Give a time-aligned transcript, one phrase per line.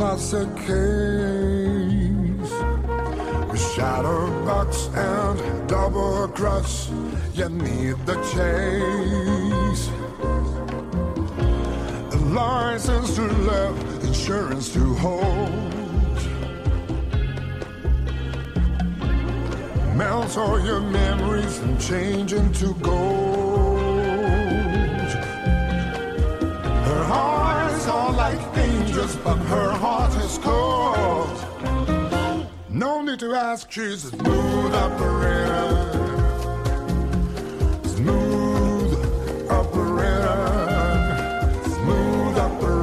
[0.00, 2.52] classic case.
[3.50, 6.90] With shadowbox and double cross,
[7.34, 9.84] you need the chase.
[12.14, 15.50] A license to love, insurance to hold.
[19.98, 23.29] Melt all your memories and change into gold.
[29.16, 31.36] But her heart is cold.
[32.68, 35.70] No need to ask, she's a smooth operator.
[37.84, 40.40] Smooth operator.
[41.64, 42.80] Smooth operator.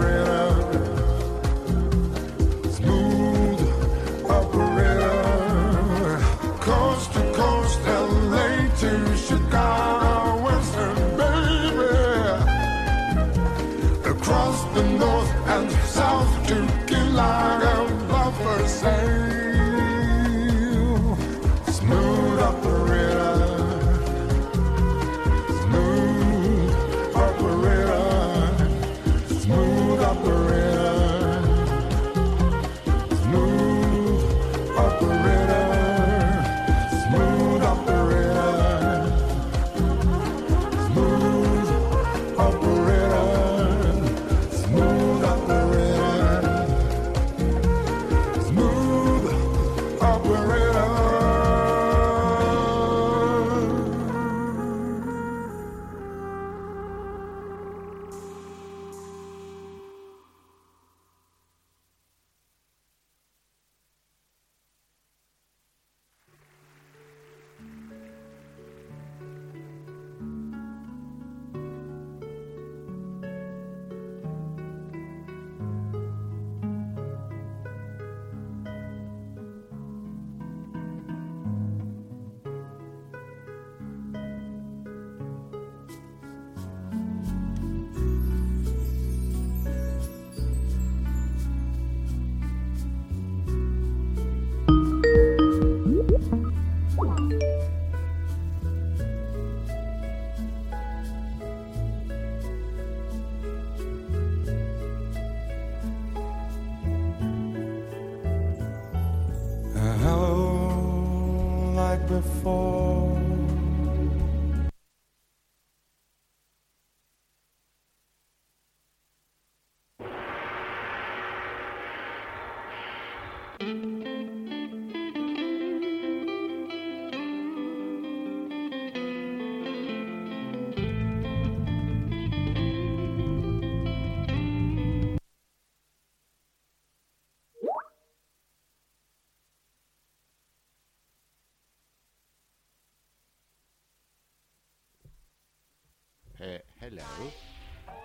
[146.87, 147.31] Hello.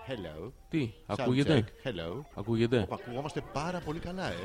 [0.07, 0.53] Hello.
[0.69, 1.89] Τι, Sound ακούγεται; check.
[1.89, 2.21] Hello.
[2.35, 4.37] Ακούγεται; Οπα, Ακουγόμαστε πάρα πολύ καλά, ε.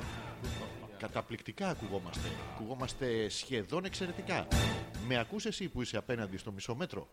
[0.98, 2.28] Καταπληκτικά ακουγόμαστε.
[2.54, 4.48] Ακουγόμαστε σχεδόν εξαιρετικά.
[5.08, 7.08] Με ακούς εσύ που είσαι απέναντι στο μισό μέτρο;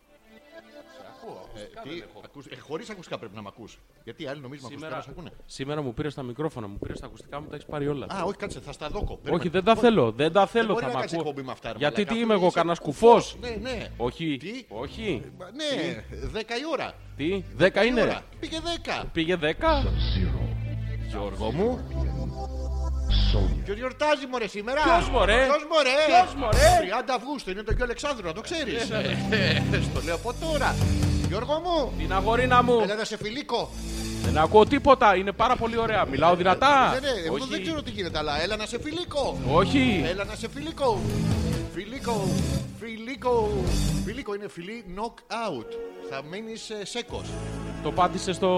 [1.55, 3.79] Ε, τι, ακούς, ε, χωρίς ακουστικά πρέπει να με ακούς.
[4.05, 5.45] Γιατί οι άλλοι νομίζουν ότι Σήμερα, ακουστικά να σε ακούνε.
[5.47, 8.07] σήμερα μου πήρες τα μικρόφωνα, μου πήρες τα ακουστικά μου, τα έχεις πάρει όλα.
[8.11, 9.12] Α, όχι, κάτσε, θα στα δώκω.
[9.12, 9.51] Όχι, Περίμενε.
[9.51, 10.73] δεν τα Όχι, θέλω, δεν τα θέλω.
[10.73, 11.29] μπορεί Θα να μ' κάνεις ακούω.
[11.29, 13.49] εκπομπή με αυτά, ρε Γιατί μαλάκα, τι αφού είμαι εγώ, είσαι κανένας κουφός; κουφό.
[13.62, 13.87] Ναι, ναι.
[13.97, 15.23] Όχι, Τι; όχι.
[15.39, 16.93] Μα, Ναι, 10 η ώρα.
[17.17, 18.23] Τι, 10 10 η είναι; ώρα.
[18.41, 18.59] Πήγε
[19.03, 19.05] 10.
[19.12, 19.87] Πήγε 10.
[21.09, 21.89] Γιώργο μου.
[23.65, 26.59] Ποιος γιορτάζει μωρέ σήμερα; Ποιος, μωρέ; Ποιος μωρέ; Ποιος, μωρέ;
[27.06, 28.91] 30 Αυγούστου είναι το γιο Αλεξάνδρου, να το ξέρεις.
[28.91, 30.75] Ε, Στο λέω από τώρα.
[31.34, 32.81] Γιώργο μου, Την αγορίνα μου.
[32.81, 33.69] έλα να σε φιλίκω.
[34.25, 36.05] Δεν ακούω τίποτα, είναι πάρα πολύ ωραία.
[36.05, 36.93] Μιλάω δυνατά.
[36.93, 37.49] Ναι, ναι, εγώ Όχι.
[37.49, 39.38] δεν ξέρω τι γίνεται, αλλά έλα να σε φιλίκω.
[39.53, 40.05] Όχι.
[40.06, 41.00] Έλα να σε φιλίκω.
[41.73, 42.29] Φιλίκω.
[42.79, 43.50] Φιλίκω.
[44.05, 45.14] Φιλίκω είναι φιλί knock
[45.49, 45.67] out.
[46.11, 47.23] Θα μείνεις σέκο.
[47.82, 48.49] Το πάτησε στο.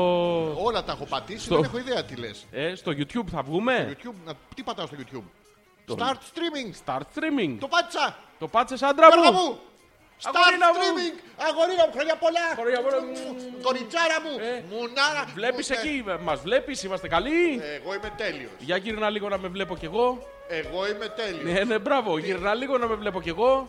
[0.64, 2.46] Όλα τα έχω πατήσει, Στο- δεν έχω ιδέα τι λες.
[2.50, 5.24] Ε, στο YouTube θα βγούμε; YouTube, να- τι πατάω στο YouTube;
[5.96, 6.84] Start streaming.
[6.84, 7.56] Start streaming.
[7.60, 8.16] Το πάτησα.
[8.38, 9.38] Το πάτησες άντρα Γιώργο μου.
[9.48, 9.58] μου.
[10.22, 10.78] Start Αγορίνα μου.
[10.80, 11.16] streaming.
[11.48, 12.46] Αγορίνα μου, χρόνια πολλά.
[12.60, 12.98] Χρόνια πολλά.
[13.66, 14.32] Κοριτσάρα μου.
[14.50, 14.62] Ε.
[14.70, 15.22] Μουνάρα.
[15.34, 17.40] Βλέπεις Μου, ε, εκεί, μας βλέπεις, είμαστε καλοί.
[17.78, 18.50] Εγώ είμαι τέλειος.
[18.58, 20.06] Για γύρνα λίγο να με βλέπω κι εγώ.
[20.48, 21.52] Εγώ είμαι τέλειος.
[21.52, 22.18] Ναι, ναι, μπράβο.
[22.18, 23.68] Γύρνα λίγο να με βλέπω κι εγώ.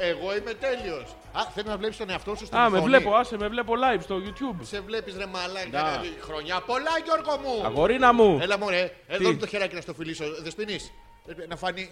[0.00, 1.16] Εγώ είμαι τέλειος.
[1.32, 3.72] Α, θέλεις να βλέπεις τον εαυτό σου στην Α, με οθόνη; βλέπω, άσε, με βλέπω
[3.84, 4.56] live στο YouTube.
[4.62, 5.68] Σε βλέπεις ρε μαλάκα.
[5.82, 5.88] Να.
[5.90, 7.64] δηλαδή, Χρονιά πολλά, Γιώργο μου.
[7.66, 8.38] Αγορίνα μου.
[8.42, 10.24] Έλα μωρέ, εδώ Τι; είναι το χεράκι να στο φιλήσω.
[10.42, 10.92] Δεσποινής.
[11.26, 11.88] Ε, Να φανεί.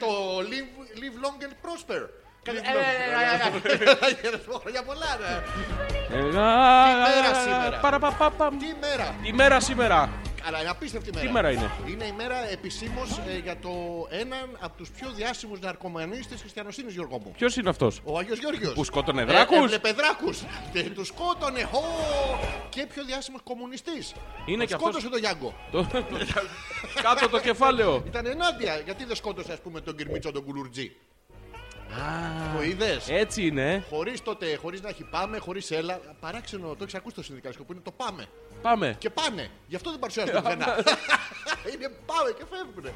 [0.00, 0.38] Το
[1.00, 2.02] live long and prosper.
[4.70, 5.42] Για πολλά, ναι.
[6.08, 6.14] Τι
[7.14, 7.78] μέρα σήμερα.
[9.22, 10.08] Τι μέρα σήμερα.
[10.46, 11.26] Αλλά είναι απίστευτη μέρα.
[11.26, 11.70] Τι μέρα είναι.
[11.88, 13.70] Είναι η μέρα επισήμως για το
[14.10, 17.32] έναν από τους πιο διάσημους ναρκωμανεί τη χριστιανοσύνης, Γιώργο μου.
[17.36, 18.72] Ποιος είναι αυτός; Ο Άγιος Γιώργος.
[18.72, 19.56] Που σκότωνε Ε, δράκους.
[19.56, 20.42] έβλεπε δράκους.
[20.72, 21.62] Και του σκότωνε.
[21.62, 21.82] Χω!
[22.68, 24.14] Και πιο διάσημος κομμουνιστής.
[24.46, 25.10] Είναι και Σκότωσε αυτός.
[25.10, 25.54] τον Γιάνγκο.
[25.70, 25.86] Το-
[27.02, 28.02] Κάτω το κεφάλαιο.
[28.06, 28.80] Ήταν ενάντια.
[28.84, 30.92] Γιατί δεν σκότωσε, ας πούμε, τον Κυρμίτσο τον Κουλουρτζή.
[32.56, 33.84] Το είδες; Έτσι είναι.
[33.90, 36.00] Χωρίς τότε, χωρίς να έχει πάμε, χωρίς έλα.
[36.20, 38.26] Παράξενο, το έχεις ακούσει το συνδικαλιστικό που είναι το πάμε.
[38.62, 38.96] Πάμε.
[38.98, 39.50] Και πάνε.
[39.66, 40.66] Γι' αυτό δεν παρουσιάζονται πουθενά.
[41.72, 42.94] είναι πάμε και φεύγουν.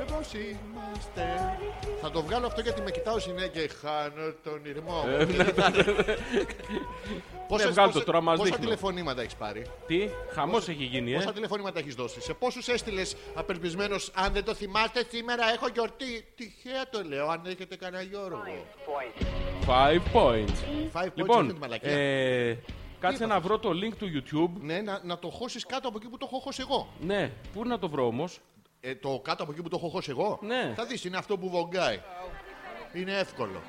[0.00, 1.56] Εδώ είμαστε.
[2.00, 5.04] Θα το βγάλω αυτό γιατί με κοιτάω συνέχεια και χάνω τον ηρμό.
[7.52, 7.58] Ε, μου.
[7.58, 8.64] ναι, Πόσες- βγάλ' το, πόσες- τώρα μας Πόσα δείχνει.
[8.64, 11.32] τηλεφωνήματα έχεις πάρει; Τι, χαμός έχει γίνει, Πόσα ε.
[11.32, 16.24] τηλεφωνήματα έχεις δώσει; Σε πόσους έστειλες απελπισμένος, αν δεν το θυμάστε, σήμερα έχω γιορτή.
[16.36, 18.42] Τυχαία το λέω, αν έχετε κανένα Γιώργο.
[19.66, 19.66] Five points.
[19.68, 20.52] Five points
[20.94, 21.90] αυτή Λοιπόν, τη μαλακία.
[21.92, 22.58] ε,
[23.00, 24.60] κάτσε είπα; να βρω το link του YouTube.
[24.60, 26.88] Ναι, να, να το χώσεις κάτω από εκεί που το έχω χώσει εγώ.
[27.00, 28.38] Ναι, πού να το βρω όμως;
[28.84, 30.72] Ε, το κάτω από εκεί που το έχω χώσει εγώ; Ναι.
[30.76, 32.00] Θα δεις, είναι αυτό που βογκάει.
[32.92, 33.62] Είναι εύκολο.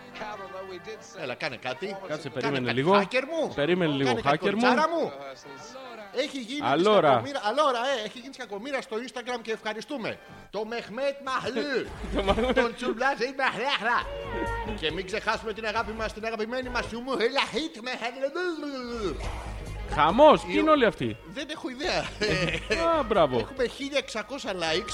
[1.21, 1.85] Έλα, κάνε κάτι.
[2.07, 2.75] Κάτσε, Κάνε περίμενε κάτι.
[2.77, 2.91] λίγο.
[2.99, 3.53] Hacker μου.
[3.55, 4.59] Περίμενε λίγο, Κάνε κάτι, hacker μου.
[4.59, 5.11] κοριτσάρα μου.
[6.15, 7.09] Έχει γίνει της Αλόρα.
[7.09, 10.19] κακομοίρα- Αλόρα, ε, έχει γίνει της κακομοίρα στο Instagram και ευχαριστούμε.
[10.49, 11.71] Το Μεχμέτ Μαχλού.
[12.53, 13.97] τον Τσουμπλάζ ή Μαχλάχλα.
[14.79, 17.11] Και μην ξεχάσουμε την αγάπη μας, την αγαπημένη μας Ιουμού.
[17.13, 17.91] Έλα, hit με
[19.95, 21.99] Χαμό, τι είναι όλοι αυτοί; Δεν έχω ιδέα.
[22.99, 23.37] Α, μπράβο.
[23.39, 24.93] Έχουμε 1600 likes.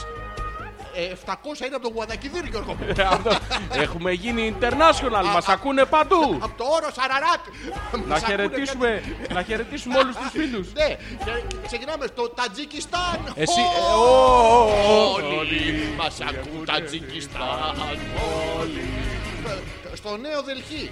[1.00, 2.74] Ε, 700 είναι από τον Γουαδακιδίρ, Γιώργο.
[2.74, 2.86] μου.
[2.98, 3.32] Ε, αυτό.
[3.74, 6.38] Έχουμε γίνει international, μας ακούνε παντού.
[6.42, 7.44] Από το όρο Σαραράτ.
[7.92, 9.04] Να Μας ακούνε χαιρετήσουμε,
[9.34, 10.68] να χαιρετήσουμε όλους τους φίλους.
[10.74, 10.80] κάτι.
[10.90, 11.32] Ναι, και
[11.68, 13.20] ξεκινάμε στο Τατζικιστάν.
[13.36, 13.60] Εσύ.
[13.60, 17.76] Ω, ε, ω, ω, ω, Όλοι μας ακούν Τατζικιστάν.
[18.60, 18.84] Όλοι.
[19.94, 20.92] Στο νέο Δελχή.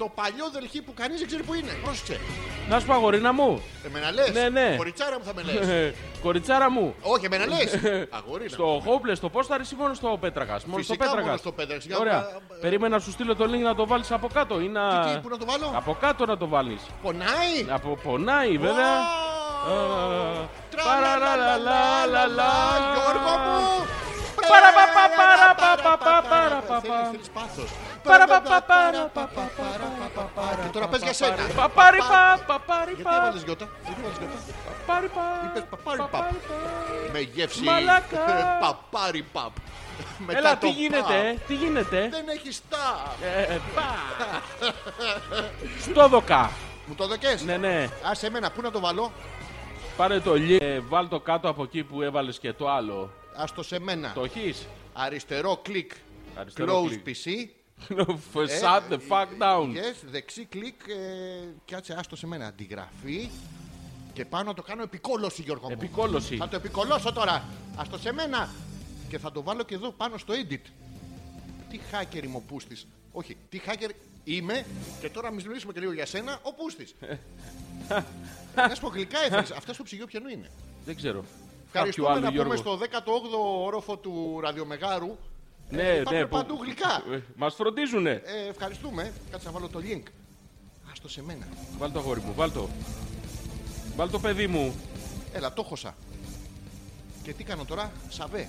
[0.00, 1.72] Στο παλιό Δελχή που κανείς δεν ξέρει που είναι.
[1.84, 2.20] Πρόσεξε.
[2.68, 3.62] Να σου πω, αγορίνα μου.
[3.86, 4.32] Εμένα λες.
[4.32, 4.74] Ναι, ναι.
[4.76, 5.68] Κοριτσάρα μου θα με λες.
[5.68, 5.94] Ε,
[6.24, 6.94] Κοριτσάρα μου.
[7.02, 7.74] Όχι, εμένα λες.
[8.18, 8.48] Αγορίνα.
[8.50, 10.52] Στο Hopeless, στο Πόσταρι ή μόνο στο Πέτρακα.
[10.52, 11.24] Μόνο στο Φυσικά Πέτρακα.
[11.26, 11.84] μόνο στο Πέτρακας.
[11.84, 12.14] Για Ωραία.
[12.14, 15.00] να- Περίμενα να σου στείλω το link να το βάλεις από κάτω ή να.
[15.00, 16.80] Τι, τι, πού να το βάλω; Από κάτω να το βάλεις.
[17.02, 18.94] Πονάει; Από πονάει βέβαια.
[19.68, 22.52] Ω, Α, Τραλαλαλαλαλα,
[22.94, 23.86] Γιώργο μου.
[24.52, 26.80] Παραπαπαπαραπαπαπαπαπαπα.
[26.80, 27.70] Θέλεις- θέλεις πάθος.
[28.04, 30.44] Παραπαπαπαραπαπαπαπα.
[30.62, 31.36] Και τώρα πες για σένα.
[31.56, 33.68] Παπάριπα, παπάριπα, Γιατί έβαλες γιώτα.
[33.84, 34.34] Γιατί έβαλες γιώτα.
[34.86, 35.22] παπάριπα.
[35.46, 36.06] Είπες παπάριπα.
[36.06, 36.54] Παπάριπα.
[37.12, 38.18] Με γεύση Μαλάκα.
[38.60, 39.50] παπάρι παπ.
[40.26, 41.10] Μετά Έλα, το τι γίνεται, παπ.
[41.10, 42.08] ε, τι γίνεται.
[42.10, 43.14] Δεν έχει στά.
[43.22, 43.94] Ε, πα.
[45.90, 46.50] Στο 'δωκα.
[46.86, 47.42] Μου το 'δωκες.
[47.42, 47.88] Ναι, ναι.
[48.08, 49.12] Α, σε μένα, πού να το βάλω.
[49.96, 53.10] Πάρε το link, ε, βάλ το κάτω από εκεί που έβαλες και το άλλο.
[53.36, 54.12] Α το σε μένα.
[54.12, 54.66] Το έχεις.
[54.92, 55.92] Αριστερό κλικ.
[56.34, 57.16] Αριστερό Close κλικ.
[57.24, 57.48] PC.
[58.62, 59.74] Shut the fuck down.
[59.74, 60.80] Yes, δεξί κλικ.
[60.88, 62.46] ε, Κάτσε, άστο σε μένα.
[62.46, 63.28] Αντιγραφή.
[64.12, 65.74] Και πάνω να το κάνω επικόλωση, Γιώργο μου.
[65.78, 66.36] Επικόλωση.
[66.36, 67.44] Θα το επικολώσω τώρα.
[67.76, 68.48] Άστο σε μένα.
[69.08, 70.60] Και θα το βάλω και εδώ πάνω στο edit.
[71.70, 72.86] Τι hacker είμαι ο Πούστης.
[73.12, 73.90] Όχι, τι hacker
[74.24, 74.66] είμαι.
[75.00, 76.94] Και τώρα μη μιλήσουμε και λίγο για σένα, ο Πούστης.
[78.54, 79.50] Να σου πω γλυκά έφερες.
[79.50, 80.50] Αυτός στο ψυγείο ποιανού είναι;
[80.84, 81.24] Δεν ξέρω.
[81.72, 82.58] Ευχαριστούμε Κάποιο να άλλο, πούμε Γιώργος.
[82.58, 82.78] στο
[83.60, 85.16] 18ο όροφο του ραδιομεγάρου.
[85.70, 85.98] Ναι, Ε, ναι.
[85.98, 87.02] υπάρχουν παντού γλυκά.
[87.36, 88.10] Μας φροντίζουνε.
[88.24, 89.12] Ε, ευχαριστούμε.
[89.30, 90.02] Κάτσε να βάλω το link.
[90.92, 91.46] Άστο σε μένα.
[91.78, 92.68] Βάλ το αγόρι μου, βάλ το.
[93.96, 94.74] Βάλ το παιδί μου.
[95.32, 95.94] Έλα, το χωσα.
[97.22, 98.48] Και τι κάνω τώρα, σαβέ.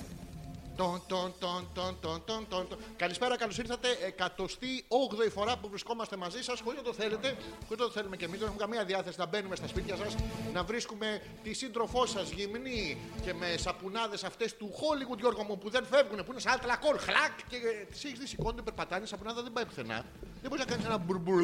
[0.76, 2.78] Τον, τον, τον, τον, τον, τον, τον, τον.
[2.96, 3.88] Καλησπέρα, καλώς ήρθατε.
[4.06, 7.28] Εκατοστή όγδοη φορά που βρισκόμαστε μαζί σας, χωρίς να το θέλετε,
[7.66, 8.38] χωρίς να το θέλουμε κι εμείς.
[8.38, 10.14] Δεν έχουμε καμία διάθεση να μπαίνουμε στα σπίτια σας,
[10.52, 15.70] να βρίσκουμε τη σύντροφό σας γυμνή και με σαπουνάδες αυτές του Hollywood Γιώργο μου που
[15.70, 16.98] δεν φεύγουν, που είναι σαν αλκοόλ.
[16.98, 17.56] Χλακ και
[17.90, 20.04] τις έχεις δει, σηκώνονται, περπατάνε, η σαπουνάδα δεν πάει πουθενά.
[20.40, 21.42] Δεν μπορείς να κάνεις ένα μπουρμπουρ.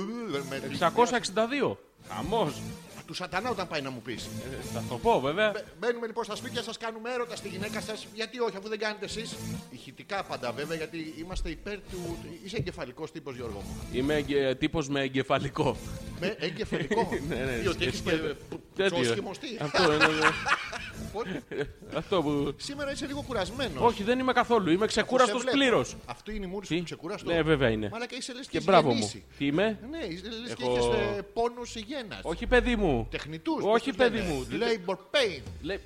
[0.48, 1.76] με 662.
[2.08, 2.60] Χαμός.
[3.08, 4.28] Του σατανά όταν πάει να μου πεις.
[4.72, 5.50] Θα το πω βέβαια.
[5.50, 8.06] Μπε- Μπαίνουμε λοιπόν στα σπίτια σας, κάνουμε έρωτα στη γυναίκα σας.
[8.14, 9.36] Γιατί όχι, αφού δεν κάνετε εσείς.
[9.70, 12.18] Ηχητικά πάντα βέβαια, γιατί είμαστε υπέρ του.
[12.44, 13.80] Είσαι εγκεφαλικός τύπος Γιώργο μου.
[13.92, 14.24] Είμαι
[14.58, 15.76] τύπος με εγκεφαλικό.
[16.20, 18.36] Με εγκεφαλικό; Ναι, ναι, Διότι έχεις σκέφτε-
[18.82, 19.00] τέτοιο.
[19.02, 19.56] τσόσχημοστή.
[19.60, 20.06] Αυτό είναι.
[20.06, 21.64] ναι.
[21.96, 22.54] Αυτό που.
[22.56, 23.82] Σήμερα είσαι λίγο κουρασμένος.
[23.82, 24.70] Όχι, δεν είμαι καθόλου.
[24.70, 25.96] Είμαι ξεκούραστος πλήρως.
[26.06, 27.32] Αυτό είναι η μούρη Τι; σου ξεκουραστό.
[27.32, 27.88] Ναι, βέβαια είναι.
[27.92, 28.94] Μαλάκα είσαι λες και, Και έχεις μπράβο μου.
[28.94, 29.24] γεννήσει.
[29.38, 32.18] Τι είμαι; Ναι, λες και Έχω- έχεις πόνους γέννα.
[32.22, 33.06] Όχι, παιδί μου.
[33.10, 33.62] Τεχνητούς.
[33.64, 34.46] Όχι, παιδί μου.
[34.50, 35.42] Labor pain.
[35.62, 35.80] Λέ-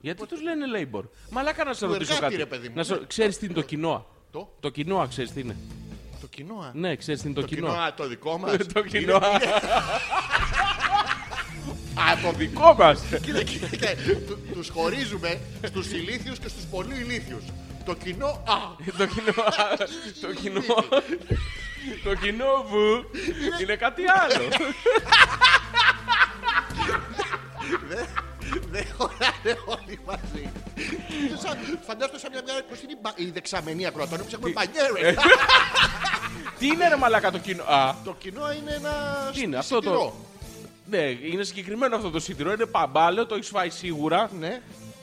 [0.00, 2.36] Γιατί τους λένε labor; Μαλάκα να σε ρωτήσω εργάτη, κάτι.
[2.36, 2.74] ρε, παιδί μου.
[2.76, 3.00] Να σε...
[3.06, 4.06] Ξέρεις τι είναι το κοινό.
[4.30, 5.56] Το, Το κοινό, ξέρεις τι είναι;
[6.20, 6.54] το κοινό.
[6.54, 6.70] α.
[6.74, 8.56] Ναι, ξέρεις τι είναι το, Το κοινό, α, το δικό μας.
[8.74, 9.20] Το κοινό.
[11.98, 13.00] Α, το δικό μας.
[13.22, 13.88] Κοίτα, κοίτα, κοίτα.
[14.26, 17.42] Του- Τους χωρίζουμε στους ηλίθιους και στους πολύ ηλίθιους.
[17.84, 18.26] Το κοινό...
[18.26, 18.56] Α,
[18.98, 19.32] Το κοινό.
[20.20, 20.60] Το κοινό.
[22.04, 23.04] Το κοινό μου
[23.60, 24.48] είναι κάτι άλλο.
[28.70, 30.50] Δεν χωράνε όλοι μαζί.
[31.42, 34.20] Σαν- Φαντάζομαι σαν μια μια πώς είναι η μπα- η δεξαμενή ακροατών.
[34.20, 35.14] Εμείς έχουμε μπανιέρες.
[36.58, 37.62] Τι είναι ρε μαλάκα το κοινό.
[37.62, 38.92] Α, Το κοινό είναι ένα
[39.34, 40.14] Τι είναι αυτό το- σιτηρό.
[40.90, 42.52] Ναι, είναι συγκεκριμένο αυτό το σίδηρο.
[42.52, 44.30] Είναι παμπάλαιο, το έχεις φάει σίγουρα.
[44.38, 44.62] Ναι.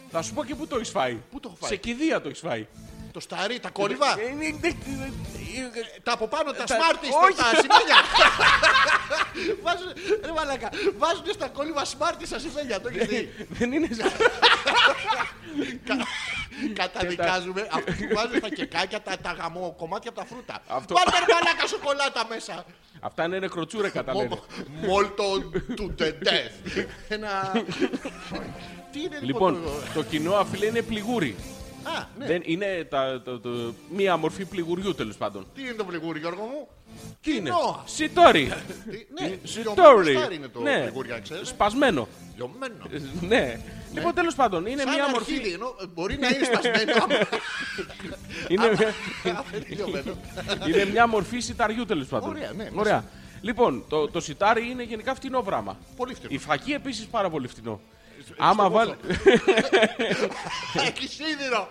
[0.10, 1.18] Θα σου πω και πού το έχεις φάει.
[1.32, 2.68] Πού το έχω φάει; Σε κηδεία το έχεις φάει.
[3.14, 4.20] Το σταρί, τα κόλληβα.
[4.20, 4.76] Ε, είναι- είναι-
[5.56, 5.72] είναι-
[6.04, 7.36] Τα από πάνω, τα τα- σμάρτι, όχι.
[7.38, 7.98] τα σημαίνια.
[9.64, 9.92] Βάζουν,
[10.26, 12.82] ρε μαλάκα, βάζουν στα κόλληβα σμάρτι στα σημαίνια.
[12.82, 13.34] Το έχεις δει.
[13.50, 13.88] Δεν είναι.
[16.74, 20.60] Καταδικάζουμε αυτού που βάζουν στα κεκάκια τα, τα γαμό κομμάτια από τα φρούτα.
[20.68, 22.66] Αυτό- Βάλτε ρε μαλάκα σοκολάτα μέσα.
[23.00, 24.40] Αυτά είναι νεκροτσούρε κατά λένε.
[24.68, 25.24] Μόλτο
[25.78, 26.86] to the death.
[27.08, 27.52] Ένα.
[28.92, 29.54] Τι είναι λοιπόν.
[29.56, 31.36] Λοιπόν, το κοινό αφιλέ είναι πληγούρι.
[31.84, 32.26] Το- Α, ναι.
[32.26, 35.46] Δεν είναι τα, το, το- μία μορφή πληγουριού τέλος πάντων.
[35.56, 36.68] Τι είναι το πληγούρι, Γιώργο μου;
[37.22, 37.84] Τι είναι; Κοινό.
[37.86, 38.52] Σιτόρι.
[38.90, 40.06] Τι- Ναι, Σιτόρι.
[40.16, 40.82] Σιτόρι είναι το Ναι.
[40.82, 41.46] πληγούρι, ξέρετε.
[41.46, 42.08] Σπασμένο.
[42.36, 42.76] Λιωμένο.
[43.22, 43.60] Ναι.
[43.94, 45.54] Λοιπόν, τέλος πάντων, είναι Σαν μία αρχίδι, μορφή.
[45.54, 46.94] ενώ μπορεί να είναι σπασμένο.
[47.04, 47.16] άμα-
[48.48, 48.66] Είναι,
[49.38, 50.14] άμα είναι λιωμένο.
[50.68, 52.30] είναι μια μορφή σιταριού τέλος πάντων.
[52.30, 52.72] Ωραία, ναι, μέσα.
[52.76, 53.04] Ωραία.
[53.42, 55.78] Λοιπόν, το, το σιτάρι είναι γενικά φτηνό πράγμα.
[55.96, 56.30] Πολύ φτηνό.
[56.34, 57.80] Η φακή επίσης πάρα πολύ φτηνό.
[58.26, 58.96] Στο Άμα πόσο; βάλει.
[60.88, 61.70] Έχει σίδηρο.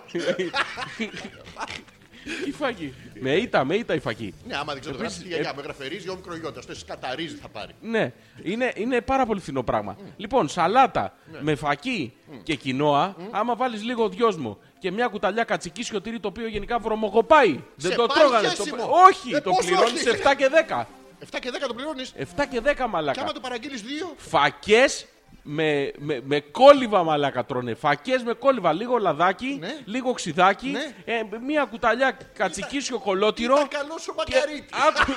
[2.47, 2.93] Η φακή.
[3.19, 4.33] Με ήττα, με ήττα η φακή.
[4.47, 6.65] Ναι, άμα δεν ξέρω το Επίσης, γράφει, γιαγιά, με γραφερίζει ο μικρογιώτας.
[6.65, 7.71] Το σκαταρίζει θα πάρει.
[7.81, 8.11] Ναι,
[8.43, 9.97] είναι, είναι πάρα πολύ φθηνό πράγμα.
[10.17, 11.39] Λοιπόν, σαλάτα Ναι.
[11.41, 16.47] με φακή και κοινόα, άμα βάλεις λίγο δυόσμο και μια κουταλιά κατσική σιωτήρι το οποίο
[16.47, 17.59] γενικά βρωμοκοπάει.
[17.75, 18.47] Δεν το πάει τρώγανε.
[18.47, 18.75] χέσιμο.
[18.75, 18.89] Το...
[19.07, 20.21] Όχι, Ε, το πώς πληρώνεις όχι.
[20.23, 20.85] 7 και 10.
[21.31, 22.13] 7 και 10 το πληρώνεις.
[22.17, 23.21] 7 και 10 Και μαλάκα.
[23.21, 23.85] άμα το παραγγείλεις 2.
[24.17, 25.05] Φακές
[25.45, 27.73] με, με, με κόλληβα μαλάκα τρώνε.
[27.73, 28.73] Φακές με κόλληβα.
[28.73, 29.77] Λίγο λαδάκι, Ναι.
[29.85, 30.93] λίγο ξυδάκι, Ναι.
[31.05, 33.53] ε, μία κουταλιά κατσική σοκολότυρο.
[33.55, 34.67] Ήταν καλό σου Και, μακαρίτι.
[34.87, 35.11] άκου,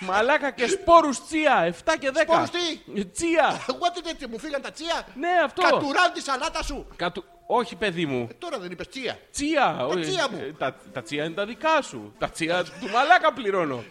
[0.00, 2.20] μαλάκα και σπόρους τσία, 7 και 10.
[2.22, 3.60] Σπόρους τι; Τσία.
[3.68, 5.62] Εγώ τι τέτοιο, μου φύγαν τα τσία; Ναι, αυτό.
[5.62, 6.86] Κατουράν τη σαλάτα σου.
[6.96, 7.24] Κατου...
[7.50, 8.26] Όχι, παιδί μου.
[8.30, 9.18] Ε, Τώρα δεν είπες τσία.
[9.32, 9.86] Τσία.
[9.86, 10.00] όχι.
[10.00, 10.38] τσία μου.
[10.40, 12.14] Ε, Τα, τα τσία είναι τα δικά σου.
[12.18, 13.84] Τα τσία του μαλάκα πληρώνω.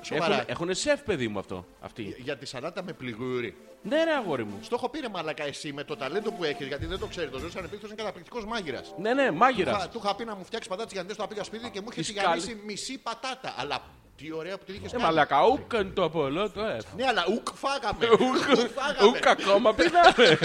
[0.00, 0.44] Σοβαρά.
[0.46, 1.66] Έχουν σεφ, παιδί μου αυτό.
[1.80, 2.14] Αυτή.
[2.18, 3.56] Για τη σαλάτα με πληγούρι.
[3.82, 4.58] Ναι, ρε αγόρι μου.
[4.62, 7.30] Στο έχω πει ρε μαλακά εσύ με το ταλέντο που έχεις, γιατί δεν το ξέρεις.
[7.30, 8.94] Το Ζώο Ανεπίκτο είναι καταπληκτικός μάγειρας.
[8.98, 9.88] Ναι, ναι, μάγειρας.
[9.90, 12.00] Του είχα πει να μου φτιάξει πατάτες για να το πήγα σπίτι και μου είχε
[12.00, 13.54] Της τηγανίσει μισή πατάτα.
[13.56, 13.78] Αλλά
[14.16, 15.02] τι ωραία που την είχε Ε, κάνει.
[15.02, 16.84] μαλακά, ούκαν το απολό το εφ.
[16.96, 18.06] Ναι, αλλά ουκ φάγαμε.
[19.06, 20.38] Ούκ ακόμα πεινάμε.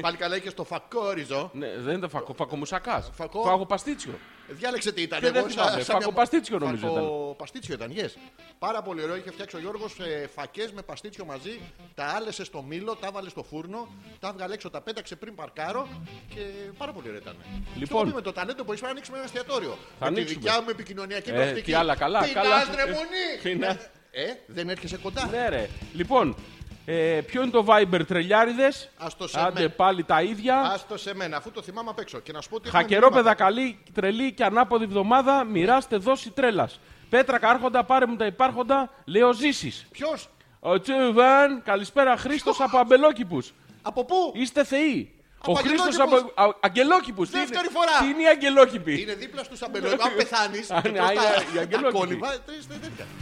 [0.00, 1.50] Πάλι καλά είχες το φακόριζο.
[1.54, 3.10] Ναι, δεν είναι φακο, φακομουσακάς.
[3.14, 4.12] Φακο- Φάγο παστίτσιο.
[4.48, 5.20] Διάλεξε τι ήταν.
[5.20, 8.10] Και δεν εγώ θυμάμαι, σαν- σαν μια- φακοπαστίτσιο νομίζω Φακο- Παστίτσιο ήταν, yes.
[8.58, 9.16] Πάρα πολύ ωραίο.
[9.16, 11.60] Είχε φτιάξει ο Γιώργος ε, φακές με παστίτσιο μαζί.
[11.94, 13.88] Τα άλεσε στο μήλο, τα βάλε στο φούρνο,
[14.20, 15.88] τα έβγαλε έξω, τα πέταξε πριν παρκάρω
[16.34, 16.40] και
[16.78, 17.36] πάρα πολύ ωραίο ήταν.
[17.74, 17.76] Λοιπόν.
[18.04, 19.70] Λοιπόν, με το ταλέντο που είσαι να ανοίξουμε ένα εστιατόριο.
[19.98, 20.40] Θα με τη ανοίξουμε.
[20.40, 21.62] δικιά μου επικοινωνιακή Ε, πρακτική.
[21.62, 22.64] τι άλλα, καλά, Πεινάς, καλά.
[22.84, 23.40] ρε μουνί!
[23.42, 23.78] Πεινά.
[24.14, 25.26] Ε, δεν έρχεσαι κοντά.
[25.32, 25.68] Ναι, ρε.
[25.92, 26.36] Λοιπόν,
[26.84, 30.60] ε, ποιο είναι το Viber τρελιάριδες; Ας το σε Άντε με- πάλι τα ίδια.
[30.60, 32.18] Άστο σε μένα, αφού το θυμάμαι απ' έξω.
[32.20, 32.68] Και να σου πω ότι.
[32.68, 33.44] έχουμε Χακερόπεδα μηνύματα.
[33.44, 35.44] καλή, τρελή και ανάποδη εβδομάδα.
[35.44, 36.80] Μοιράστε δόση τρέλας.
[37.10, 38.90] Πέτρα κάρχοντα, πάρε μου τα υπάρχοντα.
[39.04, 39.86] Λέω ζήσεις.
[39.90, 40.28] Ποιος,
[40.60, 43.52] Ο Τσουβάν, καλησπέρα Χρήστος από Αμπελόκηπους.
[43.82, 45.14] από πού, Είστε θεοί.
[45.44, 46.32] Από Ο Χρήστος Αγγελόκηπους.
[46.36, 46.42] από.
[46.50, 47.30] Α- Αγγελόκηπους.
[47.30, 47.98] Τι Δεύτερη είναι- φορά.
[48.00, 50.04] Τι είναι οι Αγγελόκηποι; είναι δίπλα στους αμπελόκηπους.
[50.04, 50.70] Αν πεθάνεις.
[50.70, 51.22] Α, ναι, α, είναι
[51.54, 52.20] οι αγγελόκηποι.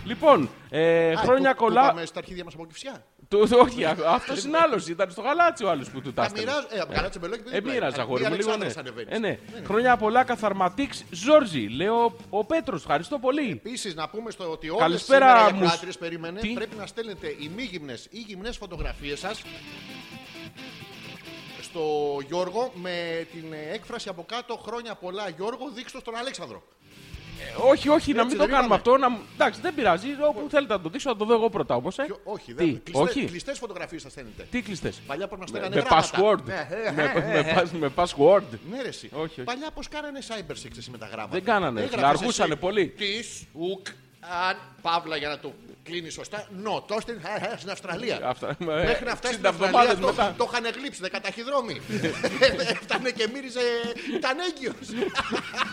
[0.05, 1.87] Λοιπόν, ε, χρόνια κολλά.
[1.87, 3.05] Πάμε στα αρχίδια μας από κυφσιά.
[3.31, 4.87] Το, το- όχι, αυτός είναι άλλος.
[4.89, 6.41] Ήταν στο γαλάτσι ο άλλος που του Τα τάστηκε.
[6.47, 6.67] μοιράζω.
[6.71, 8.71] Ε, καλά τσεμπελόκι Ε, μοίραζα, αγόρι μου, λίγο ναι.
[8.77, 9.15] ανεβαίνεις.
[9.15, 9.39] Ε, ναι.
[9.65, 11.61] Χρόνια πολλά, καθαρματίξ Ζόρζι.
[11.69, 13.51] Λέω ο Πέτρος, ευχαριστώ πολύ.
[13.51, 15.65] Επίσης, να πούμε στο ότι όλες Καλησπέρα, σήμερα οι μου.
[15.65, 19.43] ακροάτριε περίμενε Τι; πρέπει να στέλνετε ημίγυμνε ή γυμνές φωτογραφίες σας
[21.63, 21.83] στο
[22.27, 26.63] Γιώργο με την έκφραση από κάτω χρόνια πολλά Γιώργο δείξτε το στον Αλέξανδρο.
[27.41, 28.75] Ε, όχι, όχι, να Έτσι μην το δεν κάνουμε είπαμε.
[28.75, 28.97] αυτό.
[28.97, 29.09] Να...
[29.11, 30.09] μου- Εντάξει, δεν πειράζει.
[30.29, 31.99] Όπου θέλετε να το δείξω, θα το δω εγώ πρώτα όμως.
[31.99, 32.03] Ε.
[32.05, 32.81] Ποιο- όχι, Τι, δεν.
[32.85, 33.25] Κλειστέ, όχι.
[33.25, 34.47] κλειστές φωτογραφίες θα στέλνετε.
[34.51, 36.39] Τι κλειστές; Παλιά πρέπει να Με, στέλνανε με γράμματα.
[36.39, 36.45] password.
[36.45, 37.03] Ναι, ε, με,
[37.39, 38.59] ε, με, pass- με password.
[38.71, 39.09] Ναι, ρε, εσύ.
[39.13, 39.43] Όχι, όχι.
[39.43, 41.33] Παλιά πώς κάνανε cyber sex εσύ με τα γράμματα.
[41.33, 42.89] Δεν κάνανε, Έγραφες αργούσανε εσύ, πολύ.
[42.89, 43.87] Της, ουκ,
[44.21, 46.47] αν, παύλα για να το κλείνεις σωστά.
[46.63, 48.21] Νο, το στην, ε, ε, στην Αυστραλία.
[48.25, 50.35] Αυτά, ε, Μέχρι να φτάσεις 60 στην Αυστραλία εβδομάδες το, μετά.
[50.39, 51.81] το είχαν γλύψει, δεκαταχυδρόμοι.
[52.75, 53.61] Έφτανε και μύριζε,
[54.17, 55.07] ήταν έγκυος.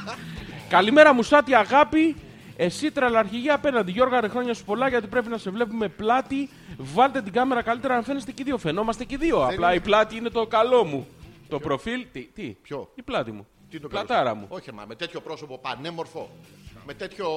[0.75, 2.15] Καλημέρα μου, Σάτι αγάπη.
[2.59, 3.91] Εσύ τρελαρχηγή απέναντι.
[3.91, 6.49] Γιώργα, ρε χρόνια σου πολλά γιατί πρέπει να σε βλέπουμε πλάτη.
[6.77, 8.57] Βάλτε την κάμερα καλύτερα να φαίνεστε και οι δύο.
[8.57, 9.43] Φαινόμαστε και οι δύο.
[9.43, 9.75] Απλά είναι.
[9.75, 11.07] η πλάτη είναι το καλό μου.
[11.49, 12.05] Το προφίλ.
[12.11, 13.47] Τι, τι; Ποιο; Η πλάτη μου.
[13.69, 14.37] Τι το Πλατάρα καλώς.
[14.37, 14.47] μου.
[14.49, 16.29] Όχι, μα με τέτοιο πρόσωπο πανέμορφο.
[16.87, 17.27] Με, τέτοιο,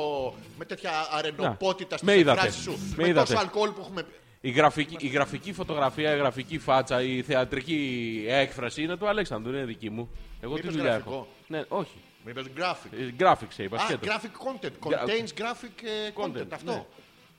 [0.58, 2.38] με τέτοια αρενοπότητα με στις είδατε.
[2.40, 2.70] εκφράσεις σου.
[2.96, 3.26] Με Με, είδατε.
[3.32, 4.06] τόσο αλκοόλ που έχουμε.
[4.40, 9.64] Η γραφική, η γραφική φωτογραφία, η γραφική φάτσα, η θεατρική έκφραση είναι του Αλέξανδρου, είναι
[9.64, 10.10] δική μου.
[10.40, 11.26] Εγώ τι είπες δουλειά γραφικό; έχω.
[11.46, 11.96] Ναι, όχι.
[12.24, 14.06] Με είπες graphic; Ε, Graphics είπα, Α, σκέτο.
[14.06, 14.88] graphic content.
[14.88, 16.36] Contains graphic ε, content.
[16.42, 16.72] Content, Αυτό.
[16.72, 16.84] ναι.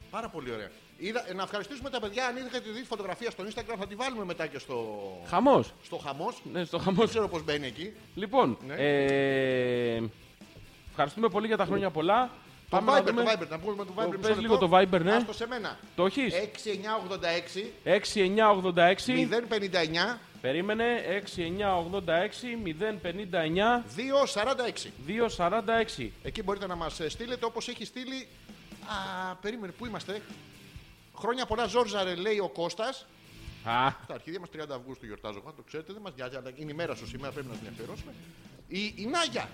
[0.09, 0.69] Πάρα πολύ ωραία.
[0.97, 2.25] Είδα, ε, να ευχαριστήσουμε τα παιδιά.
[2.25, 4.85] Αν είχατε δει τη φωτογραφία στο Instagram, θα τη βάλουμε μετά και στο,
[5.27, 5.73] Χαμός.
[5.83, 6.41] στο χαμός.
[6.51, 6.99] Ναι, στο χαμός.
[6.99, 7.93] Δεν ξέρω πώς μπαίνει εκεί.
[8.15, 8.73] Λοιπόν, Ναι.
[8.77, 10.01] ε,
[11.01, 12.29] ευχαριστούμε πολύ για τα χρόνια πολλά.
[12.69, 14.09] Το Πάμε να Viber, δούμε- το Viber, να πούμε το Viber.
[14.21, 14.67] πες μισό λίγο λεπτό.
[14.67, 15.13] το Viber, ναι.
[15.15, 15.77] Άστο σε μένα.
[15.95, 16.33] Το έχεις.
[16.33, 19.27] 6986 6986.
[19.27, 20.85] 059 Περίμενε.
[21.09, 24.91] 6986 059 246.
[25.07, 26.11] 246.
[26.23, 28.27] Εκεί μπορείτε να μας στείλετε όπως έχει στείλει.
[29.31, 30.21] Α, περίμενε, πού είμαστε;
[31.15, 33.05] Χρόνια πολλά, Ζόρζαρε, λέει ο Κώστας
[33.63, 36.71] Α, Στα αρχίδια μας 30 Αυγούστου γιορτάζω εγώ, το ξέρετε, δεν μας νοιάζει, αλλά είναι
[36.71, 38.11] η μέρα σου σήμερα, πρέπει να την αφιερώσουμε.
[38.73, 39.49] Η, η Νάγια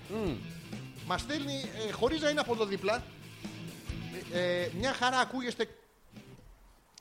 [1.06, 3.02] μας στέλνει, ε, χωρί να είναι από εδώ δίπλα,
[4.32, 5.68] ε, ε, μια χαρά ακούγεστε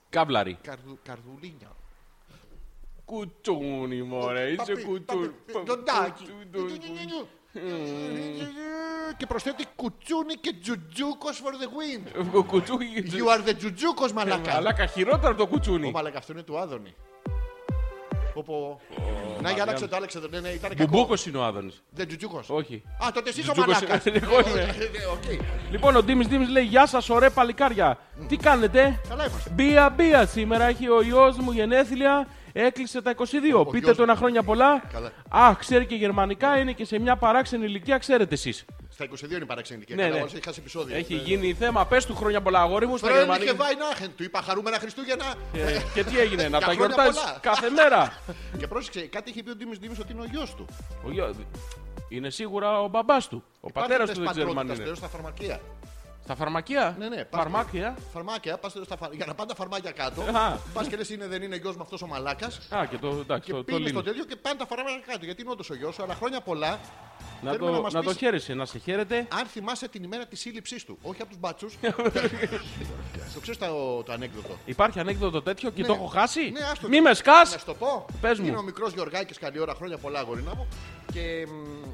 [0.10, 0.58] κάβλαρη.
[0.62, 1.76] καρδου, καρδουλίνια.
[3.06, 5.28] Κουτσούνι, μωρέ, είσαι Παπί, κουτσούνι.
[5.54, 6.26] παπί, Ντοντάκι.
[9.18, 12.44] Και προσθέτει κουτσούνι και τζουτζούκος for the win.
[12.46, 12.86] Κουτσούνι.
[12.96, 14.56] You are the τζουτζούκος μαλακά.
[14.56, 15.92] Αλλά χειρότερο από το Ο κουτσούνι.
[15.92, 16.96] μαλακά αυτό είναι του Άδωνη.
[18.44, 18.80] Πω,
[19.42, 20.28] Να για άλλαξε το άλλαξε το.
[20.32, 20.84] Ναι, ναι, ήταν κακό.
[20.92, 21.84] Μπουμπούκος είναι ο Άδωνης.
[21.90, 22.50] Δεν τζουτζούκος.
[22.50, 22.84] Όχι.
[23.06, 24.06] Α, τότε εσύ ο Τζουτζούκος μαλακάς.
[24.06, 24.62] είναι- εγώ είμαι.
[24.62, 25.42] Ε, οκ.
[25.72, 27.98] Λοιπόν, ο Ντίμης Ντίμης λέει: Γεια σας, ωραία παλικάρια.
[28.28, 29.50] Τι κάνετε, Καλά είμαστε.
[29.54, 32.28] Μπία μπία σήμερα έχει ο γιο μου γενέθλια.
[32.54, 33.66] Έκλεισε τα 22.
[33.66, 34.84] Πείτε γιος του ένα χρόνια πολλά.
[34.94, 35.12] Καλά.
[35.30, 38.66] Α, ξέρει και γερμανικά, είναι και σε μια παράξενη ηλικία, ξέρετε εσείς.
[38.98, 39.96] Στα 22 είναι η παράξενη ηλικία.
[39.96, 40.20] Ναι, Καλά, ναι.
[40.22, 40.96] όλος έχει χάσει επεισόδιο.
[40.96, 41.86] Έχει Ε, γίνει θέμα.
[41.86, 43.56] Πες του χρόνια πολλά, αγόρι μου, στα Φρένιχε γερμανικά.
[43.64, 44.16] Βάινάχεν.
[44.16, 45.34] Του είπα χαρούμενα Χριστούγεννα.
[45.54, 47.38] Ε, και τι έγινε, να Για τα χρόνια γιορτάζεις πολλά.
[47.42, 48.22] κάθε μέρα;
[48.60, 50.66] Και πρόσεξε, κάτι είχε πει ο Ντίμης Ντίμης ότι είναι ο γιος του.
[51.06, 51.36] Ο γιο-
[52.10, 53.44] Είναι σίγουρα ο μπαμπάς του.
[53.62, 54.76] Ο πατέρας του δεν ξέρουμε αν είναι.
[54.76, 55.60] Πατρότητα στα φαρμακεία.
[56.24, 57.24] Στα φαρμακεία; Ναι, ναι.
[57.24, 60.22] πας- Φαρμάκια; Φαρμάκια, πας στα φα- για να πάνε τα φαρμάκια κάτω.
[60.22, 60.58] Α.
[60.74, 62.60] Πας και λες είναι, δεν είναι γιος μου αυτός ο μαλάκας.
[62.70, 64.04] Α, και το, εντάξει, Και το, το πήγε στο λύνεις.
[64.04, 65.26] τέτοιο και πάνε τα φαρμάκια κάτω.
[65.26, 66.80] Γιατί είναι όντως ο γιος σου, αλλά χρόνια πολλά.
[67.42, 69.28] Να Θέλουμε να το, μας να το πεις- χαίρεσαι, να σε χαίρετε.
[69.40, 71.74] Αν θυμάσαι την ημέρα της σύλληψής του, όχι από τους μπάτσους.
[73.34, 74.58] το ξέρεις το, το ανέκδοτο.
[74.66, 75.88] Υπάρχει ανέκδοτο τέτοιο και Ναι.
[75.88, 76.88] το έχω χάσει; Ναι, άστο.
[76.88, 77.46] Μη με Να σκά.
[77.46, 78.06] σου το πω.
[78.22, 78.48] Πες μου.
[78.48, 80.68] Είναι ο μικρός Γιωργάκης, καλή ώρα, χρόνια πολλά, γορίνα μου.
[81.14, 81.88] Και μ,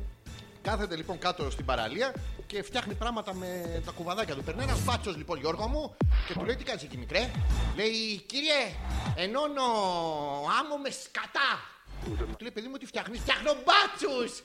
[0.62, 2.14] κάθεται λοιπόν κάτω στην παραλία
[2.48, 4.44] και φτιάχνει πράγματα με τα κουβαδάκια του.
[4.44, 5.96] Περνάει ένας μπάτσος λοιπόν, Γιώργο μου,
[6.28, 7.32] και του λέει: Τι κάνεις εκεί, μικρέ;
[7.76, 8.62] Λέει: Κύριε,
[9.16, 9.62] ενώνω
[10.62, 11.52] άμμο με σκατά.
[12.06, 14.44] Του λέει: Παιδί μου, τι φτιάχνεις, φτιάχνω μπάτσους.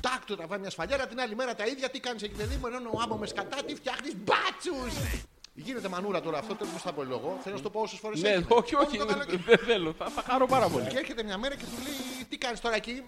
[0.00, 1.88] Τάκ, του τραβάει μια σφαλιάρα την άλλη μέρα τα ίδια.
[1.90, 4.94] Τι κάνεις εκεί, παιδί μου, ενώνω άμμο με σκατά, τι φτιάχνεις μπάτσους.
[5.54, 7.38] Γίνεται μανούρα τώρα αυτό, τέλος θα πω λόγο.
[7.42, 8.98] Θέλω να σου το πω όσες φορές Ναι, όχι, όχι,
[9.46, 9.92] δεν θέλω.
[9.98, 10.86] Θα, θα χαρώ πάρα πολύ.
[10.86, 13.02] και έρχεται μια μέρα και του λέει: Τι κάνεις τώρα εκεί;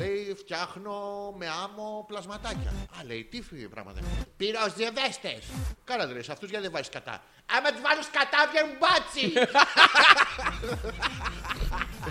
[0.00, 0.06] Μμ.
[0.06, 0.94] Λέει: Φτιάχνω
[1.38, 2.70] με άμμο πλασματάκια.
[3.00, 4.00] Α, λέει: Τι φύγει πράγματα.
[4.36, 5.38] Πυροσδιαβέστε.
[5.84, 7.22] Καλά, δε σε αυτούς γιατί δεν βάζεις κατά.
[7.56, 9.32] Άμα τους βάλω κατά, βγαίνουν μπάτσι.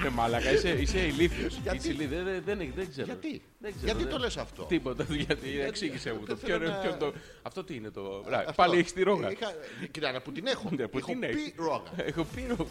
[0.06, 1.54] Ε, μάλακα, είσαι, είσαι ηλίθιος.
[1.64, 2.24] Γιατί; Είσαι ηλίθιος.
[2.24, 3.06] Δεν, δεν, δεν, δεν ξέρω.
[3.06, 6.26] Γιατί; Δεν ξέρω, Γιατί δεν- το λες αυτό; Τίποτα, γιατί εξήγησε μου το.
[6.26, 7.14] δεν Ποιο θέλω είναι να- ποιο είναι το.
[7.42, 8.24] Αυτό τι είναι το.
[8.28, 8.52] Ρα, Αυτό.
[8.56, 9.32] Πάλι έχεις τη ρόγα.
[9.32, 9.54] Είχα...
[9.92, 10.70] Κοίτα, που την έχω.
[10.72, 11.54] Ναι, που έχω την πει έχεις.
[11.56, 11.92] ρόγα.
[12.10, 12.68] Έχω πει ρο-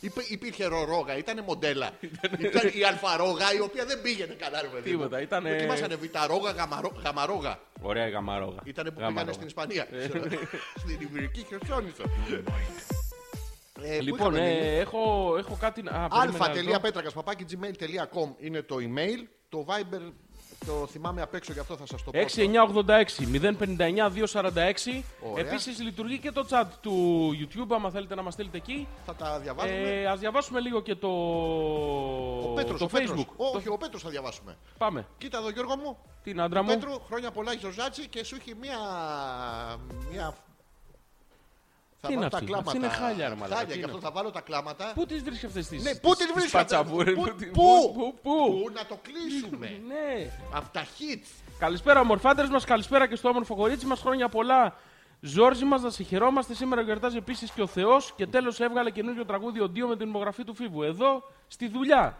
[0.00, 1.90] Υπή- υπήρχε ρορόγα, ήταν μοντέλα.
[2.38, 4.90] ήταν η αλφαρόγα η οποία δεν πήγαινε καλά, ρε παιδί.
[4.90, 4.96] μου.
[4.96, 7.58] Τίποτα, ήτανε- Δοκιμάσανε βιταρόγα, γαμαρό- γαμαρόγα.
[7.80, 8.60] Ωραία η γαμαρόγα.
[8.64, 9.12] Ήταν που Γαμαρόγα.
[9.14, 9.86] πήγανε στην Ισπανία.
[10.76, 12.02] στην Ιβηρική Χερσόνησο.
[13.82, 15.90] Ε, πού Λοιπόν, είχαμε μείνει; ε, έχω, έχω κάτι να.
[15.90, 16.60] Α, περίμενε ένα λεπτό.
[16.60, 19.20] αλφα.πέτρακα παπάκι gmail.com είναι το email.
[19.48, 20.12] Το Viber
[20.66, 22.18] το θυμάμαι απ' έξω γι' αυτό θα σας το πω.
[22.18, 25.04] 6986 059 246.
[25.20, 25.46] Ωραία.
[25.46, 27.66] Επίσης λειτουργεί και το chat του YouTube.
[27.74, 28.88] Άμα θέλετε να μας στείλετε εκεί.
[29.06, 29.78] Θα τα διαβάζουμε.
[29.80, 31.08] Ε, Α διαβάσουμε λίγο και το,
[32.44, 33.10] ο Πέτρος, το ο Πέτρος.
[33.20, 33.32] Facebook.
[33.36, 34.56] Ω, Το- Όχι, ο Πέτρος θα διαβάσουμε.
[34.78, 35.06] Πάμε.
[35.18, 35.96] Κοίτα εδώ Γιώργο μου.
[36.22, 38.76] Την άντρα μου; Πέτρου, χρόνια πολλά Ζωζάτσι και σου έχει μία.
[40.10, 40.34] μία...
[42.00, 42.70] Θα Τι είναι βάλω τα αυτή; κλάματα.
[42.70, 43.54] Αυτή είναι χάλια, ρε μαλάκα.
[43.54, 44.92] Χάλια, Τι και είναι αυτό θα βάλω τα κλάματα.
[44.94, 45.78] Πού τις βρίσκεις αυτές τι.
[45.78, 47.14] Ναι, πού τις βρίσκεις αυτές; Πατσαβούρες.
[47.14, 48.60] Πού- Πού, πού; πού, πού.
[48.62, 50.30] Πού; Να το κλείσουμε; Ναι.
[50.52, 51.26] Από τα hits.
[51.58, 52.64] Καλησπέρα, ομορφάντερε μας.
[52.64, 54.00] Καλησπέρα και στο όμορφο κορίτσι μας.
[54.00, 54.76] Χρόνια πολλά.
[55.20, 56.54] Ζόρζι μας, να σε χαιρόμαστε.
[56.54, 58.12] Σήμερα γιορτάζει επίσης και ο Θεός.
[58.16, 60.82] Και τέλος έβγαλε καινούριο τραγούδι ο Ντίο με την υπογραφή του Φίβου.
[60.82, 62.18] Εδώ στη δουλειά.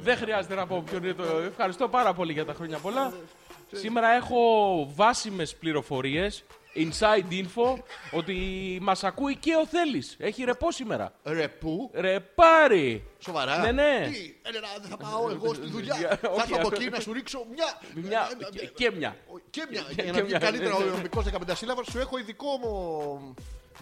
[0.00, 1.24] Δεν χρειάζεται να πω ποιον είναι το.
[1.38, 3.12] Ευχαριστώ πάρα πολύ για τα χρόνια πολλά.
[3.72, 4.38] Σήμερα έχω
[4.94, 7.78] βάσιμες πληροφορίες, inside info,
[8.10, 8.36] ότι
[8.82, 10.16] μας ακούει και ο Θέλης.
[10.18, 11.12] Έχει ρεπό σήμερα.
[11.22, 13.04] Ρε πού; Ρεπάρι!
[13.18, 13.58] Σοβαρά.
[13.58, 14.08] Ναι, ναι.
[14.12, 15.96] Τι, Έλενα, δεν θα πάω εγώ στη δουλειά.
[15.98, 16.80] Για- θα όχι, έρθω από αυτό.
[16.82, 17.78] εκεί να σου ρίξω μια.
[17.94, 18.28] Μια,
[18.74, 19.16] και μια.
[19.50, 19.84] Και μια.
[19.94, 20.90] Και Για να βγει μια, καλύτερα ναι, ο ναι.
[20.90, 23.34] νομικό 15 σύλλαβας, σου έχω ειδικό μου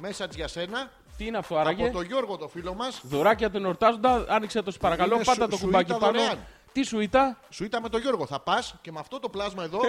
[0.02, 0.90] message για σένα.
[1.16, 1.90] Τι είναι αυτό Από άραγε.
[1.90, 3.00] τον Γιώργο, το φίλο μας.
[3.02, 6.12] Δωράκια τον εορτάζοντα, άνοιξε το σε παρακαλώ, Είναι πάτα σου- το σου κουμπάκι ήταν πάνω.
[6.18, 6.46] δωρεάν.
[6.72, 8.26] Τι σου ήταν, Σου ήταν με τον Γιώργο.
[8.26, 9.80] Θα πας και με αυτό το πλάσμα εδώ.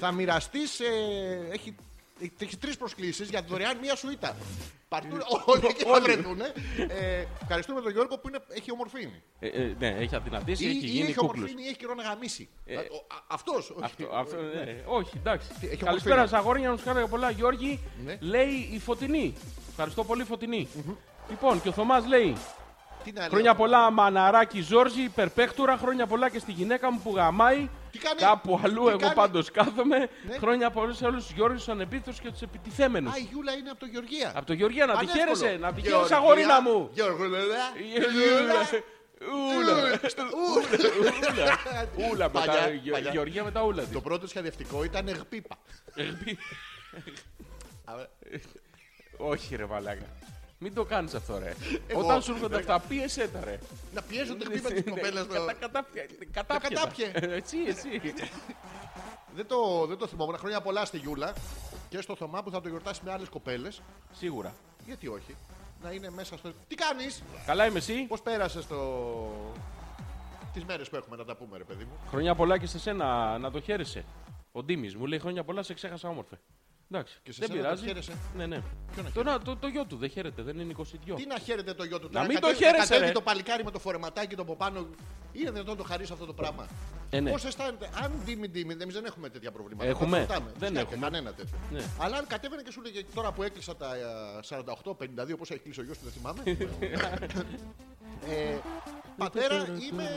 [0.00, 0.60] θα μοιραστεί.
[1.52, 1.74] έχει
[2.38, 4.36] Έχει τρεις προσκλήσεις για δωρεάν μία σουίτα.
[4.88, 6.02] Παρτούν, όλοι εκεί θα Όλοι.
[6.02, 6.40] βρεθούν.
[6.40, 9.22] Ε, ευχαριστούμε τον Γιώργο που είναι, έχει ομορφήνη.
[9.40, 11.34] Ε, ε, ναι, έχει αδυνατήσει, Ή, έχει ή γίνει έχει κούκλος.
[11.34, 12.48] ομορφήνη ή έχει καιρό να γαμίσει.
[13.26, 13.74] Αυτός.
[13.82, 14.82] Αυτό, αυτό, ναι.
[14.86, 15.48] Όχι, εντάξει.
[15.60, 16.18] έχει Καλησπέρα ομορφήνη.
[16.28, 17.30] σας, αγόρια, να σου κάνω πολλά.
[17.30, 18.16] Γιώργη, Ναι.
[18.20, 19.34] λέει η Φωτεινή.
[19.70, 20.68] Ευχαριστώ πολύ, Φωτεινή.
[21.28, 22.36] Λοιπόν, και ο Θωμάς λέει:
[23.04, 23.28] Τι να λέω.
[23.30, 25.76] Χρόνια πολλά, μαναράκι Ζόρζι, υπερπαίχτουρα.
[25.76, 27.68] Χρόνια πολλά και στη γυναίκα μου που γαμάει.
[27.98, 29.98] Τι κάνει; Κάπου αλλού, Τι εγώ κάνει; πάντως κάθομαι.
[29.98, 30.36] Ναι.
[30.38, 33.12] Χρόνια πολλά σε όλου του Γιώργου, του ανεπίθετου και τους επιτιθέμενους.
[33.12, 34.32] Α, η Γιούλα είναι από το Γεωργία.
[34.34, 35.36] Από το Γεωργία, να τη Πανεύκολο.
[35.36, 36.90] χαίρεσαι, να τη Γεωργία, χαίρεσαι, αγορίνα μου.
[36.92, 37.38] Γεωργούλα.
[39.58, 40.00] Ούλα.
[40.54, 41.58] Ούλα.
[42.10, 42.46] Ούλα μετά.
[42.46, 43.10] Παλιά, Γε- παλιά.
[43.10, 43.84] Γεωργία μετά ούλα.
[43.92, 45.56] Το πρώτο σχεδιευτικό ήταν εγπίπα.
[49.16, 50.06] Όχι, ρε Βαλάκα.
[50.58, 51.54] Μην το κάνεις αυτό, ρε.
[51.86, 53.58] Εγώ, Όταν σου έρχονται αυτά, πίεσέ τα, ρε.
[53.94, 55.24] Να πιέζουν την χτύπα τη κοπέλα.
[55.26, 56.74] Κατα- κατάπια- κατάπια τα.
[56.80, 57.10] κατάπιε.
[57.36, 57.88] Εσύ, εσύ.
[59.34, 60.36] Δεν το, δεν το θυμόμουν.
[60.38, 61.32] Χρόνια πολλά στη Γιούλα
[61.88, 63.82] και στο Θωμά που θα το γιορτάσει με άλλες κοπέλες.
[64.12, 64.54] Σίγουρα.
[64.86, 65.36] Γιατί όχι;
[65.82, 66.52] Να είναι μέσα στο.
[66.68, 68.04] Τι κάνεις, Καλά είμαι εσύ.
[68.08, 68.76] πώς πέρασες το.
[70.52, 73.38] Τις μέρες που έχουμε να τα πούμε, ρε παιδί μου; Χρόνια πολλά και σε σένα
[73.38, 74.04] να το χαίρεσαι.
[74.52, 76.38] Ο Ντίμης μου λέει χρόνια πολλά, σε ξέχασα όμορφε.
[76.90, 77.80] Εντάξει, Και σε δεν σένα πειράζει.
[77.82, 78.12] το χαίρεσαι.
[78.36, 78.62] Ναι, ναι.
[78.92, 80.82] Ποιο να Το, να- το, το γιο του δεν χαίρεται, δεν είναι 22.
[81.16, 83.12] Τι να χαίρεται το γιο του; Να μην το κατέβει- χαίρεσαι, κατέβει ρε.
[83.12, 84.86] το παλικάρι με το φορεματάκι το από πάνω.
[85.32, 86.66] Είναι δυνατόν να το χαρίσει αυτό το πράγμα;
[87.10, 87.30] Ε, ναι.
[87.30, 89.88] Πώς αισθάνεται, αν ντύμι ντύμι, εμείς δεν έχουμε τέτοια προβλήματα.
[89.88, 90.16] Έχουμε.
[90.16, 90.50] Τα ρωτάμε.
[90.58, 90.98] Δεν Φυσικά, έχουμε.
[91.00, 91.58] Κανένα τέτοιο.
[91.70, 91.82] Ναι.
[91.98, 94.02] Αλλά αν κατέβαινε και σου λέγε τώρα που έκλεισα τα ε,
[94.48, 96.42] 48-52, πώς έχει κλείσει ο γιος του, δεν θυμάμαι.
[98.28, 98.56] ε,
[99.16, 100.08] πατέρα, είμαι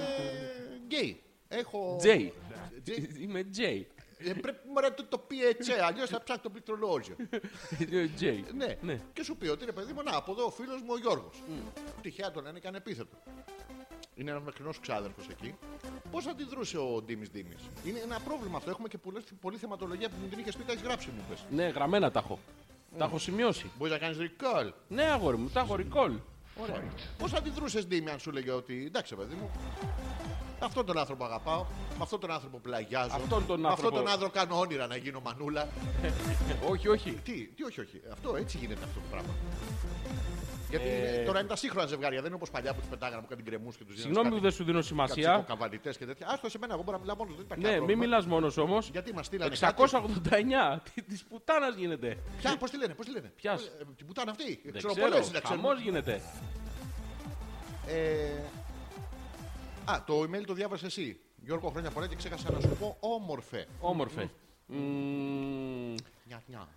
[0.86, 1.22] γκέι.
[1.48, 1.96] Έχω.
[2.00, 2.34] Τζέι.
[2.84, 3.10] Τζέι.
[3.20, 3.88] Είμαι Τζέι.
[4.26, 7.16] Ε, πρέπει μωρέ, το, το πει έτσι, αλλιώς θα ψάξει το πληκτρολόγιο.
[8.16, 8.46] Τζέι.
[8.56, 8.78] ναι.
[8.82, 9.00] Ναι.
[9.14, 11.44] Και σου πει ότι ρε παιδί μου, να, από εδώ ο φίλος μου ο Γιώργος.
[12.02, 13.18] Τυχαία τον λένε και ανεπίθετο.
[14.16, 15.56] Είναι ένας μακρινό ξάδερφος εκεί.
[16.12, 17.56] Πώς θα αντιδρούσε ο Ντίμης Ντίμη.
[17.84, 18.70] Είναι ένα πρόβλημα αυτό.
[18.70, 21.46] Έχουμε και πολλές, πολλή θεματολογία που μου την είχε πει, τα έχεις γράψει μου πες.
[21.50, 22.40] Ναι, γραμμένα τα έχω.
[22.98, 23.70] Τα έχω σημειώσει.
[23.78, 24.72] Μπορείς να κάνεις recall.
[24.88, 26.18] Ναι, αγόρι μου, τα έχω recall.
[27.18, 29.52] Πώς θα αντιδρούσε Ντίμη αν σου λέγε ότι εντάξει, παιδί μου,
[30.66, 31.66] αυτόν τον άνθρωπο αγαπάω,
[31.98, 34.96] με αυτόν τον άνθρωπο πλαγιάζω, Αυτόν τον με αυτόν άνθρωπο- τον άνθρωπο κάνω όνειρα να
[34.96, 35.68] γίνω μανούλα.
[36.70, 37.12] όχι, όχι.
[37.12, 38.02] Τι, τι, όχι, όχι.
[38.12, 39.34] Αυτό έτσι γίνεται αυτό το πράγμα.
[40.70, 40.98] Γιατί Ε.
[40.98, 43.42] είναι- τώρα είναι τα σύγχρονα ζευγάρια, δεν είναι όπως παλιά που τους πετάγανε από κάτι
[43.42, 45.44] γκρεμούς και τους Συγγνώμη που δεν σου δίνω σημασία.
[45.48, 46.28] Καβαλιτέ και τέτοια.
[46.30, 48.18] Άστο σε μένα, εγώ μπορώ να μιλάω μόνος, δεν υπάρχει Ναι, κανένα μην πρόβλημα.
[48.20, 48.90] μιλάς μόνος όμως.
[48.90, 49.52] Γιατί μας στείλανε.
[49.52, 50.82] 689.
[51.08, 52.18] Της πουτάνας γίνεται.
[52.40, 55.08] Ποια, πώς τη λένε, πώς τη λένε; Ποιας; Ε, Την πουτάνα αυτή; Δεν Ξέρω ξέρω.
[55.10, 55.60] πολλές, δεν ξέρω.
[55.62, 56.22] Χαμός γίνεται.
[57.88, 58.42] Ε,
[59.92, 61.20] Α, το email το διάβασες εσύ.
[61.44, 63.68] Γιώργο, χρόνια πολλά και ξέχασα να σου πω όμορφε.
[63.80, 64.30] Όμορφε.
[64.66, 65.96] Μμμ.
[66.28, 66.68] Νιά, νιά.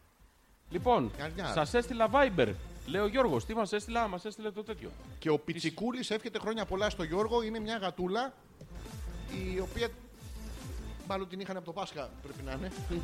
[0.70, 1.46] Λοιπόν, Νιά, νιά.
[1.52, 2.52] σας έστειλα Viber.
[2.86, 4.90] Λέει ο Γιώργος, τι μας έστειλα, μα έστειλε το τέτοιο.
[5.18, 7.42] Και ο Πιτσικούλης εύχεται χρόνια πολλά στο Γιώργο.
[7.42, 8.34] Είναι μια γατούλα
[9.54, 9.88] η οποία.
[11.08, 12.72] Μάλλον την είχαν από το Πάσχα, πρέπει να είναι.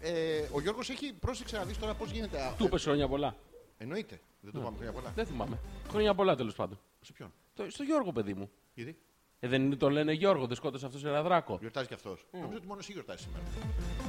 [0.00, 1.12] ε, ο Γιώργος έχει.
[1.12, 2.40] Πρόσεξε να δεις τώρα πώς γίνεται.
[2.42, 3.36] α, Του είπες χρόνια πολλά.
[3.78, 4.20] Εννοείται.
[4.40, 5.12] Δεν το πάμε χρόνια πολλά.
[5.14, 5.58] Δεν θυμάμαι.
[5.90, 6.78] Χρόνια πολλά τέλος πάντων.
[7.00, 8.50] Σε ποιον; Το- Στο Γιώργο, παιδί μου.
[8.74, 8.98] Γιατί;
[9.40, 11.56] Ε, δεν είναι το λένε Γιώργο, δεν σκότωσε αυτός ένα δράκο.
[11.60, 12.26] Γιορτάζει κι αυτός.
[12.32, 13.44] Νομίζω ότι μόνο εσύ γιορτάζεις σήμερα.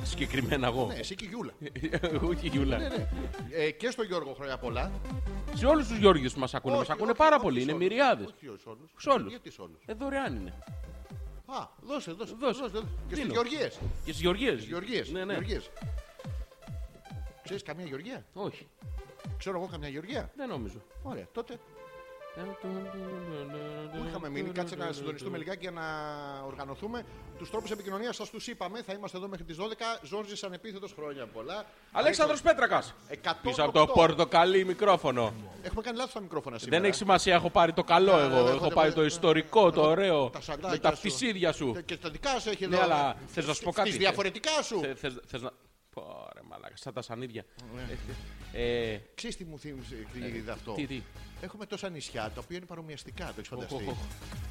[0.04, 0.86] Συγκεκριμένα εγώ.
[0.86, 1.54] Ναι, εσύ και η Γιούλα.
[2.30, 2.78] Όχι, Γιούλα.
[2.78, 3.08] ναι, ναι.
[3.52, 4.92] Ε, και στο Γιώργο χρόνια πολλά.
[5.54, 7.56] Σε όλους τους Γιώργιου που μας ακούνε, μας Όχι, ακούνε όχι, πάρα όχι πολύ.
[7.58, 7.88] σε Είναι όλους.
[7.88, 8.26] μυριάδες.
[8.28, 8.92] Όχι σε όλους.
[8.98, 9.30] Σε όλους.
[9.30, 10.54] Γιατί σε όλους; Ε, δωρεάν είναι.
[11.46, 12.36] Α, δώσε, δώσε.
[12.40, 12.62] Δώσε.
[12.62, 12.86] δώσε.
[13.08, 13.34] Και στις Δίνω.
[13.34, 13.76] Γεωργίες.
[14.06, 14.64] Και στις Γεωργίες.
[14.64, 15.12] Γεωργίες.
[15.12, 15.34] Ναι, ναι.
[15.34, 15.70] Γεωργίες.
[17.50, 18.68] Ξέρεις καμία Γεωργία; Όχι,
[19.38, 20.82] Ξέρω εγώ καμιά Γεωργία; δεν νομίζω.
[21.04, 21.60] Ωραία, τότε
[23.92, 25.84] που είχαμε μείνει, κάτσε να συντονιστούμε λιγάκι για να
[26.46, 27.06] οργανωθούμε.
[27.38, 28.82] Τους τρόπους επικοινωνίας σας τους είπαμε.
[28.84, 30.00] Θα είμαστε εδώ μέχρι τις 12.
[30.04, 31.66] Ζόρζη ανεπίθετο χρόνια πολλά.
[31.92, 32.94] Αλέξανδρος Πέτρακας.
[33.10, 33.16] 108.
[33.42, 35.34] Πίσω από το πορτοκαλί μικρόφωνο.
[35.62, 36.80] Έχουμε κάνει λάθος τα μικρόφωνα σήμερα.
[36.82, 38.36] Δεν έχει σημασία, έχω πάρει το καλό Ναι, εγώ.
[38.36, 39.08] ναι, ναι, Έχω ναι, πάρει ναι, το ναι.
[39.08, 40.30] ιστορικό, το ωραίο.
[40.30, 40.96] Τα σαντάκια Με τα σου.
[40.96, 41.72] φτυσίδια σου.
[41.74, 42.84] Και- Και στα δικά σου έχει Ναι, εδώ.
[42.84, 44.80] αλλά θες να σου πω κάτι; Τις διαφορετικά σου.
[44.80, 45.52] Θε- θες- Θες να.
[46.50, 47.46] Πόρε μαλάκα, σαν τα σανίδια.
[48.54, 50.72] Ε, ε, Ξέρεις τι μου θύμισε τι είδα αυτό.
[50.74, 51.02] Τι, τι.
[51.42, 53.98] Έχουμε τόσα νησιά τα οποία είναι παρομοιαστικά, το έχεις Οχ, φανταστεί; οχ.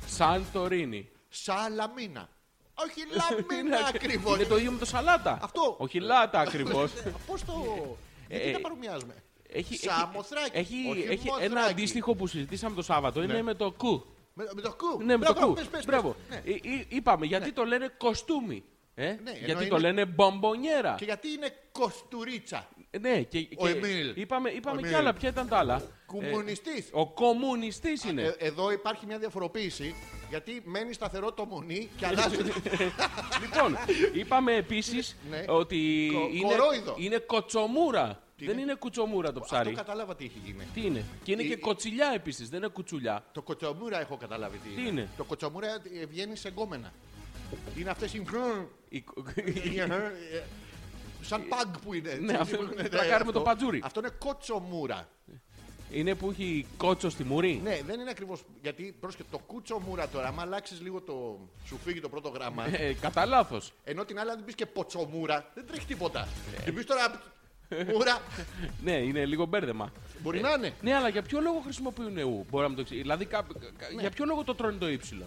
[0.06, 1.08] Σαντορίνη.
[1.28, 2.28] Σαλαμίνα.
[2.74, 4.36] Όχι λαμίνα ακριβώς.
[4.36, 5.38] Είναι το ίδιο με το σαλάτα.
[5.42, 5.74] Αυτό.
[5.78, 6.92] Όχι λάτα ακριβώς.
[7.26, 7.52] Πώς το.
[8.28, 9.14] Γιατί Ε, τα παρομοιάζουμε;
[9.48, 10.50] Έχει, Σαμοθράκι.
[10.52, 11.44] έχει, όχι έχει μοθράκι.
[11.52, 13.22] ένα αντίστοιχο που συζητήσαμε το Σάββατο.
[13.22, 14.04] Είναι με το κου.
[14.34, 15.02] Με, με το κου.
[15.02, 15.54] Ναι, με το Μπράβο, κου.
[15.54, 16.16] πες, πες, Μπράβο.
[16.28, 16.38] πες.
[16.44, 16.50] Ναι.
[16.52, 18.64] Ε, ε, Είπαμε γιατί το λένε κοστούμι.
[19.00, 20.94] Ε; ενώ γιατί το είναι- λένε μπομπονιέρα.
[20.98, 22.68] Και γιατί είναι κοστουρίτσα.
[22.90, 24.12] Ε, Ναι, και, Ο και Εμίλ.
[24.14, 24.98] είπαμε, είπαμε Ο κι Εμίλ.
[24.98, 25.12] άλλα.
[25.12, 25.82] Ποια ήταν τα άλλα.
[26.06, 26.86] Κομμουνιστής.
[26.86, 28.22] Ε, ο κομμουνιστής είναι.
[28.22, 29.94] Ε, εδώ υπάρχει μια διαφοροποίηση
[30.28, 32.36] γιατί μένει σταθερό το μονί και αλλάζει.
[33.42, 33.76] Λοιπόν,
[34.14, 35.44] είπαμε επίσης Ναι.
[35.48, 36.94] ότι Κο- είναι, κορόιδο.
[36.98, 38.22] είναι κοτσομούρα.
[38.36, 39.74] Τι δεν είναι; είναι κουτσομούρα το Αυτό ψάρι.
[39.74, 40.64] κατάλαβα τι έχει γίνει.
[40.74, 43.24] Τι είναι; Και είναι Η- και κοτσιλιά επίσης, δεν είναι κουτσουλιά.
[43.32, 45.66] Το κοτσομούρα έχω καταλάβει τι, Τι είναι; Το κοτσομούρα
[46.00, 46.92] ε, βγαίνει σε γκόμενα.
[47.78, 48.22] Είναι αυτές οι.
[48.88, 49.04] Η-
[51.22, 52.12] Σαν παγκ που είναι.
[52.14, 53.32] Ναι, έτσι, αυτό που είναι είναι, πλακάρι με αυτό.
[53.32, 53.80] το πατζούρι.
[53.84, 55.08] Αυτό είναι κότσομούρα.
[55.90, 57.60] Είναι που έχει κότσο στη μουρή.
[57.64, 58.38] Ναι, δεν είναι ακριβώ.
[58.62, 61.38] Γιατί πρόσχε, το κούτσομούρα τώρα, άμα αλλάξει λίγο το.
[61.66, 62.64] σου φύγει το πρώτο γράμμα.
[62.76, 63.60] Ε, κατά λάθο.
[63.84, 66.28] Ενώ την άλλη, αν την πει και ποτσομούρα, δεν τρέχει τίποτα.
[66.64, 67.20] Την πει τώρα.
[67.92, 68.18] Μούρα,
[68.82, 69.92] Ναι, είναι λίγο μπέρδεμα.
[70.22, 70.72] μπορεί να είναι.
[70.82, 73.02] Ναι, αλλά για ποιο λόγο χρησιμοποιούν ου, μπορεί να μου το εξηγήσει.
[73.02, 73.46] Δηλαδή, κα-
[73.78, 74.00] κα- Ναι.
[74.00, 75.22] για ποιο λόγο το τρώνε το Y.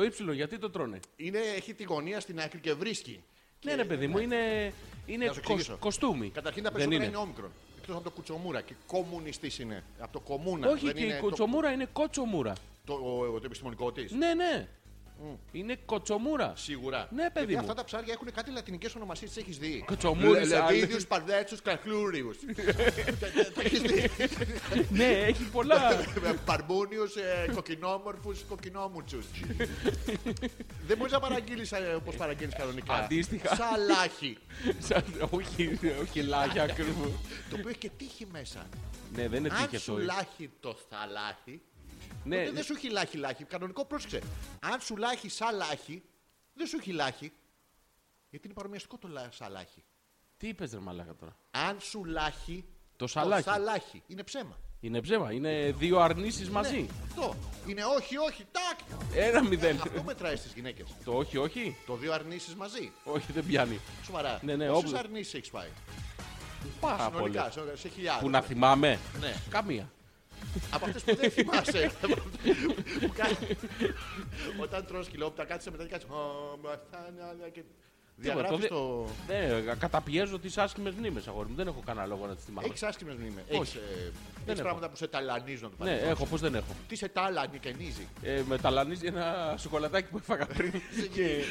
[0.00, 3.22] Τι; Το Y, γιατί το τρώνε; Είναι, έχει τη γωνία στην άκρη και βρίσκει.
[3.64, 4.72] Ναι, ρε παιδί μου, είναι,
[5.06, 5.76] είναι Να σου κοσ- εξηγήσω.
[5.80, 6.30] κοστούμι.
[6.30, 7.16] Καταρχήν τα Δεν περισσότερα είναι.
[7.16, 7.50] είναι όμικρον.
[7.78, 9.82] Εκτός από το κουτσομούρα και κομμουνιστής είναι.
[9.98, 10.68] Από το κομμούνα.
[10.70, 12.52] Όχι, δεν και είναι η το- κοτσομούρα είναι κότσομούρα.
[12.84, 14.12] Το, ο- το επιστημονικό της.
[14.12, 14.68] Ναι, ναι.
[15.52, 16.52] Είναι κοτσομούρα.
[16.56, 17.08] Σίγουρα.
[17.14, 17.58] Ναι, παιδί Γιατί μου.
[17.60, 19.84] αυτά τα ψάρια έχουν κάτι λατινικές ονομασίες, τις έχεις δει.
[19.86, 21.06] Κοτσομούρες, Λεβίδιου, άλλες.
[21.06, 22.30] παρδέτσου, κακλούριου.
[23.54, 24.10] Τα έχει δει.
[24.90, 26.04] ναι, έχει πολλά.
[26.46, 27.02] Παρμούνιου,
[27.54, 29.26] κοκκινόμορφους, κοκκινόμουτσους.
[30.86, 32.94] Δεν μπορείς να παραγγείλεις όπως παραγγείλεις κανονικά.
[32.94, 33.54] Αντίστοιχα.
[33.56, 34.38] Σαλάχι.
[34.78, 37.10] Σαν- όχι, όχι λάχια ακριβώς.
[37.50, 38.66] Το οποίο έχει και τύχη μέσα.
[39.14, 40.04] ναι, δεν είναι Αν τύχη σου αυτό.
[40.04, 41.60] λάχει το θαλάχι,
[42.24, 43.44] Ναι, τότε δεν σου έχει λάχι λάχι.
[43.44, 44.20] Κανονικό πρόσεξε.
[44.60, 46.02] Αν σου λάχει σαν λάχι,
[46.54, 47.32] δεν σου έχει λάχι.
[48.30, 49.84] Γιατί είναι παρομοιαστικό το λα- σαλάχι.
[50.36, 52.64] τι είπες, ρε Μαλάκα τώρα; Αν σου λάχει,
[52.96, 53.42] Το σαλάχι.
[53.42, 54.58] σαλάχι είναι ψέμα.
[54.80, 55.32] Είναι ψέμα.
[55.32, 56.80] Είναι δύο αρνήσεις μαζί.
[56.80, 57.36] Ναι, αυτό.
[57.66, 58.98] Είναι όχι, όχι, τάκ.
[59.14, 59.80] Ένα μηδέν.
[59.82, 60.86] Αυτό μετράει στις γυναίκες.
[61.04, 61.76] Το όχι, όχι.
[61.86, 62.92] Το δύο αρνήσεις μαζί.
[63.04, 63.80] Όχι, δεν πιάνει.
[64.04, 64.40] Σοβαρά.
[64.42, 65.68] Ναι, ναι, Πόσες όπου- αρνήσεις έχεις πάει;
[66.80, 67.68] Πάρα Συνολικά, πολύ.
[67.70, 68.22] σε, σε χιλιάδες.
[68.22, 68.98] Που να θυμάμαι.
[69.20, 69.34] Ναι.
[69.50, 69.92] Καμία.
[70.70, 71.90] Από αυτές που δεν θυμάσαι.
[73.00, 73.56] Που κάνει-
[74.60, 76.06] Όταν τρως κιλόπιτα κάτσε μετά και κάτσε.
[78.22, 78.74] «Ω, μα θα είναι άλλα» και Διαγράφεις το
[79.28, 79.64] το...
[79.66, 81.54] Ναι, καταπιέζω τις άσχημε μνήμες, αγόρι μου.
[81.54, 82.66] Δεν έχω κανένα λόγο να τις θυμάμαι.
[82.68, 83.44] Έχεις άσχημες μνήμες.
[83.50, 83.56] Όχι.
[83.60, 84.12] Έχεις, ε, Δεν
[84.46, 84.62] έχεις έχω.
[84.62, 85.70] πράγματα που σε ταλανίζουν.
[85.78, 86.72] το Ναι, παρελθόν; έχω, πώς δεν έχω.
[86.88, 90.72] Τι σε τάλανει και νίζει; Ε, με ταλανίζει ένα σοκολατάκι που έφαγα πριν
[91.14, 91.42] και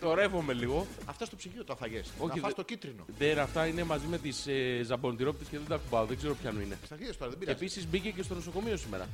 [0.00, 0.86] το ρεύομαι λίγο.
[1.06, 2.10] Αυτά στο ψυγείο το αφαγές.
[2.18, 3.04] Όχι, Να φας δε- το κίτρινο.
[3.18, 6.04] Δεν, αυτά είναι μαζί με τις ε, ζαμπονιτυρόπιτε και δεν τα κουμπάω.
[6.06, 6.78] Δεν ξέρω ποιανού είναι.
[6.84, 7.64] Στα αρχίδες τώρα δεν Και πειράζει.
[7.64, 9.08] επίσης μπήκε και στο νοσοκομείο σήμερα.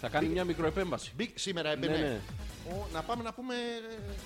[0.00, 1.12] Θα κάνει μια μικροεπέμβαση.
[1.16, 1.98] Μπήκ- Σήμερα Ναι, έμπαινε.
[2.06, 2.20] ναι.
[2.72, 3.54] Ο, να πάμε να πούμε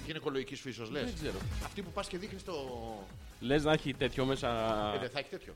[0.07, 1.05] γυναικολογικής φύσεως λες.
[1.05, 1.39] Δεν ξέρω.
[1.65, 2.55] Αυτή που πας και δείχνεις το...
[3.41, 4.49] Λες να έχει τέτοιο μέσα.
[4.95, 5.55] Ε, δεν θα έχει τέτοιο.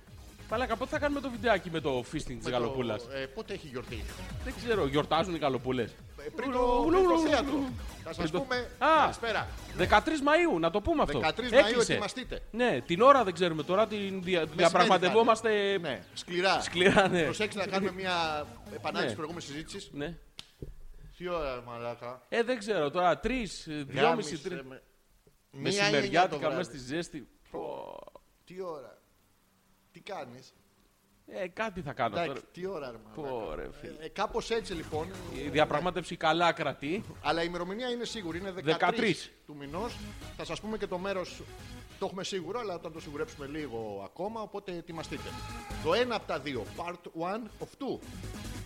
[0.49, 3.53] Παλάκα, πότε θα κάνουμε το βιντεάκι με το fisting της Με το- γαλοπούλας; ε, πότε
[3.53, 4.05] έχει γιορτή;
[4.45, 5.91] Δεν ξέρω, γιορτάζουν οι γαλοπούλες.
[5.91, 7.59] Ε, πριν το, πριν το θέατρο.
[8.05, 8.57] Θα σας Πριν το- πούμε...
[8.79, 9.01] Α!
[9.01, 9.49] Καλησπέρα.
[9.79, 11.19] 13 Μαΐου, να το πούμε αυτό.
[11.21, 11.93] 13 Μαΐου Έκλεισε.
[11.93, 12.43] ετοιμαστείτε.
[12.51, 14.45] Ναι, την ώρα δεν ξέρουμε τώρα, την δια...
[14.45, 16.61] διαπραγματευόμαστε Ναι, σκληρά.
[16.61, 17.23] σκληρά, ναι.
[17.23, 19.05] Προσέξτε να κάνουμε μια επανάληψη Ναι.
[19.05, 19.91] της προηγούμενης συζήτησης.
[19.93, 20.17] ναι.
[21.17, 24.55] Τι ώρα, μαλάκα; Ε, δεν ξέρω τώρα, τρεις, δυόμιση, Γάμισε τρει.
[24.69, 24.83] με.
[25.51, 26.57] Μία ή εννιά το Μεσημεριάτικα βράδυ.
[26.57, 27.29] μέσα στη ζέστη.
[27.51, 27.97] Πω.
[28.45, 28.96] Τι ώρα;
[29.97, 30.55] Τι κάνεις;
[31.27, 32.41] Ε, κάτι θα κάνω Εντάξει, τώρα.
[32.53, 33.45] τι ώρα, ρε μαλάκα.
[33.45, 34.05] Πω, ρε, φίλε.
[34.05, 35.07] Ε, κάπως έτσι λοιπόν.
[35.45, 37.05] Η διαπραγμάτευση καλά κρατεί.
[37.23, 38.39] Αλλά η ημερομηνία είναι σίγουρη.
[38.39, 39.31] Είναι 13, 13.
[39.47, 39.97] του μηνός.
[40.37, 41.43] Θα σας πούμε και το μέρος.
[41.99, 44.41] Το έχουμε σίγουρο, αλλά όταν το σιγουρέψουμε λίγο ακόμα.
[44.41, 45.29] Οπότε ετοιμαστείτε.
[45.85, 46.65] Το ένα από τα δύο.
[46.77, 47.99] Part 1 of 2.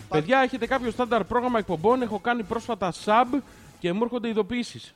[0.09, 3.41] Παιδιά, έχετε κάποιο στάνταρ πρόγραμμα εκπομπών; Έχω κάνει πρόσφατα sub
[3.79, 4.95] και μου έρχονται ειδοποιήσεις.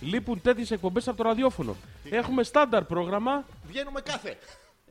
[0.00, 1.76] Λείπουν τέτοιες εκπομπές από το ραδιόφωνο.
[2.10, 3.44] Έχουμε στάνταρ πρόγραμμα.
[3.66, 4.38] Βγαίνουμε κάθε.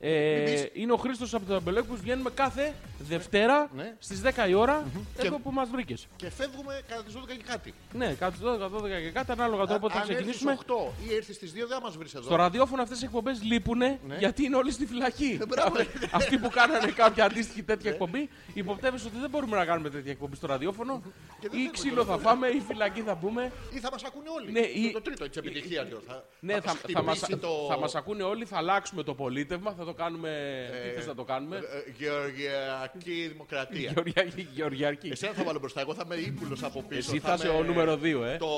[0.02, 0.68] Ε, Μην πεις.
[0.74, 1.96] είναι ο Χρήστος από το Αμπελόκου.
[1.96, 3.96] Βγαίνουμε κάθε Δευτέρα Ναι.
[4.00, 4.86] στις 10 η ώρα.
[5.20, 6.08] Και- Εδώ που μας βρήκες.
[6.16, 7.74] Και φεύγουμε κατά τις 12 και κάτι.
[7.94, 10.52] Ναι, κάτω 12, 12 και κάτι, ανάλογα τώρα πότε θα Αν έρθει ξεκινήσουμε.
[10.52, 12.24] 8 ή έρθεις στις 2, δεν θα μας βρεις εδώ.
[12.24, 13.82] Στο ραδιόφωνο αυτές οι εκπομπές λείπουν
[14.20, 15.36] γιατί είναι όλοι στη φυλακή.
[15.40, 15.46] Ναι.
[15.46, 15.78] μπράβο.
[15.78, 15.86] Ναι.
[16.12, 20.36] Αυτοί που κάνανε κάποια αντίστοιχη τέτοια εκπομπή υποπτεύεσαι ότι δεν μπορούμε να κάνουμε τέτοια εκπομπή
[20.36, 21.02] στο ραδιόφωνο.
[21.40, 23.52] Και δεν Ή θέλουμε ξύλο θα φάμε ή φυλακή θα μπούμε.
[23.74, 24.52] Ή θα μας ακούνε όλοι.
[24.52, 25.88] Ναι, Είναι ή- το τρίτο τη επιτυχία.
[26.08, 26.62] Θα, Ναι, θα,
[26.94, 27.50] θα, μας, χτυπήσει το...
[27.70, 30.30] θα μας ακούνε όλοι, θα αλλάξουμε το πολίτευμα, θα το κάνουμε.
[30.72, 33.92] Ε, τι θες να το κάνουμε; ε, Γεωργιακή δημοκρατία.
[33.96, 34.48] Γεωργιακή.
[34.54, 35.10] Γεωργιακή.
[35.12, 37.12] Εσένα θα βάλω μπροστά, εγώ θα είμαι ύπουλος από πίσω.
[37.12, 38.38] Εσύ θα είσαι ο νούμερο 2, ε.
[38.38, 38.50] Το,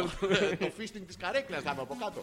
[0.64, 2.20] το φίστινγκ της καρέκλας θα είμαι από κάτω.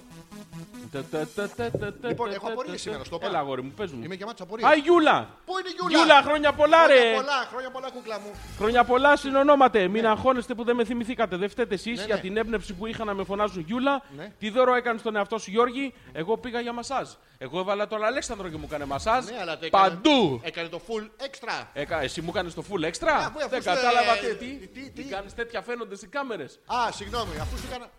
[2.07, 3.41] Λοιπόν, έχω απορίες σήμερα, στο Έλα, πάω.
[3.41, 4.03] αγόρι μου, πες μου.
[4.03, 4.67] Είμαι γεμάτος απορία.
[4.67, 5.29] Α, Γιούλα!
[5.45, 6.93] Πού είναι η Γιούλα; Γιούλα, χρόνια πολλά, ρε!
[6.93, 8.31] Χρόνια πολλά, χρόνια πολλά, κούκλα μου.
[8.57, 9.87] Χρόνια πολλά συνονόματε.
[9.87, 11.35] Μην αγχώνεστε που δεν με θυμηθήκατε.
[11.37, 12.21] Δεν φταίτε εσείς Ναι, για ναι.
[12.21, 14.03] την έμπνευση που είχα να με φωνάζουν Γιούλα.
[14.17, 14.31] Ναι.
[14.39, 15.93] Τι δώρο έκανες στον εαυτό σου, Γιώργη.
[16.13, 17.09] Εγώ πήγα για μασάζ.
[17.37, 19.25] Εγώ έβαλα τον Αλέξανδρο και μου έκανε μασάζ.
[19.25, 20.39] Ναι, αλλά το έκανε- Παντού.
[20.43, 21.65] Έκανε το full extra.
[21.73, 24.45] Έκα, εσύ μου έκανε το full extra; αφού- αφού δεν σου, κατάλαβα ε, τι.
[24.57, 26.59] τι- Τι, τι- κάνεις τέτοια φαίνονται στις κάμερες.
[26.65, 27.89] Α, συγγνώμη, αφού σου έκανα.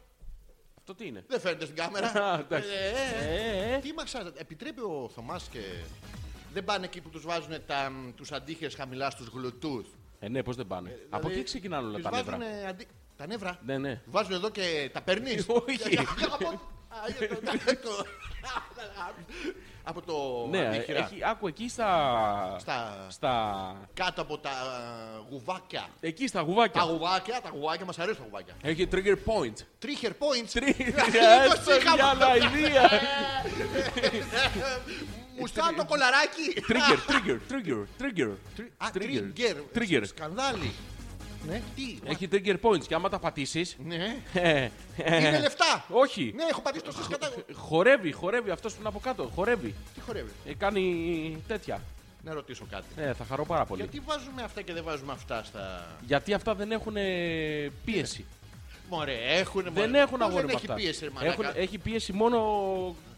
[0.78, 2.38] Αυτό τι είναι; Δεν φαίνεται στην Α, κάμερα.
[2.40, 2.68] εντάξει.
[2.70, 3.78] Ε, ε, Ε, ε.
[3.78, 5.60] Τι μαξάζα, επιτρέπει ο Θωμάς και.
[6.52, 7.52] Δεν πάνε εκεί που τους βάζουν
[8.14, 9.86] τους αντίχες χαμηλά στους γλουτούς;
[10.20, 12.36] Ε, ναι, πώς δεν πάνε; Από Δηλαδή, εκεί ξεκινάνε όλα τους τα νεύρα.
[12.38, 14.00] βάζουνε αντί- Τα νεύρα; Ναι, ναι.
[14.06, 15.78] Βάζουν εδώ και τα παίρνεις; Όχι.
[19.88, 20.98] Από το Ναι, αντίχειρα.
[20.98, 23.76] έχει, άκου εκεί στα, Στα- στα.
[23.94, 25.88] Κάτω από τα ε, γουβάκια.
[26.00, 26.82] Εκεί στα Τα γουβάκια.
[26.82, 28.54] γουβάκια, τα γουβάκια μας αρέσουν τα γουβάκια.
[28.62, 29.54] Έχει trigger point.
[29.78, 30.48] Τρίχερ points.
[30.52, 31.02] Τρι- το
[31.52, 32.02] Έστω είχαμε.
[32.02, 32.90] μια λαϊδία.
[35.38, 36.62] Μου στάνει το κολαράκι.
[36.68, 38.36] Trigger, trigger, trigger, trigger.
[38.76, 39.22] Α, Trigger.
[39.38, 39.78] trigger.
[39.78, 40.02] Trigger.
[40.06, 40.72] Σκανδάλι.
[41.48, 41.98] Ναι, τι.
[42.04, 43.76] Έχει trigger points και άμα τα πατήσεις...
[43.84, 44.16] Ναι.
[44.34, 45.84] ε, ε, Είναι λεφτά.
[45.88, 46.32] Όχι.
[46.36, 47.32] Ναι, έχω πατήσει τόσες κατά...
[47.52, 49.30] Χορεύει, χορεύει αυτός που είναι από κάτω.
[49.34, 49.74] Χορεύει.
[49.94, 51.80] Τι χορεύει; Ε, κάνει τέτοια.
[52.24, 52.86] Να ρωτήσω κάτι.
[52.96, 53.82] Ε, θα χαρώ πάρα πολύ.
[53.82, 55.86] Γιατί βάζουμε αυτά και δεν βάζουμε αυτά στα.
[56.06, 56.94] Γιατί αυτά δεν έχουν
[57.84, 58.24] πίεση.
[58.90, 60.74] Μωρέ, έχουν Δεν έχουν αγόρι Δεν με έχει αυτά.
[60.74, 61.58] πίεση, ρε Έχουν- μαλάκα.
[61.60, 62.38] έχει πίεση μόνο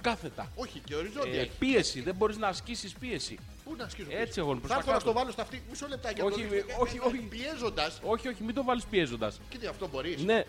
[0.00, 0.52] κάθετα.
[0.54, 1.50] Όχι, και οριζόντια Ε, έχει.
[1.58, 3.38] πίεση, δεν μπορείς να ασκήσεις πίεση.
[3.68, 4.40] Πού να ασκήσω έτσι πίεση.
[4.40, 5.00] εγώ, προς Θα τα έρθω να κάτω.
[5.10, 5.62] στο βάλω στα αυτή.
[5.70, 6.20] Μισό λεπτάκι.
[6.20, 6.46] Όχι,
[6.80, 7.16] όχι, όχι.
[7.18, 8.00] Πιέζοντας.
[8.02, 9.40] Όχι, όχι, μην το βάλεις πιέζοντας.
[9.48, 10.22] Και τι αυτό μπορείς.
[10.24, 10.44] Ναι,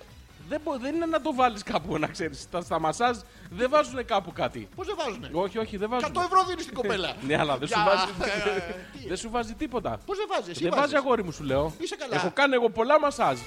[0.50, 2.40] δεν, μπο- δεν είναι να το βάλεις κάπου να ξέρεις.
[2.42, 3.18] Στα, στα μασάζ
[3.50, 4.68] δεν βάζουν κάπου κάτι.
[4.76, 6.10] Πώς δεν βάζουνε; Όχι, όχι, δεν βάζουν.
[6.16, 7.16] 100 ευρώ δίνεις στην κοπέλα.
[7.22, 7.84] Ναι, αλλά δεν σου Για-
[8.18, 10.00] βάζει, ε, τι; δεν σου βάζει τίποτα.
[10.06, 10.98] Πώς δεν βάζεις, εσύ Δεν βάζει βάζεις.
[10.98, 11.74] αγόρι μου, σου λέω.
[11.80, 12.16] Είσαι καλά.
[12.16, 13.40] Έχω κάνει εγώ πολλά μασάζ.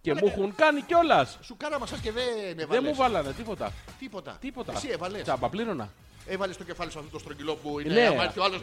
[0.00, 1.38] Και μου έχουν κάνει κιόλας.
[1.42, 2.82] Σου κάνα μασά και δεν Δεν έβαλες.
[2.90, 3.72] μου βάλανε τίποτα.
[3.98, 4.36] Τίποτα.
[4.40, 4.72] Τίποτα.
[4.72, 5.22] Εσύ έβαλες.
[5.22, 5.88] Τσάμπα πλήρωνα.
[6.28, 7.92] Έβαλε το κεφάλι σου αυτό το στρογγυλό που είναι.
[7.92, 8.06] Ναι.
[8.06, 8.60] άμα έρθει ο άλλο.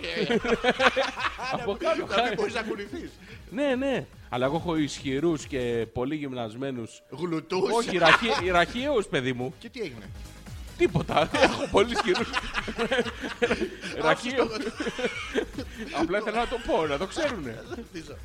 [1.52, 2.15] Από κάτω.
[2.15, 3.12] Να μην μπορείς να κουνηθείς.
[3.49, 4.06] Ναι, ναι.
[4.30, 7.02] Αλλά εγώ έχω ισχυρούς και πολύ γυμνασμένους.
[7.10, 7.71] Γλουτούς.
[7.71, 7.97] Όχι,
[8.52, 9.54] ραχαίου, παιδί μου.
[9.60, 10.10] Και τι έγινε;
[10.78, 11.30] Τίποτα.
[11.34, 12.30] Έχω πολύ ισχυρούς.
[14.06, 14.49] Ραχαίου.
[16.02, 17.63] Απλά ήθελα να το πω, να το ξέρουνε.
[17.69, 18.15] Ρωτήσω.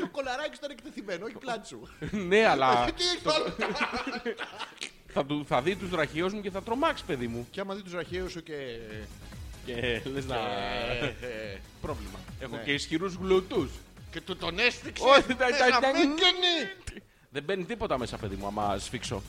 [0.00, 1.88] Το κολαράκι ήταν εκτεθειμένο, όχι πλάτη σου.
[2.10, 3.54] Ναι, αλλά Τι έχει άλλο.
[5.14, 7.46] Θα, του- θα δει τους ραχαίου μου και θα τρομάξει, παιδί μου.
[7.50, 8.78] Και άμα δει τους ραχαίου σου και.
[9.66, 10.36] Και λες να.
[10.36, 12.18] Ε, ε, Πρόβλημα.
[12.40, 12.62] Έχω Ναι.
[12.62, 13.70] και ισχυρούς γλουτούς.
[14.10, 15.04] Και του τον έστειξε.
[15.04, 17.00] Όχι, τα- Ε, τα- να τα- μην καινεί.
[17.30, 19.22] Δεν μπαίνει τίποτα μέσα, παιδί μου, άμα σφίξω.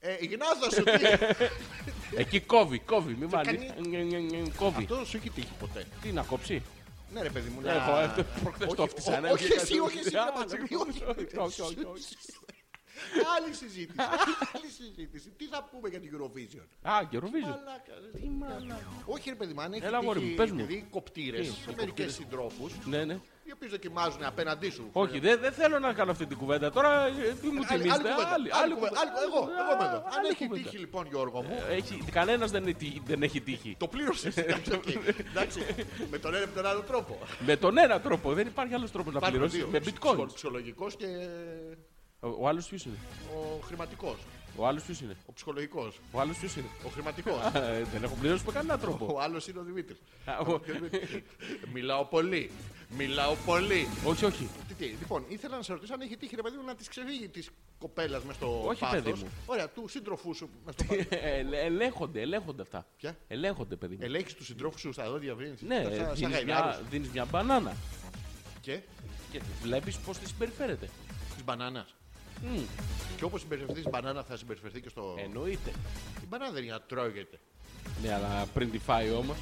[0.00, 1.24] Ε, η γνώθα σου τι.
[2.22, 3.16] Εκεί κόβει, κόβει.
[3.20, 3.58] Μην βάλεις.
[3.74, 4.82] κάνει- Κόβει.
[4.82, 5.84] Αυτό σου έχει τύχει ποτέ.
[6.02, 6.62] Τι να κόψει;
[7.14, 7.60] Ναι, ρε παιδί μου.
[7.60, 10.16] Ναι, να- εγώ αυτό προχθές Όχι, το έφτιασα, ο- ναι, Όχι και εσύ, όχι εσύ.
[10.16, 11.02] Α, ρε Πατσακή, όχι.
[11.04, 12.04] όχι, όχι, όχι, όχι.
[13.36, 13.98] Άλλη συζήτηση.
[14.54, 15.28] Άλλη συζήτηση.
[15.36, 17.54] Τι θα πούμε για την Eurovision; Α, και Eurovision.
[17.58, 18.76] Μαλάκα, ρε.
[19.04, 20.60] Όχι, ρε παιδί μου, αν έχει Έλα, αγόρι μου, τύχει, πες μου.
[20.60, 23.14] επειδή κοπτήρες Τι, σε μερικές συντρόφους, Ναι, ναι.
[23.44, 24.88] οι οποίοι δοκιμάζουν απέναντί σου.
[24.92, 26.70] Όχι, δεν δεν θέλω να κάνω αυτή την κουβέντα.
[26.70, 29.00] Τώρα ε, τι μου Άλλη- άλλη θυμίζετε; κουβέντα, Άλλη- άλλη άλλη κουβέντα, κουβέντα.
[29.00, 29.96] άλλη- Εγώ, εγώ είμαι εδώ.
[30.06, 30.62] Αν Άλλη έχει κουβέντα.
[30.68, 33.76] τύχει λοιπόν, Γιώργο μου, Έχει, κανένας δεν, είναι τύχη- δεν έχει τύχει.
[33.78, 34.28] το πλήρωσε.
[35.30, 35.60] Εντάξει,
[36.10, 37.18] με τον ένα ή με τον άλλο τρόπο.
[37.46, 38.32] Με τον ένα τρόπο.
[38.32, 39.58] Δεν υπάρχει άλλος τρόπος να Υπάρχουν πληρώσεις.
[39.58, 39.68] δύο.
[39.68, 40.26] Με bitcoin.
[40.34, 41.06] Ψυχολογικός και
[42.24, 42.96] Ο, ο άλλος ποιος είναι;
[43.34, 44.16] ο χρηματικός.
[44.56, 46.00] Ο άλλος ποιος είναι; Ο ψυχολογικός.
[46.12, 47.38] Ο άλλος ποιος είναι; Ο χρηματικός.
[47.54, 49.14] Ε, Δεν έχω πληρώσει με κανένα τρόπο.
[49.14, 49.96] Ο άλλος είναι ο Δημήτρης.
[50.24, 50.60] Α, ο-
[51.72, 52.50] Μιλάω πολύ.
[52.96, 53.88] Μιλάω πολύ.
[54.06, 54.48] Όχι, όχι.
[54.68, 56.88] Τι, τι, λοιπόν, ήθελα να σε ρωτήσω αν έχει τύχει ρε παιδί μου να της
[56.88, 59.02] ξεφύγει της κοπέλας μες στο Όχι, πάθος.
[59.02, 59.28] παιδί μου.
[59.46, 61.06] Ωραία, του σύντροφού σου μες στο πάθος.
[61.10, 62.86] Ε, ελε- Ελέγχονται, ελέγχονται αυτά.
[62.96, 64.00] Ποια; Ελέγχονται, παιδί μου.
[64.04, 65.54] Ελέγχεις τους συντρόφους σου στα δόντια βρύνει.
[65.60, 66.44] Ναι, σαν δίνεις γαϊδάρους.
[66.46, 67.76] μια, δίνεις μια μπανάνα
[68.60, 68.80] Και;
[69.30, 70.88] Και βλέπεις πώς τη συμπεριφέρεται.
[71.34, 71.94] της μπανάνας.
[72.44, 72.60] Μμ,
[73.16, 75.14] Και όπως συμπεριφερθείς μπανάνα, θα συμπεριφερθεί και στο.
[75.18, 75.70] εννοείται.
[76.22, 77.38] Η μπανάνα δεν είναι να τρώγεται.
[78.02, 79.36] Ναι, αλλά πριν τη φάει όμως.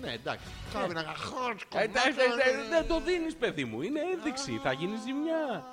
[0.00, 0.46] Ναι, εντάξει.
[0.72, 3.82] Κάμε ένα χόρτ Ε, εντάξει, εντάξει, ε, Δεν το δίνεις, παιδί μου.
[3.82, 4.58] Είναι ένδειξη.
[4.62, 5.66] Θα γίνει ζημιά.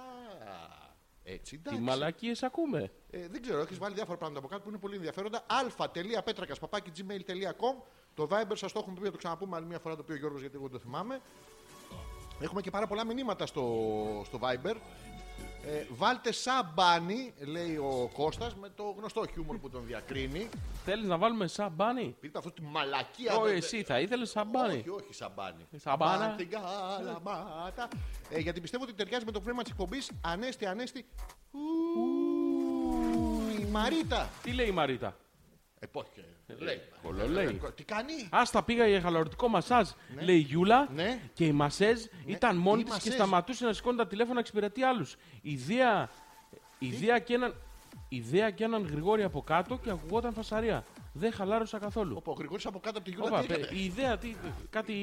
[1.28, 1.82] Έτσι, Τι εντάξει.
[1.82, 2.92] μαλακίες ακούμε.
[3.10, 5.44] Ε, δεν ξέρω, έχεις βάλει διάφορα πράγματα από κάτω που είναι πολύ ενδιαφέροντα.
[5.48, 7.76] αλφα.πέτρακα.gmail.com
[8.14, 10.18] Το Viber σας το έχουμε πει, θα το ξαναπούμε άλλη μια φορά το οποίο ο
[10.18, 11.22] Γιώργος γιατί εγώ δεν το θυμάμαι.
[12.40, 13.64] Έχουμε και πάρα πολλά μηνύματα στο,
[14.26, 14.76] στο Viber.
[15.68, 20.50] Ε, βάλτε σαμπάνι, λέει ο Κώστας, με το γνωστό χιούμορ που τον διακρίνει.
[20.86, 22.16] Θέλεις να βάλουμε σαμπάνι.
[22.20, 23.34] Πείτε αυτό τη μαλακία.
[23.36, 24.78] Όχι, δεν- εσύ θα ήθελες σαμπάνι.
[24.78, 25.68] Όχι, όχι, σαμπάνι.
[25.78, 26.28] Σαμπάνα.
[26.28, 27.88] Μπαν την καλαμάτα.
[28.30, 30.12] Ε, γιατί πιστεύω ότι ταιριάζει με το πνεύμα της εκπομπής.
[30.22, 31.06] Ανέστη, ανέστη.
[31.52, 31.60] Ου,
[33.60, 34.30] Η Μαρίτα.
[34.44, 35.16] Τι λέει η Μαρίτα;
[35.80, 36.22] Ε, πώς και.
[36.58, 36.82] Λέει.
[37.04, 37.60] κολολέει.
[37.66, 40.90] Ε, Τι κάνει; Άστα πήγα για χαλαρωτικό μασάζ, λέει η Γιούλα.
[40.96, 41.20] Ναι.
[41.34, 43.14] Και η μασέζ ήταν μόνη η της και μασέζ.
[43.14, 45.16] σταματούσε να σηκώνει τα τηλέφωνα να εξυπηρετεί άλλους.
[45.42, 46.10] Ιδέα,
[46.80, 47.56] ιδέα, και έναν,
[48.10, 50.86] ιδέα και έναν Γρηγόρη από κάτω και ακουγόταν φασαρία.
[51.18, 52.22] Δεν χαλάρωσα καθόλου.
[52.26, 54.36] Ο Γρηγόρης από κάτω από τη Γιούλα Όπα, τι παι- έκανε; η ιδέα, τι,
[54.70, 55.02] κάτι.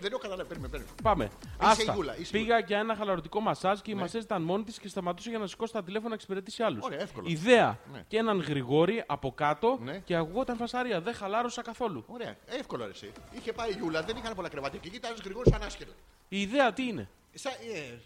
[0.00, 0.48] Δεν έχω καταλάβει.
[0.48, 0.92] Παίρνουμε, παίρνουμε.
[1.02, 1.24] Πάμε.
[1.24, 1.92] η Άστα.
[1.92, 4.88] Γιούλα, είσαι η Πήγα για ένα χαλαρωτικό μασάζ και η μασέζ ήταν μόνη της και
[4.88, 6.84] σταματούσε για να σηκώσει τα τηλέφωνα να εξυπηρετήσει άλλους.
[6.84, 7.28] Ωραία, εύκολο.
[7.28, 8.04] Ιδέα Ναι.
[8.08, 9.98] και έναν Γρηγόρη από κάτω Ναι.
[9.98, 11.00] και ακουγόταν φασαρία.
[11.00, 12.04] Δεν χαλάρωσα καθόλου.
[12.06, 13.12] Ωραία, εύκολο ρε, εσύ.
[13.30, 15.92] Είχε πάει η Γιούλα, δεν είχαν πολλά κρεβάτια και εκεί ήταν ένας Γρηγόρης ανάσχελα.
[16.28, 17.98] Η ιδέα τι είναι; Σαν, ε,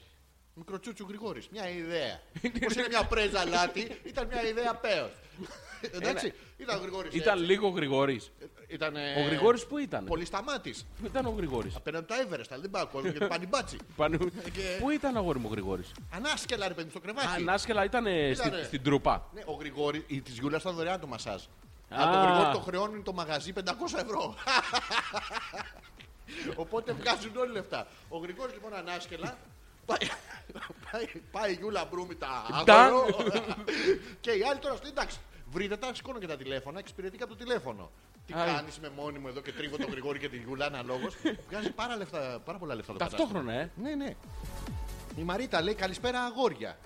[0.57, 2.21] μικροτσούτσου Γρηγόρης, μια ιδέα.
[2.43, 5.11] Πώ είναι μια πρέζα λάτι, ήταν μια ιδέα πέος.
[5.93, 7.15] Εντάξει, ήταν ο Γρηγόρης.
[7.15, 7.47] Ήταν έτσι.
[7.51, 8.31] λίγο Γρηγόρης.
[8.69, 10.87] Ήταν, Ο Γρηγόρης που ήταν; Πολύ σταμάτης.
[11.01, 11.77] Πού ήταν ο Γρηγόρης.
[11.77, 13.77] Απέναντι τα Everest, αλλά δεν πάει ο κόσμο γιατί πάνε μπάτσι.
[14.53, 17.27] και- Πού ήταν αγόρι μου ο Γρηγόρης; Ανάσκελα ρε παιδί μου, στο κρεβάτι.
[17.43, 18.63] Ανάσκελα ήταν Ήτανε.
[18.63, 19.29] στην τρούπα.
[19.35, 21.43] Ναι, ο Γρηγόρη, η της Γιούλας ήταν δωρεάν το μασάζ.
[21.89, 22.25] Αν το Α.
[22.25, 23.61] Γρηγόρη το χρεώνει το μαγαζί 500
[24.05, 24.35] ευρώ.
[26.63, 27.87] Οπότε βγάζουν όλοι λεφτά.
[28.09, 29.39] Ο Γρηγόρης λοιπόν ανάσκελα.
[29.87, 30.09] Πάει,
[30.91, 32.75] πάει, πάει η Γιούλα Μπρούμητα Τα.
[32.75, 33.07] άγορο.
[34.21, 35.19] και οι άλλοι τώρα στο εντάξει.
[35.51, 37.91] Βρείτε τα, σηκώνω και τα τηλέφωνα, εξυπηρετικά από το τηλέφωνο.
[38.27, 38.55] Τι Άι.
[38.55, 41.15] κάνεις με μόνη μου εδώ και τρίβω τον Γρηγόρη και την Γιούλα αναλόγως.
[41.49, 43.89] Βγάζει πάρα, λεφτά, πάρα πολλά λεφτά το Ταυτόχρονα, κατάστημα.
[43.89, 43.97] ε.
[43.97, 44.15] Ναι, ναι.
[45.17, 46.79] Η Μαρίτα λέει καλησπέρα αγόρια.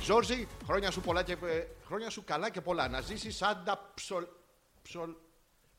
[0.00, 2.88] Ζόρζι, χρόνια σου, πολλά και, ε, χρόνια σου καλά και πολλά.
[2.88, 4.26] Να ζήσει σαν τα ψολ...
[4.82, 5.10] ψολ...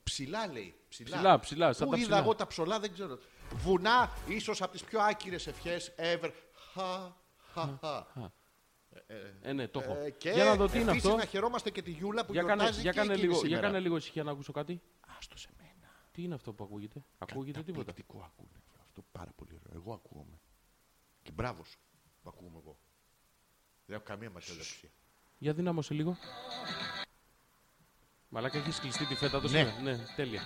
[0.03, 0.75] Ψηλά λέει.
[0.89, 2.21] Ψηλά, Ψηλά, ψηλά, σαν Πού τα είδα ψηλά.
[2.21, 3.17] εγώ τα ψολά δεν ξέρω.
[3.53, 6.31] Βουνά, ίσως από τις πιο άκυρες ευχές ever.
[6.73, 7.13] Χα,
[7.53, 8.31] χα, χα.
[9.41, 9.95] Ε, ναι, το έχω.
[9.95, 12.31] Ε, και Για να δω τι είναι επίσης αυτό; να χαιρόμαστε και τη Γιούλα που
[12.33, 13.67] Για κάνε, γιορτάζει για και κάνε εκείνη λίγο, για σήμερα.
[13.67, 14.81] κάνε λίγο ησυχία να ακούσω κάτι.
[15.17, 15.91] Άστο σε μένα.
[16.11, 18.63] Τι είναι αυτό που ακούγεται; Ακούγεται τίποτα; Καταπληκτικό ακούνε.
[18.83, 19.81] Αυτό πάρα πολύ ωραίο.
[19.81, 20.39] Εγώ ακούγομαι.
[21.23, 21.77] Και μπράβο σου
[22.21, 22.77] που ακούγομαι εγώ.
[23.85, 24.89] Δεν έχω καμία μασιοδοξία.
[25.37, 26.17] Για δύναμωσε λίγο.
[28.29, 29.57] Μαλάκα έχεις κλειστεί τη φέτα του Ναι.
[29.57, 29.81] σήμερα.
[29.81, 30.41] Ναι, τέλεια.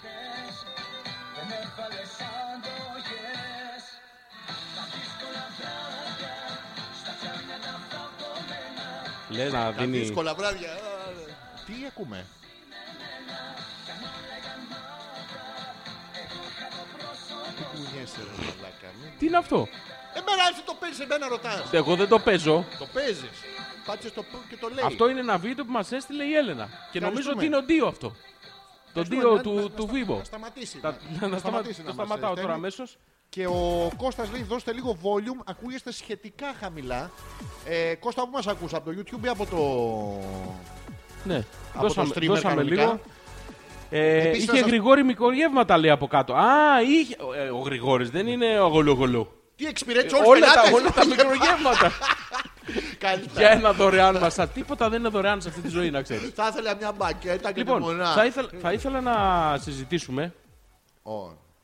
[9.30, 9.98] Λες να Τα δίνει...
[9.98, 10.72] δύσκολα βράδια.
[10.72, 10.76] Α,
[11.66, 12.26] Τι ακούμε;
[17.58, 18.88] Τι κουνιέσαι ρε μαλάκα.
[19.02, 19.68] μην- Τι είναι αυτό;
[20.14, 21.64] Εμένα εσύ το παίζεις, εμένα ρωτάς.
[21.72, 22.66] Εγώ δεν το παίζω.
[22.80, 23.30] Το παίζεις.
[23.86, 24.86] Πάτσε στο πού και το λέει.
[24.86, 26.70] Αυτό είναι ένα βίντεο που μας έστειλε η Έλενα.
[26.92, 27.36] Και νομίζω Ευχαριστούμε.
[27.36, 28.08] ότι είναι ο Ντίο αυτό.
[28.94, 30.18] Το Ευχαριστούμε, Ντίο να- του, να- του να- Βίβο.
[30.18, 30.78] Να σταματήσει.
[30.80, 32.42] Τα- Να, να, σταματήσει το να μας σταματάω στέλνει.
[32.42, 32.98] τώρα αμέσως.
[33.30, 37.12] Και ο Κώστας λέει δώστε λίγο volume, ακούγεστε σχετικά χαμηλά.
[37.66, 39.58] Ε, Κώστα, πού μας ακούς, από το YouTube ή από το...
[41.24, 43.00] Ναι, Από δώσαμε, το streamer δώσαμε κανονικά; λίγο.
[43.90, 46.34] Ε, Επίσης, είχε να σας- Γρηγόρη μικρογεύματα λέει από κάτω.
[46.34, 47.16] Α, είχε.
[47.46, 49.32] ε, ο Γρηγόρης δεν είναι ο γολογολό.
[49.56, 50.80] Τι εξυπηρέτησε όλους Όλα τα, πελάτες.
[50.80, 51.92] όλα τα μικρογεύματα.
[53.06, 53.40] Καλύτερα.
[53.40, 54.48] Για ένα δωρεάν μασά.
[54.48, 56.32] Τίποτα δεν είναι δωρεάν σε αυτή τη ζωή, να ξέρεις.
[56.36, 58.12] Θα ήθελα μια μπακέτα και Λοιπόν, λιμονά.
[58.14, 59.16] θα ήθελα, θα ήθελα να
[59.62, 60.34] συζητήσουμε.
[61.04, 61.12] Ω,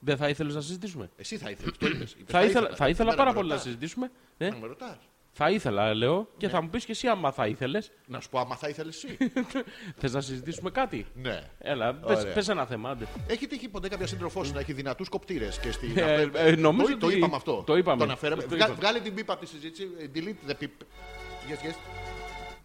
[0.06, 2.12] Δεν θα ήθελες να συζητήσουμε; Εσύ θα ήθελες, το είπες.
[2.12, 3.62] Είπες, Θα ήθελα, θα ήθελα Εμένα πάρα με πολύ να ρωτάς.
[3.68, 4.12] συζητήσουμε.
[4.38, 4.98] Ε, Να με ρωτάς.
[5.32, 6.52] θα ήθελα, λέω, και Ναι.
[6.52, 7.92] θα μου πεις και εσύ άμα θα ήθελες.
[8.08, 9.18] Να σου πω άμα θα ήθελες εσύ.
[10.00, 11.40] Θες να συζητήσουμε κάτι; ναι.
[11.60, 12.34] Έλα, πες, Ωραία.
[12.34, 12.90] πες ένα θέμα.
[12.90, 13.06] άντε.
[13.28, 15.98] Έχει τύχει ποτέ κάποια σύντροφός σου να έχει δυνατούς κοπτήρες και στην.
[15.98, 17.64] Ε, ε, νομίζω το, το ότι- είπαμε αυτό.
[17.66, 17.98] το είπαμε.
[17.98, 18.42] Το αναφέραμε.
[18.42, 18.74] Το Βγα- είπαμε.
[18.74, 19.88] Βγάλε την πίπα από τη συζήτηση.
[20.00, 20.68] ε, Delete the pip.
[21.50, 21.76] Yes, yes.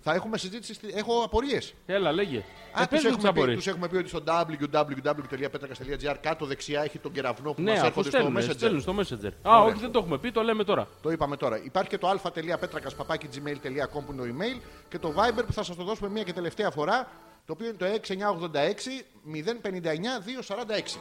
[0.00, 0.74] Θα έχουμε συζήτηση.
[0.74, 1.74] στη- Έχω απορίες.
[1.86, 2.36] Έλα, λέγε.
[2.38, 3.56] Α, Ε, τους πες μου τις έχουμε, πει- απορίες.
[3.56, 7.86] τους έχουμε πει ότι στο www.petrakas.gr κάτω δεξιά έχει τον κεραυνό που Ναι, μας αφού
[7.86, 8.52] έρχονται στο στέλνουν, Messenger.
[8.54, 9.32] στέλνουν στο Messenger.
[9.50, 9.72] Α, Ωραία.
[9.72, 10.88] όχι, δεν το έχουμε πει, το λέμε τώρα.
[11.02, 11.62] Το είπαμε τώρα.
[11.64, 15.84] Υπάρχει και το α.petrakas.gmail.com που είναι το email και το Viber που θα σας το
[15.84, 17.08] δώσουμε μία και τελευταία φορά.
[17.46, 20.98] Το οποίο είναι το 6986 059 246.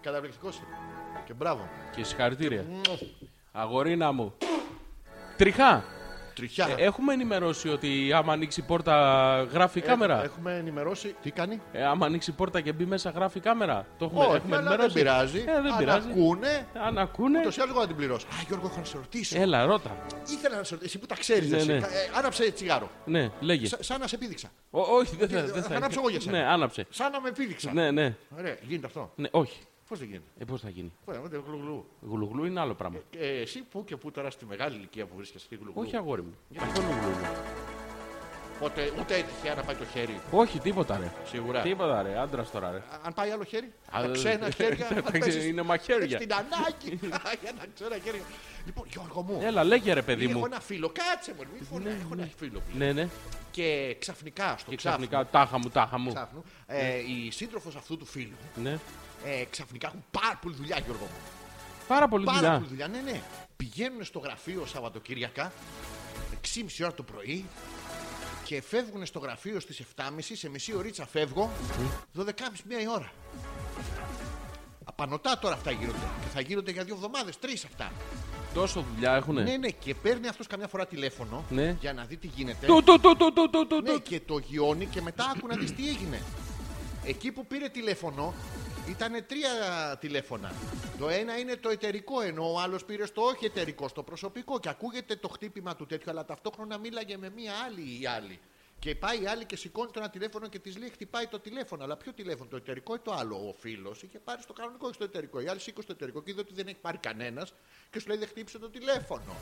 [0.00, 0.60] Καταπληκτικός.
[1.26, 1.68] Και μπράβο.
[1.96, 2.64] Και συγχαρητήρια.
[3.52, 4.34] Αγορίνα μου.
[5.36, 5.84] Τριχά.
[6.36, 6.68] Τριχιά.
[6.78, 11.14] Ε, έχουμε ενημερώσει ότι άμα ανοίξει η πόρτα γράφει η κάμερα; Έχουμε ενημερώσει.
[11.22, 14.24] Τι κάνει; Ε, άμα ανοίξει η πόρτα και μπει μέσα γράφει η κάμερα; Το έχουμε,
[14.24, 14.94] Όχι, έχουμε αλλά δεν ενημερώσει.
[14.98, 15.38] πειράζει.
[15.38, 16.08] Ε, δεν Αν πειράζει.
[16.10, 17.38] ακούνε, Αν ακούνε.
[17.38, 18.26] ούτως ή άλλως εγώ θα την πληρώσω.
[18.26, 19.40] Α, Γιώργο, έχω να σε ρωτήσω.
[19.40, 19.96] Έλα, ρώτα.
[20.30, 20.84] Ήθελα να σε ρωτήσω.
[20.84, 21.80] Εσύ που τα ξέρεις, Ναι, ναι.
[22.18, 22.90] άναψε τσιγάρο.
[23.04, 23.66] Ναι, λέγε.
[23.66, 24.48] Σα- σαν να σε επίδειξα.
[24.70, 25.38] Ο, όχι, δεν θα.
[25.38, 25.74] θα Δεν θα.
[25.76, 26.38] ανάψω εγώ για σένα.
[26.38, 26.86] Ναι, άναψε.
[26.90, 27.72] Σαν να με επίδειξα.
[27.72, 28.14] Ναι, ναι.
[28.38, 29.12] Ωραία, γίνεται αυτό.
[29.16, 29.58] ναι όχι.
[29.88, 31.86] Πώς δεν γίνεται; Ε, πώς θα γίνει; Ωραία, ούτε γλουγλου.
[32.00, 32.98] Γλουγλού είναι άλλο πράγμα.
[33.18, 36.22] Ε, εσύ που και που τώρα στη μεγάλη ηλικία που βρίσκεσαι στη γλουγλου; Όχι, αγόρι
[36.22, 36.34] μου.
[36.58, 37.26] Καθόλου γλουγλού.
[38.56, 40.20] Οπότε ούτε τυχαία να πάει το χέρι.
[40.30, 41.12] Όχι, τίποτα ρε.
[41.24, 41.60] Σίγουρα.
[41.60, 42.76] Τίποτα ρε, άντρας τώρα ρε.
[42.76, 44.76] Α, Αν πάει άλλο χέρι; Α, τα ξένα ε, χέρια.
[44.88, 46.18] τα αν ξένα παίζεις- είναι μαχαίρια.
[46.18, 46.98] Στην ανάγκη.
[47.42, 48.20] Για τα ξένα χέρια.
[48.66, 49.40] Λοιπόν, Γιώργο μου.
[49.42, 50.44] Έλα, λέγε ρε παιδί Έχω μου.
[50.44, 50.88] ένα φίλο.
[50.92, 51.42] Κάτσε μου.
[51.58, 51.90] Μη φωνά.
[51.90, 52.62] Έχω ένα φίλο.
[52.76, 53.08] Ναι, ναι.
[53.50, 55.06] Και ξαφνικά στο Και ξάφνου.
[55.06, 56.12] ξαφνικά, τάχα μου, τάχα μου.
[56.12, 58.78] ξάφνου ε, η σύντροφος αυτού του φίλου Ναι.
[59.24, 61.18] Ε, ξαφνικά έχουν πάρα πολύ δουλειά, Γιώργο μου.
[61.88, 62.54] Πάρα πολύ Πάρα δουλειά.
[62.54, 63.20] πολύ δουλειά, ναι, ναι.
[63.56, 65.52] Πηγαίνουν στο γραφείο Σαββατοκύριακα
[66.54, 67.44] 6.30 ώρα το πρωί
[68.44, 71.50] και φεύγουν στο γραφείο στις 7.30, σε μισή ωρίτσα φεύγω,
[72.18, 72.24] 12.30
[72.68, 73.12] μία η ώρα.
[74.84, 75.98] Απανοτά τώρα αυτά γίνονται.
[76.22, 77.92] Και θα γίνονται για δύο εβδομάδες, τρεις αυτά.
[78.54, 79.42] Τόσο δουλειά έχουνε.
[79.42, 81.76] Ναι, ναι, και παίρνει αυτός καμιά φορά τηλέφωνο Ναι.
[81.80, 82.66] για να δει τι γίνεται.
[82.66, 84.02] Του, του, του, του, του, του, του, Ναι, του.
[84.02, 86.22] και το γιώνει και μετά άκου να δεις τι έγινε.
[87.04, 88.34] Εκεί που πήρε τηλέφωνο
[88.88, 89.50] ήταν τρία
[90.00, 90.52] τηλέφωνα.
[90.98, 94.58] Το ένα είναι το εταιρικό, ενώ ο άλλος πήρε στο όχι εταιρικό, στο προσωπικό.
[94.60, 98.40] Και ακούγεται το χτύπημα του τέτοιου, αλλά ταυτόχρονα μίλαγε με μία άλλη ή άλλη.
[98.78, 101.84] Και πάει η άλλη και σηκώνει το ένα τηλέφωνο και της λέει: Χτυπάει το τηλέφωνο.
[101.84, 104.94] Αλλά ποιο τηλέφωνο, το εταιρικό ή το άλλο; Ο φίλος είχε πάρει στο κανονικό, όχι
[104.94, 105.40] στο εταιρικό.
[105.40, 107.54] Η άλλη σήκωσε το εταιρικό και είδε ότι δεν έχει πάρει κανένας
[107.90, 109.36] και σου λέει: Δεν χτύπησε το τηλέφωνο.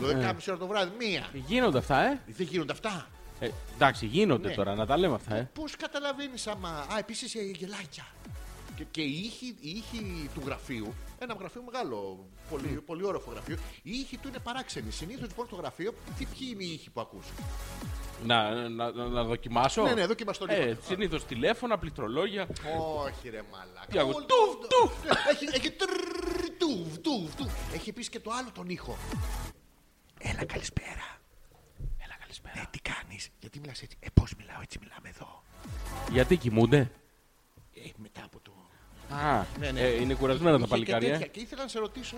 [0.00, 1.30] Το 10.30 ώρα το βράδυ, μία.
[1.46, 3.08] Γίνονται αυτά, ε; Δεν γίνονται αυτά.
[3.40, 4.54] ε εντάξει, γίνονται Ναι.
[4.54, 5.50] τώρα, να τα λέμε αυτά, ε.
[5.54, 6.68] Πώς καταλαβαίνεις άμα.
[6.68, 8.06] Α, επίσης γελάκια.
[8.76, 13.56] Και, και οι, ήχοι, οι ήχοι του γραφείου, ένα γραφείο μεγάλο, πολύ, πολύ όροφο γραφείο,
[13.82, 14.90] οι ήχοι του είναι παράξενοι.
[14.90, 17.26] Συνήθως λοιπόν στο γραφείο, τι ποιοι είναι οι ήχοι που ακούς;
[18.24, 20.80] Να, να, να, να δοκιμάσω; Ναι, ναι, δοκιμάσαι τον Ε, ήχο.
[20.82, 22.48] Συνήθως τηλέφωνα, πληκτρολόγια.
[23.04, 23.86] Όχι ρε μαλάκα.
[23.86, 25.26] Τι ακούω, Ουλ, τουφ, τουφ, τουφ.
[25.28, 27.74] Έχει, έχει τρρρρ, τουφ, τουφ, τουφ.
[27.74, 28.96] Έχει επίση και το άλλο τον ήχο.
[30.18, 31.20] Έλα καλησπέρα.
[32.04, 32.60] Έλα, καλησπέρα.
[32.60, 35.42] Ε, τι κάνεις, γιατί μιλάς έτσι; Ε, πώς μιλάω, έτσι μιλάμε εδώ.
[36.10, 36.90] Γιατί κοιμούνται;
[37.74, 38.52] Ε, μετά από το...
[39.10, 39.80] Α, Ναι, ναι.
[39.80, 41.10] ε, είναι κουρασμένα τα Είχε και παλικάρια.
[41.10, 41.26] τέτοια.
[41.26, 42.16] Και ήθελα να σε ρωτήσω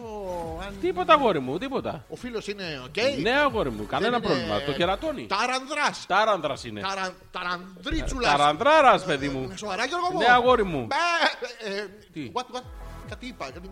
[0.66, 0.74] αν...
[0.80, 2.05] Τίποτα, αγόρι μου, τίποτα.
[2.09, 3.20] Ο φίλος είναι οκ.
[3.22, 4.61] Ναι, αγόρι μου, κανένα Δεν είναι- πρόβλημα.
[4.66, 5.26] Το κερατώνει.
[5.26, 6.07] Ταρανδράς.
[6.07, 6.80] Τάρανδρα είναι.
[6.80, 8.30] Ταρα- Ταρανδρίτσουλας.
[8.36, 9.49] Ταρανδράρας, παιδί μου.
[9.53, 10.18] Ε, Σοβαρά Γιώργο μου.
[10.18, 10.86] Ναι, αγόρι μου.
[10.86, 10.95] Μπε,
[11.74, 12.62] ε, ε, Τι; What, what;
[13.09, 13.51] Κάτι είπα.
[13.51, 13.70] κάτι-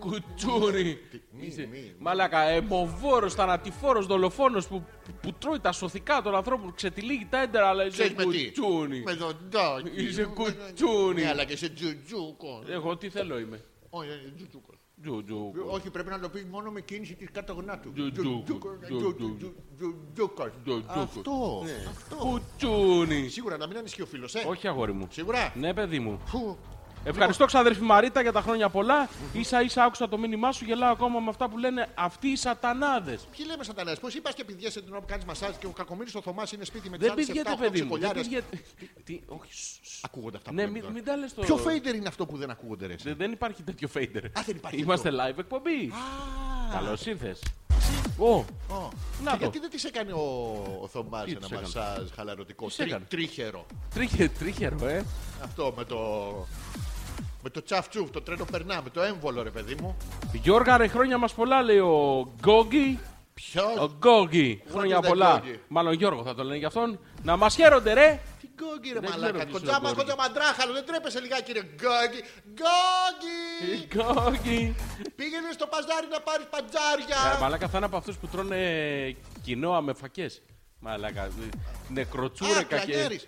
[0.00, 0.98] Κουτσούρι.
[1.30, 1.94] Μη, Είσαι- μη.
[1.98, 4.84] Μαλάκα, εμποβόρος, θανατηφόρος, δολοφόνος που,
[5.22, 9.00] που τρώει τα σωθικά των ανθρώπων, ξετυλίγει τα έντερα, αλλά είσαι Ξέρεις με τι; κουτσούνι.
[9.00, 10.02] Με τον ντάκι.
[10.02, 11.22] Είσαι κουτσούνι.
[11.22, 12.64] Ναι, αλλά και είσαι τζουτζούκος.
[12.68, 13.60] Εγώ τι θέλω είμαι.
[13.90, 14.74] Όχι, ε, τζουτζούκος.
[15.02, 15.52] Τζου, τζου.
[15.70, 17.92] Όχι, πρέπει να το πεις μόνο με κίνηση της καταγωνά του.
[17.92, 19.14] Τζουτζούκος, Τζουτζούκος, τζουτζούκος.
[19.38, 20.50] τζου- τζουτζούκος.
[20.64, 20.96] Τζουτζούκος.
[21.02, 21.62] Αυτό.
[21.64, 21.86] Ναι.
[21.90, 22.16] Αυτό.
[22.16, 23.28] Κουτσούνι.
[23.28, 24.44] Σίγουρα να μην ανησυχεί ο φίλος, ε.
[24.48, 25.06] Όχι, αγόρι μου.
[25.10, 25.52] Σίγουρα.
[25.56, 26.20] Ναι, παιδί μου.
[27.02, 27.08] Φου.
[27.08, 29.08] Ευχαριστώ, ξαδερφή Μαρίτα, για τα χρόνια πολλά.
[29.40, 33.26] σα ίσα άκουσα το μήνυμά σου, γελάω ακόμα με αυτά που λένε αυτοί οι σατανάδες.
[33.36, 36.14] Ποιοι λέμε σατανάς, πώς είπας και πηδιέσαι την ώρα που κάνεις μασάζ και ο κακομύρης
[36.14, 37.98] ο Θωμάς είναι σπίτι με τις Δεν άλλες πηγαίνετε, 7-8 παιδί μου.
[37.98, 38.22] Δεν ξεκολιάρες.
[38.22, 38.60] πηγαίνετε.
[39.04, 39.52] Τι, όχι.
[39.54, 40.00] σ, σ.
[40.04, 40.94] Ακούγονται αυτά που Ναι, λέμε μην, τώρα.
[40.94, 41.40] μην τα λες το.
[41.42, 42.92] Ποιο fader είναι αυτό που δεν ακούγονται ρε.
[42.92, 44.24] εσύ; Δε- Δεν υπάρχει τέτοιο fader.
[44.38, 45.92] Α, δεν υπάρχει Είμαστε live εκπομπή.
[45.92, 47.42] Α, Καλώς ήρθες.
[48.18, 48.30] Ω,
[48.74, 48.89] ω.
[49.24, 49.42] Να Και το.
[49.42, 50.20] γιατί δεν της έκανε ο,
[50.82, 53.66] ο Θωμάς Τι ένα της έκανε; μασάζ χαλαρωτικό, Της τρί, έκανε; τρίχερο.
[53.94, 55.04] τρίχε, τρίχερο, ε.
[55.44, 55.98] Αυτό με το...
[57.42, 59.96] Με το τσαφτσούφ, το τρένο περνά, με το έμβολο ρε παιδί μου.
[60.32, 62.98] Γιώργα, ρε χρόνια μας πολλά, λέει ο Γκόγκι.
[63.52, 65.36] Ποιο; Ο Γκόγκι, χρόνια is that πολλά.
[65.38, 66.98] Γκόγκι; Μάλλον Γιώργο θα το λένε γι' αυτόν.
[67.22, 68.20] Να μας χαίρονται, ρε.
[68.40, 69.32] Τι γκόγκι ρε Δεν μαλάκα.
[69.32, 72.20] ξέρω ποιος Κοντζάμα, είναι ο κοντζά μαντράχαλο, δεν τρέπεσαι λιγάκι ρε γκόγκι.
[72.54, 73.86] Γκόγκι.
[73.86, 74.74] Γκόγκι.
[75.16, 77.36] Πήγαινε στο παζάρι να πάρεις παντζάρια.
[77.36, 78.60] Ε, Μαλάκα θα είναι από αυτούς που τρώνε
[79.42, 80.26] κοινόα με φακέ.
[80.78, 81.22] Μαλάκα.
[81.22, 81.28] Α,
[81.88, 82.92] Νεκροτσούρεκα και.
[82.92, 83.26] κλανιάρης.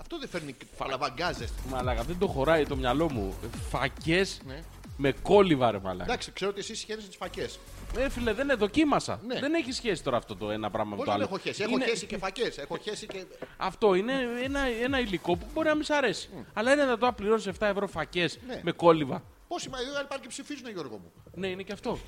[0.00, 1.50] Αυτό δεν φέρνει φαλαβαγκάζες.
[1.68, 3.34] Μαλάκα, δεν το χωράει το μυαλό μου.
[3.70, 4.62] Φακές Ναι.
[5.02, 6.04] Με κόλυβα, ρε Μαλάκα.
[6.04, 7.58] Εντάξει, ξέρω ότι εσύ σχέδεσαι τις φακές.
[7.96, 9.20] Ε, φίλε, δεν είναι, δοκίμασα.
[9.26, 9.38] Ναι.
[9.40, 11.28] Δεν έχει σχέση τώρα αυτό το ένα πράγμα με Πώς το δεν άλλο.
[11.32, 12.58] έχω χέσει; Έχω Είναι- χέσει και φακές.
[12.58, 13.24] Έχω χέσει και...
[13.56, 16.28] Αυτό είναι ένα, ένα υλικό που μπορεί να μην σ' αρέσει.
[16.52, 18.60] Αλλά είναι να το πληρώσει 7 ευρώ φακές Ναι.
[18.62, 19.22] με κόλυβα.
[19.48, 21.12] Πόσοι μαλλιοί υπάρχουν και ψηφίζουν, Γιώργο μου.
[21.34, 21.98] Ναι, είναι και αυτό.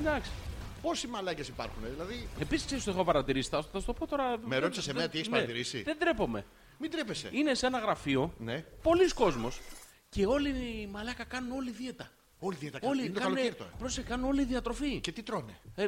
[0.00, 0.30] Εντάξει.
[0.82, 2.28] Πόσοι μαλάκες υπάρχουν, δηλαδή.
[2.40, 3.48] Επίσης, ξέρεις τι έχω παρατηρήσει.
[3.48, 4.36] Θα, θα σου το πω τώρα.
[4.44, 5.34] Με ρώτησες εμένα τι έχεις ναι.
[5.34, 6.44] παρατηρήσει; Δεν τρέπομαι.
[6.78, 7.28] Μην τρέπεσαι.
[7.32, 8.32] Είναι σε ένα γραφείο.
[8.38, 8.64] Ναι.
[8.82, 9.60] Πολλοί κόσμος
[10.14, 12.10] και όλοι οι μαλάκα κάνουν όλη δίαιτα.
[12.38, 12.96] Όλοι δίαιτα κάνουν.
[12.96, 13.70] Όλοι Είναι το κάνουν, καλοκαίρι τώρα.
[13.78, 15.00] πρόσεχε, κάνουν όλη διατροφή.
[15.00, 15.86] Και τι τρώνε; Ε,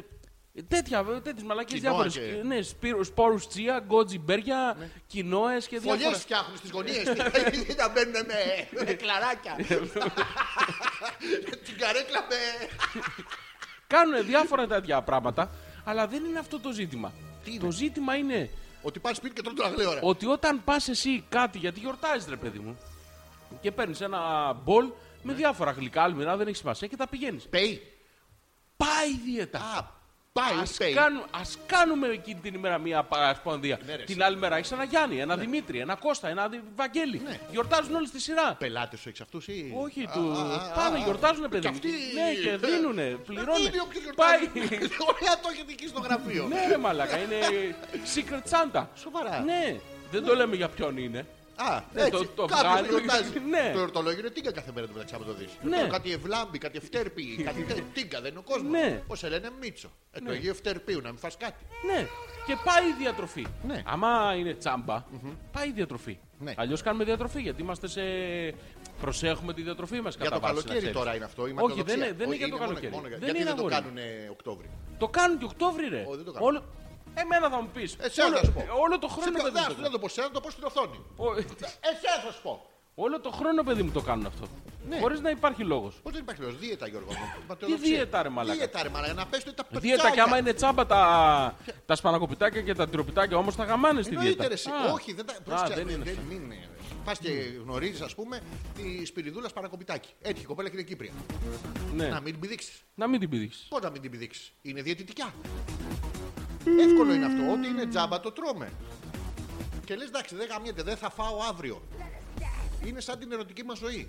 [0.67, 2.33] τέτοια, τέτοιες μαλακίες Κοινόα διάφορες.
[2.35, 6.01] και- Ναι, σπύρου- σπόρους τσία, γκότζι μπέρια, κοινόες και διάφορα.
[6.03, 7.03] Φωλιές φτιάχνουν στις γωνίες.
[7.77, 9.55] Να μπαίνουν με- με κλαράκια.
[11.65, 12.35] Την καρέκλα με...
[13.87, 15.51] Κάνουν διάφορα τέτοια πράγματα,
[15.83, 17.11] αλλά δεν είναι αυτό το ζήτημα.
[17.43, 18.49] Τι είναι; Το ζήτημα είναι
[18.81, 19.99] Ότι πας σπίτι και τρώνε τον αγλαίο, ρε.
[20.03, 22.77] ότι όταν πας εσύ κάτι, γιατί γιορτάζεις ρε παιδί μου,
[23.61, 24.85] και παίρνεις ένα μπολ
[25.21, 25.33] με Ναι.
[25.33, 27.47] διάφορα γλυκά, αλμυρά, δεν έχει σημασία και τα πηγαίνεις.
[27.49, 27.81] Πέι.
[28.77, 29.57] Πάει η δίαιτα.
[29.59, 29.83] Α,
[30.33, 30.93] πάει, Ας, πέι.
[30.93, 33.79] κάνουμε, ας κάνουμε εκείνη την ημέρα μία παρασπονδία.
[33.85, 34.23] Ναι, ρε, την εσύ.
[34.23, 37.21] άλλη μέρα έχει ένα Γιάννη, ένα Δημήτρη, ένα Κώστα, ένα Δη- Βαγγέλη.
[37.25, 37.39] Ναι.
[37.51, 38.55] Γιορτάζουν όλοι στη σειρά.
[38.59, 39.73] Πελάτες σου έχεις αυτούς ή...
[39.83, 40.31] Όχι, Α, του.
[40.31, 41.49] α, α, Πάνε, α, γιορτάζουν, α.
[41.49, 41.61] παιδί.
[41.61, 41.75] Και μου.
[41.75, 41.89] αυτοί...
[41.89, 43.63] Ναι, και δίνουνε, Δεν πληρώνουν.
[43.63, 44.39] δίνει όποιος Πάει.
[44.53, 44.93] γιορτάζει.
[45.09, 46.47] Ωραία το έχετε εκεί στο γραφείο.
[46.47, 47.35] ναι, ρε μαλάκα, είναι
[48.15, 48.85] secret Santa.
[48.95, 49.39] Σοβαρά.
[49.39, 49.79] Ναι,
[50.11, 51.27] δεν το λέμε για ποιον είναι.
[51.55, 52.11] Α, Ναι, έτσι.
[52.11, 52.87] το- το Κάποιος βγάλει.
[52.87, 53.39] το γιορτάζει.
[53.55, 53.71] Ναι.
[53.73, 55.47] Το εορτολόγιο είναι τίγκα κάθε μέρα του μεταξύ άμα το δεις.
[55.61, 55.69] Ναι.
[55.69, 58.71] Εορτάζουν Κάτι ευλάμπη, κάτι ευτέρπη, κάτι τε- τίγκα, δεν είναι ο κόσμος.
[58.71, 59.01] Ναι.
[59.07, 59.89] Πώς σε λένε Μίτσο.
[60.11, 61.65] Ε, το Αγίου Ευτέρπιου, να μην φας κάτι.
[61.85, 62.07] Ναι,
[62.47, 63.45] και πάει η διατροφή.
[63.67, 63.83] Ναι.
[63.85, 65.03] Άμα είναι τσάμπα,
[65.51, 66.17] πάει η διατροφή.
[66.39, 66.53] Ναι.
[66.57, 68.01] Αλλιώς κάνουμε διατροφή γιατί είμαστε σε.
[69.01, 71.41] Προσέχουμε τη διατροφή μας Για το καλοκαίρι τώρα είναι αυτό.
[71.41, 71.83] η Όχι, ματοδοξία.
[71.83, 72.91] δεν είναι- δεν είναι για το μόνο- καλοκαίρι.
[72.93, 73.75] μόνο για- Δεν Γιατί είναι δεν το αγόρι.
[73.75, 73.97] κάνουν
[74.31, 74.69] Οκτώβρη.
[74.97, 76.03] Το κάνουν και Οκτώβρη, ρε.
[76.07, 76.63] Όχι, δεν το κάνουν.
[77.15, 77.21] Όλο...
[77.23, 77.95] Εμένα θα μου πεις.
[77.99, 78.63] Εσένα όλο, θα σου πω.
[78.83, 79.69] όλο το χρόνο, Σε ποιο- παιδί δεν μου.
[79.71, 80.97] σου το δεν το πω, σένα το πω στην οθόνη.
[81.17, 81.37] κάνουν.
[81.91, 82.69] Εσένα θα σου πω.
[82.97, 84.47] Όλο το χρόνο, παιδί μου, το κάνουν αυτό.
[84.89, 84.99] Ναι.
[84.99, 85.99] Χωρίς να υπάρχει λόγος.
[86.03, 86.57] Πώς δεν υπάρχει λόγος.
[86.59, 87.17] Δίαιτα, Γιώργο μου.
[87.39, 87.87] Τι Ματοδοξία.
[87.89, 88.57] δίαιτα, ρε μαλάκα.
[88.57, 89.13] Δίαιτα, ρε μαλάκα.
[89.13, 90.09] Να πέσουν τα Δίαιτα πετσάκια.
[90.15, 91.01] και άμα είναι τσάμπα τα,
[91.85, 94.47] τα σπανακοπιτάκια και τα τυροπιτάκια, όμως τα γαμάνε στη Εννοείται, δίαιτα.
[94.47, 94.69] ρε, εσύ.
[94.69, 94.91] Α.
[94.93, 95.33] Όχι, δεν τα.
[95.33, 96.31] Α, πρόσεξε, δεν είναι αυτό.
[96.33, 96.69] είναι.
[97.05, 97.29] Πα και
[97.63, 98.39] γνωρίζεις, ας πούμε,
[98.75, 100.09] τη σπυριδούλα Σπανακοπιτάκη.
[100.21, 101.11] Έτυχε η κοπέλα και είναι Κύπρια.
[101.95, 102.07] Ναι.
[102.07, 102.81] Να μην την πηδήξεις.
[102.95, 103.65] Να μην την πηδήξεις.
[103.69, 105.33] Πώς να μην την πηδήξεις; Είναι διαιτητικά.
[106.79, 107.51] Εύκολο είναι αυτό.
[107.51, 108.71] Ό,τι είναι τζάμπα το τρώμε.
[109.85, 111.81] Και λες, εντάξει, δεν γαμιέται, δεν θα φάω αύριο.
[112.85, 114.07] Είναι σαν την ερωτική μας ζωή.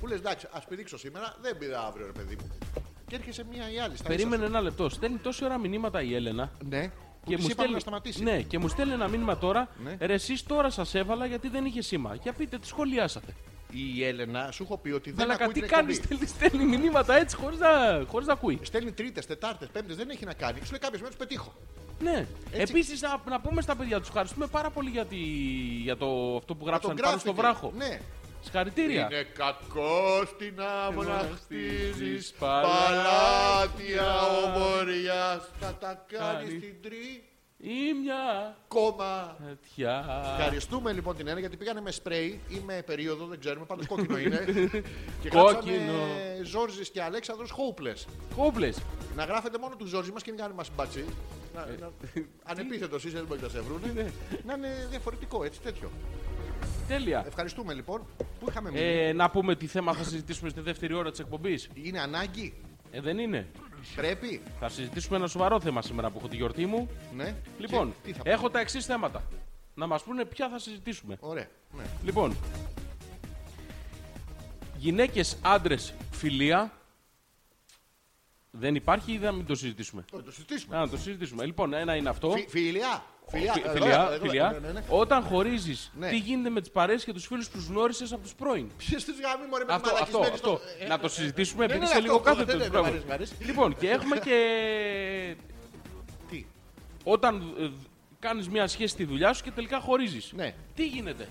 [0.00, 2.48] Που λες, εντάξει, ας πηδήξω σήμερα, δεν πήδα αύριο, ρε παιδί μου.
[3.06, 3.96] Και έρχεσαι μία ή άλλη.
[3.96, 4.88] στα Περίμενε ένα λεπτό.
[4.88, 6.42] Στέλνει τόση ώρα μηνύματα η Έλενα.
[6.42, 6.68] ίσα σου.
[6.68, 8.22] Ναι, που Και της μου, είπαμε στέλνει, να σταματήσει.
[8.22, 9.68] ναι, και μου στέλνει ένα μήνυμα τώρα.
[9.84, 9.96] Ναι.
[10.00, 12.14] Ρε, εσείς τώρα σας έβαλα γιατί δεν είχε σήμα.
[12.14, 13.34] Για πείτε, τι σχολιάσατε.
[13.72, 16.26] Η Έλενα σου έχω πει ότι δεν Αλλά ακούει τι την κάνεις, εκπομπή.
[16.26, 17.68] στέλνεις, στέλνει μηνύματα έτσι χωρίς να,
[18.06, 18.58] χωρίς να ακούει.
[18.62, 20.58] Στέλνει τρίτες, τετάρτες, πέμπτες, δεν έχει να κάνει.
[20.64, 21.54] Σου λέει κάποιος μέρε πετύχω.
[22.00, 22.26] Ναι.
[22.50, 22.72] Έτσι.
[22.72, 25.16] Επίσης, να, να πούμε στα παιδιά τους ευχαριστούμε πάρα πολύ για, τη,
[25.82, 27.34] για το, αυτό που γράψαν πάνω στο graffiti.
[27.34, 27.72] βράχο.
[27.76, 28.00] Ναι.
[28.42, 29.08] Συγχαρητήρια.
[29.10, 36.58] Είναι κακό στην άμμο να χτίζεις χτίζεις παλάτια παλάτια ομορίας Θα τα κάνεις Κάνει.
[36.58, 37.24] στην τρί
[37.64, 40.22] Ή μια κόμμα τέτοια.
[40.38, 44.18] Ευχαριστούμε λοιπόν την Ένα γιατί πήγανε με σπρέι ή με περίοδο, δεν ξέρουμε, πάντως κόκκινο
[44.18, 44.44] είναι.
[45.22, 45.46] και Κόκκινο.
[45.48, 48.06] γράψανε Ζόρζης και Αλέξανδρος Hopeless.
[48.36, 48.68] Κόμπλε.
[49.16, 51.04] Να γράφετε μόνο τους Ζόρζη μας και μην κάνουμε μας μπατσί.
[51.54, 51.90] Να, να,
[52.44, 54.12] ανεπίθετος είσαι, δεν μπορείς να σε βρούνε.
[54.46, 55.90] να είναι διαφορετικό, έτσι τέτοιο.
[56.88, 57.24] Τέλεια.
[57.26, 58.06] Ευχαριστούμε λοιπόν.
[58.40, 61.68] Πού είχαμε μείνει; Ε, να πούμε τι θέμα θα συζητήσουμε στη δεύτερη ώρα της εκπομπής.
[61.74, 62.54] Είναι ανάγκη;
[62.94, 63.46] Ε, δεν είναι;
[63.94, 64.42] Πρέπει.
[64.60, 66.88] Θα συζητήσουμε ένα σοβαρό θέμα σήμερα που έχω τη γιορτή μου.
[67.16, 67.34] Ναι.
[67.58, 69.22] Λοιπόν, Και τι θα έχω τα εξής θέματα.
[69.74, 71.16] Να μας πούνε ποια θα συζητήσουμε.
[71.20, 71.46] Ωραία.
[71.76, 71.84] Ναι.
[72.04, 72.36] Λοιπόν,
[74.76, 76.72] γυναίκες, άντρες, φιλία.
[78.54, 80.04] Δεν υπάρχει ή να μην το συζητήσουμε.
[80.10, 80.76] Θα το συζητήσουμε.
[80.76, 81.44] Α, να το συζητήσουμε.
[81.44, 82.30] Λοιπόν, ένα είναι αυτό.
[82.30, 83.04] Φι- Φιλιά.
[83.28, 83.52] Φιλιά.
[83.52, 84.50] Φι- Εδώ, φιλιά, εδώ, φιλιά.
[84.50, 84.84] ναι, ναι, ναι.
[84.88, 86.08] Όταν χωρίζεις, Ναι.
[86.08, 89.20] τι γίνεται με τις παρέες και τους φίλους που γνώρισες από τους πρώην; Ποιος τους
[89.20, 90.48] γάμει, μωρέ, με τη Αυτό, αυτό, μαλακισμένη αυτό.
[90.76, 92.58] στο- ε, να το ε, συζητήσουμε ναι, επειδή ναι, είσαι αυτό, λίγο αυτό, κάθετο.
[92.58, 93.34] δεν- δεν μ' αρέσει, μ' αρέσει.
[93.40, 94.36] Λοιπόν, και έχουμε και.
[96.30, 96.46] Τι;
[97.04, 97.70] Όταν ε,
[98.18, 100.32] κάνεις μια σχέση στη δουλειά σου και τελικά χωρίζεις.
[100.34, 100.54] Ναι.
[100.74, 101.28] Τι γίνεται;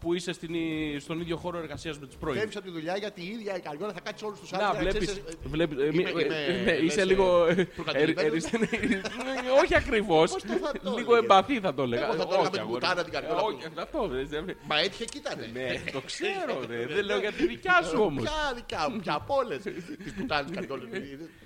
[0.00, 0.54] Που είσαι στην,
[1.00, 2.38] στον ίδιο χώρο εργασία με του πρώην.
[2.38, 4.78] Φεύγεις από τη δουλειά γιατί η ίδια η καριόλα θα κάτσει όλους τους Να, άλλους.
[4.80, 4.98] βλέπει.
[4.98, 7.46] ξέρεις, ε, Βλέπεις, ε, είμαι- μη- είμαι- ε, ναι, λες, είσαι ε, λίγο.
[7.46, 8.44] ε, προκατηλημένος.
[8.44, 10.24] ε, ε, Όχι ακριβώ.
[10.24, 11.18] το θα το Λίγο έλεγες?
[11.22, 12.04] εμπαθή θα το έλεγα.
[12.04, 12.80] Εγώ θα το Όχι, έλεγα με την αγόρι.
[12.80, 13.80] πουτάνα την καριόλα Όχι, του.
[13.80, 14.08] αυτό.
[14.08, 15.38] δεν- δεν- Μα έτυχε εκεί ήταν.
[15.52, 16.54] Ναι, το ξέρω.
[16.68, 16.86] ρε.
[16.94, 18.20] Δεν λέω για τη δικιά σου όμω.
[18.20, 20.88] Ποια δικιά μου, ποια από όλες τις πουτάνες καριόλες.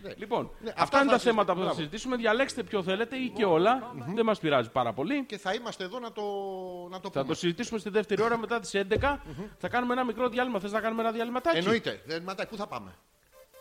[0.03, 0.11] Ναι.
[0.17, 1.87] Λοιπόν, Ναι, αυτά αυτά είναι θα τα θέματα που θα συζητήσουμε.
[1.91, 2.17] συζητήσουμε.
[2.17, 3.95] Διαλέξτε ποιο θέλετε ή και όλα.
[4.15, 5.25] Δεν μα πειράζει πάρα πολύ.
[5.25, 6.23] Και θα είμαστε εδώ να το,
[6.91, 7.33] να το Θα πούμε.
[7.33, 9.21] το συζητήσουμε στη δεύτερη ώρα μετά τις 11.
[9.59, 10.61] Θα κάνουμε ένα μικρό διάλειμμα.
[10.61, 11.57] Θες να κάνουμε ένα διαλυματάκι.
[11.59, 12.03] Εννοείται.
[12.07, 12.91] Δεν ματάει, πού θα πάμε;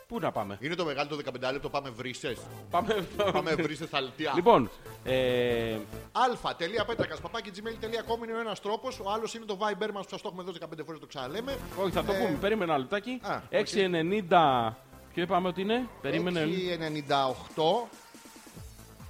[0.07, 2.37] Πού να πάμε; Είναι το μεγάλο το 15 λεπτό, πάμε βρύσες.
[2.69, 3.07] Πάμε.
[3.33, 4.31] Πάμε βρύσες στα αλτιά.
[4.35, 4.69] Λοιπόν,
[5.03, 5.77] ε,
[6.11, 8.99] αλφα.πέτρακα παπάκι gmail.com είναι ο ένας τρόπος.
[8.99, 11.57] Ο άλλος είναι το Viber μας που σας το έχουμε δώσει 15 φορές το ξαναλέμε.
[11.81, 12.37] όχι, θα το Ε, πούμε.
[12.41, 13.19] Περίμενα ένα λεπτάκι.
[13.23, 14.75] α, 6,90.
[15.13, 16.45] Ποιο είπαμε ότι είναι; Περίμενε.
[16.45, 17.87] 698.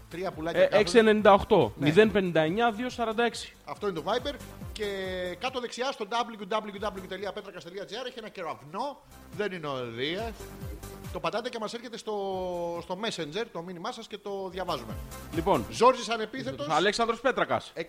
[0.10, 1.22] Τρία πουλάκια Ε, κάθονται.
[1.47, 1.72] 698.
[1.76, 1.91] Ναι.
[2.14, 3.53] 059 246.
[3.66, 4.34] Αυτό είναι το Viber.
[4.72, 4.86] Και
[5.39, 9.01] κάτω δεξιά στο www.petrakas.gr έχει ένα κεραυνό.
[9.38, 10.32] Δεν είναι ο Δίας.
[11.14, 12.14] Το πατάτε και μας έρχεται στο,
[12.82, 14.93] στο Messenger το μήνυμά σας και το διαβάζουμε.
[15.36, 16.68] Λοιπόν, Ζόρζης ανεπίθετος.
[16.70, 17.72] Αλέξανδρος Πέτρακας.
[17.76, 17.84] 108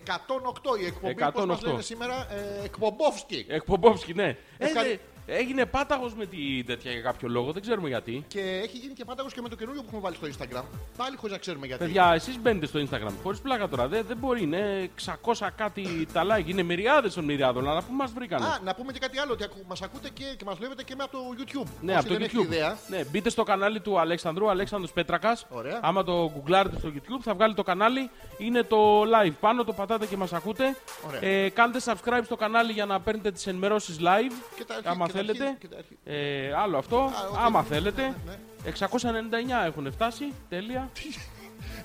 [0.81, 1.13] η εκπομπή.
[1.31, 1.65] Πώς μας 108.
[1.67, 2.27] λένε σήμερα.
[2.31, 3.45] Ε, εκπομπόφσκι.
[3.49, 4.27] Εκπομπόφσκι, ναι.
[4.57, 4.97] Ε, Ευχαρι- δε-
[5.37, 8.25] έγινε πάταγος με τη τέτοια για κάποιο λόγο, δεν ξέρουμε γιατί.
[8.27, 10.63] Και έχει γίνει και πάταγος και με το καινούριο που έχουμε βάλει στο Instagram.
[10.97, 11.83] Πάλι χωρίς να ξέρουμε γιατί.
[11.83, 13.11] Παιδιά, εσείς μπαίνετε στο Instagram.
[13.23, 13.87] Χωρίς πλάκα τώρα.
[13.87, 14.41] Δεν, δεν μπορεί.
[14.41, 14.89] Είναι
[15.23, 16.47] 600 κάτι τα like.
[16.47, 17.69] Είναι μυριάδες των μυριάδων.
[17.69, 19.33] Αλλά πού μας βρήκανε; Α, να πούμε και κάτι άλλο.
[19.33, 21.67] Ότι μας ακούτε και, και μας βλέπετε και με από το YouTube.
[21.81, 22.35] ναι, Όσοι από το δεν YouTube.
[22.37, 22.77] έχετε ιδέα.
[22.87, 25.45] Ναι, μπείτε στο κανάλι του Αλέξανδρου, Αλέξανδρος Πέτρακας.
[25.49, 25.79] Ωραία.
[25.81, 28.09] Άμα το γκουγκλάρετε στο YouTube, θα βγάλει το κανάλι.
[28.37, 30.75] Είναι το live πάνω, το πατάτε και μας ακούτε.
[31.07, 31.23] Ωραία.
[31.23, 34.33] Ε, κάντε subscribe στο κανάλι για να παίρνετε τις ενημερώσεις live.
[34.57, 34.81] Και τα
[35.29, 35.77] αρχή- άμα και τα θέλετε.
[35.77, 36.47] αρχή- και τα αρχή.
[36.49, 37.03] Ε, άλλο αυτό.
[37.03, 37.13] όχι.
[37.45, 38.01] άμα θέλετε.
[38.25, 38.33] Ναι.
[38.65, 40.33] 699 έχουν φτάσει.
[40.49, 40.89] Τέλεια.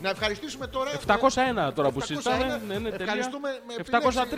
[0.01, 0.91] Να ευχαριστήσουμε τώρα.
[1.07, 2.05] 701 τώρα που 701.
[2.05, 2.63] συζητάμε.
[2.67, 3.05] Ναι, ναι, τέλεια.
[3.05, 3.75] Ευχαριστούμε με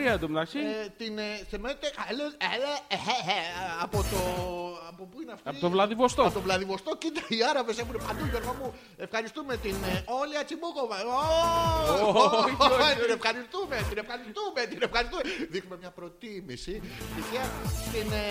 [0.08, 0.58] 703 εντωμεταξύ.
[0.58, 3.40] Ε, την ε, θεμέτε καλώς, αλλά, ε, ε, ε,
[3.82, 4.20] από το.
[4.90, 6.24] Από πού είναι αυτή; Από το Βλαδιβοστόκ.
[6.24, 8.74] Από το Βλαδιβοστό, κοίτα οι Άραβες έχουν παντού, Γιώργο μου.
[8.96, 10.96] Ευχαριστούμε την ε, Όλη Ατσιμπούκοβα.
[12.04, 12.96] όχι, όχι.
[13.02, 15.22] Την ευχαριστούμε, την ευχαριστούμε, την ευχαριστούμε.
[15.52, 16.74] Δείχνουμε μια προτίμηση
[17.12, 17.44] στοιχεία,
[17.86, 18.26] στην ε,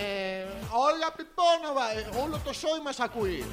[0.87, 1.85] Όλια Πιπόνοβα.
[1.97, 3.45] Ε, Όλο το σόι μας ακούει.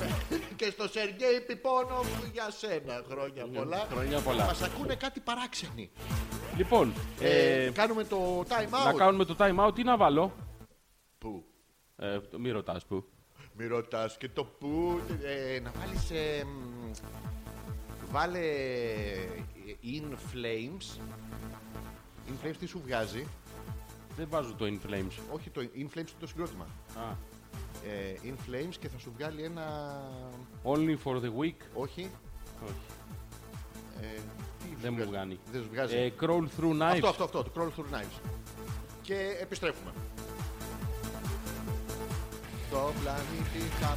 [0.58, 3.86] Και στο Σεργέη Πιπόνοβ για σένα χρόνια πολλά.
[3.90, 4.44] Χρόνια πολλά.
[4.44, 5.90] Μας ακούνε κάτι παράξενοι.
[6.56, 8.84] Λοιπόν, Ε, ε, κάνουμε το time out.
[8.84, 9.74] να κάνουμε το time out.
[9.74, 10.32] Τι να βάλω;
[11.18, 11.44] Πού;
[11.96, 13.04] Ε, μη ρωτάς που.
[13.56, 15.00] Μη ρωτάς και το πού.
[15.22, 16.10] Ε, να βάλεις.
[16.10, 16.90] Ε, μ,
[18.10, 18.38] βάλε.
[18.38, 19.28] ε,
[19.82, 20.98] In Flames.
[22.28, 23.26] In Flames τι σου βγάζει;
[24.16, 25.22] Δεν βάζω το In Flames.
[25.32, 26.66] Όχι το In Flames είναι το συγκρότημα.
[26.98, 27.02] Α,
[27.86, 29.92] Ε, in Flames και θα σου βγάλει ένα.
[30.64, 31.56] only for the week.
[31.74, 32.10] Όχι.
[32.64, 32.74] Όχι.
[34.00, 34.06] Ε,
[34.58, 35.38] τι σου Δεν μου βγάζει; βγάνει.
[35.52, 36.92] Δεν σου βγάζει; Ε, crawl through knives.
[36.92, 37.42] αυτό, αυτό, αυτό.
[37.42, 38.20] Το Crawl Through Knives.
[39.02, 39.90] Και επιστρέφουμε.
[42.70, 43.96] Το πλανήτη θα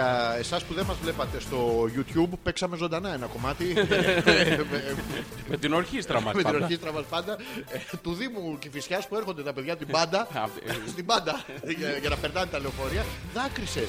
[0.00, 3.64] Για εσάς που δεν μας βλέπατε στο YouTube, παίξαμε ζωντανά ένα κομμάτι.
[5.50, 6.34] Με την ορχήστρα μας.
[6.38, 7.36] με την ορχήστρα μας πάντα.
[7.68, 10.18] ε, του Δήμου Κυφυσιάς που έρχονται τα παιδιά την πάντα.
[10.40, 11.44] Α, ε, Στην πάντα
[11.78, 13.04] για, για να περνάνε τα λεωφορεία.
[13.34, 13.88] Δάκρυσες.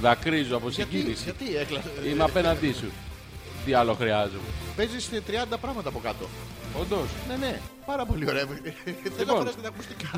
[0.00, 1.22] Δακρύζω από Γιατί, συγκίνηση.
[1.24, 1.88] γιατί έκλασε.
[2.08, 2.90] Είμαι απέναντί σου.
[3.64, 4.48] Τι άλλο χρειάζομαι.
[4.76, 5.08] Παίζεις
[5.52, 6.28] 30 πράγματα από κάτω.
[6.80, 7.08] Όντως.
[7.28, 8.44] Ναι, ναι, πάρα πολύ ωραία.
[8.46, 8.56] Θέλω
[9.16, 9.36] να Λοιπόν.
[9.36, 10.08] φοράς την ακουστικά.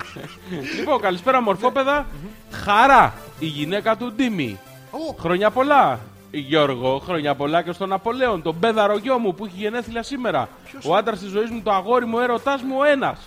[0.78, 2.06] Λοιπόν, καλησπέρα μορφόπεδα.
[2.50, 4.58] Χαρά, η γυναίκα του Ντίμη.
[4.90, 6.00] Ω, Χρόνια πολλά.
[6.32, 10.48] Γιώργο, χρόνια πολλά και στον Ναπολέον, τον πέδαρο γιο μου που έχει γενέθλια σήμερα.
[10.84, 13.18] Ο άντρας της ζωής μου, το αγόρι μου, έρωτάς μου ο ένας.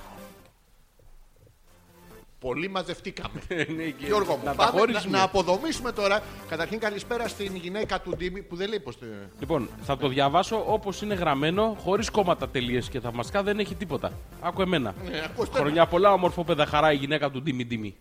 [2.43, 3.39] Πολύ μαζευτήκαμε.
[3.77, 5.17] Ναι, Γιώργο μου, να τα πάμε να, χωρίσουμε.
[5.17, 6.19] να αποδομήσουμε τώρα.
[6.49, 8.99] Καταρχήν καλησπέρα στην γυναίκα του Ντίμη που δεν λέει πως...
[8.99, 9.07] τε-
[9.39, 14.11] Λοιπόν, θα το διαβάσω όπως είναι γραμμένο, χωρίς κόμματα τελείες και θαυμαστικά δεν έχει τίποτα.
[14.41, 14.93] Άκου εμένα.
[15.09, 15.59] Ναι, ακούστε.
[15.59, 17.95] Χρόνια πολλά, ομορφόπεδα χαρά, η γυναίκα του Ντίμη Ντίμη.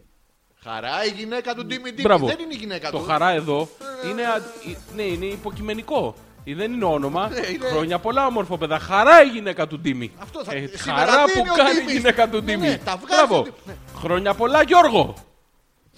[0.64, 2.02] Χαρά η γυναίκα του Ντίμη Ντίμη.
[2.02, 2.26] Μπράβο.
[2.26, 3.04] Δεν είναι η γυναίκα Το του.
[3.04, 3.68] χαρά εδώ
[4.10, 4.36] είναι, α-
[4.70, 6.14] ε, ναι, είναι υποκειμενικό.
[6.44, 7.28] Ε, Δεν είναι όνομα.
[7.28, 8.78] Ναι, είναι- Χρόνια πολλά, όμορφο παιδά.
[8.78, 10.12] Χαρά η γυναίκα του Ντίμη.
[10.22, 11.92] Αυτό θα- Ε, σήμερα χαρά δίνει που ο κάνει η Ντίμης.
[11.92, 12.68] γυναίκα του Ναι, Ντίμη.
[12.68, 13.50] ναι, τα βγάζει
[14.02, 14.14] Μπράβο.
[14.14, 14.22] ο Ντίμης.
[14.22, 14.30] Ναι.
[14.30, 15.14] Χρόνια πολλά, Γιώργο.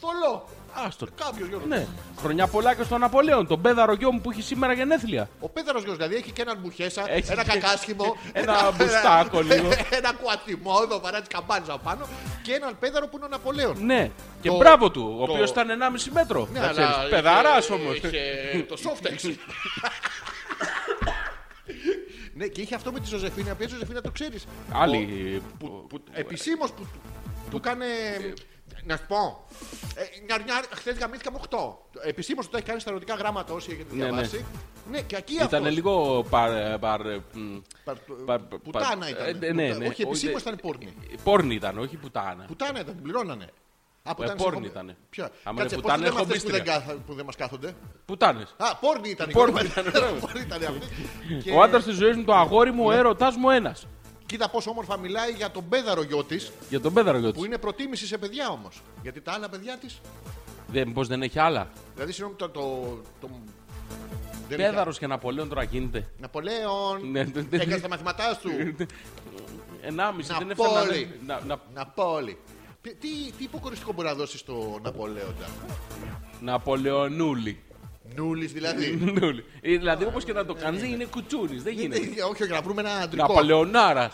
[0.00, 0.48] Θολό.
[0.86, 1.06] Άστο.
[1.24, 1.66] Κάποιο Γιώργο.
[1.66, 1.86] Ναι.
[2.20, 5.28] Χρόνια πολλά και στον Ναπολέον, τον πέδαρο γιο μου που έχει σήμερα γενέθλια.
[5.40, 9.68] Ο πέδαρος Γιώργο δηλαδή έχει και έναν μπουχέσα, Έχει ένα και- κακάσχημο, ένα μπουστάκο λίγο.
[9.98, 12.06] ένα κουατιμόδο παρά τις καμπάνες απάνω
[12.42, 13.76] και έναν πέδαρο που είναι ο Ναπολέον.
[13.84, 14.10] Ναι.
[14.40, 16.48] Και Το- μπράβο του, ο το- οποίος ήταν 1,5 μέτρο.
[16.52, 17.96] Ναι, Να αλλά ξέρεις, Πεδαράς είχε- όμως.
[17.96, 19.34] είχε το softex.
[22.34, 23.54] ναι, και είχε αυτό με τη Ζωζεφίνα.
[23.54, 24.44] Ποια Ζωζεφίνα το ξέρεις.
[24.72, 25.42] Άλλη.
[25.58, 26.86] Που, που, επισήμως που
[27.54, 27.86] του- του έκανε.
[28.84, 29.46] Να σου πω.
[29.94, 31.78] Ε, νιαρ, νιαρ, χθες γαμήθηκα με 8.
[32.04, 34.10] Επισήμως το έχει κάνει στα ερωτικά γράμματα όσοι έχετε Ναι, ναι.
[34.10, 34.44] διαβάσει.
[34.90, 35.72] Ναι, και εκεί Ήταν αυτός.
[35.74, 36.78] λίγο παρ.
[36.78, 37.00] παρ
[37.32, 37.96] μ, Πα-
[38.26, 39.42] παρ- Πουτάνα παρ- ήταν.
[39.42, 39.86] ε, ναι, ναι.
[39.86, 40.94] Όχι, επισήμως Όχι, ήταν πόρνη.
[41.24, 42.44] Πόρνη ήταν, όχι πουτάνα.
[42.46, 43.46] Πουτάνα ήταν, την πληρώνανε.
[44.02, 44.96] Α, που Ε, ήταν πόρνη σε- ήτανε.
[45.10, 46.78] Ποια; Άμα Κάτσε, είναι πώς πουτάνα, λέμε έχω αυτές που δεν, μπίστρια.
[46.78, 47.74] κάθα- που δεν μας κάθονται;
[48.06, 48.54] Πουτάνες.
[48.56, 49.30] Α, πόρνη ήταν.
[49.30, 49.66] η Πόρνη κόρη.
[49.66, 50.14] ήταν, μπράβο.
[50.26, 50.86] Πόρνη ήταν αυτή.
[51.42, 53.86] Και Ο άντρας της ζωής μου, το αγόρι μου, ο έρωτάς μου ένας.
[54.34, 57.44] Κοίτα πόσο όμορφα μιλάει για τον πέδαρο γιο της, Για τον πέδαρο γιο που της.
[57.46, 58.82] είναι προτίμηση σε παιδιά όμως.
[59.02, 59.86] Γιατί τα άλλα παιδιά τη.
[60.66, 62.48] Δεν, πώς δεν έχει άλλα; Δηλαδή, συγγνώμη, το.
[62.48, 62.60] το,
[63.20, 63.28] το
[64.48, 66.10] δεν έχει- Πέδαρος και Ναπολέον τώρα γίνεται.
[66.18, 67.10] Ναπολέον.
[67.10, 67.56] Ναι, ναι, ναι.
[67.56, 68.50] Έκανες τα μαθήματά σου.
[69.80, 70.70] Ενάμιση, δεν Ναπόλη.
[70.72, 71.40] έφτανα.
[71.40, 72.38] να- να- Ναπόλη.
[72.80, 73.08] Τι, τι,
[73.38, 75.46] τι υποκοριστικό μπορεί να δώσεις στο Ναπολέοντα;
[76.40, 77.62] Ναπολεονούλη.
[78.16, 78.98] Νούλη δηλαδή.
[79.20, 79.44] Νούλη.
[79.60, 81.56] Ε, Δηλαδή όπω και να το κάνει είναι κουτσούνη.
[81.56, 82.22] Δεν Είναι- γίνεται.
[82.22, 83.26] όχι, όχι, να βρούμε ένα αντρικό.
[83.26, 84.10] Ναπολεονάρα.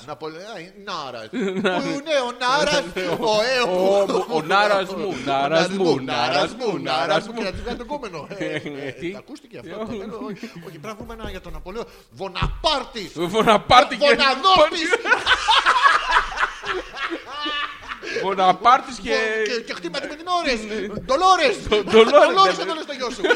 [0.85, 1.29] Νάρα.
[1.31, 2.85] Πού είναι ο Νάρα,
[3.21, 3.97] ο Έο.
[3.97, 7.33] Ο- ο Νάρας μου, Νάρας μου, Νάρας μου, Νάρας Νάρας μου.
[7.33, 7.39] μου.
[7.39, 8.27] Και να του βγάλει τον κόμενο.
[8.39, 9.15] Ε, ε, Τι?
[9.19, 9.85] Ακούστηκε αυτό.
[9.87, 11.85] το λέω, Όχι, όχι, πρέπει να βρούμε ένα για τον Απολέο.
[12.11, 13.11] Βοναπάρτη.
[13.15, 14.17] Βοναπάρτη και.
[18.23, 18.59] Βοναδότη.
[18.63, 19.17] Βοναπάρτη και.
[19.67, 20.59] Και χτύπατε με την ώρες.
[21.07, 21.57] Ντολόρες.
[21.91, 22.63] Ντολόρες, Ντολόρες ναι.
[22.63, 23.23] θα το λες στο γιο σου.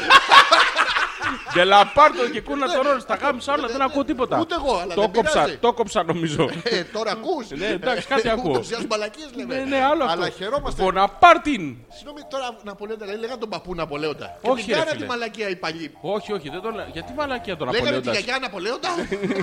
[1.53, 3.03] Ντελαπάρτο και κούνα το ρόλο.
[3.03, 4.39] Τα γάμισα όλα, δεν ακούω τίποτα.
[4.39, 5.57] Ούτε εγώ, αλλά Το δεν κόψα, πειράζει.
[5.57, 6.49] το κόψα νομίζω.
[6.63, 7.49] Ε, Τώρα ακούς.
[7.49, 8.51] Ναι, εντάξει, κάτι ακούω.
[8.51, 9.55] Ούτως ή άλλως μαλακίες λέμε.
[9.55, 10.21] Ναι, ναι, άλλο αυτό.
[10.21, 10.83] Αλλά χαιρόμαστε.
[10.83, 11.77] Βοναπάρτιν.
[11.89, 14.37] Συγγνώμη, τώρα Ναπολέοντα λέει, λέγανε τον παππού Ναπολέοντα.
[14.41, 15.01] Και Όχι, την ρε κάνα φίλε.
[15.01, 15.97] τη μαλακία οι παλιοί.
[16.01, 16.85] Όχι, όχι, δεν το λέω.
[16.91, 18.19] Γιατί μαλακία τον Λέγανε τη Ναπολέοντα.
[18.19, 18.89] γιαγιά Ναπολέοντα.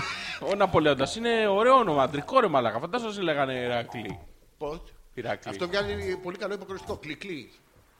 [0.52, 2.78] Ο Ναπολέοντας είναι ωραίο όνομα, αντρικό ρε μαλάκα.
[2.78, 4.18] Φαντάζομαι λέγανε Ηρακλή.
[4.58, 4.80] Πώς;
[5.14, 5.50] Ηρακλή.
[5.50, 6.96] Αυτό βγάζει πολύ καλό υποκριστικό.
[6.96, 7.50] Κλικλί.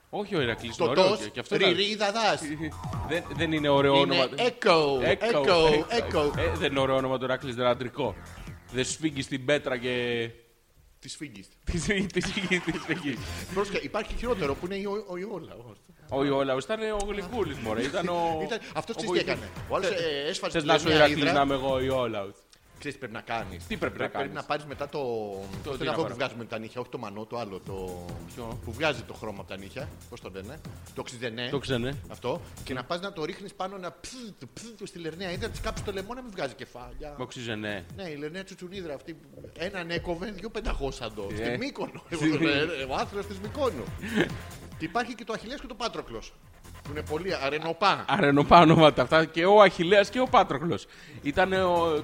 [0.09, 0.75] Όχι ο Ηρακλής.
[0.75, 1.19] Τος τος,
[1.51, 2.41] ριρί δαδάς.
[3.09, 4.23] Δεν, δεν είναι ωραίο όνομα.
[4.25, 5.43] Είναι echo, echo,
[5.89, 6.37] echo.
[6.37, 8.15] Ε, δεν είναι ωραίο όνομα του Ηρακλής, δεν είναι αντρικό.
[8.71, 10.29] Δεν σφίγγεις στην πέτρα και.
[10.99, 11.47] Τη φίγγης.
[11.63, 13.17] Τι σφίγγει, τι σφίγγεις, τι σφίγγεις.
[13.53, 15.55] Πρόσεχε, υπάρχει χειρότερο που είναι η ο- ο Ιόλα.
[16.09, 17.81] Ο Ιόλαος ήταν ο Γλυκούλης, μωρέ.
[17.83, 18.39] Ήταν ο.
[18.43, 19.27] Ήταν- Αυτός ο τι βοηθός.
[19.27, 19.49] έκανε.
[19.69, 21.31] Ο άλλος ε, έσφαζε Θες τη να σου μια Ηρακλή ύδρα.
[21.33, 22.35] να είμαι εγώ ο Ιόλαος;
[22.83, 23.67] Ξέρεις τι πρέπει να κάνεις.
[23.67, 24.99] Τι πρέπει να Πρέπει κάνεις; να πάρεις μετά το...
[24.99, 27.37] Το Αυτό τι είναι να αυτό που πάρω; βγάζουμε τα νύχια, όχι το μανό, το
[27.37, 27.59] άλλο.
[27.59, 28.05] Το...
[28.33, 29.89] Ποιο; Που βγάζει το χρώμα από τα νύχια.
[30.09, 30.59] Πώς το λένε;
[30.95, 31.47] Το οξυδενέ.
[31.49, 31.97] Το ξενέ.
[32.09, 32.41] Αυτό.
[32.63, 34.09] Και να πας να το ρίχνεις πάνω να ψ,
[34.53, 37.13] ψ, στη λερναία ύδρα, της κάψεις το λαιμό να μην βγάζει κεφάλια.
[37.17, 37.85] Με οξυζενέ.
[37.95, 39.17] Ναι, η Λενέα Τσουτσουνίδρα αυτή.
[39.57, 41.27] Έναν έκοβε, δύο πενταχώσαντο.
[41.31, 41.35] Ε.
[41.35, 42.03] Στη Μύκονο.
[42.15, 42.37] Στη-
[42.89, 43.83] Ο άθλος της Μυκόνου.
[44.77, 46.33] Και υπάρχει και το Αχιλέας και το Πάτροκλος.
[46.83, 48.05] Που είναι πολύ αρενοπά.
[48.07, 50.85] Αρενοπά ονόματα αυτά και ο Αχιλέας και ο Πάτροκλος.
[51.21, 51.53] Ήταν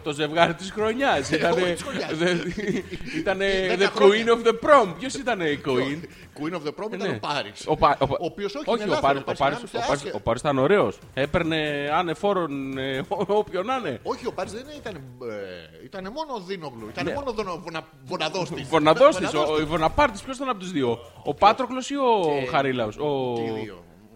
[0.03, 1.29] το ζευγάρι της χρονιάς.
[1.31, 2.11] Ήταν όχι της χρονιάς.
[2.11, 3.35] the
[3.77, 4.23] Δέκα queen χρόνια.
[4.33, 4.93] of the prom.
[4.99, 5.99] Ποιος ήταν η queen;
[6.39, 7.15] Queen of the Prom ήταν Ναι.
[7.15, 7.63] ο Πάρης.
[7.67, 9.39] Ο, Πα- ο, Πα- Ο οποίος όχι, όχι είναι ο ελεύθερος, Πάρης, ο ο Πάρης
[9.39, 10.17] Πάρης, είναι ο Πάρης, άσχετο.
[10.17, 10.99] ο Πάρης ήταν ωραίος.
[11.13, 13.99] Έπαιρνε άνεφόρον ε, ό- όποιον να είναι.
[14.03, 14.95] Όχι, ο Πάρης δεν ήταν.
[14.95, 16.87] ε, ήταν μόνο ο Δίνογλου.
[16.89, 17.13] Ήταν Ναι.
[17.13, 18.67] μόνο ο βονα, Βοναδόστης.
[18.67, 19.65] Βοναδόστης, ο, Βοναδόστης.
[19.65, 22.97] ο Βοναπάρτης ποιος ήταν από τους δύο; Ο Πάτροκλος ή ο Και- Χαρίλαος.
[22.97, 23.33] Ο...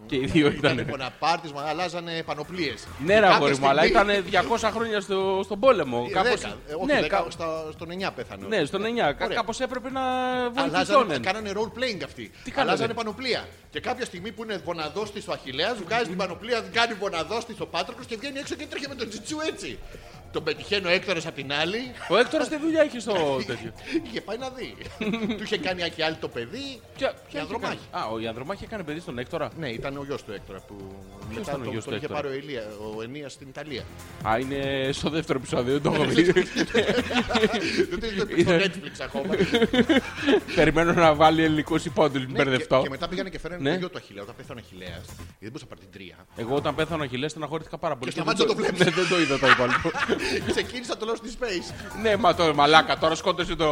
[0.06, 0.28] Και οι δύο.
[0.28, 0.86] Και οι δύο Ήταν ήταν.
[0.86, 2.86] Μποναπάρτης, μα αλλάζανε πανοπλίες.
[3.04, 6.08] Ναι, ρε αγόρι μου, αλλά ήταν 200 χρόνια στο, στον πόλεμο.
[6.12, 8.46] Κάπως- Κάπως, όχι, ναι, 10, κα- στα- στον 9 πέθανε.
[8.46, 9.14] ναι, στον 9.
[9.24, 9.36] Ωραία.
[9.36, 10.00] Κάπως έπρεπε να
[10.44, 11.22] Αλλάζανε, βοηθηθούν.
[11.22, 12.30] κάνανε role playing αυτοί.
[12.44, 13.48] Τι κάνανε; Αλλάζανε πανοπλία.
[13.70, 18.00] Και κάποια στιγμή που είναι βοναδόστη ο Αχηλέα, βγάζει την πανοπλία, κάνει βοναδόστη ο Πάτροκο
[18.06, 19.78] και βγαίνει έξω και τρέχει με τον Τζιτσού έτσι.
[20.34, 21.78] Τον πετυχαίνει ο Έκτορα απ' την άλλη.
[22.08, 23.12] Ο Έκτορας τι δουλειά έχει στο
[23.46, 23.72] τέτοιο;
[24.06, 24.76] Είχε πάει να δει.
[25.36, 26.80] Του είχε κάνει και άλλη το παιδί.
[26.96, 27.72] Ποια- Η ποια Ανδρομάχη.
[27.74, 30.60] είχε κάνει; Α, ο Ιανδρομάχη έκανε παιδί στον Έκτορα; Ναι, ήταν ο γιος του Έκτορα
[30.68, 30.74] που
[31.28, 32.62] μετά ήταν ο τον, γιος τον του είχε Έκτορα; πάρει ο, Ηλία,
[32.96, 33.82] ο Ενίας στην Ιταλία.
[34.28, 36.22] Α, είναι στο δεύτερο επεισόδιο, δεν το έχω δει.
[37.90, 39.34] Δεν το είδε στο Netflix ακόμα.
[40.58, 42.80] Περιμένω να βάλει ελληνικού υπότιτλου, μην Ναι, και, μπερδευτώ.
[42.82, 43.70] και μετά πήγανε και φέρανε Ναι.
[43.72, 44.22] το γιο του Αχηλέα.
[44.22, 46.16] Όταν πέθανε ο Αχηλέα, γιατί δεν μπορούσα να πάρει την τρία.
[46.36, 48.12] Εγώ όταν πέθανα ο Χιλέ στεναχωρήθηκα πάρα πολύ.
[48.12, 48.84] Και δεν σταμάτησε να το βλέπεις.
[48.84, 49.90] Ναι, δεν το είδα το υπόλοιπο.
[50.50, 51.74] Ξεκίνησα το λέω στη Space.
[52.02, 53.68] ναι, μα το μαλάκα, τώρα σκότωσε το,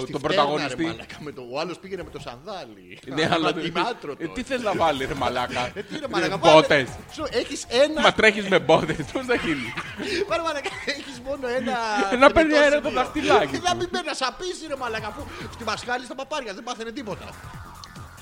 [0.00, 0.84] Στη τον φτέρνα, ρε πρωταγωνιστή.
[0.84, 2.98] μαλάκα, με το, ο άλλος πήγαινε με το σανδάλι.
[3.06, 4.22] Ναι, αλλά Ατιμάτρωτο.
[4.24, 6.88] ε, τι θες να βάλει, ρε μαλάκα; Ε, τι ρε μαλάκα, Μπότες.
[7.30, 8.00] Έχεις ένα.
[8.00, 9.72] Μα τρέχεις με μπότες, πώς θα γίνει;
[10.28, 11.76] Πάρε μαλάκα, έχεις μόνο ένα.
[12.22, 13.02] Να παίρνει θεμητό αέρα το σημείο.
[13.02, 15.06] δαχτυλάκι Ε, Να μην παίρνει, να σαπίσει ρε μαλάκα.
[15.06, 15.22] Αφού
[15.54, 17.24] στη μασχάλη στα παπάρια δεν πάθαινε τίποτα.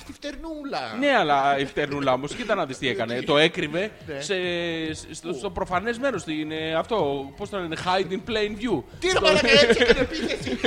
[0.03, 0.97] Στη φτερνούλα.
[0.99, 3.23] Ναι, αλλά η φτερνούλα όμως, κοίτα να δεις τι έκανε.
[3.23, 4.21] Το έκρυβε Ναι.
[4.21, 4.35] σε,
[5.15, 6.25] στο, στο προφανές μέρος.
[6.79, 8.83] Αυτό, πώς το λένε, hide in plain view.
[9.01, 10.59] Τι ρε μαλάκα, έτσι έκανε επίθεση.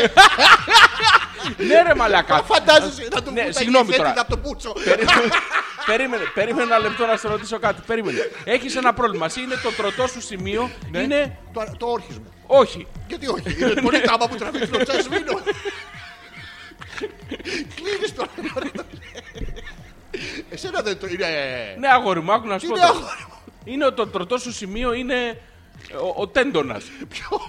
[1.58, 2.44] Ναι, ρε μαλάκα.
[2.44, 4.14] Φαντάζεσαι να του Ναι, πούτα συγγνώμη τώρα.
[4.18, 4.74] από το πούτσο.
[5.90, 7.82] περίμενε, περίμενε ένα λεπτό να σε ρωτήσω κάτι.
[7.88, 8.18] Περίμενε.
[8.44, 9.26] Έχεις ένα πρόβλημα.
[9.26, 10.70] Εσύ είναι το τροτό σου σημείο.
[10.92, 11.00] Ναι.
[11.00, 11.38] Είναι.
[11.54, 12.34] Το, το όρχης μου.
[12.48, 12.88] Όχι.
[13.08, 15.40] Γιατί όχι, είναι πολύ τάμπα που τραβήξει το τσασμίνο.
[17.76, 18.30] Κλείνεις τώρα.
[20.50, 21.26] Εσένα δεν το είναι.
[21.80, 22.76] Ναι, αγόρι μου, άκου να σου Τι πω.
[22.78, 22.98] είναι τώρα.
[23.00, 23.34] αγόρι μου.
[23.66, 25.42] Είναι το τροτό σου σημείο είναι
[26.02, 26.84] ο, ο τέντονας.
[27.10, 27.40] Ποιο;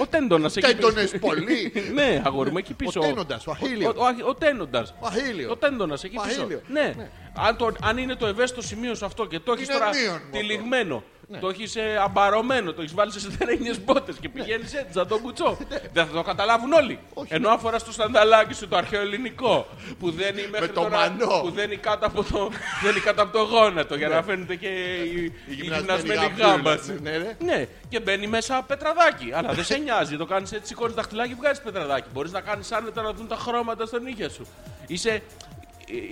[0.00, 0.52] Ο τέντονας.
[0.52, 1.72] Τέντονες πολύ.
[1.94, 3.00] ναι, αγόρι μου, εκεί πίσω.
[3.00, 3.92] τένοντας, ο Αχίλιος.
[3.96, 4.94] Ο, ο, ο τέντοντας.
[5.00, 5.50] Ο Αχίλιος.
[5.52, 6.40] Ο τέντονας εκεί Ο πίσω.
[6.40, 6.60] Αχίλιος.
[6.68, 6.94] Ναι.
[7.36, 10.04] Αν, το, αν είναι το ευαίσθητο σημείο σε αυτό και το έχεις Είναι τώρα μείον
[10.10, 10.38] μου αυτό.
[10.38, 11.02] τυλιγμένο, Ναι.
[11.40, 11.74] Το έχεις
[12.04, 15.56] αμπαρωμένο, το έχεις βάλει σε σιδερένιες μπότες και πηγαίνεις έτσι σαν τον κουτσό.
[15.92, 16.92] Δεν θα το καταλάβουν όλοι.
[16.92, 16.98] Ναι.
[17.14, 17.34] Όχι.
[17.34, 19.66] Ενώ αν φορά το σανταλάκι σου το αρχαίο ελληνικό
[19.98, 21.40] που δεν είναι μέχρι το τώρα, μανό.
[21.40, 22.50] που δεν είναι κάτω από το,
[22.82, 25.54] δεν είναι κάτω από το γόνατο για να φαίνεται και η, η Ναι.
[25.54, 26.74] γυμνασμένη γυμνασμένη γάμπουλα.
[26.74, 27.00] γάμπα.
[27.02, 27.36] Ναι, ρε.
[27.44, 29.32] Ναι, και μπαίνει μέσα πετραδάκι.
[29.34, 30.16] Αλλά δεν σε νοιάζει.
[30.16, 32.08] Το κάνεις έτσι, σηκώνει δαχτυλάκι, βγάζεις πετραδάκι.
[32.12, 34.46] Μπορείς να κάνεις άνετα να δουν τα χρώματα στον νύχια σου.
[34.86, 35.10] Είσαι.
[35.10, 35.22] ε,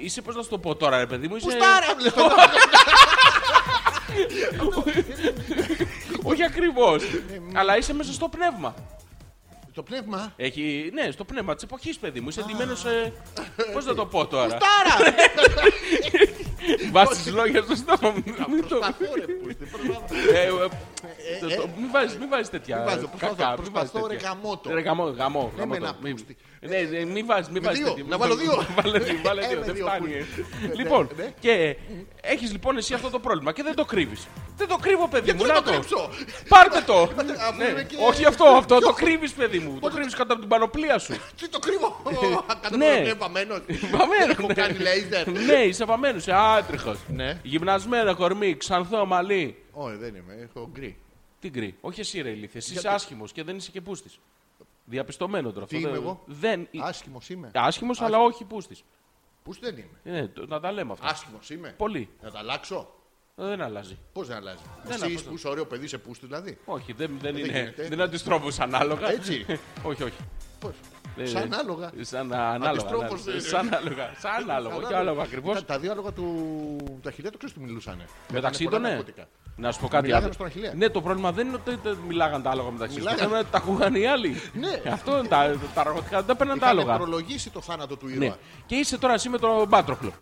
[0.02, 1.46] Είσαι, πώς να σου το πω τώρα, ρε παιδί μου, είσαι.
[1.46, 2.22] Πουστάρα, λες, το-
[6.30, 7.02] Όχι ακριβώς.
[7.54, 8.74] Αλλά είσαι μέσα στο πνεύμα.
[9.74, 12.28] Το πνεύμα; Έχει, ναι, στο πνεύμα της εποχής, παιδί μου.
[12.28, 13.12] Είσαι εντυμένο σε.
[13.72, 15.14] Πώς να το πω τώρα; Πουστάρα.
[16.92, 18.22] Βάζεις λόγια στο στόμα μου.
[18.48, 19.04] Μην το- Προσπαθώ,
[20.32, 20.48] ρε,
[21.04, 21.52] πούστη, προσπαθώ.
[21.52, 22.76] Ε, ε, το- το- Μην βάζεις- μην βάζεις τέτοια.
[22.76, 24.28] Μην βάζω, προσπαθώ, κακά, μην βάζεις προσπαθώ, ρε, τέτοια.
[24.28, 24.70] γαμώ το.
[24.74, 25.44] Ρε γαμό, γαμό.
[25.56, 25.96] με γαμό ένα το.
[26.02, 26.36] Μην- πούστη.
[26.70, 28.04] Ναι, ναι, μην βάζεις, μην Με βάζεις δύο, τέτοια.
[28.08, 28.54] να βάλω δύο.
[28.82, 30.08] Βάλε δύο, βάλε Ε, δύο, βάλε με δύο, δεν δύο φτάνει.
[30.14, 30.40] πούστη.
[30.80, 31.32] Λοιπόν, Ναι, ναι.
[31.40, 31.76] και
[32.20, 34.26] έχεις λοιπόν εσύ αυτό το πρόβλημα και δεν το κρύβεις.
[34.56, 35.76] Δεν το κρύβω, παιδί Γιατί μου, να να το το.
[35.76, 36.08] κρύψω;
[36.48, 36.94] Πάρτε το.
[37.48, 39.78] αφού Ναι, είμαι και- Όχι αυτό, αυτό το κρύβεις, παιδί μου.
[39.80, 41.12] Το κρύβεις κάτω από την πανοπλία σου.
[41.40, 42.00] Τι το κρύβω;
[42.62, 42.86] Κάτω Ναι.
[42.86, 43.58] από τον βαμμένος.
[43.90, 44.54] Βαμμένο, Έχω ναι.
[44.54, 45.28] κάνει λέιζερ.
[45.28, 46.98] Ναι, είσαι βαμμένος, είσαι άτριχος.
[47.08, 47.38] Ναι.
[47.42, 49.56] Γυμνασμένο κορμί, ξανθό μαλλί.
[49.74, 50.34] Όχι, δεν είμαι.
[50.34, 50.98] Έχω γκρι.
[51.40, 52.58] Τι γκρι; Όχι εσύ, ρε ηλίθιε.
[52.58, 54.18] Εσύ είσαι Γιατί; άσχημος και δεν είσαι και πούστης.
[54.84, 55.66] Διαπιστωμένο τώρα.
[55.66, 56.68] Τι αυτό είμαι δεν- εγώ; Δεν.
[56.78, 57.50] Άσχημος είμαι.
[57.54, 58.84] Άσχημος, αλλά όχι πούστης.
[59.42, 60.18] Πού δεν είμαι.
[60.18, 61.06] Ναι, το- να τα λέμε αυτά.
[61.08, 61.74] Άσχημος είμαι.
[61.76, 62.08] Πολύ.
[62.22, 62.88] Να τα αλλάξω;
[63.34, 63.98] Δεν αλλάζει.
[64.12, 65.24] Πώς δεν αλλάζει; Δεν Εσύ αλλάζει.
[65.24, 67.46] που είσαι ωραίο παιδί, σε πούστης δηλαδή; Όχι, δεν, δεν είναι.
[67.46, 67.82] γίνεται.
[67.82, 69.10] Δεν είναι αντιστρόφο ανάλογα.
[69.10, 69.46] Έτσι;
[69.88, 70.16] όχι, όχι.
[70.60, 70.72] Πώς;
[71.16, 71.90] Ε, Σαν άλογα.
[72.00, 72.70] Σαν ανάλογα.
[72.70, 73.36] Αντιστρόφως, ανάλογα.
[73.36, 74.14] ε, Σαν ανάλογα.
[74.18, 74.76] Σαν ανάλογα.
[74.76, 75.54] Όχι άλογα ακριβώς.
[75.54, 76.22] Τα, τα δύο άλογα του,
[77.02, 78.02] του Αχιλέα το ξέρεις τι μιλούσαν.
[78.32, 79.00] Μεταξύ των, ναι.
[79.56, 80.32] Να σου πω κάτι Μιλάγανε άλλο.
[80.34, 80.72] στον Αχιλλέα.
[80.74, 83.04] Ναι, το πρόβλημα δεν είναι ότι δεν μιλάγαν τα άλογα μεταξύ τους.
[83.04, 83.28] Το Μιλάγανε.
[83.28, 84.40] πρόβλημα είναι ότι τα ακούγαν οι άλλοι.
[84.84, 84.90] Ναι.
[84.92, 86.96] Αυτό είναι τα, τα αργοτικά δεν τα παίρναν τα Είχαν άλογα.
[86.96, 88.24] προλογίσει το θάνατο του Ναι.
[88.24, 88.36] ήρωα.
[88.66, 90.12] Και είσαι τώρα εσύ με τον Πάτροκλο.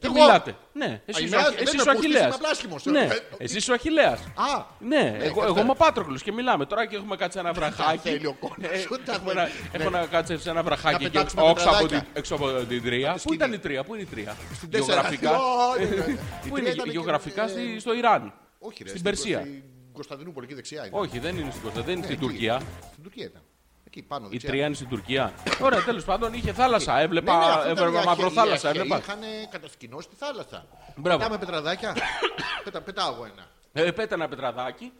[0.00, 0.14] Και Εγώ.
[0.14, 0.56] μιλάτε.
[0.72, 2.24] Ναι, εσύ Α, είσαι είμαι- ο- δεν εσύ είμαι είσαι ο πούστης, Αχιλέας.
[2.26, 2.84] είμαι απλά άσχημος.
[2.84, 4.20] Ναι, Ε, εσύ είσαι ο Αχιλέας.
[4.20, 5.60] Α, Ναι, εγώ, εγώ αυτό.
[5.60, 7.98] είμαι ο Πάτροκλος και μιλάμε τώρα και έχουμε κάτσει ένα βραχάκι.
[8.08, 9.48] θέλει ο κόνος Ε, σου, τα Έχουμε θέλει.
[9.72, 11.98] ένα- έχω να κάτσει σε ένα βραχάκι Να και πετάξουμε έξω από, πετραδάκια.
[11.98, 13.12] την, έξω από την τρία.
[13.12, 13.34] Πού σκηνή.
[13.36, 14.36] ήταν η τρία, πού είναι η τρία;
[14.70, 14.92] τέσσερα.
[14.92, 15.30] Γεωγραφικά.
[15.30, 15.36] Ω,
[15.78, 16.02] ναι, ναι, ναι.
[16.12, 18.32] Η Πού τρία είναι ήταν και- γεωγραφικά ε, στη- στο Ιράν.
[18.58, 19.40] Όχι, ρε, Στην Περσία.
[19.40, 20.98] Στην Κωνσταντινούπολη εκεί δεξιά είναι.
[20.98, 22.26] Όχι, δεν είναι στην Κωνσταντίνα, δεν είναι στην εκεί.
[22.26, 22.60] Τουρκία.
[22.90, 23.42] Στην Τουρκία ήταν.
[23.86, 24.26] Εκεί πάνω.
[24.26, 24.48] Η δεξιά.
[24.48, 25.32] τρία είναι στην Τουρκία.
[25.60, 26.92] Ωραία, τέλος πάντων είχε θάλασσα.
[26.92, 28.66] Ναι, ναι, Έβλεπα, αυτό ήταν έβλεπα οι μαύρο αρχαίοι- θάλασσα.
[28.66, 29.02] οι αρχαίοι Έβλεπα.
[29.02, 30.66] Είχαν κατασκηνώσει τη θάλασσα.
[30.96, 31.18] Μπράβο.
[31.18, 31.96] Πετάμε πετραδάκια.
[32.64, 33.50] Πετα, πετάω εγώ ένα.
[33.72, 34.92] Ε, πέτα ένα πετραδάκι.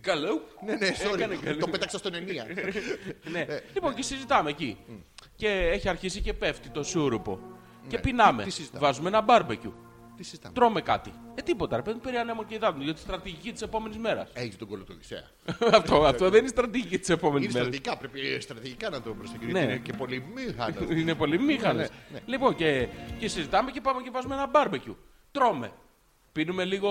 [0.00, 0.42] Καλό.
[0.64, 1.38] Ναι, ναι, Έκανε sorry.
[1.40, 1.56] καλή.
[1.60, 2.46] Το πέταξα στον ενία.
[3.32, 3.40] Ναι.
[3.40, 4.76] Ε, Λοιπόν, και συζητάμε εκεί.
[5.36, 7.40] Και έχει αρχίσει και πέφτει το σούρουπο.
[7.88, 8.36] Και πεινάμε.
[8.38, 8.44] Ναι.
[8.44, 9.74] Τι συζητάμε; Βάζουμε ένα μπάρμπεκιου.
[10.16, 11.12] Τι συζητάμε; Τρώμε κάτι.
[11.34, 11.76] Ε, τίποτα.
[11.76, 14.30] Ρε παιδί, περί ανέμο και υδάτων για τη στρατηγική της επόμενης μέρας.
[14.32, 15.30] Έχεις τον κόλλο του Οδυσσέα.
[15.78, 17.74] αυτό, αυτό δεν είναι στρατηγική της επόμενης Είναι μέρας.
[17.76, 19.52] στρατηγικά, πρέπει στρατηγικά να το προσεγγίσει.
[19.52, 19.60] Ναι.
[19.60, 20.90] Είναι και πολύ μήχανος.
[20.90, 21.88] είναι πολύ μήχανος.
[21.88, 22.20] Ναι, ναι.
[22.26, 22.88] Λοιπόν, και,
[23.18, 24.96] και συζητάμε και πάμε και βάζουμε ένα μπάρμπεκιου.
[25.32, 25.72] τρώμε.
[26.32, 26.90] Πίνουμε λίγο.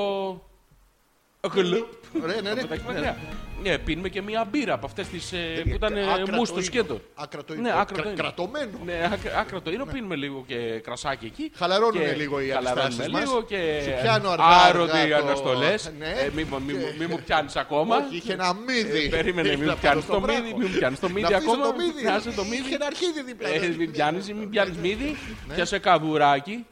[1.53, 1.85] Γλουπ.
[2.23, 2.59] Ωραία, ναι, ναι.
[2.59, 3.17] Από τα εκμετρία.
[3.63, 5.33] Ναι, πίνουμε και μία μπύρα από αυτές τις
[5.63, 6.63] που ήταν Άκρατο μου στο ίνο.
[6.63, 6.99] σκέτο.
[7.15, 7.77] Άκρατο Ναι, ίνο.
[7.77, 8.21] άκρατο Κρα- ίνο.
[8.21, 8.71] κρατωμένο.
[8.85, 9.85] Ναι, άκρα- άκρατο είναι.
[9.91, 11.51] Πίνουμε λίγο και κρασάκι εκεί.
[11.55, 13.21] Χαλαρώνουν Και λίγο οι χαλαρώνουμε αντιστάσεις μας.
[13.23, 15.91] λίγο και Σου πιάνω αργά, άρωτη αργά το- αναστολές.
[15.99, 16.13] Ναι.
[16.35, 17.95] Μη, μη, Και- μη μου πιάνεις ακόμα.
[17.97, 19.05] Όχι, είχε ένα μύδι.
[19.05, 20.41] Ε, Περίμενε, Ήρθε μην από πιάνεις στο το βράχο.
[20.41, 21.65] μύδι, μην πιάνεις το μύδι Να αφήσω ακόμα.
[21.67, 22.01] το μύδι.
[22.01, 22.55] Πιάσε το μύδι.
[22.65, 23.49] Είχε ένα αρχίδι δίπλα.
[23.49, 25.15] Ε, μην πιάνεις, μην πιάνεις μύδι.
[25.55, 26.65] Πιάσε καβουράκι.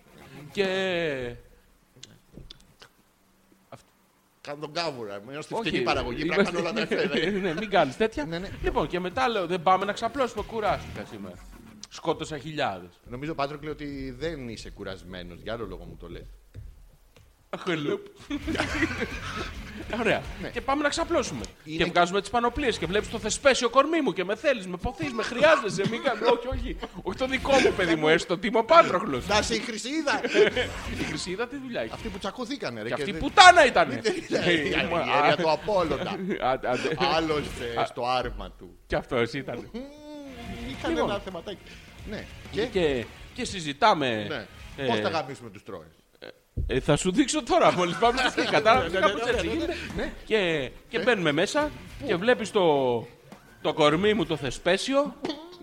[0.52, 0.66] Και.
[4.48, 5.20] Κάνω τον κάβουρα.
[5.30, 6.26] Είμαι στη Όχι, φτηνή παραγωγή.
[6.26, 7.40] Πρέπει να είμαστε- κάνω όλα τα εφέδρα.
[7.40, 8.26] Ναι, μην κάνεις τέτοια.
[8.26, 8.50] Ναι, ναι.
[8.64, 10.44] Λοιπόν, και μετά λέω δεν πάμε να ξαπλώσουμε.
[10.48, 11.36] Κουράστηκα σήμερα.
[11.90, 12.90] Σκότωσα χιλιάδες.
[13.10, 15.40] Νομίζω, Πάτροκλε, ότι δεν είσαι κουρασμένος.
[15.42, 16.26] Για άλλο λόγο μου το λες.
[17.58, 18.06] Χλουπ.
[20.00, 20.22] Ωραία.
[20.54, 21.40] Και πάμε να ξαπλώσουμε.
[21.40, 21.46] Ναι.
[21.64, 24.68] Είναι Και και- βγάζουμε τις πανοπλίες και βλέπεις το θεσπέσιο κορμί μου και με θέλεις,
[24.68, 25.84] με ποθείς, με χρειάζεσαι.
[25.90, 26.20] Μην κάνω.
[26.26, 26.78] Όχι, όχι.
[27.04, 29.28] Όχι το δικό μου παιδί μου, έστω ότι είμαι ο Πάτροκλος.
[29.28, 30.22] Να είσαι η Χρυσίδα.
[31.02, 32.82] Η Χρυσίδα τι δουλειά έχει; Αυτοί που τσακωθήκανε.
[32.82, 33.92] ρε, Και αυτή δεν- πουτάνα ήταν.
[33.92, 34.02] Η
[34.32, 36.18] αίρια του Απόλλωνα.
[37.16, 37.46] Άλλος
[37.78, 38.78] ε, στο άρμα του.
[38.88, 39.70] Και αυτός ήταν.
[40.70, 41.10] Είχαν Λοιπόν.
[41.10, 41.58] ένα θεματάκι.
[42.10, 42.26] Ναι.
[42.52, 44.26] Και, Και, και συζητάμε.
[44.30, 44.46] ναι.
[44.84, 46.03] ε, Πώς θα γαμίσουμε τους τρώες;
[46.68, 48.48] Ε, θα σου δείξω τώρα μόλις πάμε στη σκηνή.
[48.48, 49.76] Κατάλαβες; Ναι, ναι, κάπως ναι, έτσι ναι, ναι, γίνεται.
[49.96, 50.14] ναι.
[50.26, 51.70] Και, και μπαίνουμε μέσα
[52.06, 52.62] και βλέπεις το,
[53.62, 55.16] το κορμί μου το θεσπέσιο.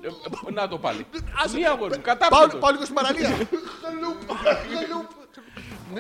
[0.03, 1.07] Ε, Να το πάλι.
[1.55, 2.57] Μία αγόρι μου, Πάω κατάπτωτο.
[2.57, 3.29] πάω λίγο στην παραλία.
[3.29, 4.31] Χαλούπ,
[4.75, 5.11] χαλούπ.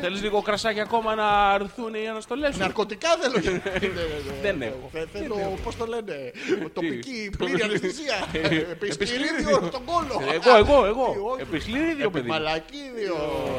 [0.00, 3.60] Θέλεις λίγο κρασάκι ακόμα να έρθουν οι αναστολές σου; Ναρκωτικά θέλω.
[4.42, 4.88] Δεν έχω.
[4.92, 6.32] Θε- Θέλω, πώς το λένε,
[6.72, 8.14] τοπική Το- πλήρη αναισθησία.
[8.50, 10.20] Ε, Επισκλήριδιο στον κόλο.
[10.32, 11.04] Εγώ, εγώ, εγώ.
[11.32, 11.40] όχι.
[11.42, 12.26] Επισλήριδιο παιδί.
[12.26, 12.32] μου.
[12.32, 13.14] Μαλακίδιο.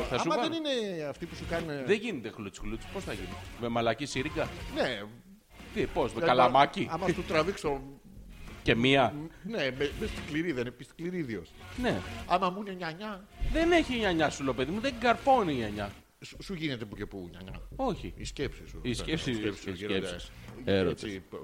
[0.10, 0.48] θα σου Άμα κάνω.
[0.48, 1.86] δεν είναι αυτοί που σου κάνουν.
[1.86, 2.86] Δεν γίνεται χλούτς χλούτς.
[2.94, 3.28] Πώς θα γίνει;
[3.60, 4.48] Με μαλακή σύριγγα.
[4.76, 5.02] Ναι.
[5.74, 7.82] Τι, πώς, με καλαμάκι; Άμα σου τραβήξω.
[8.64, 9.14] Και μία;
[9.44, 11.52] Ναι, με με σκληρή δεν είναι επισκληρίδιος.
[11.82, 11.96] Ναι.
[12.28, 13.24] Άμα μου είναι νιανιά,
[13.54, 14.80] Δεν έχει νιανιά σου, λέω παιδί μου.
[14.80, 15.90] Δεν καρπώνει η νιανιά.
[16.26, 17.61] Σου σου γίνεται που και που νιανιά.
[17.76, 18.13] Όχι.
[18.17, 18.80] Η σκέψη σου.
[18.82, 20.28] Η σκέψη- Η η γίνονται σκέψη.
[20.65, 21.03] Έρωτες.
[21.03, 21.36] έτσι, π-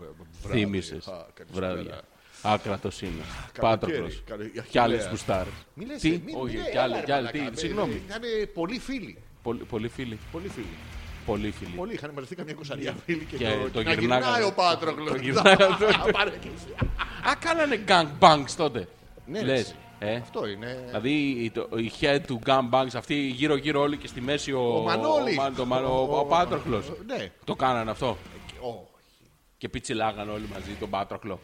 [0.43, 0.59] βράδυ.
[0.59, 1.07] Θύμησες.
[1.07, 1.73] Α, καλησπέρα.
[1.73, 2.01] Βράδια.
[2.41, 3.11] Άκρατο είναι.
[3.53, 4.23] Καλοκαίρι, Πάτροκλος.
[4.25, 5.09] καλο- η Κι άλλες Αχιλλέας.
[5.09, 5.49] γουστάρε.
[5.73, 7.25] Μη λες, Τι, μη- μη- όχι, μη- κι έλα, άλλοι, ρε κι άλλοι.
[7.33, 7.49] μαλάκα.
[7.51, 8.01] Τι, συγγνώμη.
[8.07, 8.21] Είχαν
[8.53, 9.17] πολλοί φίλοι.
[9.43, 10.17] Πολύ, πολύ φίλοι.
[10.31, 10.65] Πολλοί φίλοι.
[11.25, 11.71] Πολύ φίλοι.
[11.75, 14.25] Πολλοί είχαν μαζευτεί καμιά κοσαριά φίλοι και, Και το, το να γυρνάγανε.
[14.25, 15.09] γυρνάει ο Πάτροκλος.
[15.09, 15.75] Το γυρνάγανε.
[16.17, 16.75] Πάρε εκκλησία.
[17.29, 18.87] Α, κάνανε gang bangs τότε.
[19.25, 19.75] Ναι, ρε, Λες, εσύ.
[19.99, 20.83] Ε; Αυτό είναι.
[20.85, 24.77] Δηλαδή η, το, η head του gang bangs, αυτή γύρω-γύρω όλοι και στη μέση ο,
[24.77, 25.37] Ο Μανώλης.
[25.37, 26.91] ο, Μα- το Μα- ο, ο, Πάτροκλος.
[27.05, 27.31] Ναι.
[27.43, 28.17] Το κάνανε αυτό.
[28.61, 29.29] Όχι.
[29.57, 31.39] Και πιτσιλάγανε όλοι μαζί τον Πάτροκλο.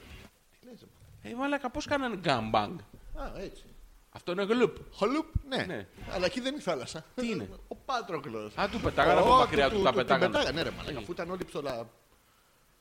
[1.21, 2.75] Ε, μαλάκα, πώς κάνανε gang bang.
[3.15, 3.63] Α, έτσι.
[4.09, 4.75] Αυτό είναι γλουπ.
[4.91, 5.63] Χολούπ, ναι.
[5.63, 5.87] Ναι.
[6.13, 7.05] Αλλά εκεί δεν είναι η θάλασσα.
[7.15, 8.57] Τι είναι; Ο Πάτροκλος.
[8.57, 10.31] Α, του πετάγανε από Ω, μακριά του- του, τα του- του πετάγανε.
[10.31, 11.87] πετάγανε, ναι, ρε μαλάκα, αφού ήταν όλοι ψωλά.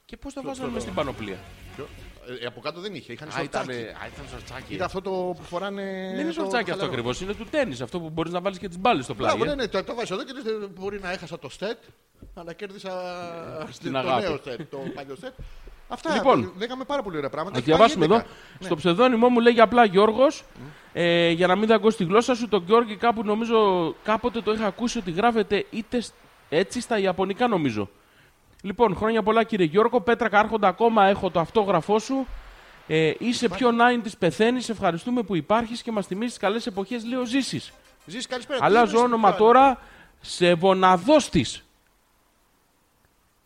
[0.04, 1.38] Και πώς τα βάζανε μες στην πανοπλία;
[1.76, 1.88] Ποιο;
[2.42, 3.86] Ε, από κάτω δεν είχε, είχαν Α, ήταν, σορτσάκι.
[3.88, 4.74] α, ήταν σορτσάκι.
[4.74, 5.82] Ήταν αυτό το που φοράνε.
[6.10, 6.86] Δεν είναι το σορτσάκι αυτό χαλαρό.
[6.86, 7.20] ακριβώς.
[7.20, 7.76] Είναι του τέννη.
[7.82, 9.28] Αυτό που μπορείς να βάλεις και τις μπάλες στο πλάι.
[9.36, 9.54] Μπράβο, ε.
[9.54, 11.78] ναι, ναι, το, το βάζω εδώ και λες, μπορεί να έχασα το στετ,
[12.34, 12.90] αλλά κέρδισα
[13.70, 14.22] Στην το αγάπη.
[14.22, 15.32] νέο στετ, το παλιό στετ.
[15.88, 16.52] Αυτά, Λοιπόν.
[16.58, 17.56] λέγαμε πάρα πολύ ωραία πράγματα.
[17.58, 18.24] Να Έχει πάει διαβάσουμε εδώ.
[18.60, 18.64] 11.
[18.64, 20.44] Στο ψευδόνυμό μου λέγει απλά Γιώργος.
[20.92, 23.56] Ε, για να μην δαγκώσει τη γλώσσα σου, τον Γιώργη κάπου νομίζω
[24.04, 26.14] κάποτε το είχα ακούσει ότι γράφεται είτε σ-
[26.48, 27.88] έτσι στα Ιαπωνικά νομίζω.
[28.62, 30.00] Λοιπόν, χρόνια πολλά κύριε Γιώργο.
[30.00, 32.26] Πέτρακα άρχοντα ακόμα έχω το αυτόγραφό σου.
[32.86, 33.70] Ε, είσαι πιο
[34.04, 34.68] 90 πεθαίνεις.
[34.68, 37.04] Ευχαριστούμε που υπάρχεις και μας θυμίζεις τις καλές εποχές.
[37.04, 37.72] Λέω ζήσεις.
[38.06, 38.58] Ζεις καλησπέρα.
[38.58, 39.78] Τι Αλλάζω είναι όνομα στην τώρα
[40.20, 41.64] σε Βοναδώστης.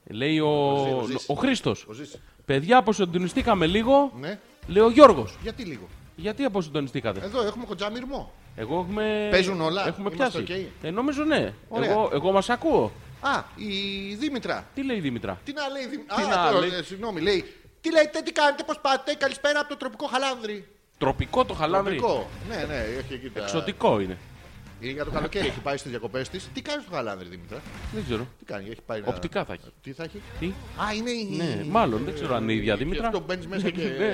[0.06, 1.24] Λέει ο, Ζή- ο Ζής.
[1.28, 1.86] ο Χρήστος.
[1.88, 2.18] Ο Ζής.
[2.44, 4.12] Παιδιά, αποσυντονιστήκαμε λίγο.
[4.20, 5.36] Ναι, Λέει ο Γιώργος.
[5.42, 8.32] γιατί λίγο; Γιατί αποσυντονιστήκατε; Εδώ έχουμε κοντζάμιρμό.
[8.56, 9.28] Εγώ έχουμε.
[9.30, 10.66] Παίζουν όλα; Έχουμε Είμαστε πιάσει.
[10.66, 11.52] οκ; Ε, νομίζω ναι.
[11.68, 11.90] Ωραία.
[11.90, 12.92] Εγώ, εγώ μας ακούω.
[13.26, 14.66] Α, η Δήμητρα.
[14.74, 16.16] Τι λέει η Δήμητρα; Τι να λέει η Δήμητρα.
[16.16, 17.54] Τι Α, να το- λέει; ε, Συγγνώμη, λέει.
[17.80, 20.68] Τι λέτε, τι κάνετε, πώς πάτε, καλησπέρα από το τροπικό χαλάνδρι.
[20.98, 22.28] Τροπικό το χαλάνδρι; Τροπικό.
[22.48, 23.40] Ναι, ναι, έχει εκεί τα.
[23.42, 24.18] Εξωτικό είναι.
[24.80, 26.48] Είναι για το καλοκαίρι, έχει πάει στις διακοπές της.
[26.54, 27.58] Τι κάνεις στο χαλάνδρι, Δήμητρα.
[27.94, 28.26] Δεν ξέρω.
[28.38, 29.00] Τι κάνει, έχει πάει.
[29.00, 29.62] να- Οπτικά θα έχει.
[29.82, 31.28] Τι θα έχει; Τι; Α, είναι η.
[31.36, 33.06] Ναι, μάλλον δεν ξέρω αν είναι η ίδια Και Δήμητρα.
[33.06, 33.82] αυτό μπαίνεις μέσα και.
[33.82, 34.06] Ναι,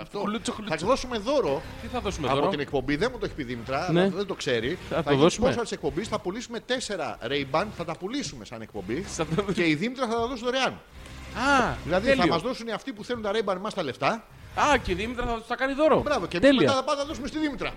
[0.00, 0.18] αυτό.
[0.20, 0.74] χλούτσο, Θα χλούτσο.
[0.74, 2.50] της δώσουμε δώρο Τι θα δώσουμε από τώρα.
[2.50, 2.96] την εκπομπή.
[2.96, 4.00] Δεν μου το έχει πει η Δήμητρα, Ναι.
[4.00, 4.78] αλλά δεν το ξέρει.
[4.90, 5.54] Θα το γίνει δώσουμε.
[5.54, 9.00] sponsor της εκπομπής, θα πουλήσουμε τέσσερα Ray-Ban, θα τα πουλήσουμε σαν εκπομπή.
[9.02, 10.72] Θα το- και η Δήμητρα θα τα δώσει δωρεάν.
[10.72, 12.26] Α, Δηλαδή τέλειος.
[12.26, 14.26] θα μας δώσουν αυτοί που θέλουν τα Ray-Ban μας τα λεφτά.
[14.54, 16.00] Α, και η Δήμητρα θα τους τα κάνει δώρο.
[16.02, 16.74] Μπράβο, και εμείς μετά Τέλεια.
[16.74, 17.72] θα πάμε να δώσουμε στη Δήμητρα.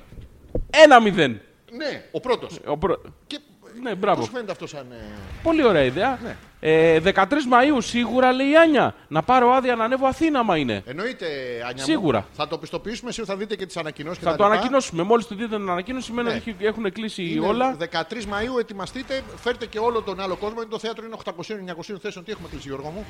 [0.69, 1.41] Ένα μηδέν.
[1.77, 2.59] Ναι, ο πρώτος.
[2.65, 3.39] Ο προ- Και
[3.81, 4.19] Ναι, μπράβο.
[4.19, 4.85] Πώς φαίνεται αυτό σαν.
[4.91, 4.95] ε,
[5.43, 6.19] Πολύ ωραία ιδέα.
[6.23, 6.35] Ναι.
[6.59, 8.95] Ε, 13 Μαΐου σίγουρα λέει η Άνια.
[9.07, 10.83] Να πάρω άδεια να ανέβω Αθήνα, άμα είναι.
[10.85, 11.25] Εννοείται,
[11.69, 11.83] Άνια.
[11.83, 12.19] Σίγουρα.
[12.19, 12.25] Μου.
[12.33, 14.23] Θα το πιστοποιήσουμε, εσύ θα δείτε και τις ανακοινώσεις.
[14.23, 15.03] Θα το ανακοινώσουμε.
[15.03, 16.35] Μόλις το δείτε την ανακοίνωση, σημαίνει Ναι.
[16.35, 17.75] ότι έχει- έχουν κλείσει Είναι όλα.
[17.79, 20.61] 13 Μαΐου, ετοιμαστείτε, φέρτε και όλο τον άλλο κόσμο.
[20.61, 22.25] Είναι το θέατρο είναι 800-900 θέσεων.
[22.25, 23.05] Τι έχουμε κλείσει, Γιώργο μου;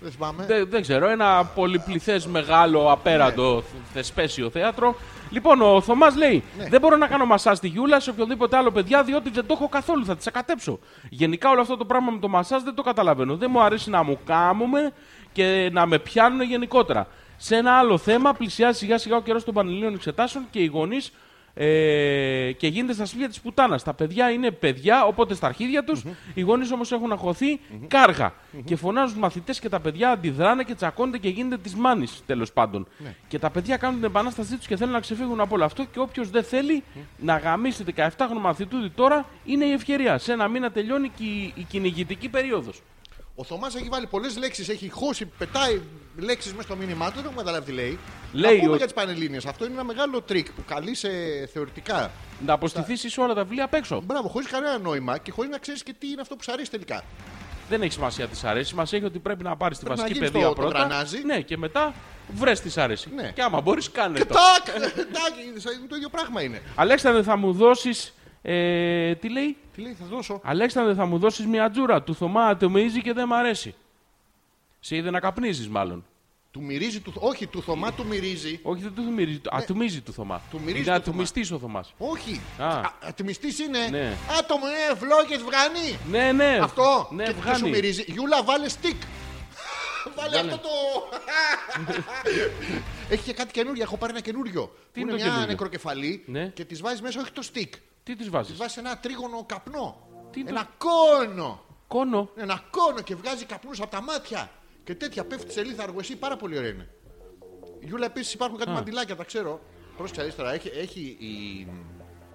[0.00, 0.44] Δεν θυμάμαι.
[0.46, 4.96] Δεν, δεν ξέρω, ένα πολυπληθές μεγάλο απέραντο θεσπέσιο θέατρο.
[5.30, 9.02] Λοιπόν, ο Θωμάς λέει: Δεν μπορώ να κάνω μασά στη Γιούλα σε οποιοδήποτε άλλο παιδιά,
[9.02, 10.04] διότι δεν το έχω καθόλου.
[10.04, 10.78] Θα τη ακατέψω.
[11.08, 13.36] Γενικά όλο αυτό το πράγμα με το μασάζ δεν το καταλαβαίνω.
[13.36, 14.92] Δεν μου αρέσει να μου κάμουμε
[15.32, 17.06] και να με πιάνουν γενικότερα.
[17.36, 21.12] Σε ένα άλλο θέμα, πλησιάζει σιγά σιγά ο καιρός των Πανελλήνιων εξετάσεων και οι γονείς
[21.60, 23.82] ε, και γίνεται στα σπίτια της πουτάνας.
[23.82, 26.04] Τα παιδιά είναι παιδιά, οπότε στα αρχίδια τους.
[26.34, 28.34] Οι γονείς όμως έχουν αγχωθεί κάργα.
[28.64, 32.86] Και φωνάζουν μαθητές και τα παιδιά αντιδράνε και τσακώνται και γίνεται της μάνης τέλος πάντων.
[33.28, 35.84] Και τα παιδιά κάνουν την επανάστασή τους και θέλουν να ξεφύγουν από όλο αυτό.
[35.84, 36.82] Και όποιος δεν θέλει
[37.18, 40.18] να γαμίσει 17χρονο μαθητούδι τώρα είναι η ευκαιρία.
[40.18, 42.82] Σε ένα μήνα τελειώνει και η, η κυνηγητική περίοδος.
[43.40, 45.80] Ο Θωμάς έχει βάλει πολλές λέξεις, έχει χώσει, πετάει
[46.16, 47.12] λέξεις μέσα στο μήνυμά του.
[47.14, 47.98] Δεν έχουμε καταλάβει τι λέει.
[48.32, 49.46] Λέει Να πούμε ότι- για τις Πανελλήνιες.
[49.46, 51.08] Αυτό είναι ένα μεγάλο τρικ που καλεί σε
[51.52, 52.10] θεωρητικά.
[52.46, 54.00] Να αποστηθήσεις όλα τα βιβλία απ' έξω.
[54.04, 56.70] Μπράβο, χωρίς κανένα νόημα και χωρίς να ξέρεις και τι είναι αυτό που σου αρέσει
[56.70, 57.02] τελικά.
[57.68, 58.74] Δεν έχει σημασία τι αρέσει.
[58.74, 60.78] Μας έχει ότι πρέπει να πάρεις τη Πρέπει να βασική γίνεις παιδεία το- το πρώτα.
[60.78, 61.22] γρανάζι.
[61.24, 61.94] ναι, και μετά
[62.34, 63.10] βρες τι αρέσει.
[63.14, 63.32] Ναι.
[63.34, 64.24] Και άμα μπορείς, κάνε το.
[64.34, 64.64] Τάκ!
[65.16, 65.34] Τάκ!
[65.46, 66.62] είναι Το ίδιο πράγμα είναι.
[66.74, 68.12] Αλέξανδρε, θα μου δώσεις.
[68.42, 70.40] Ε, τι λέει, Τι λέει, θα δώσω.
[70.44, 72.02] Αλέξανδρε, θα μου δώσεις μια τζούρα.
[72.02, 73.74] Του Θωμά ατομίζει και δεν μ' αρέσει.
[74.80, 76.04] Σε είδε να καπνίζεις, μάλλον.
[76.50, 77.12] Του μυρίζει, του...
[77.16, 78.60] όχι, του Θωμά του μυρίζει.
[78.62, 79.38] Όχι, δεν του μυρίζει.
[79.38, 80.34] του- Ατομίζει του Θωμά.
[80.34, 80.40] Ναι.
[80.50, 81.22] Του μυρίζει Είναι του Θωμά.
[81.22, 81.94] ατομιστή ο Θωμάς.
[81.98, 82.40] Όχι.
[82.58, 82.80] Α.
[83.08, 83.86] Ατιμιστή είναι.
[83.90, 84.16] Ναι.
[84.38, 85.98] Άτομο, ε, φλόγε βγάνει.
[86.10, 86.58] Ναι, ναι.
[86.62, 87.08] Αυτό.
[87.10, 87.70] Ναι, και τι σου βγάνει.
[87.70, 88.04] μυρίζει.
[88.08, 88.96] Γιούλα, βάλε στικ.
[90.16, 90.52] Βάλε Βάλε.
[90.52, 90.68] αυτό το.
[93.14, 93.82] Έχει και κάτι καινούριο.
[93.82, 94.62] Έχω πάρει ένα καινούριο.
[94.66, 96.46] Που είναι είναι το μια καινούριο; νεκροκεφαλή Ναι.
[96.46, 97.72] και τη βάζεις μέσα όχι το στικ.
[98.08, 98.56] Τι τη Τη βάζεις.
[98.56, 99.96] βάζει ένα τρίγωνο καπνό.
[100.30, 101.60] Τι είναι ένα κόνο.
[101.86, 102.30] Κόνο.
[102.36, 104.50] Ένα κόνο και βγάζει καπνούς από τα μάτια.
[104.84, 105.98] Και τέτοια πέφτει σε λίθαργο.
[106.00, 106.88] Εσύ πάρα πολύ ωραία είναι.
[107.80, 108.72] Γιούλα, επίσης υπάρχουν κάτι Α.
[108.72, 109.60] μαντιλάκια, τα ξέρω.
[109.96, 110.52] Πρόσεξε αριστερά.
[110.52, 111.66] Έχει, έχει η,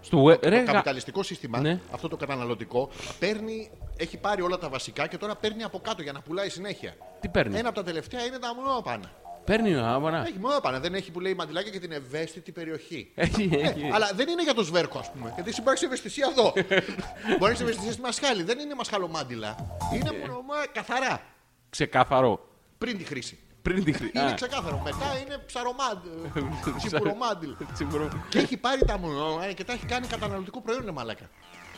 [0.02, 0.40] Στο web.
[0.40, 1.80] το Ρε, γα- καπιταλιστικό σύστημα, Ναι.
[1.92, 2.90] αυτό το καταναλωτικό,
[3.20, 6.96] παίρνει, έχει πάρει όλα τα βασικά και τώρα παίρνει από κάτω για να πουλάει συνέχεια.
[7.20, 9.12] Τι παίρνει; Ένα από τα τελευταία είναι τα μονόπανα.
[9.46, 10.26] Παίρνει άμανα.
[10.28, 13.12] Έχει μονόπανα, δεν έχει που λέει μαντιλάκια για την ευαίσθητη περιοχή.
[13.16, 13.90] Έχει, Ε, έχει.
[13.94, 15.32] αλλά δεν είναι για το σβέρκο, ας πούμε.
[15.36, 16.54] Γιατί συμπράξει ευαισθησία εδώ.
[17.40, 18.44] Μπορεί να έχει ευαισθησία στη μασχάλη.
[18.44, 19.56] Δεν είναι μασχαλομάντιλα.
[19.94, 21.22] Είναι μονομά καθαρά.
[21.70, 22.48] Ξεκάθαρο.
[22.78, 23.40] Πριν τη χρήση.
[23.62, 24.12] Πριν τη χρήση.
[24.20, 24.82] Είναι ξεκάθαρο.
[24.84, 26.12] Μετά είναι ψαρομάντιλ.
[26.78, 27.56] Τσιπουρομάντιλ.
[27.74, 28.10] Τσιμπουρό.
[28.30, 31.30] Και έχει πάρει τα μονόπανα και τα έχει κάνει καταναλωτικό προϊόν, ρε μαλάκα.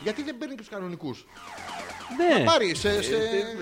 [0.02, 1.26] Γιατί δεν παίρνει τους κανονικούς;
[2.38, 2.44] Ναι.
[2.44, 3.12] Πάρει σε, σε,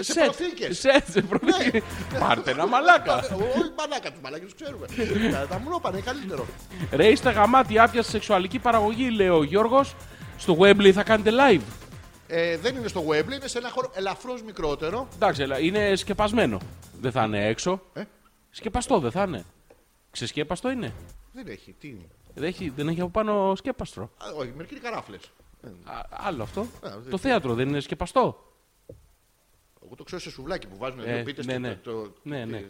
[0.01, 0.25] σε Σετ.
[0.25, 0.79] προθήκες.
[0.79, 1.83] Σετ, σε προθήκες.
[2.21, 3.17] Πάρτε ένα μαλάκα.
[3.17, 4.87] Όχι μαλάκα, τους μαλάκε τους ξέρουμε.
[5.33, 6.47] Τα- Τα μονόπανα είναι καλύτερο.
[6.93, 9.95] Ρε, είστε γαμάτι, άπιασε σεξουαλική παραγωγή, λέει ο Γιώργος.
[10.39, 11.61] Στο Webley θα κάνετε live.
[12.27, 15.09] Ε, δεν είναι στο Webley, είναι σε ένα χώρο ελαφρώς μικρότερο.
[15.15, 16.59] Εντάξει, αλλά είναι σκεπασμένο.
[17.01, 17.81] Δεν θα είναι έξω.
[17.93, 18.03] Ε;
[18.51, 19.45] Σκεπαστό δεν θα είναι.
[20.11, 20.93] Ξεσκέπαστο είναι.
[21.33, 22.07] Δεν έχει, τι είναι.
[22.35, 24.03] Δεν έχει, δεν έχει από πάνω σκέπαστρο.
[24.03, 25.21] Α, όχι, μερικοί είναι καράφλες.
[25.85, 26.67] Α, άλλο αυτό.
[26.81, 28.39] δεν- το θέατρο δεν είναι σκεπαστό.
[29.97, 31.43] Εγώ το ξέρω σε σουβλάκι που βάζουν Ε, δύο πίτε.
[31.45, 31.79] ναι, ναι.
[32.23, 32.63] Ναι, ναι.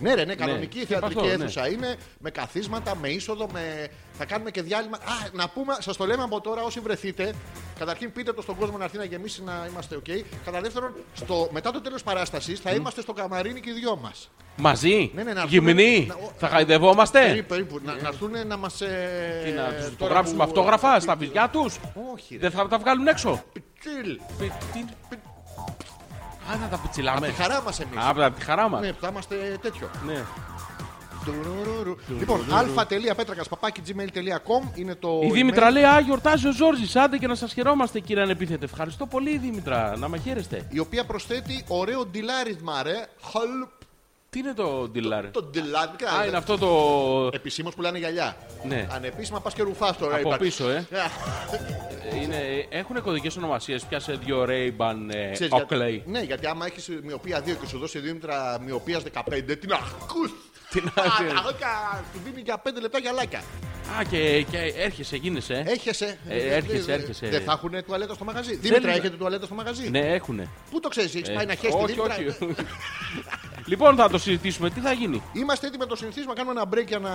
[0.00, 1.44] Ναι, ρε, ναι, κανονική Ναι, θεατρική σκεπαστό, ναι.
[1.44, 3.88] αίθουσα είναι με καθίσματα, με είσοδο, με...
[4.12, 4.96] θα κάνουμε και διάλειμμα.
[4.96, 7.32] Α, να πούμε, σας το λέμε από τώρα, όσοι βρεθείτε,
[7.78, 10.10] καταρχήν πείτε το στον κόσμο να έρθει να γεμίσει να είμαστε OK.
[10.44, 11.48] Κατά δεύτερον, στο...
[11.52, 14.30] μετά το τέλος παράστασης θα είμαστε στο καμαρίνι και οι δυο μας.
[14.56, 17.80] Μαζί; Ναι, ναι, να έρθουμε- Γυμνή; να- ο- Θα χαϊδευόμαστε; Περίπου, περίπου.
[17.84, 18.80] Να, να έρθουν να μας.
[18.80, 19.42] Ε...
[19.44, 21.78] Τι να τους τώρα υπογράψουμε που- αυτόγραφα στα βυζιά τους;
[22.12, 22.40] Όχι, ρε.
[22.40, 24.20] Δεν θα τα βγάλουν έξω; Πιτσίλ.
[24.38, 24.84] Πι- τι-
[26.52, 27.26] Α, να τα πιτσιλάμε.
[27.26, 27.96] Τη χαρά μας εμείς.
[27.96, 28.80] Α, από τη χαρά μας.
[28.80, 29.90] Ναι, θα είμαστε τέτοιο.
[30.06, 30.24] Ναι.
[31.24, 31.96] Τουρουρουρου.
[32.18, 35.20] Λοιπόν, α.πέτρακα.gmail.com είναι το.
[35.22, 35.32] Η email.
[35.32, 36.96] Δήμητρα λέει: Α, γιορτάζει ο Ζόρζης.
[36.96, 38.64] Άντε και να σας χαιρόμαστε, κύριε Ανεπίθετε.
[38.64, 39.96] Ευχαριστώ πολύ, Δήμητρα.
[39.96, 40.66] Να με χαίρεστε.
[40.70, 43.06] Η οποία προσθέτει ωραίο ντυλάρισμα, ρε.
[43.32, 43.75] Χαλπ.
[44.36, 45.26] Τι είναι το ντυλάρε.
[45.26, 46.08] Το ντυλάρισμα.
[46.20, 47.30] Α, είναι αυτό το.
[47.32, 48.36] Επισήμως που λένε γυαλιά.
[48.64, 48.86] Ναι.
[48.90, 50.12] Ανεπίσημα πας και ρουφάς τώρα.
[50.16, 50.44] Από υπάρχει.
[50.44, 50.76] πίσω, ε.
[50.76, 50.84] Α,
[52.22, 53.84] Είναι, έχουν κωδικές ονομασίες.
[53.84, 56.00] Πιάσε δύο Ray-Ban ε, ξέρεις γιατί- Oakley.
[56.06, 60.30] Ναι, γιατί άμα έχεις μοιοπία 2 και σου δώσει Δήμητρα μοιοπίας 15, την ακούς.
[60.70, 61.02] Τι να-
[62.12, 63.38] Του δίνει για 5 λεπτά γυαλάκια.
[63.98, 65.54] Α, και, και έρχεσαι, γίνεσαι.
[65.66, 65.70] Ε.
[65.72, 66.18] Έχεσαι.
[66.28, 67.28] Ε, έρχεσαι, έρχεσαι.
[67.28, 68.56] Δεν θα έχουν τουαλέτα στο μαγαζί.
[68.56, 70.48] Δήμητρα, είναι- έχετε τουαλέτα στο μαγαζί; Ναι, έχουνε.
[70.70, 72.64] Πού το ξέρεις, έχει Ε, πάει να χέσει τη όχι, Δήμητρα.
[73.66, 73.70] όχι.
[73.70, 74.70] λοιπόν, θα το συζητήσουμε.
[74.70, 77.10] Τι θα γίνει; Είμαστε έτοιμοι να το συνηθίσουμε, να κάνουμε ένα break για να.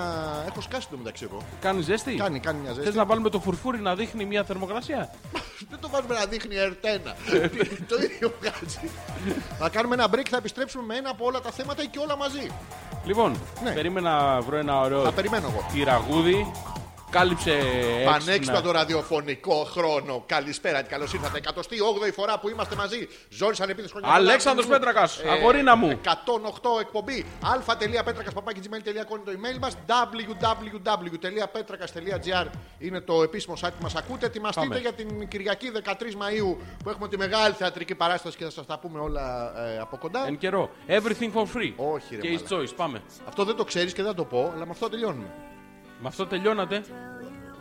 [0.47, 1.41] Έχω σκάσει το μεταξύ εγώ.
[1.61, 2.97] Κάνει ζέστη; Κάνει, κάνει μια Θες ζέστη.
[2.97, 5.09] να βάλουμε το φουρφούρι να δείχνει μια θερμοκρασία;
[5.69, 7.15] Δεν το βάζουμε να δείχνει ερτένα.
[7.89, 8.79] το ίδιο βγάζει.
[9.59, 12.47] θα κάνουμε ένα break, θα επιστρέψουμε με ένα από όλα τα θέματα και όλα μαζί.
[13.05, 13.71] Λοιπόν, Ναι.
[13.71, 15.65] περίμενα να βρω ένα ωραίο Θα περιμένω εγώ.
[15.73, 16.51] τυραγούδι
[17.11, 17.57] Κάλυψε
[18.05, 18.61] Πανέξυπνα έξυπνα.
[18.61, 20.23] το ραδιοφωνικό χρόνο.
[20.25, 21.39] Καλησπέρα, καλώς ήρθατε.
[21.55, 23.07] 108η φορά που είμαστε μαζί.
[23.29, 24.09] Ζόρι ανεπίθεση χρόνια.
[24.13, 24.77] Αλέξανδρος πολλά.
[24.79, 25.89] Πέτρακας, αγορίνα μου.
[25.89, 27.25] 108 εκπομπή.
[27.41, 29.77] α.πέτρακα.gmail.com το email μας.
[29.87, 32.45] www.petrakas.gr
[32.79, 34.25] είναι το επίσημο site που μας ακούτε.
[34.25, 34.79] Ετοιμαστείτε Πάμε.
[34.79, 38.79] για την Κυριακή 13 Μαου που έχουμε τη μεγάλη θεατρική παράσταση και θα σας τα
[38.79, 40.27] πούμε όλα ε, από κοντά.
[40.27, 40.69] Εν καιρό.
[40.87, 41.73] Everything for free.
[41.75, 42.69] Όχι, ρε Και his μάλακα.
[42.71, 42.75] choice.
[42.75, 43.01] Πάμε.
[43.27, 45.27] Αυτό δεν το ξέρεις και δεν θα το πω, αλλά με αυτό τελειώνουμε.
[46.01, 46.83] Με αυτό τελειώνατε.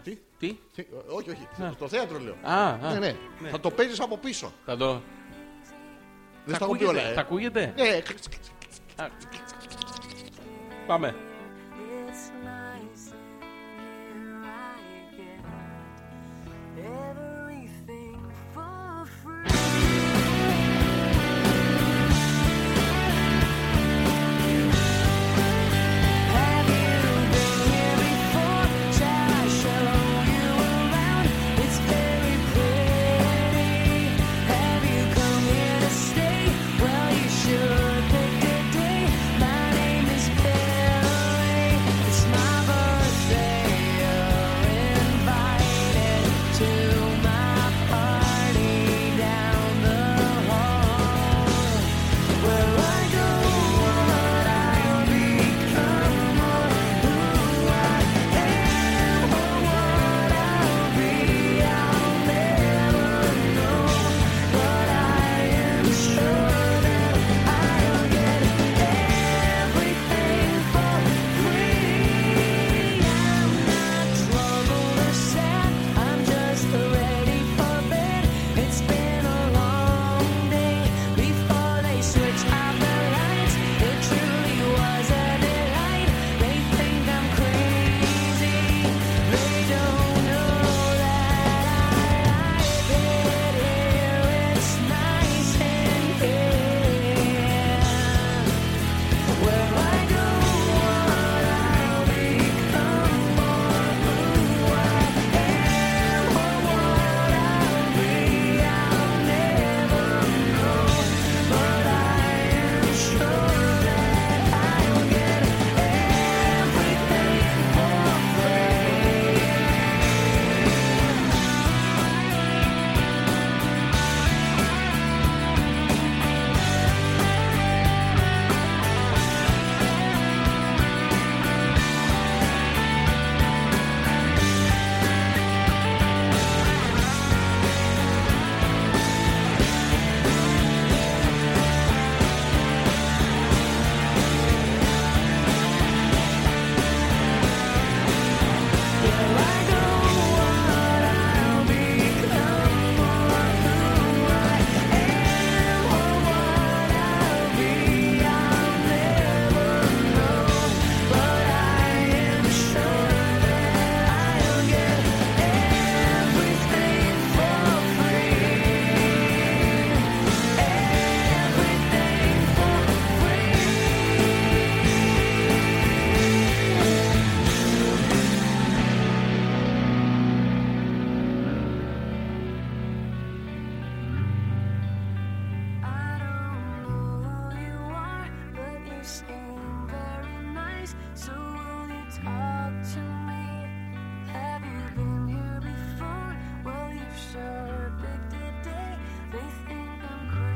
[0.03, 1.49] Τι; Τι; Τι; Όχι, όχι.
[1.57, 1.71] Ναι.
[1.75, 2.37] Στο θέατρο λέω.
[2.43, 2.77] Α, α.
[2.93, 2.99] Ναι,
[3.41, 3.49] ναι.
[3.51, 4.53] Θα το παίζεις από πίσω.
[4.65, 4.93] Θα το.
[6.45, 7.11] Δεν Θα στα έχω πει ακούγεται; όλα.
[7.11, 7.13] ε.
[7.15, 8.03] Θα ακούγεται; Ναι,
[10.87, 11.15] Πάμε.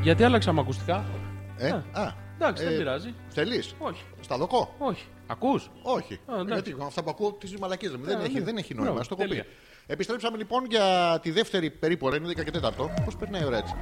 [0.05, 1.05] Γιατί άλλαξαμε ακουστικά;
[1.57, 3.15] Ε, Α, α, Εντάξει, ε, δεν πειράζει.
[3.29, 4.03] Θέλεις; Όχι.
[4.21, 4.75] Στα δοκώ.
[4.79, 5.05] Όχι.
[5.27, 6.15] Ακούς; Όχι.
[6.27, 6.53] Α, εντάξει.
[6.71, 8.07] Γιατί αυτά που ακούω τις μαλακίε λέμε.
[8.07, 8.45] Δεν, Α, έχει, ναι.
[8.45, 8.91] δεν έχει νόημα.
[8.91, 9.29] Μπράβο, Στο έχω πει.
[9.29, 9.47] τέλεια.
[9.87, 12.71] Επιστρέψαμε λοιπόν για τη δεύτερη περίπου ώρα, είναι 10 και 4.
[13.05, 13.75] Πώς περνάει η ώρα έτσι.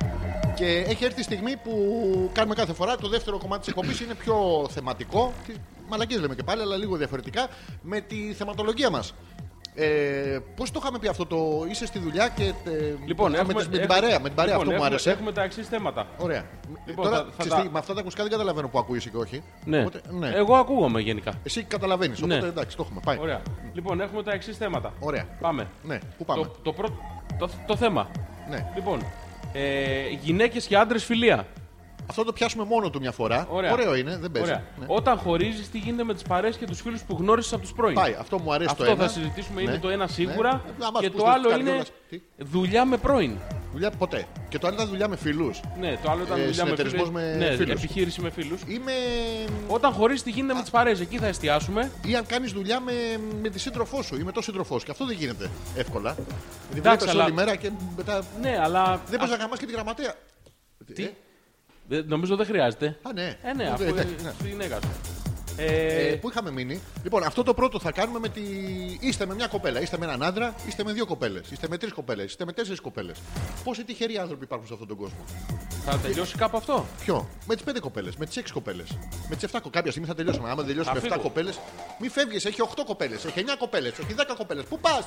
[0.54, 2.96] Και έχει έρθει η στιγμή που κάνουμε κάθε φορά.
[2.96, 5.32] Το δεύτερο κομμάτι της εκπομπής είναι πιο θεματικό.
[5.88, 7.48] Μαλακίε λέμε και πάλι, αλλά λίγο διαφορετικά.
[7.82, 9.14] Με τη θεματολογία μας.
[9.74, 12.42] Ε, Πώς το είχαμε πει αυτό το είσαι στη δουλειά και.
[12.44, 12.52] ε,
[13.06, 14.18] Λοιπόν, με, έχουμε, τις- με την έχουμε- παρέα.
[14.20, 15.10] Με την παρέα λοιπόν, αυτό μου έχουμε- άρεσε.
[15.10, 16.06] Έχουμε τα εξής θέματα.
[16.18, 16.44] Ωραία.
[16.86, 19.08] Λοιπόν, Τώρα, θα- θα ξέρεις τα- τι, με αυτά τα ακουστικά δεν καταλαβαίνω που ακούγεσαι
[19.10, 19.42] και όχι.
[19.64, 19.80] Ναι.
[19.80, 20.28] Οπότε, ναι.
[20.34, 21.32] Εγώ ακούγομαι γενικά.
[21.44, 22.22] Εσύ καταλαβαίνεις.
[22.22, 22.46] Οπότε Ναι.
[22.46, 23.00] εντάξει, το έχουμε.
[23.04, 23.18] Πάει.
[23.20, 23.40] Ωραία.
[23.72, 24.92] Λοιπόν, έχουμε τα εξής θέματα.
[25.00, 25.24] Ωραία.
[25.40, 25.66] Πάμε.
[25.82, 26.98] Ναι, πού πάμε; Το, το, πρώτο-
[27.38, 28.10] το, το θέμα.
[28.50, 28.66] Ναι.
[28.74, 29.00] Λοιπόν,
[29.52, 31.46] ε, γυναίκες και άντρες φιλία.
[32.06, 33.46] Αυτό το πιάσουμε μόνο του μια φορά.
[33.50, 33.72] Ωραία.
[33.72, 34.50] Ωραίο είναι, δεν παίζει.
[34.50, 34.62] Ωραία.
[34.78, 34.86] Ναι.
[34.88, 37.94] Όταν χωρίζεις, τι γίνεται με τις παρέες και τους φίλους που γνώρισες από τους πρώην;
[37.94, 39.02] Πάει, αυτό μου αρέσει Αυτό το ένα.
[39.02, 39.78] θα συζητήσουμε, είναι Ναι.
[39.78, 40.52] το ένα σίγουρα.
[40.52, 40.84] Ναι.
[40.84, 41.86] Να μας Και πούς το τις άλλο καρδιόλας.
[42.10, 43.36] είναι Τι; δουλειά με πρώην.
[43.72, 44.26] Δουλειά ποτέ.
[44.48, 45.60] Και το άλλο ήταν δουλειά με φίλους.
[45.80, 47.22] Ναι, το άλλο ήταν Ε, δουλειά με συνεταιρισμός φίλους.
[47.22, 47.82] με ναι, φίλους.
[47.82, 48.60] επιχείρηση με φίλους.
[48.66, 48.92] Είμαι.
[49.68, 51.90] Όταν χωρί τι γίνεται με τις παρέες, εκεί θα εστιάσουμε.
[52.06, 52.92] ή αν κάνεις δουλειά με,
[53.42, 54.84] με τη σύντροφό σου ή με τον σύντροφός σου.
[54.86, 56.14] Και αυτό δεν γίνεται εύκολα.
[56.14, 58.22] Γιατί Εντάξει, βλέπει αλλά- όλη μέρα και μετά.
[58.40, 59.00] Ναι, αλλά.
[59.08, 60.14] Δεν μπορεί να γαμάς και τη γραμματέα.
[60.94, 61.10] Τι; Ε, Ε,
[62.06, 62.86] Νομίζω δεν χρειάζεται.
[63.02, 63.36] Α, ναι.
[63.42, 64.32] Ε, ναι, Ε, αφού ναι, είναι ναι.
[64.38, 64.88] στη γυναίκα σου.
[65.56, 65.64] Ε,
[66.08, 68.40] Ε, πού είχαμε μείνει; Λοιπόν, αυτό το πρώτο θα κάνουμε με τη.
[69.00, 71.92] Είστε με μια κοπέλα, είστε με έναν άντρα, είστε με δύο κοπέλες, είστε με τρεις
[71.92, 73.16] κοπέλες, είστε με τέσσερις κοπέλες.
[73.64, 75.18] Πόσοι τυχεροί άνθρωποι υπάρχουν σε αυτόν τον κόσμο;
[75.84, 78.86] θα τελειώσει κάπου αυτό; Ποιο; Με τις πέντε κοπέλες, με τις έξι κοπέλες,
[79.28, 79.70] με τις 7 κοπέλε.
[79.72, 80.50] Κάποια στιγμή θα τελειώσουμε.
[80.50, 81.22] Άμα τελειώσουμε Θα με 7 φύγω.
[81.28, 81.58] κοπέλες,
[82.00, 82.44] μη φεύγεις.
[82.44, 84.64] Έχει 8 κοπέλες, έχει 9 κοπέλες, έχει 10 κοπέλες.
[84.64, 85.06] Πού πας!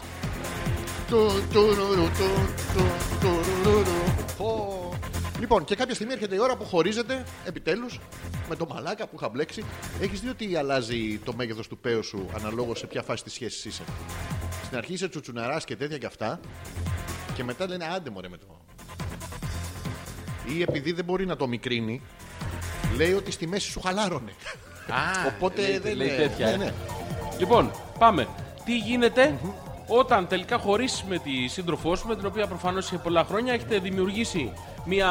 [5.40, 8.00] Λοιπόν, και κάποια στιγμή έρχεται η ώρα που χωρίζεται επιτέλους
[8.50, 9.64] με το μαλάκα που είχα μπλέξει.
[10.02, 13.66] Έχεις δει ότι αλλάζει το μέγεθος του πέου σου αναλόγως σε ποια φάση της σχέσης
[13.66, 13.84] είσαι;
[14.66, 16.40] Στην αρχή είσαι τσουτσουναράς και τέτοια και αυτά.
[17.36, 18.46] Και μετά λένε άντε μωρέ με το.
[20.58, 22.02] Ή επειδή δεν μπορεί να το μικρύνει,
[22.98, 24.32] λέει ότι στη μέση σου χαλάρωνε.
[24.90, 26.46] Α, Οπότε λέει, δεν λέει είναι- τέτοια.
[26.48, 26.58] ναι, ε.
[26.58, 26.74] ναι.
[27.40, 28.28] Λοιπόν, πάμε.
[28.66, 29.40] Τι γίνεται
[29.88, 33.80] όταν τελικά χωρίσει με τη σύντροφό σου, με την οποία προφανώς σε πολλά χρόνια έχετε
[33.80, 34.52] δημιουργήσει
[34.86, 35.10] μια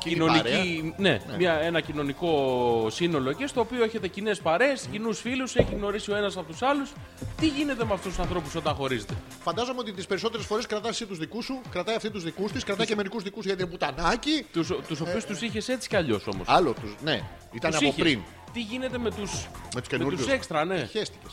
[0.00, 0.94] Κοινή κοινωνική.
[0.96, 6.10] Ναι, Μια, ένα κοινωνικό σύνολο εκεί, στο οποίο έχετε κοινές παρέ, κοινούς φίλους, έχει γνωρίσει
[6.12, 6.92] ο ένας από τους άλλους.
[7.36, 11.06] Τι γίνεται με αυτούς τους ανθρώπους όταν χωρίζετε; Φαντάζομαι ότι τις περισσότερες φορές κρατάς εσύ
[11.06, 14.46] τους δικούς σου, κρατάει αυτή τους δικούς της, κρατάει και μερικούς δικούς γιατί είναι πουτανάκι.
[14.52, 16.46] Του τους οποίους τους είχες έτσι κι αλλιώς όμως.
[16.48, 17.20] Άλλο τους, ναι,
[17.52, 18.20] ήταν από πριν.
[18.52, 19.22] Τι γίνεται με του
[19.74, 20.20] Με τους καινούριους.
[20.22, 20.86] τους έξτρα, ναι.
[20.86, 21.32] Χαίστηκες.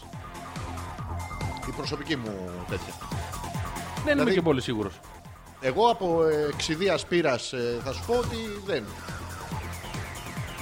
[1.68, 2.94] Η προσωπική μου τέτοια.
[3.96, 4.94] Δεν είμαι δηλαδή- και πολύ σίγουρος.
[5.62, 6.24] Εγώ από
[6.54, 7.54] εξιδίας πείρας
[7.84, 8.36] θα σου πω ότι
[8.66, 8.86] δεν.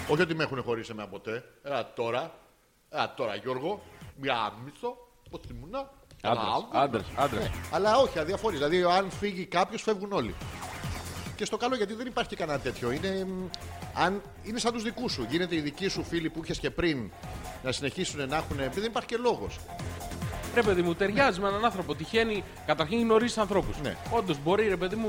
[0.07, 1.43] Όχι ότι με έχουν χωρίσει εμένα ποτέ.
[1.63, 2.31] Έλα τώρα.
[2.89, 3.81] Έλα τώρα Γιώργο.
[4.15, 4.97] Μια μισό.
[5.29, 5.89] Πώς ήμουνα.
[6.71, 7.49] Άντρες, άντρες.
[7.71, 8.57] Αλλά όχι, αδιαφορείς.
[8.57, 10.35] Δηλαδή, αν φύγει κάποιος, φεύγουν όλοι.
[11.35, 12.91] Και στο καλό γιατί δεν υπάρχει και κανένα τέτοιο.
[12.91, 13.47] Είναι, μ,
[13.95, 15.25] αν, είναι σαν τους δικούς σου.
[15.29, 17.11] Γίνεται οι δικοί σου φίλοι που είχες και πριν
[17.63, 18.57] να συνεχίσουν να έχουν.
[18.57, 19.59] Δεν υπάρχει και λόγος.
[20.55, 21.95] Ρε παιδί μου, ταιριάζει με έναν άνθρωπο.
[21.95, 23.77] Τυχαίνει, καταρχήν γνωρίζεις ανθρώπους.
[23.81, 23.95] Ναι.
[24.11, 25.07] Όντως μπορεί, ρε παιδί μου,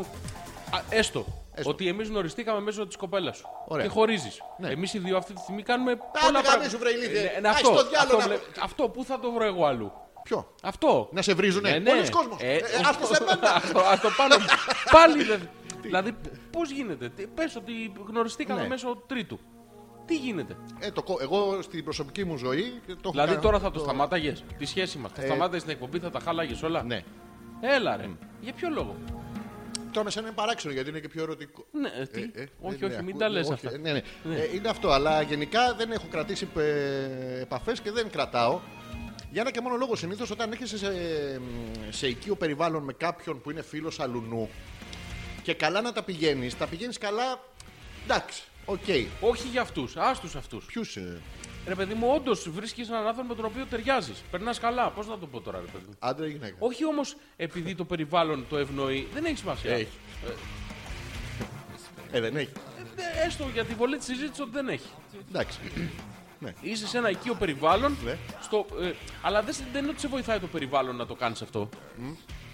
[0.70, 1.24] α, έστω,
[1.54, 1.70] Έστω.
[1.70, 3.46] ότι εμείς γνωριστήκαμε μέσω της κοπέλας σου.
[3.66, 3.84] Ωραία.
[3.86, 4.40] Και χωρίζεις.
[4.58, 4.68] Ναι.
[4.68, 7.20] Εμείς οι δύο αυτή τη στιγμή κάνουμε Άντε, πολλά γαμίσου, βρε ηλίθιε.
[7.22, 9.66] Ναι, ναι, Άι, αυτό, στο διάλογο αυτό, να- βλέ- αυτό, πού θα το βρω εγώ
[9.66, 9.92] αλλού.
[10.22, 11.08] Ποιο; Αυτό.
[11.12, 11.70] Να σε βρίζουνε.
[11.70, 11.90] Ναι, ναι.
[11.90, 12.36] Όλος κόσμος.
[12.40, 13.54] Ε, Ε, ας το σε μένα.
[13.62, 14.34] αυτό, ας το πάνω.
[14.90, 15.48] Πάλι δεν.
[15.82, 16.14] δηλαδή,
[16.50, 17.72] πώς γίνεται; Τι- Πες ότι
[18.08, 18.68] γνωριστήκαμε Ναι.
[18.68, 19.38] μέσω τρίτου.
[20.06, 22.80] Τι γίνεται; Ε, το, κο- εγώ στην προσωπική μου ζωή.
[22.86, 25.10] Το έχω Δηλαδή κάνει- τώρα θα το σταμάταγε τη σχέση μας.
[25.14, 27.02] Θα Ε, σταμάταγε την εκπομπή, θα τα χάλαγε όλα; Ναι.
[27.60, 28.08] Έλα ρε.
[28.40, 28.96] Για ποιο λόγο;
[29.92, 31.66] Τώρα με σένα είναι παράξενο γιατί είναι και πιο ερωτικό.
[31.72, 32.20] Ναι, ε, τι.
[32.20, 33.78] Ε, ε, όχι, ναι, όχι, ναι, μην ακού- τα λες όχι, αυτά.
[33.78, 34.00] Ναι, ναι.
[34.24, 34.34] Ναι.
[34.36, 36.48] Ε, είναι αυτό, αλλά γενικά δεν έχω κρατήσει
[37.40, 38.60] επαφές και δεν κρατάω.
[39.32, 40.92] Για ένα και μόνο λόγο συνήθως όταν έρχεσαι σε,
[41.90, 44.48] σε οικείο περιβάλλον με κάποιον που είναι φίλος αλουνού
[45.42, 47.40] και καλά να τα πηγαίνεις, τα πηγαίνεις καλά.
[48.04, 48.84] Εντάξει, οκ.
[49.20, 50.64] Όχι για αυτούς, άστους αυτούς.
[50.64, 50.98] Ποιους.
[51.66, 54.22] Ρε παιδί μου, όντως βρίσκεις έναν άνθρωπο με τον οποίο ταιριάζεις.
[54.30, 54.90] Περνάς καλά.
[54.90, 57.84] Πώς να το πω τώρα, ρε παιδί μου; άντρα ή γυναίκα; Όχι όμως επειδή το
[57.84, 59.08] περιβάλλον το ευνοεί.
[59.14, 59.70] Δεν έχει σημασία.
[59.72, 59.88] Έχει.
[62.12, 62.50] Ε, δεν έχει.
[62.96, 64.88] Ε, Έστω για τη βολή της συζήτησης ότι δεν έχει.
[65.28, 65.58] Εντάξει.
[66.38, 66.52] ναι.
[66.60, 67.96] Είσαι σε ένα οικείο περιβάλλον.
[68.04, 68.16] Ναι.
[68.42, 71.42] Στο, ε, αλλά δεν, σε- δεν είναι ότι σε βοηθάει το περιβάλλον να το κάνεις
[71.42, 71.68] αυτό.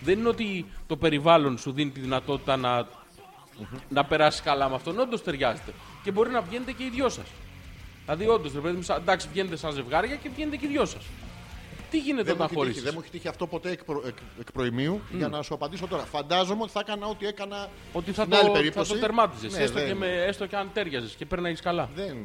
[0.01, 2.89] Δεν είναι ότι το περιβάλλον σου δίνει τη δυνατότητα να,
[3.88, 4.98] να περάσει καλά με αυτόν.
[4.98, 5.72] Όντως ταιριάζεται.
[6.02, 7.26] Και μπορεί να βγαίνετε και οι δυο σας.
[8.04, 10.84] Δηλαδή, όντως, ρε παιδί μου, σαν- εντάξει, βγαίνετε σαν ζευγάρια και βγαίνετε και οι δυο
[10.84, 11.02] σας.
[11.90, 12.80] Τι γίνεται Δεν μου, όταν έχει τύχει, χωρίσει.
[12.80, 15.86] δεν μου έχει τύχει αυτό ποτέ εκ, προ, εκ, εκ προημίου για να σου απαντήσω
[15.86, 16.02] τώρα.
[16.02, 18.92] Φαντάζομαι ότι θα έκανα ό,τι έκανα Ότι θα στην άλλη το, θα περίπτωση.
[18.92, 19.52] το τερμάτιζες.
[19.52, 21.88] Ναι, έστω, δεν- και με, έστω και αν τέριαζες και παίρναγε καλά.
[21.94, 22.16] Δεν,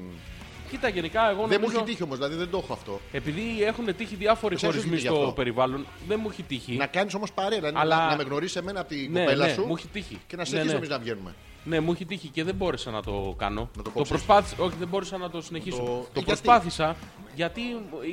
[0.69, 1.77] Κοίτα, γενικά εγώ δεν μου νομίζω.
[1.79, 2.99] έχει τύχει όμως, δηλαδή δεν το έχω αυτό.
[3.11, 5.35] Επειδή έχουν τύχει διάφοροι Εσένα σου χωρισμοί έχει τύχει στο αυτό.
[5.35, 6.73] περιβάλλον, δεν μου έχει τύχει.
[6.75, 9.45] Να κάνεις όμως παρέα, δηλαδή Αλλά- να, να με γνωρίσει εμένα από την Ναι, κοπέλα
[9.45, 10.19] ναι, σου μου έχει τύχει.
[10.27, 10.85] και να Ναι, συνεχίσουμε ναι.
[10.85, 11.35] εμείς να βγαίνουμε.
[11.63, 13.61] Ναι, μου έχει τύχει και δεν μπόρεσα να το κάνω.
[13.61, 14.55] Να το το κόψεις; προσπάθησα.
[14.63, 15.77] Όχι, δεν μπόρεσα να το συνεχίσω.
[15.77, 16.95] Το- Το, το γιατί; προσπάθησα
[17.35, 17.61] γιατί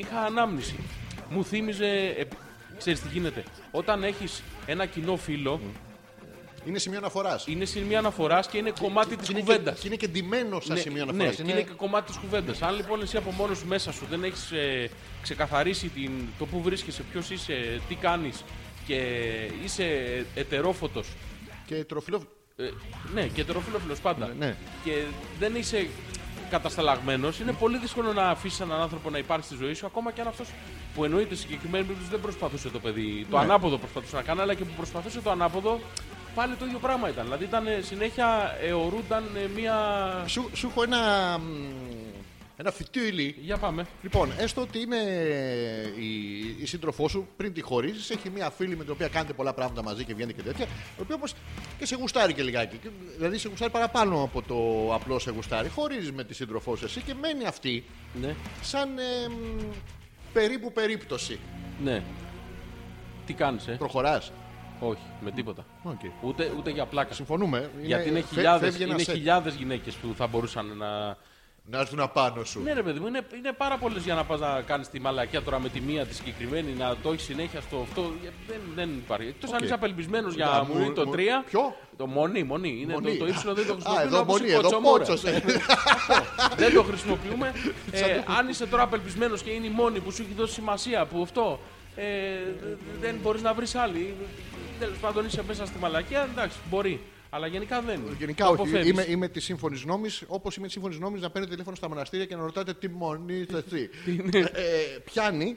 [0.01, 0.75] είχα ανάμνηση.
[1.31, 1.87] Μου θύμιζε.
[2.19, 2.25] Ε,
[2.79, 3.45] ξέρεις τι γίνεται.
[3.71, 5.61] Όταν έχεις ένα κοινό φίλο,
[6.67, 7.47] Είναι σημείο αναφοράς.
[7.47, 9.81] είναι σημείο αναφοράς και είναι κομμάτι της κουβέντας.
[9.81, 11.35] Και είναι και ντυμένο σαν σημείο ναι, αναφοράς.
[11.37, 12.63] και είναι και κομμάτι της κουβέντας.
[12.63, 14.91] Αν λοιπόν εσύ από μόνος σου μέσα σου δεν έχεις ε,
[15.23, 18.45] ξεκαθαρίσει την, το που βρίσκεσαι, ποιος είσαι, τι κάνεις
[18.87, 18.97] και
[19.65, 19.87] είσαι
[20.35, 21.09] ετερόφωτος.
[21.67, 22.23] και τροφιλό.
[22.57, 22.69] Ε,
[23.15, 24.35] ναι, και ετεροφιλόφιλος πάντα.
[24.39, 24.57] Ναι.
[24.85, 25.03] Και
[25.39, 25.87] δεν είσαι
[26.51, 30.21] κατασταλαγμένος, είναι πολύ δύσκολο να αφήσεις έναν άνθρωπο να υπάρχει στη ζωή σου, ακόμα και
[30.21, 30.49] αν αυτός
[30.95, 33.27] που εννοείται σε συγκεκριμένη περίπτωση δεν προσπαθούσε το παιδί.
[33.31, 33.43] Το Ναι.
[33.43, 35.81] ανάποδο προσπαθούσε να κάνει, αλλά και που προσπαθούσε το ανάποδο,
[36.35, 37.25] πάλι το ίδιο πράγμα ήταν.
[37.25, 39.75] Δηλαδή ήταν ε, συνέχεια αιωρούνταν ε, μία.
[40.27, 40.99] Σου, σου έχω ένα.
[41.39, 41.43] μ,
[42.57, 43.37] Ένα φυτίλι.
[43.41, 43.87] Για πάμε.
[44.03, 44.97] Λοιπόν, έστω ότι είναι
[45.99, 49.53] η, η σύντροφός σου πριν τη χωρίσει, έχει μια φίλη με την οποία κάνετε πολλά
[49.55, 50.65] πράγματα μαζί και βγαίνετε και τέτοια,
[50.99, 51.35] η οποία όμως
[51.79, 52.77] και σε γουστάρει και λιγάκι.
[52.77, 54.55] Και- Δηλαδή σε γουστάρει παραπάνω από το
[54.95, 55.69] απλό σε γουστάρει.
[55.69, 57.85] Χωρίζεις με τη σύντροφός σου εσύ και μένει αυτή
[58.21, 58.35] Ναι.
[58.63, 59.63] σαν ε, μ,
[60.33, 61.39] περίπου περίπτωση.
[61.85, 62.03] Ναι.
[63.27, 64.33] Τι κάνεις, ε; Προχωράς.
[64.81, 65.65] Όχι, με τίποτα.
[65.85, 66.11] Okay.
[66.23, 67.15] Ούτε, ούτε για πλάκα.
[67.15, 67.71] Συμφωνούμε.
[67.83, 69.15] Γιατί είναι φε- χιλιάδες, φεύγει ένας είναι σετ.
[69.15, 71.17] χιλιάδες γυναίκες που θα μπορούσαν να...
[71.67, 72.61] Να έρθουν απάνω σου.
[72.63, 75.43] Ναι ρε παιδί μου, είναι, είναι πάρα πολλές για να πας να κάνεις τη μαλακία
[75.43, 78.13] τώρα με τη μία τη συγκεκριμένη, να το έχεις συνέχεια στο αυτό.
[78.25, 79.29] Ε, Δεν, δεν υπάρχει.
[79.29, 79.63] Εκτός αν Οκ.
[79.65, 81.19] είσαι απελπισμένος Να, για μου- μου, το μου- 3.
[81.47, 82.79] ποιο; Το μονή, μονή.
[82.83, 83.17] Είναι Μονή.
[83.17, 84.03] Το, το ύψιλο δεν το Α, χρησιμοποιούμε.
[84.07, 84.99] εδώ όπως η μονή, εδώ κοτσομόρα.
[85.05, 85.23] πότσος.
[86.63, 87.53] δεν το χρησιμοποιούμε.
[87.91, 88.01] ε,
[88.39, 91.59] αν είσαι τώρα απελπισμένος και είναι η μόνη που σου έχει δώσει σημασία, που αυτό
[91.97, 92.07] ε,
[93.01, 94.15] δεν μπορείς να βρεις άλλη.
[94.79, 97.01] Τέλος πάντων είσαι μέσα στη μαλακία, εντάξει, μπορεί.
[97.31, 98.01] Αλλά γενικά δεν.
[98.19, 98.61] Γενικά Το όχι.
[98.61, 98.91] αποφεύγεις.
[98.91, 102.27] Είμαι, είμαι της σύμφωνης νόμης, όπως είμαι της σύμφωνης νόμης να παίρνετε τηλέφωνο στα μοναστήρια
[102.27, 103.91] και να ρωτάτε τι μονή είστε εσύ.
[104.53, 105.57] ε, πιάνει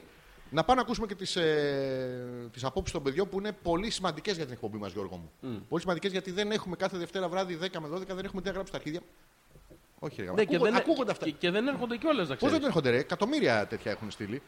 [0.50, 4.34] να πάμε να ακούσουμε και τις ε, τις απόψεις των παιδιών που είναι πολύ σημαντικές
[4.36, 5.60] για την εκπομπή μας, Γιώργο μου.
[5.68, 8.52] Πολύ σημαντικές γιατί δεν έχουμε κάθε Δευτέρα βράδυ 10 με 12, δεν έχουμε τι να
[8.52, 9.00] γράψει στα αρχίδια.
[9.98, 11.24] Όχι, ρε, Ναι, και ακούγονται, δεν, ακούγονται αυτά.
[11.24, 12.56] Και, και δεν έρχονται κιόλας, να Πώς ξέρεις.
[12.58, 14.42] δεν έρχονται, ρε, εκατομμύρια τέτοια έχουν στείλει.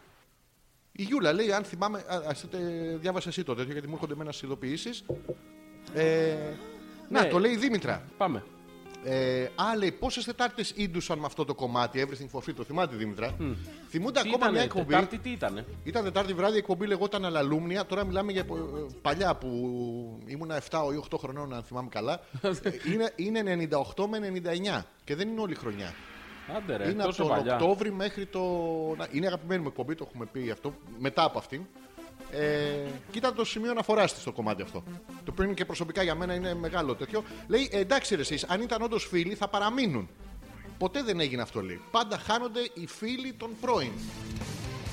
[1.01, 4.15] Η Γιούλα λέει, αν θυμάμαι, α, ας, ε, διάβασε εσύ το τέτοιο γιατί μου έρχονται
[4.15, 5.05] με ένα ειδοποιήσεις.
[5.95, 6.35] Ε,
[7.09, 7.29] να, Ναι.
[7.29, 8.05] το λέει η Δήμητρα.
[8.17, 8.45] Πάμε.
[9.05, 12.95] Ε, α, λέει, πόσες Τετάρτες ίντουσαν με αυτό το κομμάτι, Everything for Free, το θυμάται
[12.95, 13.37] η Δήμητρα.
[13.89, 17.25] Θυμούνται Τι ακόμα ήτανε, μια εκπομπή; Τετάρτη τι ήτανε; Ήταν Τετάρτη βράδυ, η εκπομπή λεγόταν
[17.25, 17.87] Αλαλούμνια.
[17.87, 18.45] Τώρα μιλάμε για ε,
[19.03, 19.49] παλιά που
[20.27, 22.21] ήμουνα 7 ή 8 χρονών, αν θυμάμαι καλά.
[22.63, 24.33] Ε, είναι, είναι 98 με
[24.81, 25.95] 99 και δεν είναι όλη η χρονιά.
[26.57, 27.55] Άντε ρε, είναι από τόσο τον παλιά.
[27.55, 28.41] Οκτώβρη μέχρι το.
[28.97, 31.63] να, Είναι αγαπημένη μου εκπομπή, το έχουμε πει αυτό, μετά από αυτήν.
[32.33, 32.39] Ε,
[33.11, 34.83] και ήταν το σημείο αναφοράς της στο κομμάτι αυτό.
[35.07, 37.23] Το οποίο είναι και προσωπικά για μένα είναι μεγάλο τέτοιο.
[37.47, 40.09] Λέει «Ε, εντάξει, ρε, εσείς, αν ήταν όντως φίλοι θα παραμείνουν.
[40.79, 41.81] Ποτέ δεν έγινε αυτό, λέει.
[41.91, 43.91] Πάντα χάνονται οι φίλοι των πρώην.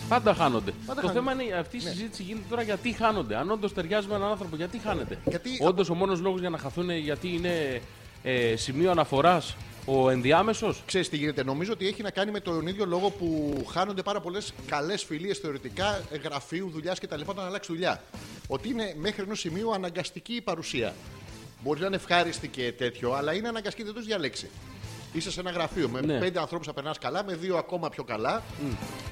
[0.09, 0.71] Πάντα χάνονται.
[0.85, 1.29] Πάντα το χάνονται.
[1.31, 3.35] θέμα είναι αυτή η συζήτηση γίνεται τώρα γιατί χάνονται.
[3.35, 6.57] Αν όντως ταιριάζει με έναν άνθρωπο, γιατί χάνεται; Γιατί- Όντως ο μόνος λόγος για να
[6.57, 7.81] χαθούν είναι γιατί είναι
[8.23, 9.55] ε, σημείο αναφοράς;
[9.89, 13.53] Ο ενδιάμεσος; Ξέρεις τι γίνεται, νομίζω ότι έχει να κάνει με τον ίδιο λόγο που
[13.69, 17.21] χάνονται πάρα πολλές καλές φιλίες θεωρητικά ε, γραφείου, δουλειά κτλ.
[17.25, 18.03] όταν αλλάξει δουλειά.
[18.47, 20.93] Ότι είναι μέχρι ενός σημείου αναγκαστική η παρουσία.
[21.63, 24.49] Μπορεί να είναι ευχάριστη και τέτοιο, αλλά είναι αναγκαστική, δεν το έχεις διαλέξει.
[25.13, 26.19] Είσαι σε ένα γραφείο με Ναι.
[26.19, 28.43] πέντε ανθρώπους θα περνάς καλά, με δύο ακόμα πιο καλά,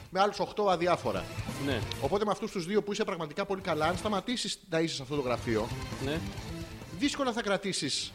[0.10, 1.24] με άλλους οχτώ αδιάφορα.
[1.66, 4.96] Ναι, Οπότε με αυτούς τους δύο που είσαι πραγματικά πολύ καλά, αν σταματήσεις να είσαι
[4.96, 5.68] σε αυτό το γραφείο,
[6.06, 6.20] ναι.
[7.00, 8.12] δύσκολα θα κρατήσεις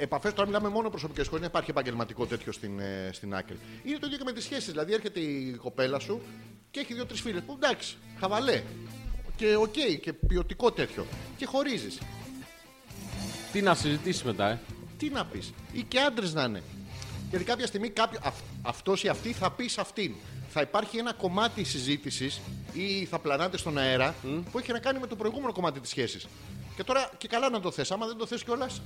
[0.00, 0.32] επαφές.
[0.32, 3.58] Τώρα μιλάμε μόνο προσωπικές χώρε, δεν υπάρχει επαγγελματικό τέτοιο στην, ε, στην άκρη.
[3.84, 4.70] Είναι το ίδιο και με τις σχέσεις.
[4.70, 6.20] Δηλαδή έρχεται η κοπέλα σου
[6.70, 8.62] και έχει δύο-τρει φίλες που εντάξει, χαβαλέ.
[9.36, 11.06] Και οκ, και ποιοτικό τέτοιο.
[11.36, 11.98] Και χωρίζεις.
[13.52, 14.58] Τι να συζητήσεις μετά, ε;
[14.98, 16.62] Τι να πεις, ή και άντρες να είναι.
[17.30, 20.14] Γιατί κάποια στιγμή κάποιο, αυ, αυτός ή αυτή θα πεις σε αυτήν.
[20.48, 22.40] Θα υπάρχει ένα κομμάτι συζήτησης
[22.72, 24.14] ή θα πλανάτε στον αέρα
[24.50, 26.26] που έχει να κάνει με το προηγούμενο κομμάτι της σχέσης.
[26.76, 27.90] Και τώρα και καλά να το θες.
[27.90, 28.82] Άμα δεν το θες κιόλας,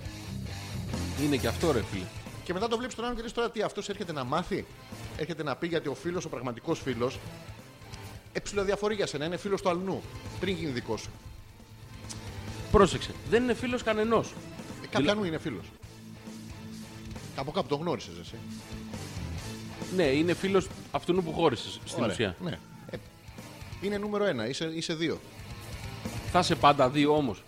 [1.22, 2.04] Είναι και αυτό ρε φίλε.
[2.44, 4.64] Και μετά το βλέπεις τον άλλον και λες τώρα τι αυτός έρχεται να μάθει.
[5.16, 7.18] Έρχεται να πει γιατί ο φίλος, ο πραγματικός φίλος,
[8.32, 9.24] εψιλοδιαφορεί για σένα.
[9.24, 10.02] Είναι φίλος του αλλού.
[10.40, 11.10] Πριν γίνει δικός σου.
[12.70, 13.10] Πρόσεξε.
[13.30, 14.34] Δεν είναι φίλος κανενός.
[14.82, 15.64] Ε, Κάποιανού είναι φίλος.
[17.36, 18.34] Από κάπου τον γνώρισες εσύ.
[19.96, 22.14] Ναι, είναι φίλος αυτού που χώρισες στην Ωραία.
[22.14, 22.36] ουσία.
[22.40, 22.58] Ναι.
[22.90, 22.96] Ε,
[23.82, 24.48] είναι νούμερο ένα.
[24.48, 25.20] Είσαι, είσαι δύο.
[26.30, 27.42] Θα σε πάντα δύο όμως.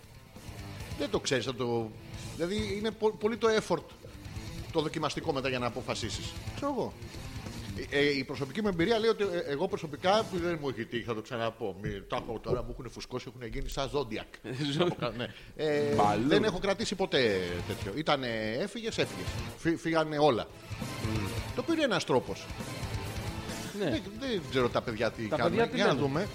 [0.99, 1.45] Δεν το ξέρεις.
[1.45, 1.91] Το...
[2.37, 3.83] Δηλαδή είναι πο- πολύ το effort
[4.71, 6.33] το δοκιμαστικό μετά για να αποφασίσεις.
[6.55, 6.93] Ξέρω εγώ.
[7.89, 10.85] Ε, ε, η προσωπική μου εμπειρία λέει ότι ε, εγώ προσωπικά που δεν μου έχει
[10.85, 11.75] τύχει, θα το ξαναπώ.
[11.81, 14.27] Μη, τα έχω τώρα μου έχουν φουσκώσει, έχουν γίνει σαν ζόντιακ.
[15.17, 15.27] ναι.
[15.55, 16.27] ε, Μπαλούν.
[16.27, 17.91] δεν έχω κρατήσει ποτέ τέτοιο.
[17.95, 18.23] Ήταν
[18.59, 19.27] έφυγες, έφυγες.
[19.81, 20.47] Φύγανε όλα.
[21.55, 22.45] Το οποίο είναι ένας τρόπος.
[23.79, 23.89] Ναι.
[23.89, 25.51] Δεν, δεν ξέρω τα παιδιά τι Τα κάνουν.
[25.51, 26.27] παιδιά τι Για να λένε; δούμε.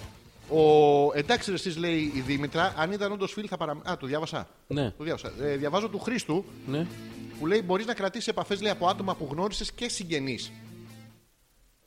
[0.53, 3.89] Ο, εντάξει, ρε, εσείς λέει η Δήμητρα, αν ήταν όντως φίλοι θα παραμείνει.
[3.89, 4.49] Α, το διάβασα.
[4.67, 4.91] Ναι.
[4.97, 5.33] Το διάβασα.
[5.41, 6.87] Ε, διαβάζω του Χρήστου ναι.
[7.39, 10.51] που λέει: Μπορείς να κρατήσεις επαφές από άτομα που γνώρισες και συγγενείς.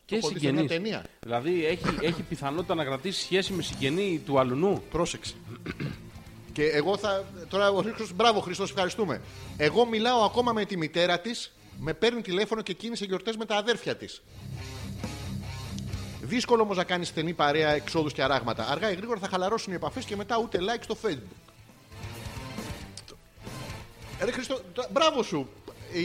[0.05, 0.83] Και έχω δει σε μια συγγενεί.
[0.83, 1.05] ταινία.
[1.21, 5.35] Δηλαδή έχει, έχει πιθανότητα να κρατήσει σχέση με συγγενή του αλουνού; Πρόσεξε.
[6.53, 7.25] και εγώ θα.
[7.49, 9.21] Τώρα ο Χρήστος, μπράβο Χριστό, ευχαριστούμε.
[9.57, 13.57] Εγώ μιλάω ακόμα με τη μητέρα της, με παίρνει τηλέφωνο και κίνησε γιορτές με τα
[13.57, 14.23] αδέρφια της.
[16.27, 18.67] Δύσκολο όμως να κάνεις στενή παρέα εξόδους και αράγματα.
[18.71, 21.37] Αργά ή γρήγορα θα χαλαρώσουν οι επαφές και μετά ούτε like στο facebook.
[24.25, 25.49] Ρε Χριστό, το- μπράβο σου.
[25.93, 26.01] Η,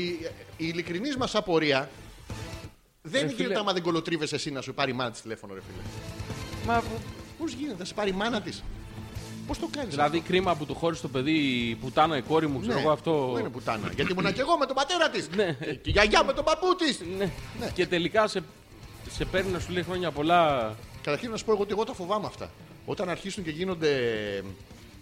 [0.58, 1.90] η ειλικρινής μας απορία
[3.02, 3.60] δεν Ρε γίνεται φίλε.
[3.60, 5.82] άμα δεν κολοτρίβεσαι εσύ να σου πάρει η μάνα της τηλέφωνο, ρε φίλε.
[6.66, 6.84] Μα
[7.40, 8.64] Πώς γίνεται, θα σε πάρει η μάνα της.
[9.48, 9.90] Πώς το κάνεις.
[9.90, 13.30] Δηλαδή κρίμα που του χώρισε το παιδί η πουτάνα η κόρη μου, ξέρω εγώ αυτό.
[13.32, 15.30] Δεν είναι πουτάνα; Γιατί ήμουν και εγώ με τον πατέρα της.
[15.36, 15.54] Ναι.
[15.60, 17.00] Και η γιαγιά με τον παππού της.
[17.18, 17.32] Ναι.
[17.74, 18.44] Και τελικά σε,
[19.16, 20.76] σε παίρνει να σου λέει χρόνια πολλά.
[21.02, 22.50] Καταρχήν να σου πω εγώ ότι εγώ τα φοβάμαι αυτά.
[22.86, 23.90] Όταν αρχίσουν και γίνονται.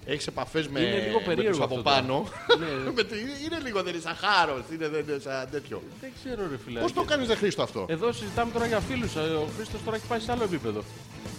[0.05, 1.95] Έχεις επαφές με, Είναι λίγο με περίεργο τους από αυτό τώρα.
[2.01, 2.25] πάνω.
[2.59, 2.91] Ναι.
[2.95, 3.15] Με τη-
[3.45, 5.81] είναι λίγο, δεν είναι σαν χάρο, είναι, δεν είναι σαν τέτοιο.
[6.01, 6.79] Δεν ξέρω, ρε φίλε.
[6.79, 9.15] Πώς το κάνεις, Δε Χρήστο αυτό; Εδώ συζητάμε τώρα για φίλους.
[9.15, 10.83] Ο Χρήστος τώρα έχει πάει σε άλλο επίπεδο.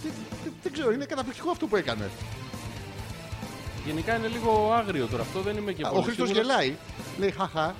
[0.03, 0.11] Δεν-
[0.43, 2.09] δεν- Δεν ξέρω, είναι καταπληκτικό αυτό που έκανε.
[3.85, 5.21] Γενικά είναι λίγο άγριο τώρα.
[5.23, 6.47] Αυτό δεν είμαι και πολύ Ο Χρήστος σίγουρος.
[6.47, 6.75] γελάει,
[7.17, 7.75] λέει χαχά,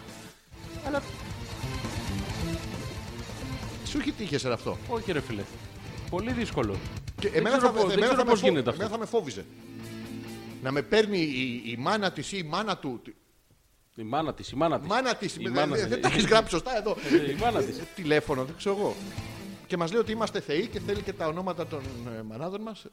[0.88, 1.02] αλλά.
[3.92, 5.42] Σου έχει τύχει σε αυτό; Όχι, ρε φίλε.
[6.10, 6.76] Πολύ δύσκολο.
[7.20, 8.70] Και Δεν εμένα ξέρω θα, πώς- με- δεν εμένα ξέρω θα με πώς φο- γίνεται
[8.70, 8.82] αυτό.
[8.82, 9.46] εμένα θα με φόβιζε.
[10.64, 13.02] Να με παίρνει η, η μάνα της ή η μάνα του.
[13.96, 14.88] Η μάνα της, η μάνα της.
[14.90, 15.36] Μάνα της.
[15.36, 15.88] Η Δεν, μάνα δεν- της.
[15.88, 16.96] δεν τα έχεις γράψει σωστά εδώ.
[17.32, 17.78] Η μάνα της.
[17.78, 18.96] Ε, Τηλέφωνο, δεν ξέρω εγώ.
[19.68, 21.82] Και μας λέει ότι είμαστε θεοί και θέλει και τα ονόματα των
[22.18, 22.86] ε, μανάδων μας.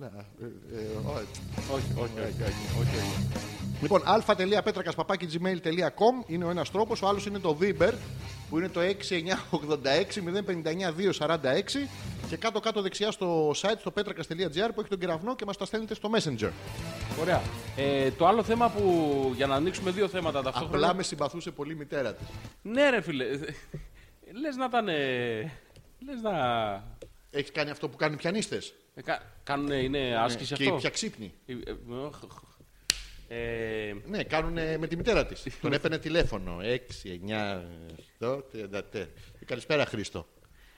[1.72, 2.42] Όχι, όχι, όχι.
[3.82, 4.02] Όχι, όχι.
[4.02, 7.02] Λοιπόν, α.πέτρακα.gmail.com είναι ο ένας τρόπος.
[7.02, 7.92] Ο άλλος είναι το Viber
[8.50, 8.84] που είναι το 6986-059-246
[12.28, 15.94] και κάτω-κάτω δεξιά στο site στο petrakas.gr που έχει τον κεραυνό και μας τα στέλνετε
[15.94, 16.50] στο Messenger.
[17.20, 17.42] Ωραία.
[17.76, 18.82] Ε, το άλλο θέμα που.
[19.36, 20.76] Για να ανοίξουμε δύο θέματα ταυτόχρονα.
[20.76, 22.26] Απλά με συμπαθούσε πολύ η μητέρα της.
[22.62, 23.24] Ναι, ρε φίλε.
[24.40, 24.86] Λες να ήταν.
[25.98, 26.32] Λες να.
[27.30, 29.22] Έχεις κάνει αυτό που κάνουν οι πιανίστες; Ε, κα...
[29.42, 31.32] Κάνουν, είναι άσκηση και αυτό; οι πια ξύπνοι.
[33.28, 34.04] Ε, ε, οχ, οχ.
[34.04, 35.42] Ε, Ναι, κάνουν με τη μητέρα της.
[35.62, 36.56] Τον έπαιρνε τηλέφωνο.
[36.62, 37.62] 6, 9,
[38.20, 39.06] 8, 34.
[39.44, 40.26] Καλησπέρα, Χρήστο.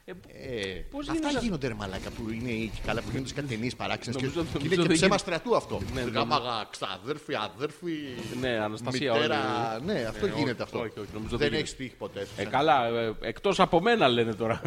[0.04, 3.34] ε, Ε, Πώς αυτά γίνεται- γίνονται ρε μαλάκα που είναι οι- καλά που γίνονται σε
[3.34, 5.36] κάτι ταινίες παράξενες και, Νομίζω- και νομίζω είναι και δεν ψέμα γίνεται.
[5.38, 5.80] στρατού αυτό.
[5.94, 7.92] Ναι, Γάμα ξαδέρφη, αδέρφη,
[8.40, 9.38] Ναι, Αναστασία, μητέρα.
[9.74, 9.84] όλοι.
[9.84, 10.78] Ναι, αυτό Ναι, γίνεται όχι, αυτό.
[10.78, 12.26] όχι, όχι, νομίζω δεν δεν έχεις τύχει ποτέ.
[12.36, 14.60] ε, καλά, ε, εκτός από μένα λένε τώρα.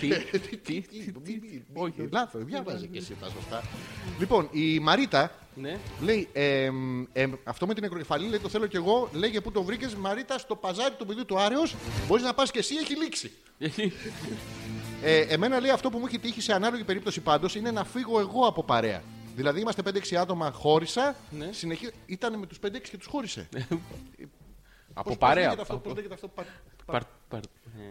[0.00, 0.08] τι,
[0.38, 3.62] τι, τι, τι, Όχι, λάθος, διάβαζε και εσύ τα σωστά.
[4.18, 5.78] Λοιπόν, η Μαρίτα ναι.
[6.00, 6.70] λέει, ε,
[7.12, 9.08] ε, αυτό με την νεκροκεφαλή λέει το θέλω κι εγώ.
[9.12, 11.76] Λέγε πού το βρήκες, Μαρίτα, στο παζάρι του παιδιού του Άρεος.
[12.06, 13.32] Μπορείς να πας και εσύ, έχει λήξει.
[15.02, 18.20] Ε, εμένα λέει αυτό που μου έχει τύχει σε ανάλογη περίπτωση πάντως είναι να φύγω
[18.20, 19.02] εγώ από παρέα.
[19.36, 21.16] Δηλαδή είμαστε 5-6 άτομα, χώρισα.
[21.30, 21.48] Ναι.
[21.52, 21.90] Συνεχί...
[22.06, 23.48] Ήταν με τους 5-6 και τους χώρισε.
[24.94, 25.34] από Πώς- παρέα.
[25.48, 26.46] Πώς λέγεται αυτό, πώς λέγεται αυτό, παρ-
[27.28, 27.42] Παρ-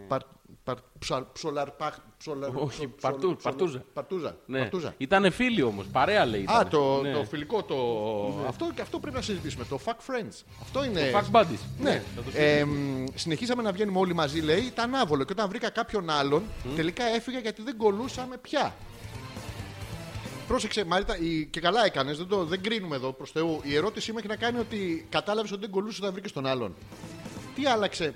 [0.08, 0.22] παρ-
[0.70, 3.84] ε, παρ- παρ- ψα- ψολαρπάχ- ψολαρ- Όχι, ψολ- παρτού- ψολ- παρτούζα.
[3.92, 4.36] Παρτούζα.
[4.46, 4.58] Ναι.
[4.58, 4.94] Παρτούζα.
[4.96, 6.40] Ήτανε φίλοι όμως, παρέα λέει.
[6.40, 6.68] Α, ήτανε.
[6.70, 7.12] το, Ναι.
[7.12, 7.76] το φιλικό, το.
[8.48, 9.64] Αυτό και αυτό πρέπει να συζητήσουμε.
[9.68, 10.42] Το fuck friends.
[10.62, 11.10] Αυτό είναι.
[11.14, 11.58] Fuck buddies.
[11.80, 12.02] Ναι.
[12.16, 14.60] θα το Ε, μ, συνεχίσαμε να βγαίνουμε όλοι μαζί, λέει.
[14.60, 15.24] Ήταν άβολο.
[15.24, 16.42] Και όταν βρήκα κάποιον άλλον,
[16.76, 18.74] τελικά έφυγα γιατί δεν κολούσαμε πια.
[20.48, 23.60] Πρόσεξε, Μαρίτα, η- και καλά έκανες, δεν, το, δεν κρίνουμε εδώ προς Θεού.
[23.62, 26.74] Η ερώτησή μου έχει να κάνει ότι κατάλαβες ότι δεν κολούσε όταν βρήκες τον άλλον.
[27.54, 28.14] Τι άλλαξε,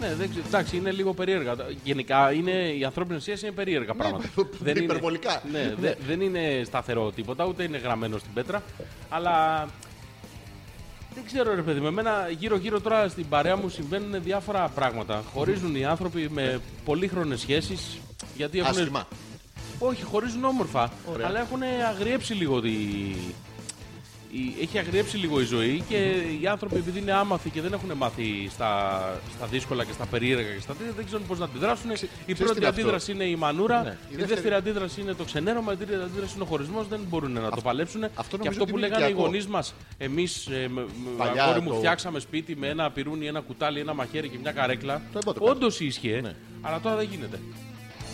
[0.00, 0.44] Ναι, δεν ξέρω.
[0.46, 1.54] Εντάξει, είναι λίγο περίεργα.
[1.84, 4.28] Γενικά είναι, οι ανθρώπινε σχέσει είναι περίεργα πράγματα.
[4.64, 5.42] Ναι, υπερβολικά.
[5.52, 8.62] ναι, δε- δεν είναι σταθερό τίποτα, ούτε είναι γραμμένο στην πέτρα.
[9.08, 9.66] Αλλά
[11.14, 15.22] δεν ξέρω, ρε παιδί, με εμένα γύρω-γύρω τώρα στην παρέα μου συμβαίνουν διάφορα πράγματα.
[15.32, 17.98] Χωρίζουν οι άνθρωποι με πολύχρονες σχέσεις.
[18.36, 18.70] Γιατί έχουν.
[18.70, 19.08] άσχημα.
[19.78, 20.92] Όχι, χωρίζουν όμορφα.
[21.12, 21.26] Ωραία.
[21.26, 21.60] Αλλά έχουν
[21.90, 22.70] αγριέψει λίγο τη.
[24.32, 25.96] Η- Έχει αγριέψει λίγο η ζωή και
[26.40, 29.00] οι άνθρωποι επειδή είναι άμαθοι και δεν έχουν μάθει στα,
[29.36, 31.90] στα δύσκολα και στα περίεργα και στα τέτοια δεν ξέρουν πώς να αντιδράσουν.
[31.90, 33.88] η ξέρεις πρώτη τι είναι αυτό; αντίδραση είναι η μανούρα, Ναι.
[33.88, 34.26] η, Η δεύτερη...
[34.34, 36.88] δεύτερη- αντίδραση είναι το ξενέρωμα, η τρίτη αντίδραση είναι ο χωρισμός.
[36.88, 38.04] Δεν μπορούν να το παλέψουν.
[38.04, 39.26] αυτό και νομίζω αυτό ότι που είναι λέγανε οι οικιακό.
[39.26, 40.86] γονείς μας, εμείς ε, με, με
[41.16, 44.52] Παλιά αγόρι μου το- φτιάξαμε σπίτι με ένα πυρούνι, ένα κουτάλι, ένα μαχαίρι και μια
[44.52, 45.02] καρέκλα.
[45.12, 45.56] Το εμπόδιο κάνει.
[45.56, 46.34] Όντως ίσχυε, Ναι.
[46.60, 47.38] αλλά τώρα δεν γίνεται.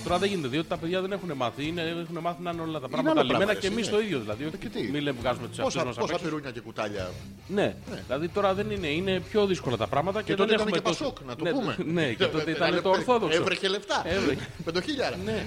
[0.06, 1.66] Τώρα δεν γίνεται, διότι τα παιδιά δεν έχουν μάθει.
[1.66, 3.92] Είναι, έχουν μάθει να είναι όλα τα πράγματα άλλο λιμένα πράγμα, και εσύ, εμείς ναι.
[3.92, 4.44] το ίδιο δηλαδή.
[4.44, 7.10] Όχι, Και τι; Μην λέμε βγάζουμε τους εαυτούς Πόσα, μα πόσα πυρούνια και κουτάλια.
[7.48, 7.74] Ναι.
[8.06, 10.78] δηλαδή τώρα δεν είναι, είναι πιο δύσκολα τα πράγματα και, Και τότε δεν ήταν έχουμε
[10.78, 11.76] και τόσο- Πασόκ, να το ναι, πούμε.
[12.02, 13.38] Ναι, και τότε ήταν το Ορθόδοξο.
[13.40, 14.02] Έβρεχε λεφτά.
[14.06, 14.46] Έβρεχε.
[14.64, 15.16] Πεντοχίλιαρα.
[15.24, 15.46] Ναι.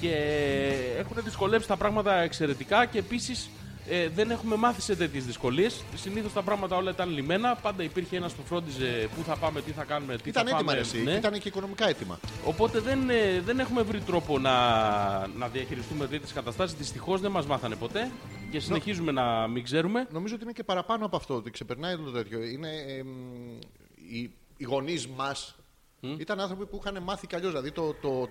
[0.00, 0.14] Και
[0.98, 3.50] έχουν δυσκολέψει τα πράγματα εξαιρετικά και επίσης
[3.90, 5.82] ε, δεν έχουμε μάθει σε τέτοιες δυσκολίες.
[5.94, 7.54] Συνήθως τα πράγματα όλα ήταν λιμένα.
[7.56, 10.66] Πάντα υπήρχε ένας που φρόντιζε πού θα πάμε, τι θα κάνουμε, τι Ήταν θα έτοιμα
[10.68, 10.80] πάμε.
[10.80, 11.02] εσύ.
[11.02, 11.12] ναι.
[11.12, 12.18] Ήταν και οικονομικά έτοιμα.
[12.44, 14.50] Οπότε δεν, ε, δεν έχουμε βρει τρόπο να,
[15.26, 16.76] να διαχειριστούμε τέτοιες καταστάσεις.
[16.76, 18.10] Δυστυχώς δεν μας μάθανε ποτέ
[18.50, 20.06] και συνεχίζουμε να μην ξέρουμε.
[20.10, 21.34] Νομίζω ότι είναι και παραπάνω από αυτό.
[21.34, 22.42] Ότι ξεπερνάει το τέτοιο.
[22.44, 22.68] Είναι
[22.98, 23.08] εμ,
[24.10, 25.54] οι, οι γονείς μας
[26.18, 27.50] ήταν άνθρωποι που είχαν μάθει κι αλλιώς.
[27.50, 28.28] Δηλαδή το, το,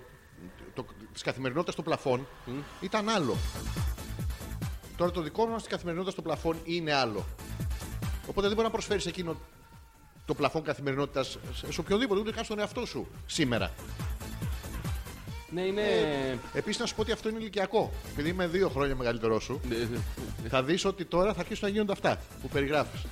[0.74, 2.26] το, της καθημερινότητας στο πλαφόν
[2.80, 3.36] ήταν άλλο.
[5.00, 7.24] Τώρα το δικό μας τη καθημερινότητας στο πλαφόν είναι άλλο.
[8.28, 9.36] Οπότε δεν μπορεί να προσφέρεις εκείνο
[10.26, 13.70] το πλαφόν καθημερινότητας σε σε οποιοδήποτε, ούτε καν στον εαυτό σου σήμερα.
[15.50, 15.82] Ναι, είναι.
[16.52, 17.92] Επίσης να σου πω ότι αυτό είναι ηλικιακό.
[18.12, 19.74] Επειδή είμαι δύο χρόνια μεγαλύτερό σου, Ε,
[20.44, 23.04] ε, θα δεις ότι τώρα θα αρχίσουν να γίνονται αυτά που περιγράφεις.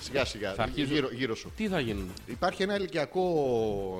[0.00, 0.92] Σιγά σιγά, Θα αρχίζουν.
[0.94, 1.52] γύρω, γύρω σου.
[1.56, 3.24] Τι θα γίνουν; Υπάρχει ένα ηλικιακό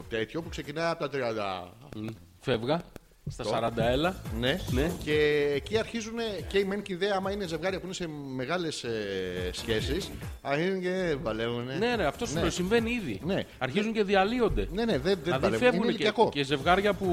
[0.09, 1.73] τέτοιο που ξεκινάει από τα 30.
[1.97, 2.07] Μ,
[2.41, 2.83] Φεύγα.
[3.31, 4.15] Στα 40 έλα.
[4.39, 4.61] Ναι.
[4.71, 4.91] Ναι.
[5.05, 6.15] Και εκεί αρχίζουν
[6.49, 10.11] και οι μεν και οι δε, άμα είναι ζευγάρια που είναι σε μεγάλες ε, σχέσεις,
[10.43, 11.65] αρχίζουν και παλεύουν.
[11.79, 12.41] Ναι, ναι, αυτό σου Ναι.
[12.41, 13.21] λέω, συμβαίνει ήδη.
[13.25, 13.45] Ναι.
[13.59, 14.69] Αρχίζουν και διαλύονται.
[14.73, 15.59] Ναι, ναι, δεν, δεν Δηλαδή παλεύουν.
[15.67, 16.29] φεύγουν Είναι και, ηλικιακό.
[16.29, 17.07] και ζευγάρια που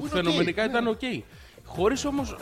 [0.00, 0.90] είναι φαινομενικά οκ, ήταν ναι.
[0.90, 1.00] οκ.
[1.64, 2.36] Χωρίς όμως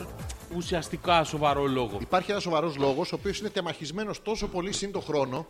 [0.55, 1.97] ουσιαστικά σοβαρό λόγο.
[2.01, 5.45] Υπάρχει ένας σοβαρός λόγος, ο οποίος είναι τεμαχισμένος τόσο πολύ συν το χρόνο,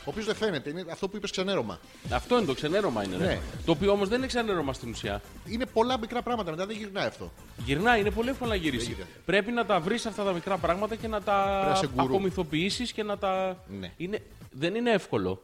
[0.00, 0.70] ο οποίος δεν φαίνεται.
[0.70, 1.78] Είναι αυτό που είπες ξενέρωμα.
[2.10, 3.16] Αυτό είναι το ξενέρωμα είναι.
[3.16, 3.24] ρε.
[3.26, 3.38] Ναι.
[3.64, 5.20] Το οποίο όμως δεν είναι ξενέρωμα στην ουσία.
[5.46, 7.32] Είναι πολλά μικρά πράγματα, μετά δεν γυρνάει αυτό.
[7.64, 8.84] Γυρνάει, είναι πολύ εύκολο να γυρίσει.
[8.84, 9.06] γίνεται.
[9.24, 12.14] Πρέπει να τα βρεις αυτά τα μικρά πράγματα και να να τα είσαι γκουρού.
[12.14, 13.64] απομυθοποιήσεις και να τα.
[13.80, 13.92] Ναι.
[13.96, 14.22] Είναι...
[14.52, 15.42] Δεν είναι εύκολο.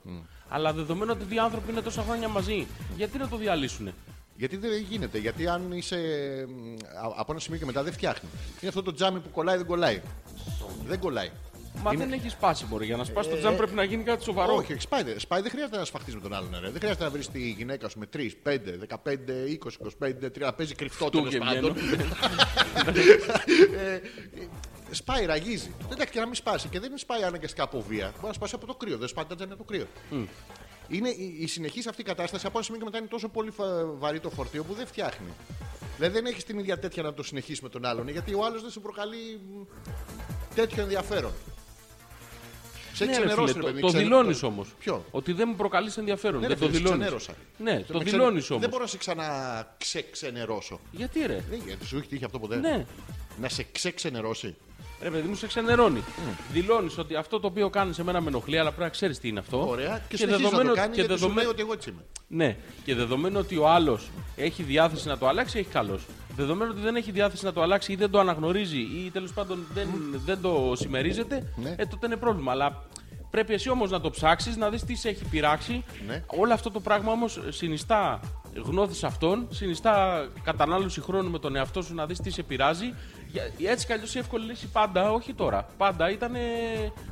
[0.48, 2.66] Αλλά δεδομένου ότι δύο άνθρωποι είναι τόσα χρόνια μαζί,
[2.96, 3.92] γιατί να το διαλύσουν.
[4.36, 5.96] Γιατί δεν γίνεται, γιατί αν είσαι
[6.48, 6.72] μ,
[7.06, 8.28] α- από ένα σημείο και μετά δεν φτιάχνει.
[8.60, 10.00] Είναι αυτό το τζάμι που κολλάει, δεν κολλάει.
[10.86, 11.30] Δεν κολλάει.
[11.82, 12.86] Μα Είναι- δεν έχεις σπάσει, μπορεί.
[12.86, 14.54] Για να σπάσει το τζάμ πρέπει να γίνει κάτι σοβαρό.
[14.54, 16.50] Όχι, όχι, σπάει, δεν- σπάει δεν χρειάζεται να σφαχτείς με τον άλλον.
[16.60, 16.70] Ρε.
[16.70, 20.52] Δεν χρειάζεται να βρεις τη γυναίκα σου με 3, 5, 15, 20, 25, 30, να
[20.52, 21.72] παίζει κρυφτό Του τέλος και πάντων.
[21.72, 22.04] βγαίνω.
[23.76, 24.00] Ε, ε,
[24.90, 25.74] σπάει, ραγίζει.
[25.92, 26.68] Εντάξει, και να μην σπάσει.
[26.68, 28.10] Και δεν σπάει αναγκαστικά από βία.
[28.14, 28.96] Μπορεί να σπάσει από το κρύο.
[28.98, 29.86] Δεν σπάει τα τζάμια από το κρύο.
[30.88, 33.86] Είναι η, η συνεχής αυτή κατάσταση από ένα σημείο και μετά είναι τόσο πολύ φα-
[33.98, 35.26] βαρύ το φορτίο που δεν φτιάχνει.
[35.96, 38.62] Δηλαδή δεν έχεις την ίδια τέτοια να το συνεχίσεις με τον άλλον γιατί ο άλλος
[38.62, 39.62] δεν σου προκαλεί μ,
[40.54, 41.32] τέτοιο ενδιαφέρον.
[42.96, 44.68] Σε Ναι, ρε ξενερώσει, φίλε, ρε το, παιδί, το ξενε- δηλώνεις όμως.
[44.78, 46.40] Ποιο; Ότι δεν μου προκαλείς ενδιαφέρον.
[46.40, 47.00] Ναι, δεν ρε το φίλε, σε δηλώνεις.
[47.06, 47.34] ξενέρωσα.
[47.58, 48.60] Ναι, Με το ξενε- δηλώνεις όμως.
[48.62, 50.80] Δεν μπορώ να σε ξαναξεξενερώσω.
[50.90, 52.86] Γιατί ρε; Δεν γιατί σου έχει τύχει αυτό ποτέ; Ναι.
[53.40, 54.54] Να σε ξεξενερώσει.
[55.02, 56.02] Ρε παιδί μου, σε ξενερώνει.
[56.52, 59.28] Δηλώνεις ότι αυτό το οποίο κάνεις σε μένα με ενοχλεί, αλλά πρέπει να ξέρεις τι
[59.28, 59.68] είναι αυτό.
[59.68, 60.02] Ωραία.
[60.08, 62.04] Και, συνεχίζεις να το κάνεις και γιατί σου λέει δεδομένου- ότι εγώ έτσι είμαι.
[62.28, 66.04] Ναι, και δεδομένου ότι ο άλλος έχει διάθεση να το αλλάξει, έχει καλός.
[66.36, 69.66] Δεδομένου ότι δεν έχει διάθεση να το αλλάξει ή δεν το αναγνωρίζει ή τέλος πάντων
[69.74, 69.88] δεν,
[70.24, 71.74] δεν το συμμερίζεται, Ναι.
[71.78, 72.52] ε, τότε είναι πρόβλημα.
[72.52, 72.84] Αλλά
[73.30, 75.84] πρέπει εσύ όμως να το ψάξεις, να δεις τι σε έχει πειράξει.
[76.06, 76.22] Ναι.
[76.26, 78.20] Όλο αυτό το πράγμα όμως συνιστά
[78.64, 82.94] γνώθεις αυτόν, συνιστά κατανάλωση χρόνου με τον εαυτό σου να δεις τι σε πειράζει.
[83.58, 85.66] Για- Έτσι κι αλλιώς η εύκολη λύση πάντα, όχι τώρα.
[85.76, 86.40] Πάντα ήταν ε,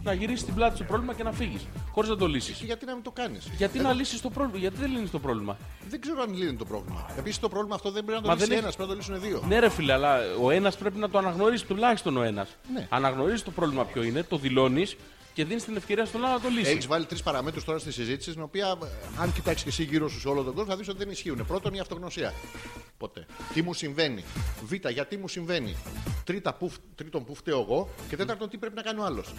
[0.03, 1.67] να γυρίσεις την πλάτη στο πρόβλημα και να φύγεις.
[1.93, 2.57] Χωρίς να το λύσεις.
[2.59, 5.19] Και γιατί να μην το κάνεις; Γιατί να λύσεις το πρόβλημα, γιατί δεν λύνεις το
[5.19, 5.57] πρόβλημα;
[5.89, 7.07] Δεν ξέρω αν λύνει το πρόβλημα.
[7.19, 9.05] Επίσης το πρόβλημα αυτό δεν πρέπει να Μα το λύσει δεν ένας, έχει- πρέπει να
[9.05, 9.43] το λύσουν δύο.
[9.49, 12.49] Ναι, ρε φίλε, αλλά ο ένας πρέπει να το αναγνωρίσει τουλάχιστον ο ένας.
[12.75, 12.87] Ναι.
[12.91, 14.97] Αναγνωρίζει το πρόβλημα ποιο είναι, το δηλώνεις
[15.35, 16.71] και δίνεις την ευκαιρία στον άλλο να το λύσει.
[16.71, 18.87] Έχεις βάλει τρεις παραμέτρους τώρα στη συζήτηση, την οποία ε,
[19.21, 21.47] αν κοιτάξεις και εσύ γύρω σου σε όλο τον κόσμο, θα δεις ότι δεν ισχύουν.
[21.47, 22.33] Πρώτον, η αυτογνωσία.
[22.99, 23.27] Ποτέ.
[23.55, 24.25] Τι μου συμβαίνει.
[24.65, 25.77] Β, γιατί μου συμβαίνει.
[26.25, 27.89] Τρίτα, που, τρίτον, που φταίω εγώ.
[28.09, 29.35] Και τέταρτον, τι πρέπει να κάνει ο άλλος.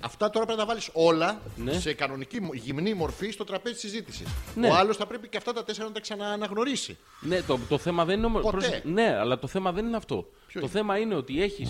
[0.00, 1.72] Αυτά τώρα πρέπει να τα βάλεις όλα Ναι.
[1.72, 4.26] σε κανονική μο- γυμνή μορφή στο τραπέζι συζήτησης.
[4.54, 4.68] Ναι.
[4.68, 6.96] Ο άλλος θα πρέπει και αυτά τα τέσσερα να τα ξανααναγνωρίσει.
[7.20, 8.26] Ναι, το, το θέμα δεν είναι.
[8.26, 8.56] όμως- Ποτέ.
[8.56, 10.26] πρόσεξε, ναι, αλλά το θέμα δεν είναι αυτό.
[10.46, 11.66] Ποιο το είναι; θέμα είναι ότι έχει.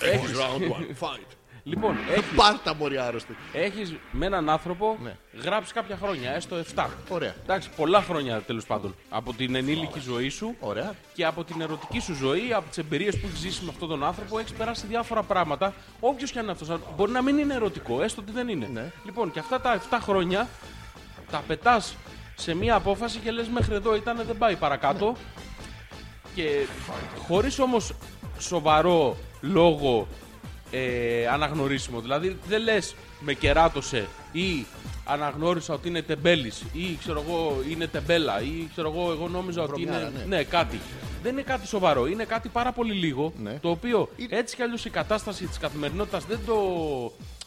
[0.00, 1.06] Έχει round one.
[1.06, 1.26] Fight.
[1.62, 3.36] Λοιπόν, έχει Πάρτα μωρή άρρωστη.
[3.52, 5.16] έχεις με έναν άνθρωπο Ναι.
[5.42, 6.86] γράψει κάποια χρόνια, έστω 7.
[7.08, 7.34] Ωραία.
[7.42, 8.94] Εντάξει, πολλά χρόνια τέλος πάντων.
[9.08, 10.94] Από την ενήλικη ζωή σου Ωραία.
[11.14, 14.04] και από την ερωτική σου ζωή, από τις εμπειρίες που έχεις ζήσει με αυτόν τον
[14.04, 15.74] άνθρωπο, έχεις περάσει διάφορα πράγματα.
[16.00, 18.68] Όποιος και αν είναι αυτός, μπορεί να μην είναι ερωτικό, έστω ότι δεν είναι.
[18.72, 18.90] Ναι.
[19.04, 20.48] Λοιπόν, και αυτά τα 7 χρόνια
[21.30, 21.94] τα πετάς
[22.34, 25.16] σε μία απόφαση και λες μέχρι εδώ ήταν, δεν πάει παρακάτω.
[26.34, 26.66] Και
[27.26, 27.92] χωρίς όμως
[28.38, 30.06] σοβαρό λόγο
[30.70, 32.00] ε, αναγνωρίσιμο.
[32.00, 34.66] Δηλαδή δεν λες με κεράτωσε ή
[35.04, 39.82] αναγνώρισα ότι είναι τεμπέλης ή ξέρω εγώ είναι τεμπέλα ή ξέρω εγώ, εγώ νόμιζα ότι
[39.82, 39.90] είναι.
[39.90, 40.36] Βρωμιάρα, ναι.
[40.36, 40.80] Ναι, κάτι.
[41.22, 42.06] Δεν είναι κάτι σοβαρό.
[42.06, 43.32] Είναι κάτι πάρα πολύ λίγο.
[43.42, 43.58] Ναι.
[43.58, 46.54] Το οποίο Είναι- έτσι κι αλλιώς η κατάσταση της καθημερινότητας δεν το,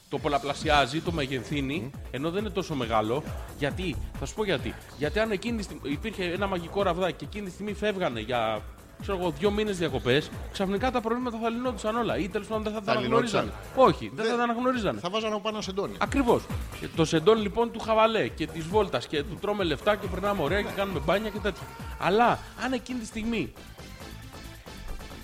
[0.10, 3.24] το πολλαπλασιάζει, το μεγενθύνει, ενώ δεν είναι τόσο μεγάλο.
[3.58, 4.74] Γιατί, θα σου πω γιατί.
[4.98, 8.62] Γιατί αν εκείνη τη στιγμή υπήρχε ένα μαγικό ραβδάκι και εκείνη τη στιγμή φεύγανε για
[9.02, 12.18] ξέρω εγώ, δύο μήνες διακοπές, ξαφνικά τα προβλήματα θα λυνόντουσαν όλα.
[12.18, 13.44] Ή τέλος πάντων δεν θα τα Θα αναγνωρίζανε.
[13.44, 13.86] λυνόντουσαν.
[13.86, 15.00] Όχι, δεν θα τα αναγνωρίζανε.
[15.00, 15.94] Θα βάζανε από πάνω σεντόνι.
[15.98, 16.44] Ακριβώς.
[16.96, 20.62] Το σεντόν λοιπόν του χαβαλέ και της βόλτας και του τρώμε λεφτά και περνάμε ωραία
[20.62, 21.64] και κάνουμε μπάνια και τέτοια.
[22.00, 23.54] Αλλά αν εκείνη τη στιγμή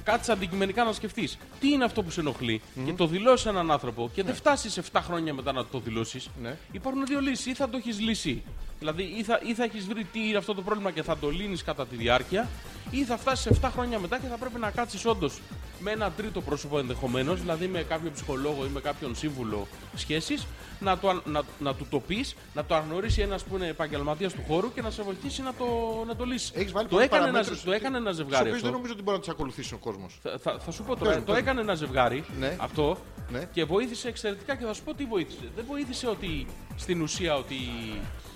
[0.03, 4.09] κάτσε αντικειμενικά να σκεφτείς τι είναι αυτό που σε ενοχλει και το δηλώσεις έναν άνθρωπο
[4.13, 6.57] και δεν φτάσεις 7 χρόνια μετά να το δηλώσεις, Ναι.
[6.71, 7.45] υπάρχουν δύο λύσεις.
[7.45, 8.43] Ή θα το έχεις λύσει,
[8.79, 11.29] δηλαδή ή θα, ή θα έχεις βρει τι είναι αυτό το πρόβλημα και θα το
[11.29, 12.47] λύνεις κατά τη διάρκεια,
[12.91, 15.39] ή θα φτάσεις 7 χρόνια μετά και θα πρέπει να κάτσεις όντως
[15.79, 20.45] με ένα τρίτο πρόσωπο ενδεχομένως, δηλαδή με κάποιον ψυχολόγο ή με κάποιον σύμβουλο σχέσης,
[20.79, 24.33] να, το, αν- να, να του το πεις, να το αναγνωρίσει ένας που είναι επαγγελματίας
[24.33, 25.65] του χώρου και να σε βοηθήσει να το,
[26.07, 26.51] να το λύσεις.
[26.55, 28.41] Έχεις βάλει το, πολλές έκανε ένα, παραμέτρους το έκανε ένα Στους ζευγάρι.
[28.43, 28.65] οποίους αυτό.
[28.67, 30.19] δεν νομίζω ότι μπορεί να τι ακολουθήσει ο κόσμος.
[30.23, 32.55] Θα, θα, θα σου πω Πες τώρα, μου, το πες έκανε ένα ζευγάρι Ναι.
[32.59, 32.97] αυτό
[33.31, 33.49] Ναι.
[33.53, 35.51] και βοήθησε εξαιρετικά και θα σου πω τι βοήθησε.
[35.55, 36.45] Δεν βοήθησε ότι
[36.75, 37.55] στην ουσία ότι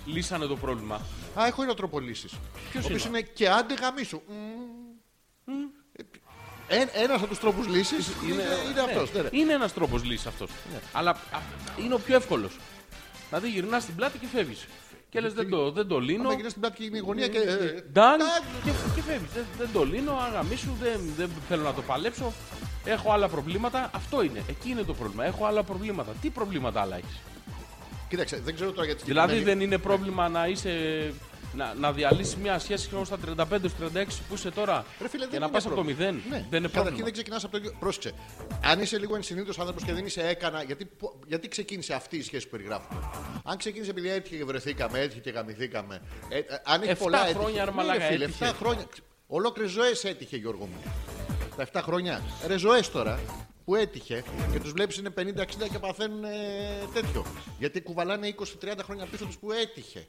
[0.06, 0.94] λύσανε το πρόβλημα.
[1.40, 2.28] Α, έχω ένα τρόπο λύση.
[2.70, 4.20] Ποιος Ο οποίος είναι; είναι και άντε γαμίσου.
[6.92, 9.12] Ένας από τους τρόπους λύσης είναι, είναι αυτός.
[9.12, 9.28] Ναι, ναι.
[9.32, 10.50] Είναι ένας τρόπος λύσης αυτός.
[10.92, 11.16] Αλλά α,
[11.84, 12.56] είναι ο πιο εύκολος.
[13.28, 14.66] Δηλαδή γυρνάς στην πλάτη και φεύγεις.
[15.12, 16.22] Και λες δεν το, δεν το λύνω.
[16.22, 17.38] Άμα γυρνάς στην πλάτη και είναι η γωνία και.
[17.38, 19.30] ε, Ντάν τάκ, και, και φεύγεις.
[19.34, 22.32] Δεν, δεν το λύνω, αγαμίσου, δεν, δεν θέλω να το παλέψω.
[22.84, 23.90] Έχω άλλα προβλήματα.
[23.94, 24.42] Αυτό είναι.
[24.48, 25.24] Εκεί είναι το πρόβλημα.
[25.24, 26.12] Έχω άλλα προβλήματα.
[26.20, 27.20] Τι προβλήματα άλλα έχεις;
[28.08, 30.70] Κοίταξε, δεν ξέρω τώρα για τη Δηλαδή συγκεκριμένη- δεν είναι πρόβλημα να είσαι.
[31.54, 33.58] Να, να διαλύσει μια σχέση ξέρω, στα 35-36
[34.28, 36.10] που είσαι τώρα Ρε φίλε, και δεν να είναι πας από το πρόβλημα.
[36.10, 36.12] 0.
[36.12, 36.12] Ναι.
[36.28, 37.04] Δεν είναι Καταρχήν πρόβλημα.
[37.04, 37.72] δεν ξεκινάς από το ίδιο.
[37.78, 38.12] Πρόσεξε.
[38.62, 40.62] Αν είσαι λίγο ενσυνείδητος άνθρωπος και δεν είσαι έκανα.
[40.62, 43.00] Γιατί, πο- γιατί ξεκίνησε αυτή η σχέση που περιγράφουμε;
[43.44, 46.00] Αν ξεκίνησε επειδή έτυχε και βρεθήκαμε, έτυχε και γαμηθήκαμε.
[46.28, 47.58] Ε, ε, αν έχει Εφτά πολλά χρόνια, έτυχε.
[47.64, 48.48] ρε Ναι, μαλάκα, φίλε, έτυχε.
[48.50, 48.86] 7 χρόνια.
[49.26, 50.92] Ολόκληρες ζωές έτυχε, Γιώργο μου.
[51.56, 52.20] Τα 7 χρόνια.
[52.46, 53.20] Ρε ζωές τώρα
[53.64, 56.28] που έτυχε και τους βλέπεις είναι 50-60 και παθαίνουν ε,
[56.94, 57.24] τέτοιο.
[57.58, 60.08] Γιατί κουβαλάνε 20-30 χρόνια πίσω τους που έτυχε.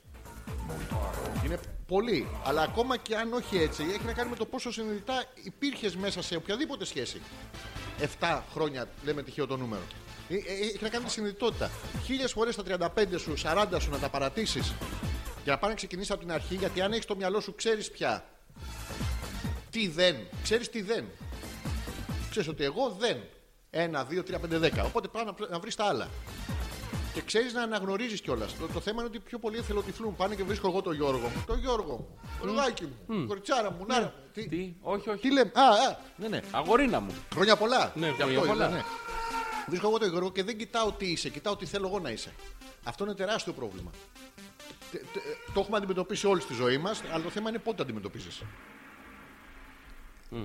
[1.45, 2.28] Είναι πολύ.
[2.44, 6.22] Αλλά ακόμα και αν όχι έτσι, έχει να κάνει με το πόσο συνειδητά υπήρχες μέσα
[6.22, 7.22] σε οποιαδήποτε σχέση.
[8.20, 9.84] 7 χρόνια λέμε τυχαίο το νούμερο.
[10.30, 11.72] Ε, ε, Έχει να κάνει με τη συνειδητότητα.
[12.03, 12.64] Χίλιες φορές στα
[12.95, 14.74] 35 σου, 40 σου να τα παρατήσεις
[15.44, 17.91] για να πάνε να ξεκινήσεις από την αρχή, γιατί αν έχεις το μυαλό σου, ξέρεις
[17.91, 18.26] πια
[19.70, 20.15] τι δεν.
[20.44, 21.06] Ξέρεις τι δεν.
[22.30, 23.18] Ξέρεις ότι εγώ δεν.
[23.72, 24.86] 1, 2, 3, 5, 10.
[24.86, 26.10] Οπότε πάει να, να βρεις τα άλλα.
[27.14, 28.56] Και ξέρεις να αναγνωρίζεις κιόλας.
[28.57, 30.15] Το, το θέμα είναι ότι πιο πολλοί εθελοτυφλούν.
[30.15, 31.44] Πάνε και βρίσκω εγώ τον Γιώργο μου.
[31.48, 32.19] Τον Γιώργο μου.
[32.40, 33.26] Το ρουδάκι μου.
[33.27, 33.85] Κοριτσάρα μου.
[33.85, 34.14] Νάρα μου.
[34.34, 35.19] Τι, Τι, όχι, όχι.
[35.22, 36.40] τι λέμε; Α, α, ναι, ναι.
[36.52, 37.14] Αγορίνα μου.
[37.34, 37.91] Χρόνια πολλά.
[37.95, 38.68] Ναι, Γι' χρόνια αυτό πολλά.
[38.68, 38.84] είναι, ναι.
[39.68, 42.34] Βρίσκω εγώ τον Γιώργο και δεν κοιτάω τι είσαι, κοιτάω τι θέλω εγώ να είσαι.
[42.84, 43.91] Αυτό είναι τεράστιο πρόβλημα.
[44.91, 45.23] Τε- τε-
[45.53, 48.41] Το έχουμε αντιμετωπίσει όλοι στη ζωή μας, αλλά το θέμα είναι πότε το αντιμετωπίζεις.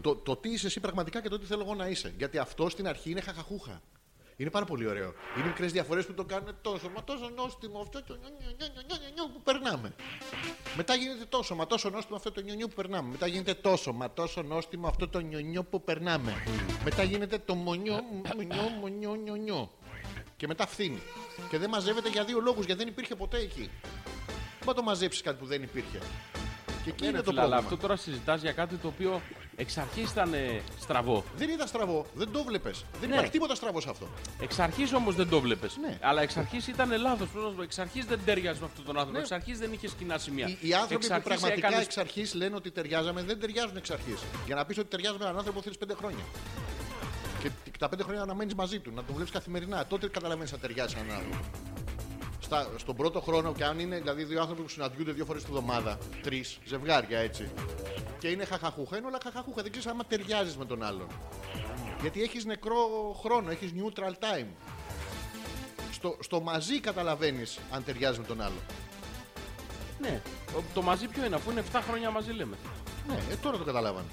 [0.00, 2.14] Το, το τι είσαι εσύ πραγματικά και το τι θέλω εγώ να είσαι.
[2.18, 3.80] Γιατί αυτό στην αρχή είναι χαχαχούχα.
[4.40, 5.14] Είναι πάρα πολύ ωραίο.
[5.36, 8.68] Είναι μικρές διαφορές που το κάνουν τόσο, μα τόσο νόστιμο αυτό το νιου, νιου, νιου,
[8.74, 9.94] νιου, νιου, νιου που περνάμε.
[10.76, 13.08] Μετά γίνεται τόσο, μα τόσο νόστιμο αυτό το νιου, νιου που περνάμε.
[13.10, 16.32] Μετά γίνεται τόσο, μα τόσο νόστιμο αυτό το νιου, νιου που περνάμε.
[16.84, 17.98] Μετά γίνεται το μονιό,
[18.36, 19.70] μονιό, μονιό, νιου, νιου.
[20.36, 21.02] Και μετά φθήνει.
[21.50, 23.70] Και δεν μαζεύεται για δύο λόγους, γιατί δεν υπήρχε ποτέ εκεί.
[24.66, 25.98] Μα το μαζέψεις κάτι που δεν υπήρχε.
[26.84, 27.56] Και εκεί Ναι, είναι ρε το φίλε, αλλά πρόβλημα.
[27.72, 29.20] αυτό τώρα συζητάς για κάτι το οποίο
[29.60, 31.24] εξ αρχής ήταν ε, στραβό.
[31.36, 32.70] Δεν ήταν στραβό, δεν το βλέπει.
[33.00, 33.14] Δεν Ναι.
[33.14, 34.08] υπάρχει τίποτα στραβό σε αυτό.
[34.40, 35.68] Εξ αρχής όμως δεν το βλέπει.
[35.80, 35.98] Ναι.
[36.00, 37.28] Αλλά εξ αρχής ήταν λάθος.
[37.62, 39.12] Εξ αρχής δεν τέριαζε με αυτόν τον άνθρωπο.
[39.16, 39.22] Ναι.
[39.22, 40.48] Εξ αρχής δεν είχε κοινά σημεία.
[40.48, 43.76] Οι, οι άνθρωποι Εξ που αρχής πραγματικά έκανες- εξ αρχής λένε ότι ταιριάζαμε δεν ταιριάζουν
[43.76, 44.20] εξ αρχής.
[44.46, 46.24] Για να πεις ότι ταιριάζουμε με έναν άνθρωπο θέλεις πέντε χρόνια.
[47.42, 49.86] Και τ- τα πέντε χρόνια να μένεις μαζί του, να τον βλέπεις καθημερινά.
[49.86, 51.44] Τότε καταλαβαίνεις να ταιριάζει έναν άνθρωπο.
[52.40, 55.50] Στα, στον πρώτο χρόνο, και αν είναι δηλαδή δύο άνθρωποι που συναντιούνται δύο φορές τη
[55.50, 57.48] βδομάδα, τρεις ζευγάρια έτσι,
[58.18, 59.62] και είναι χαχαχούχα, είναι όλα χαχαχούχα.
[59.62, 61.06] Δεν ξέρεις άμα ταιριάζεις με τον άλλον.
[62.00, 62.76] Γιατί έχεις νεκρό
[63.22, 64.46] χρόνο, έχεις neutral time.
[65.92, 68.60] Στο, στο μαζί καταλαβαίνεις αν ταιριάζει με τον άλλον.
[70.00, 70.22] Ναι.
[70.52, 72.56] Το- Το μαζί ποιο είναι, αφού είναι 7 χρόνια μαζί λέμε.
[73.08, 74.06] Ναι, ε, τώρα το καταλάβανε.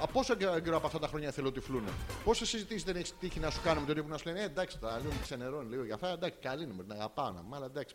[0.00, 1.84] Από πόσο καιρό καιρό από αυτά τα χρόνια εθελοτυφλούν.
[2.24, 4.40] Πόσες συζητήσεις δεν έχεις τύχει να σου κάνουμε με τον ίδιο που να σου λένε
[4.40, 6.08] ε, εντάξει, τα λίγο ξενερώνει λίγο για αυτά.
[6.08, 7.94] Εντάξει, καλή είναι, την αγαπάω να μάλλον εντάξει.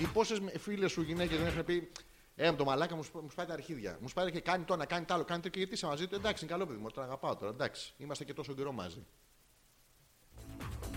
[0.00, 1.88] Ή πόσες φίλες σου γυναίκες δεν έχουν πει
[2.38, 3.98] Ε, με το μαλάκα μου, σπ- μου σπάει τα αρχίδια.
[4.00, 6.06] Μου σπάει και κάνει το ένα, κάνει το άλλο, κάνει το και γιατί είσαι μαζί
[6.06, 6.14] του.
[6.14, 7.50] Εντάξει, είναι καλό παιδί μου, τον αγαπάω τώρα.
[7.52, 9.06] Εντάξει, είμαστε και τόσο καιρό μαζί.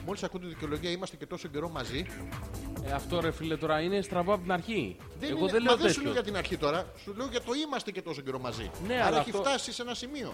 [0.06, 2.06] Μόλις ακούω τη δικαιολογία, είμαστε και τόσο καιρό μαζί.
[2.84, 4.98] Ε, αυτό ρε φίλε τώρα είναι στραβό από την αρχή.
[5.20, 6.04] Δεν Εγώ είναι, δεν μα λέω δεν σου τέτοιο.
[6.04, 6.92] λέω για την αρχή τώρα.
[6.98, 8.72] Σου λέω για το είμαστε και τόσο καιρό μαζί.
[8.88, 10.34] Ναι, Άρα αλλά έχει αυτό- φτάσει σε ένα σημείο.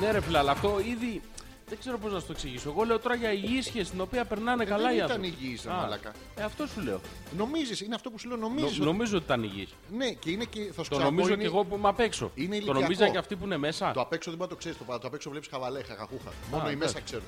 [0.00, 1.22] Ναι, ρε φίλε, αλλά αυτό ήδη.
[1.68, 2.68] Δεν ξέρω πώς να σου το εξηγήσω.
[2.70, 5.26] Εγώ λέω τώρα για υγιή σχέση την οποία περνάνε καλά δεν οι ήταν άνθρωποι.
[5.40, 6.12] υγιής, ρε Α, μαλάκα.
[6.36, 7.00] Ε, αυτό σου λέω.
[7.36, 8.36] Νομίζεις, είναι αυτό που σου λέω.
[8.36, 8.80] Νο- Νομίζει.
[8.80, 9.74] Νομίζω ότι ήταν υγιής.
[9.92, 10.60] Ναι, και είναι και.
[10.60, 12.30] Θα σου Το ξαναπώ, νομίζω είναι- και εγώ που είμαι απ' έξω.
[12.34, 12.80] είναι το ηλικιακό.
[12.80, 13.92] νομίζα και αυτοί που είναι μέσα.
[13.92, 14.78] Το απ' έξω δεν μπορεί να το ξέρεις.
[14.78, 16.30] Το, το απ' έξω βλέπεις χαβαλέ, χαχαχούχα.
[16.50, 16.76] Μόνο οι εντάξει.
[16.94, 17.24] μέσα ξέρουν.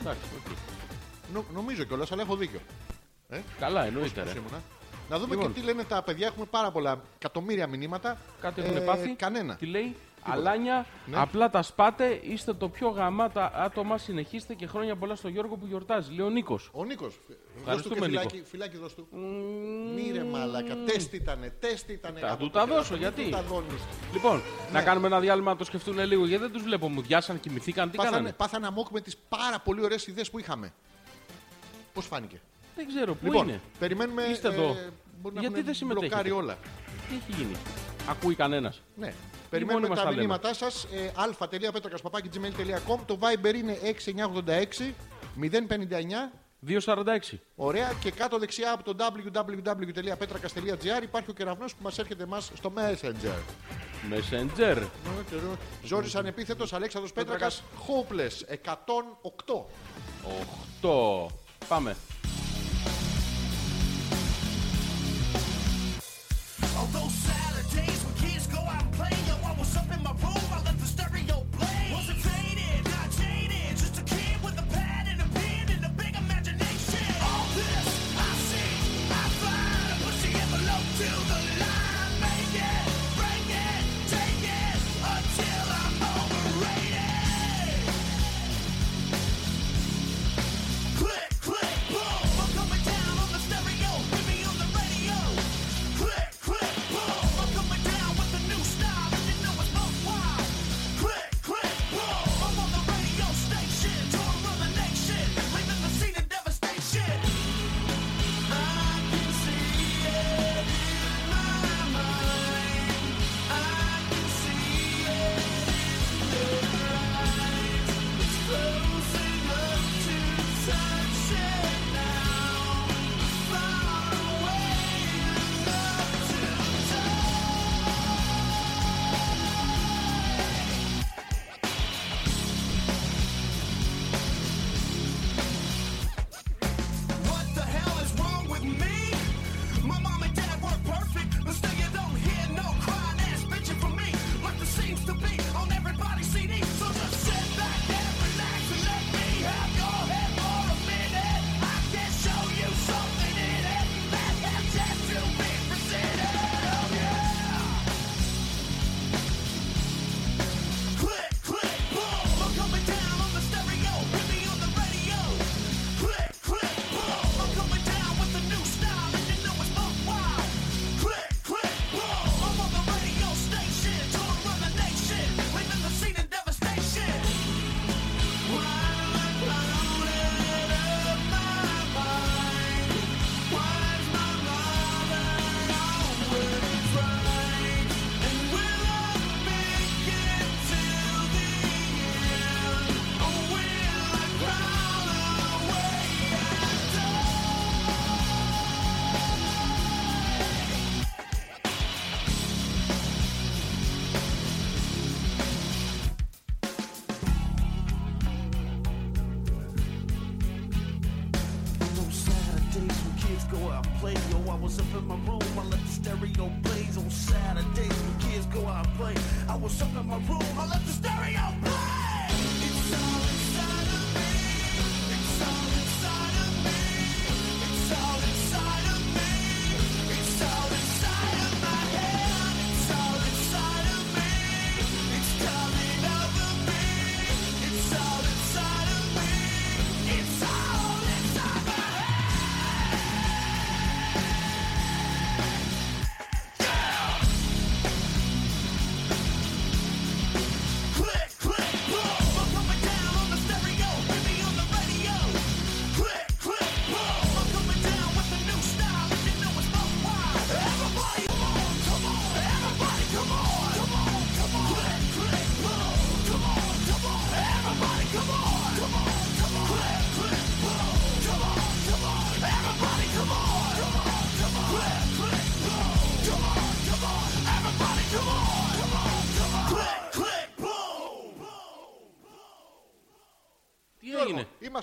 [0.00, 0.52] Εντάξει, οκ.
[1.34, 2.60] Νο, νομίζω κιόλας, αλλά έχω δίκιο.
[3.28, 4.20] Ε, Καλά, εννοείται.
[4.22, 4.38] πώς Ρε.
[4.38, 4.62] ήμουνα.
[5.10, 5.52] Να δούμε Λοιπόν.
[5.52, 6.26] και τι λένε τα παιδιά.
[6.26, 8.18] Έχουμε πάρα πολλά εκατομμύρια μηνύματα.
[8.40, 9.54] Κάτι Ε, έχουν πάθει; Κανένα.
[9.56, 11.16] Τι λέει, Αλάνια, Ναι.
[11.20, 13.98] απλά τα σπάτε, είστε το πιο γαμάτα άτομα.
[13.98, 16.12] Συνεχίστε και χρόνια πολλά στο Γιώργο που γιορτάζει.
[16.12, 16.70] Λέει ο Νίκος.
[16.72, 17.20] Ο Νίκος.
[17.26, 18.20] Δώσ' του Ευχαριστούμε, και Νίκο.
[18.20, 19.08] φυλάκι, φυλάκι δώσ' του.
[19.94, 20.76] Μη ρε μαλάκα.
[20.86, 22.20] Τεστ ήτανε, τεστ ήτανε.
[22.20, 23.82] Θα Από του το τα κερατό, δώσω, μην γιατί; του τα δώνεις.
[24.12, 24.42] Λοιπόν,
[24.72, 24.84] να Ναι.
[24.84, 26.88] κάνουμε ένα διάλειμμα να το σκεφτούν λίγο γιατί δεν τους βλέπω.
[26.88, 30.38] Μου διάσαν, κοιμηθήκαν, τι Πάθανε, κάνανε; πάθανε αμόκ με τις πάρα πολύ ωραίες ιδέες που
[30.38, 30.72] είχαμε.
[31.92, 32.40] Πώς φάνηκε;
[32.76, 34.22] Δεν ξέρω, πού λοιπόν, είναι; περιμένουμε.
[34.22, 34.76] Είστε εδώ.
[35.22, 36.58] μπορεί να Γιατί έχουν δεν συμμετέχετε; μπλοκάρει όλα.
[37.08, 37.56] Τι έχει γίνει;
[38.08, 39.12] Ακούει κανένας; Ναι.
[39.50, 40.20] Περιμένουμε μας τα τα λέμε.
[40.22, 40.84] μηνύματά σας.
[40.84, 44.94] Ε, αλφα.πέτρακα.gmail.com Το Viber είναι 6986
[45.40, 46.32] 059.
[46.66, 47.38] 2.46.
[47.56, 47.92] Ωραία.
[48.00, 53.38] Και κάτω δεξιά από το www.petrakas.gr υπάρχει ο κεραυνός που μας έρχεται εμά στο Messenger.
[54.10, 54.82] Messenger.
[55.84, 58.54] Ζόρι ανεπίθετος Αλέξανδρος Πέτρακας Hopeless 108.
[60.82, 61.26] 8.
[61.68, 61.96] Πάμε.
[66.80, 68.14] Although Saturdays when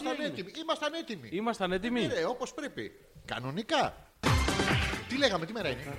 [0.02, 0.62] Ήμασταν Τι έγινε; έτοιμοι.
[0.62, 1.30] Ήμασταν έτοιμοι.
[1.32, 2.06] Ήμασταν έτοιμοι.
[2.06, 2.92] Ναι, όπως πρέπει.
[3.26, 4.10] Κανονικά.
[5.08, 5.98] Τι λέγαμε, τι μέρα είναι;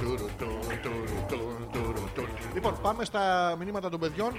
[0.00, 2.32] Τουρου, τουρου, τουρου, τουρου, τουρου, τουρου.
[2.54, 4.38] Λοιπόν, πάμε στα μηνύματα των παιδιών.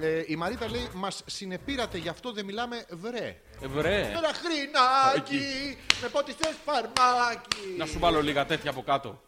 [0.00, 3.40] Ε, η Μαρίτα λέει: Μας συνεπήρατε, γι' αυτό δεν μιλάμε βρε.
[3.60, 4.00] Ε, βρε.
[4.00, 7.76] Ένα χρυνάκι, με πότε θε φαρμάκι.
[7.78, 9.22] Να σου βάλω λίγα τέτοια από κάτω.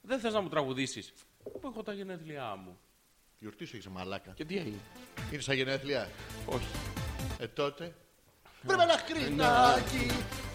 [0.00, 1.12] Δεν θες να μου τραγουδήσεις.
[1.42, 2.78] Που έχω τα γενέθλιά μου.
[3.38, 4.32] Γιορτή σου έχεις μαλάκα.
[4.34, 4.80] Και τι έγινε;
[5.32, 6.08] Είναι στα γενέθλια;
[6.46, 6.66] Όχι.
[7.38, 7.92] Ε, τότε;
[8.66, 10.10] Πρέπει ένα χρυνάκι.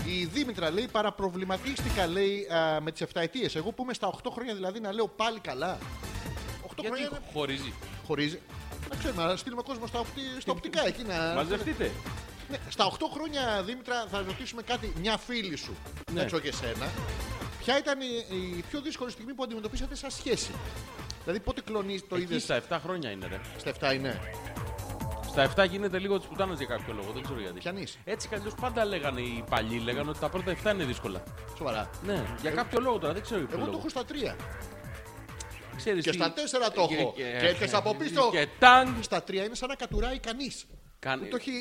[0.05, 3.49] Η Δήμητρα λέει: Παραπροβληματίστηκα λέει α, με τις 7 αιτίε.
[3.53, 5.77] Εγώ που είμαι στα 8 χρόνια δηλαδή να λέω πάλι καλά.
[5.77, 7.73] 8 χρόνια Γιατί είναι χωρίζει;
[8.05, 8.39] χωρίζει.
[8.89, 10.21] Να ξέρουμε, να στείλουμε κόσμο στα, οπτι...
[10.39, 11.33] στα οπτικά εκεί να.
[11.35, 11.91] Μαζευτείτε.
[12.49, 15.75] Ναι, στα 8 χρόνια, Δήμητρα, θα ρωτήσουμε κάτι μια φίλη σου.
[16.13, 16.23] Ναι.
[16.23, 16.39] Ναι.
[16.39, 16.89] και εσένα.
[17.59, 20.51] Ποια ήταν η, η πιο δύσκολη στιγμή που αντιμετωπίσατε σαν σχέση;
[21.23, 23.39] Δηλαδή πότε κλονίζεις το Εκεί είδες; στα 7 χρόνια είναι ρε.
[23.57, 24.19] Στα 7 είναι.
[25.29, 27.11] Στα 7 γίνεται λίγο τη πουτάνα για κάποιο λόγο.
[27.11, 27.59] Δεν ξέρω γιατί.
[27.59, 27.97] Πιανείς.
[28.03, 31.23] Έτσι κι αλλιώς πάντα λέγανε οι παλιοί, λέγανε ότι τα πρώτα 7 είναι δύσκολα.
[31.57, 31.89] Σοβαρά.
[32.05, 33.83] Ναι, για κάποιο λόγο τώρα, δεν ξέρω για ποιο Εγώ το λόγο.
[33.85, 34.35] έχω στα 3.
[35.75, 37.13] Ξέρεις Και τι- στα 4 το έχω.
[37.15, 38.29] Και- Και έρχεσαι από πίσω.
[38.31, 38.87] Και τάγκ.
[39.01, 40.65] Στα 3 είναι σαν να κατουράει κανείς.
[40.99, 41.27] Κάνει...
[41.27, 41.51] Το έχει.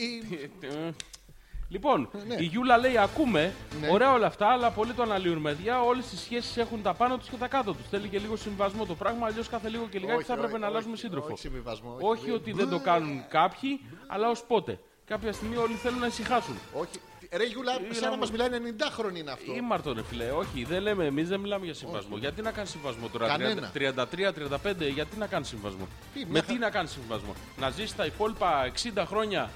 [1.73, 2.35] Λοιπόν, Ναι.
[2.39, 3.89] η Γιούλα λέει: Ακούμε, Ναι.
[3.91, 5.43] ωραία όλα αυτά, αλλά πολλοί το αναλύουν.
[5.43, 7.89] Παιδιά, όλες οι σχέσεις έχουν τα πάνω τους και τα κάτω τους.
[7.91, 10.61] Θέλει και λίγο συμβασμό το πράγμα, αλλιώς κάθε λίγο και λιγάκι Όχι, θα έπρεπε όχι,
[10.61, 11.27] να αλλάζουμε όχι, σύντροφο.
[11.27, 12.21] όχι συμβιβασμό, όχι.
[12.21, 14.79] Όχι ότι δεν το κάνουν κάποιοι, αλλά ως πότε.
[15.05, 16.55] Κάποια στιγμή όλοι θέλουν να ησυχάσουν.
[16.75, 16.89] Όχι.
[17.37, 19.53] Ρε Γιούλα, σαν να μας μιλάει 90 χρόνια είναι αυτό.
[19.55, 22.17] Ήμαρτο ρε φιλέ, όχι, δεν λέμε, εμείς δεν μιλάμε για συμβασμό.
[22.17, 23.71] Γιατί να κάνεις συμβασμό τώρα, Κανένα.
[23.75, 27.97] 33-35, γιατί να κάνεις συμβασμό; Τι, μια Με χα- τι να κάνεις συμβασμό; Να ζήσει
[27.97, 29.51] τα υπόλοιπα 60 χρόνια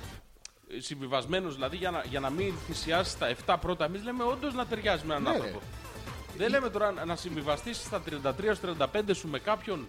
[0.78, 3.84] συμβιβασμένος, δηλαδή για να, για να μην θυσιάσει τα 7 πρώτα.
[3.84, 5.60] Εμείς λέμε όντως να ταιριάζει με έναν Ναι, άνθρωπο.
[6.36, 9.86] Δεν λέμε τώρα να- να συμβιβαστείς στα 33-35 σου με κάποιον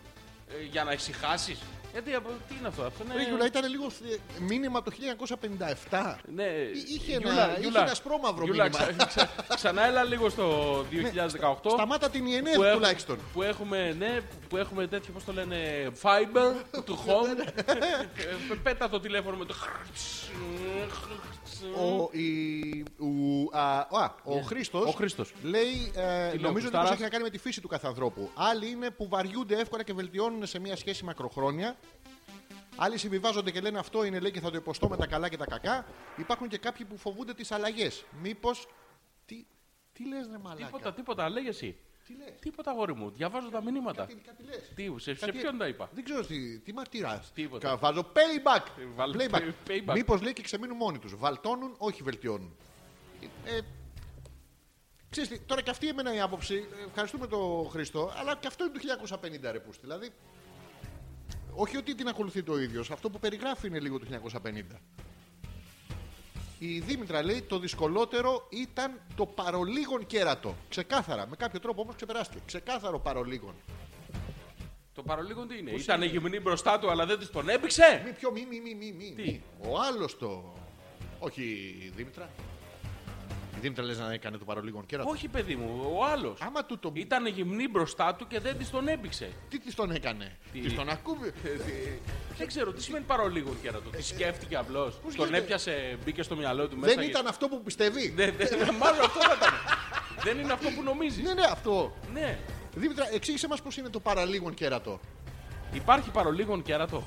[0.49, 1.60] ε, για να ησυχάσεις;
[1.98, 3.28] Γιατί από- τι είναι αυτό, αυτό Ρε είναι.
[3.30, 4.91] Γιούλα, ήταν λίγο ε, μήνυμα το
[5.90, 6.15] 1957.
[6.36, 6.44] Ναι,
[6.94, 9.06] είχε ένα- Γιούλα, είχε Γιούλα, ένα ασπρόμαυρο Γιούλα, μήνυμα.
[9.06, 10.45] ξα- ξα- ξανά έλα λίγο στο
[10.90, 11.69] 2018.
[11.69, 13.18] Σταμάτα την ΙΕΝΕΦ που, έχουμε, τουλάχιστον.
[13.34, 14.19] που έχουμε, ναι,
[14.49, 17.48] που έχουμε τέτοιο, πώς το λένε, fiber του home.
[17.65, 19.56] Ε, Πέτα το τηλέφωνο με το...
[21.78, 24.90] Ο, η, ου, α, α, ο Χρήστος Ναι.
[24.90, 25.34] Ο Χρήστος.
[25.44, 27.68] λέει, ε, λέει ο νομίζω ότι Χριστάρας; αυτό έχει να κάνει με τη φύση του
[27.68, 28.30] κάθε ανθρώπου.
[28.34, 31.76] Άλλοι είναι που βαριούνται εύκολα και βελτιώνουν σε μια σχέση μακροχρόνια.
[32.76, 35.38] Άλλοι συμβιβάζονται και λένε αυτό είναι λέει και θα το υποστώ με τα καλά και
[35.38, 35.85] τα κακά.
[36.18, 38.05] Υπάρχουν και κάποιοι που φοβούνται τις αλλαγές.
[38.22, 38.68] Μήπως...
[39.26, 39.45] Τι,
[39.93, 41.77] τι λες ρε μαλάκα; Τίποτα, τίποτα, λέγε εσύ.
[42.07, 43.09] Τι λες; Τίποτα, αγόρι μου.
[43.11, 44.05] Διαβάζω τα μηνύματα.
[44.05, 44.72] Τι, κάτι λες.
[44.76, 47.31] Τι, σε, σε Κάτι- ποιον τα είπα; Δεν ξέρω τι, τι μαρτυράς.
[47.34, 47.68] Τίποτα.
[47.68, 48.65] Κα- Βάζω payback.
[48.95, 49.38] βάλε payback.
[49.38, 49.93] pay- payback.
[49.93, 51.15] Μήπως λέει και ξεμείνουν μόνοι τους.
[51.18, 52.55] Βαλτώνουν, όχι βελτιώνουν.
[53.45, 53.59] Ε,
[55.09, 58.64] ξέρεις τι, τώρα και αυτή εμένα η άποψη, ε, ευχαριστούμε τον Χριστό, αλλά και αυτό
[58.65, 58.80] είναι του
[59.15, 59.81] 1950 ρε πούστη.
[59.85, 60.11] Δηλαδή,
[61.59, 64.07] όχι ότι την ακολουθεί το ίδιο, αυτό που περιγράφει είναι λίγο του
[64.43, 64.63] 1950.
[66.59, 70.55] Η Δήμητρα λέει το δυσκολότερο ήταν το παρολίγον κέρατο.
[70.69, 71.27] Ξεκάθαρα.
[71.27, 72.41] Με κάποιο τρόπο όμως ξεπεράστηκε.
[72.45, 73.53] Ξεκάθαρο παρολίγον.
[74.93, 78.31] Το παρολίγον τι είναι; Ήταν γυμνή μπροστά του, αλλά δεν της τον έπηξε; Μη πιο,
[78.31, 79.13] μη, μη, μη, μη, μη.
[79.15, 79.41] Τι; μη.
[79.61, 80.53] Ο άλλος το.
[81.19, 81.41] Όχι
[81.85, 82.29] η Δήμητρα.
[83.57, 85.09] Η Δήμητρα λες να έκανε το παρολίγον κέρατο.
[85.09, 86.41] Όχι, παιδί μου, ο άλλος.
[86.41, 86.91] Άμα του το.
[86.93, 89.29] Ήταν γυμνή μπροστά του και δεν της τον έπηξε.
[89.49, 91.34] Τι της τον έκανε; Τι; Της τον ακούμπη.
[92.38, 93.89] Δεν ξέρω τι σημαίνει παρολίγο κέρατο.
[93.89, 94.99] Τι σκέφτηκε απλώς.
[95.01, 96.93] Τον γίνεται; έπιασε, μπήκε στο μυαλό του μέσα.
[96.95, 99.53] Δεν και- ήταν αυτό που πιστεύει; Δεν- δεν- Μάλλον αυτό θα ήταν.
[100.23, 101.23] Δεν είναι αυτό που νομίζεις.
[101.23, 101.93] Ναι, ναι, αυτό.
[102.13, 102.38] Ναι.
[102.75, 104.99] Δήμητρα, εξήγησε μας πώς είναι το παραλίγον κέρατο.
[105.73, 107.03] Υπάρχει παρολίγον κέρατο;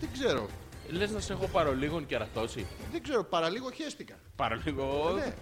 [0.00, 0.48] Δεν ξέρω.
[0.88, 2.66] Λες να σε έχω παρολίγον κερατώσει.
[2.92, 4.14] Δεν ξέρω, παραλίγο χέστηκα.
[4.36, 5.12] Παρολίγο.
[5.14, 5.34] Ναι.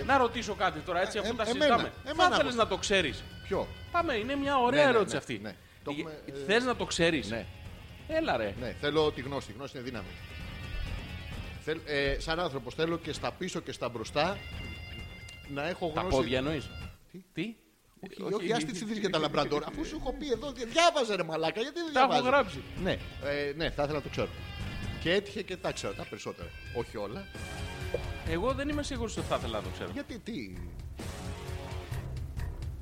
[0.00, 1.92] Ε, Να ρωτήσω κάτι τώρα έτσι αφού Ε, τα εμένα, συζητάμε.
[2.04, 2.54] εμένα Θα ήθελε όμως.
[2.54, 3.22] να το ξέρεις.
[3.42, 5.38] ποιο; Πάμε, είναι μια ωραία Ναι, ναι, ερώτηση ναι, αυτή.
[5.42, 5.54] ναι.
[5.84, 7.46] Το έχουμε, ε, Θες να το ξέρεις; Ναι,
[8.08, 8.54] Έλα ρε.
[8.60, 9.50] ναι, θέλω τη γνώση.
[9.50, 10.06] Η γνώση είναι δύναμη.
[11.64, 14.38] Θέλ, ε, σαν άνθρωπος θέλω και στα πίσω και στα μπροστά
[15.48, 16.16] να έχω Τα γνώση.
[16.16, 16.70] πόδια εννοείς;
[17.34, 17.54] Τι;
[18.00, 19.64] Όχι, όχι, άστι τι για τα λαμπραντόρ.
[19.66, 22.62] Αφού σου έχω πει εδώ, διάβαζε ρε μαλάκα, γιατί δεν Τα έχω διαβάζει; γράψει.
[22.82, 22.92] Ναι,
[23.24, 24.28] ε, ναι, θα ήθελα να το ξέρω.
[25.04, 26.48] Και έτυχε και τα ξέρω, τα περισσότερα.
[26.74, 27.24] Όχι όλα.
[28.28, 29.90] Εγώ δεν είμαι σίγουρος ότι θα ήθελα να το ξέρω.
[29.92, 30.52] Γιατί τι;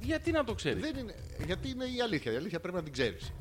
[0.00, 1.14] Γιατί να το ξέρεις; Δεν είναι,
[1.46, 2.32] γιατί είναι η αλήθεια.
[2.32, 3.32] Η αλήθεια πρέπει να την ξέρεις.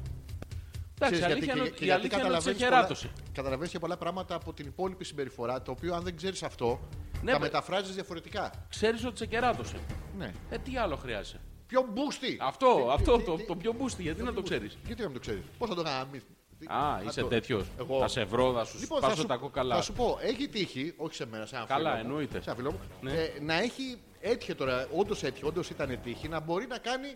[1.02, 3.12] Εντάξει, αλήθεια είναι ότι- η αλήθεια είναι ότι σε χαιράτωσε.
[3.34, 6.80] Καταλαβαίνεις και πολλά πράγματα από την υπόλοιπη συμπεριφορά, το οποίο αν δεν ξέρεις αυτό,
[7.22, 8.52] Ναι, τα μπε- μεταφράζεις διαφορετικά.
[8.70, 9.78] Ξέρεις ότι σε κεράτωσε.
[10.18, 10.32] Ναι.
[10.50, 12.38] Ε, τι άλλο χρειάζεσαι; Πιο μπούστι!
[12.42, 15.08] Αυτό, Τι- αυτό τι- το, τι- το πιο μπούστι, γιατί να το ξέρεις; Γιατί να
[15.08, 16.22] μην το ξέρεις; Πώς θα το γάμεις;
[16.68, 17.66] Α, είσαι τέτοιος.
[17.80, 18.00] Εγώ.
[18.00, 19.76] Θα σε βρω, θα σου Λοιπόν, θα σπάσω σου, τα κόκαλα.
[19.76, 22.42] θα σου πω, έχει τύχει, όχι σε μένα, σε ένα Καλά, φίλο μου, εννοείται.
[22.42, 23.12] σε ένα φίλο μου, Ναι.
[23.12, 27.08] ε, να έχει, έτυχε τώρα, όντως έτυχε, όντως ήταν τύχη, να μπορεί να κάνει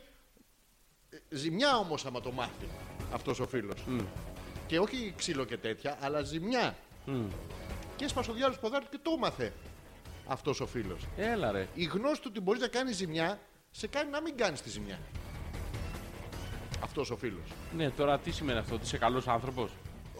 [1.10, 2.68] ε, ζημιά όμως άμα το μάθει
[3.14, 3.84] αυτός ο φίλος.
[4.68, 6.76] Και όχι ξύλο και τέτοια, αλλά ζημιά.
[7.96, 9.54] Και έσπασε ο διάλογο ποδάρι και το έμαθε
[10.28, 11.02] αυτός ο φίλος.
[11.18, 11.68] Έλα ρε.
[11.74, 13.40] Η γνώση του ότι μπορείς να κάνεις ζημιά,
[13.72, 15.00] σε κάνει να μην κάνεις τη ζημιά.
[16.86, 17.48] Αυτός ο φίλος.
[17.78, 19.72] Ναι, τώρα τι σημαίνει αυτό, ότι είσαι καλός άνθρωπος;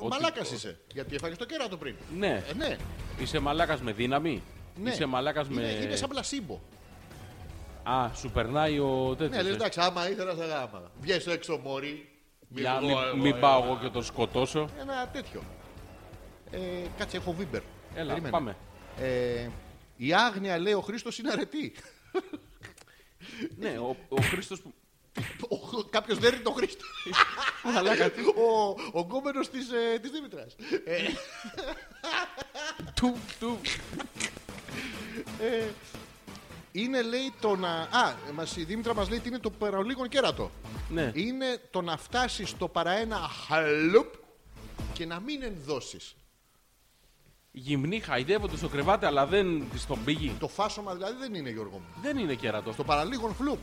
[0.10, 0.80] Μαλάκας είσαι.
[0.94, 1.96] Γιατί έφαγες το κέρατο πριν.
[2.18, 2.78] Ναι, Ε, ναι.
[3.20, 4.42] είσαι μαλάκας με δύναμη;
[4.76, 4.90] ναι.
[4.92, 5.62] Είσαι μαλάκας με.
[5.62, 6.62] Είναι, είναι σαν πλασίμπο.
[7.84, 9.42] Α, σου περνάει ο Ναι, τέτοιο.
[9.44, 10.92] λες, εντάξει, άμα ήθελα σε γάμα.
[11.02, 12.10] Βγες έξω, Μωρή.
[12.48, 14.70] Μη Για βγω μην, εγώ, μην ε, πάω εγώ και τον σκοτώσω.
[14.80, 15.42] Ένα τέτοιο.
[16.52, 16.58] Ε,
[16.98, 17.62] κάτσε, έχω βίμπερ.
[17.96, 18.30] Έλα, Περίμενε.
[18.32, 18.56] πάμε.
[19.00, 19.48] Ε,
[19.98, 21.74] η άγνοια, λέει ο Χρήστος, είναι αρετή.
[23.58, 24.74] ναι, ο, ο Χρήστος που.
[25.90, 26.86] Κάποιος δεν είναι το Χρήστο.
[27.64, 28.22] Μαλάκα, τι.
[28.22, 30.56] ο ο γκόμενος της ε, της Δήμητρας.
[30.86, 31.04] Ε,
[32.94, 33.60] Του, του.
[36.72, 37.70] είναι, λέει, το να.
[37.70, 40.52] Α, μας, η Δήμητρα μας λέει ότι είναι το παραλίγο κέρατο.
[40.90, 41.12] Ναι.
[41.14, 44.14] Είναι το να φτάσεις στο παραένα χαλουπ
[44.94, 46.16] και να μην ενδώσεις.
[47.52, 50.36] Γυμνοί χαϊδεύονται στο κρεβάτι, αλλά δεν της τον πήγει.
[50.40, 52.02] Το φάσομα δηλαδή δεν είναι, Γιώργο μου.
[52.02, 52.72] Δεν είναι κέρατο.
[52.72, 53.60] Στο παραλίγο φλουπ.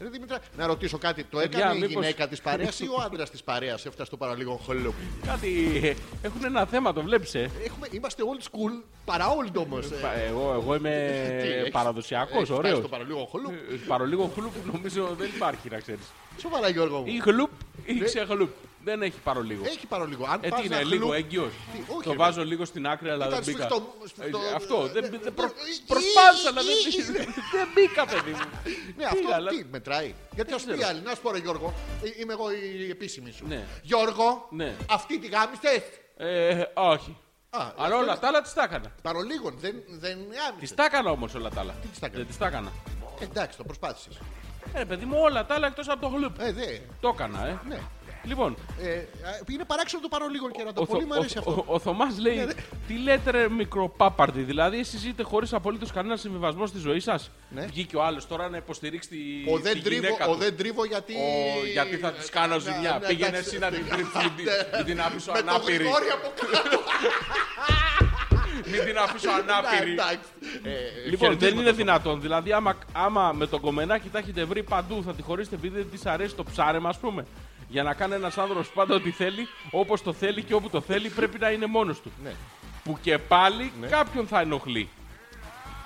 [0.00, 1.24] Ρε Δήμητρα, να ρωτήσω κάτι.
[1.24, 4.16] Το Παιδιά, έκανε η μήπως- γυναίκα της παρέας ή ο άντρας της παρέας; Έφτασε στο
[4.16, 4.94] παραλίγο χλουπ.
[5.26, 5.80] Κάτι.
[5.82, 5.94] ε,
[6.26, 9.86] Έχουν ένα θέμα, το βλέπεις, ε; Έχουμε, είμαστε old school, παρά old όμως.
[9.88, 11.12] Πα- Εγώ, εγώ είμαι
[11.72, 12.78] παραδοσιακός, ωραίος.
[12.78, 13.52] Στο παραλίγο χλουπ.
[13.88, 16.04] Παρολίγο χλουπ νομίζω δεν υπάρχει, να ξέρεις.
[16.40, 17.04] Σοβαρά, Γιώργο μου.
[17.06, 17.50] Ή χλουπ
[17.84, 18.04] ή Ναι.
[18.04, 18.50] ξεχλουπ.
[18.88, 19.62] Δεν έχει παρολίγο.
[19.66, 20.24] Έχει παραλίγο.
[20.32, 21.50] Αν Ε, πας τι να είναι, λίγο χλουπ- έγκυο.
[21.72, 22.16] Τι, όχι, Το ρε.
[22.16, 23.68] βάζω λίγο στην άκρη, αλλά Ήταν δεν μπήκα.
[23.68, 27.24] σφιχτό- σφιχτό- Ε, Αυτό, δεν, ε, δεν ε, προ- ε, προσπάθησα να ε, δεν ε,
[27.56, 28.46] δεν μπήκα, παιδί μου.
[28.96, 30.14] Ναι, αυτό αλλά- τι μετράει.
[30.34, 30.86] Γιατί α πει ξέρω.
[30.88, 32.46] άλλη, να σου πω ρε Γιώργο, ε, είμαι εγώ
[32.86, 33.44] η επίσημη σου.
[33.46, 33.64] Ναι.
[33.82, 34.74] Γιώργο, Ναι.
[34.90, 35.70] αυτή τη γάμιστε.
[36.16, 37.16] Ε, όχι.
[37.50, 38.88] Α, Αλλά αυτό όλα είναι- τα άλλα τι τα έκανα.
[39.02, 40.74] Παρολίγων, δεν, δεν Τι γάμισε.
[40.74, 41.74] τα έκανα όμω όλα τα άλλα.
[41.90, 42.26] τις τα έκανες?
[42.26, 42.72] Δεν τι τα έκανα.
[43.20, 44.08] Εντάξει, το προσπάθησε.
[44.72, 46.40] Ε, παιδί μου, όλα τα άλλα εκτό από το γλουπ.
[46.40, 46.78] Ε, δε.
[47.00, 47.58] Το έκανα, ε.
[47.68, 47.78] Ναι.
[48.26, 49.04] Λοιπόν, Ε,
[49.52, 51.64] είναι παράξενο το παρολίγων και να το ο, πολύ Θω- μου αρέσει ο, αυτό.
[51.66, 52.52] ο, ο Θωμάς λέει, ναι.
[52.86, 57.66] τι λέτε ρε μικροπάπαρδι, δηλαδή εσείς ζείτε χωρίς απολύτως κανένα συμβιβασμό στη ζωή σας; Ναι.
[57.66, 59.16] Βγήκε ο άλλος τώρα να υποστηρίξει τη,
[59.52, 60.38] Ο τη δεν, τρίβω, γυναίκα ο του.
[60.38, 61.12] δεν τρίβω γιατί.
[61.14, 62.98] Ο, γιατί θα της κάνω Ναι, ζημιά.
[63.00, 63.48] ναι, Πήγαινε εντάξει.
[63.48, 64.46] εσύ να την τρίψεις, μην την-
[64.76, 65.74] μην την αφήσω Με το ανάπηρη.
[65.76, 66.78] γρηγόρι από κάτω.
[68.70, 69.90] Μην την αφήσω ανάπηρη.
[69.92, 70.18] Εντάξει.
[70.62, 70.70] Ε,
[71.10, 72.20] Λοιπόν, δεν χαιρετίσματα είναι στο- δυνατόν.
[72.20, 75.90] Δηλαδή, άμα, άμα με το κομμενάκι τα έχετε βρει παντού, θα τη χωρίσετε επειδή δεν
[75.90, 77.24] της αρέσει το ψάρεμα, ας πούμε.
[77.68, 81.08] Για να κάνει ένας άνθρωπος πάντα ό,τι θέλει, όπως το θέλει και όπου το θέλει,
[81.08, 82.12] πρέπει να είναι μόνος του.
[82.22, 82.32] Ναι.
[82.84, 83.86] Που και πάλι Ναι.
[83.86, 84.88] κάποιον θα ενοχλεί.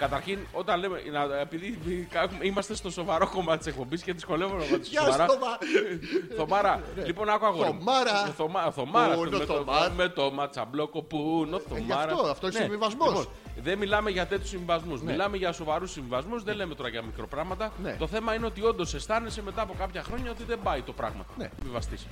[0.00, 1.02] Καταρχήν, όταν λέμε.
[1.12, 1.78] Να, επειδή
[2.48, 5.28] είμαστε στο σοβαρό κομμάτι της εκπομπής και δυσκολεύομαι να Γεια σοβαρά.
[5.28, 5.58] σου, Θωμά.
[6.38, 6.82] Θωμάρα.
[7.04, 7.72] Λοιπόν, άκου αγόρι.
[7.72, 7.78] μου.
[7.78, 8.26] Θωμάρα.
[8.28, 9.14] Ε, Θωμά- Θωμάρα.
[9.14, 12.46] Πού είναι ο με, το, Θωμάρ; με το ματσαμπλόκο που είναι ο Θωμάρα; αυτό, αυτό
[12.46, 13.08] είναι συμβιβασμός.
[13.08, 13.26] Λοιπόν,
[13.62, 15.02] δεν μιλάμε για τέτοιους συμβιβασμούς.
[15.02, 15.10] Ναι.
[15.10, 16.42] Μιλάμε για σοβαρούς συμβιβασμούς.
[16.42, 17.72] Δεν λέμε τώρα για μικροπράγματα.
[17.82, 17.96] Ναι.
[17.98, 21.24] Το θέμα είναι ότι όντως αισθάνεσαι μετά από κάποια χρόνια ότι δεν πάει το πράγμα.
[21.36, 21.50] Ναι.
[21.64, 22.06] Μη βαστείς.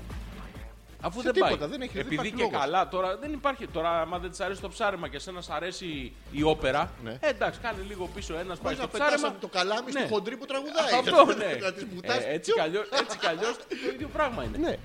[1.03, 1.69] Αφού Σε δεν τίποτα, πάει.
[1.69, 2.59] δεν έχει- δεν Επειδή υπάρχει και λόγος.
[2.61, 3.67] καλά τώρα δεν υπάρχει.
[3.67, 6.91] Τώρα, άμα δεν της αρέσει το ψάρεμα και εσένα σ' αρέσει η όπερα.
[7.05, 7.11] Ναι.
[7.21, 9.29] Ε, εντάξει, κάνει λίγο πίσω ένας πάει Μπορείς στο να πετάς ψάρεμα.
[9.29, 10.01] από το καλάμι Ναι.
[10.01, 10.93] στη χοντρή που τραγουδάει.
[10.99, 11.59] Αυτό ναι.
[11.61, 12.17] Να τις μπουτάς.
[12.17, 13.65] Ε, έτσι κι αλλιώς, έτσι κι αλλιώς το
[13.95, 14.59] ίδιο πράγμα είναι.
[14.59, 14.77] Ναι.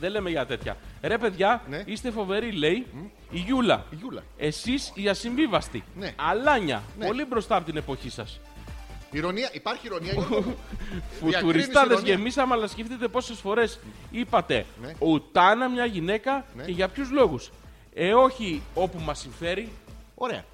[0.00, 0.76] Δεν λέμε για τέτοια.
[1.02, 1.82] Ρε παιδιά, Ναι.
[1.86, 2.86] είστε φοβεροί, λέει
[3.30, 3.84] η Γιούλα.
[3.90, 4.22] Η Γιούλα.
[4.36, 5.84] Εσείς οι ασυμβίβαστοι.
[5.96, 6.12] Ναι.
[6.16, 6.82] Αλάνια.
[6.98, 7.06] Ναι.
[7.06, 8.40] Πολύ μπροστά από την εποχή σας.
[9.10, 10.12] Ηρωνία, υπάρχει ηρωνία.
[10.12, 10.56] Γιώργο μου.
[11.20, 12.14] Φουτουριστάδες ηρωνία.
[12.14, 13.78] γεμίσαμε, αλλά σκεφτείτε πόσες φορές
[14.10, 14.92] είπατε Ναι.
[14.98, 16.64] ουτάνα μια γυναίκα Ναι.
[16.64, 17.50] και για ποιους λόγους.
[17.94, 19.72] Ε, όχι όπου μας συμφέρει.
[20.14, 20.44] Ωραία.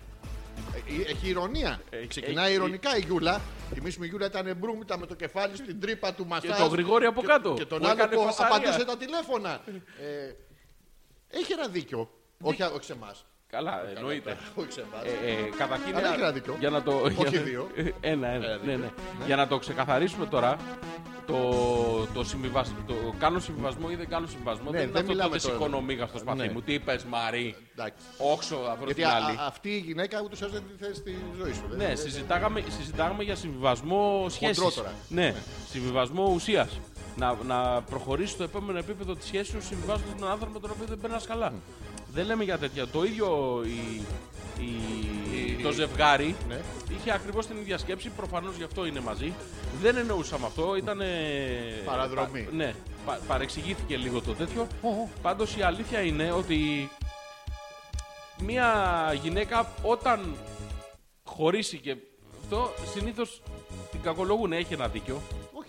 [0.74, 1.80] Ε, Έχει ηρωνία.
[1.90, 3.40] Έχει- Ξεκινάει έχει- ηρωνικά η Γιούλα.
[3.74, 6.58] Θυμίσουμε η Γιούλα ήταν μπρούμητα με το κεφάλι στην τρύπα του μασάζ.
[6.58, 8.56] το Γρηγόρη από Και- κάτω, Και τον που άλλο έκανε που φασαρία.
[8.56, 9.60] απαντούσε τα τηλέφωνα.
[10.00, 10.32] Ε,
[11.38, 12.10] έχει ένα δίκιο.
[12.40, 13.24] Όχι, όχι σε εμάς.
[13.56, 14.36] Καλά, εννοείται.
[14.54, 15.04] Όχι σε εμάς.
[15.04, 16.56] Ε, ε, καταρχήν, Αλλά έχει ένα δίκιο.
[16.58, 17.68] για να το, Όχι για να- δύο.
[17.74, 18.44] Ε, Ένα, ένα.
[18.46, 18.78] Ένα ναι, δίκιο.
[18.78, 19.26] ναι.
[19.26, 20.56] Για να το ξεκαθαρίσουμε τώρα,
[21.26, 21.36] το,
[22.14, 22.68] το, συμβιβασ...
[22.86, 24.70] το κάνω συμβιβασμό ή δεν κάνω συμβιβασμό.
[24.70, 25.54] Ναι, δεν είναι δεν αυτό το μιλάμε δεν τώρα.
[25.54, 26.52] σηκώνω μίγας στο σπαθί Ναι.
[26.52, 26.62] μου.
[26.62, 28.04] Τι είπες Μαρή, Εντάξει.
[28.18, 29.36] όξο από Γιατί την α- άλλη.
[29.38, 31.62] α- αυτή η γυναίκα ούτως ή άλλως δεν τη θες στη ζωή σου.
[31.68, 34.74] δεν- Ναι, δεν- συζητάγαμε, συζητάγαμε για συμβιβασμό σχέσης.
[34.74, 34.92] τώρα.
[35.08, 35.34] Ναι,
[35.70, 36.80] συμβιβασμό ουσίας.
[37.16, 40.86] Να, να προχωρήσει στο επόμενο επίπεδο της σχέσης σου συμβιβάζοντας τον άνθρωπο με τον οποίο
[40.88, 41.52] δεν περνάς καλά.
[42.12, 42.86] Δεν λέμε για τέτοια.
[42.86, 44.02] Το ίδιο η,
[44.64, 46.60] η, το ζευγάρι Ναι.
[46.98, 48.08] είχε ακριβώς την ίδια σκέψη.
[48.08, 49.32] Προφανώς γι' αυτό είναι μαζί.
[49.80, 50.76] Δεν εννοούσαμε αυτό.
[50.76, 51.00] Ήταν.
[51.84, 52.48] Παραδρομή.
[52.52, 52.74] ναι,
[53.06, 54.66] πα, παρεξηγήθηκε λίγο το τέτοιο.
[55.22, 56.90] Πάντως η αλήθεια είναι ότι
[58.38, 60.34] μια γυναίκα όταν
[61.24, 61.96] χωρίσει και
[62.42, 63.42] αυτό συνήθως
[63.90, 64.52] την κακολογούν.
[64.52, 65.20] Έχει ένα δίκιο.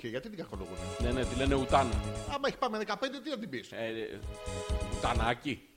[0.04, 0.78] Όχι, γιατί την κακολογούν.
[1.00, 2.02] Ναι, ναι, τη λένε ουτάνα.
[2.34, 4.20] Άμα έχει πάμε 15, τι να την πεις; Ε, ε,
[4.98, 5.68] ουτανάκι.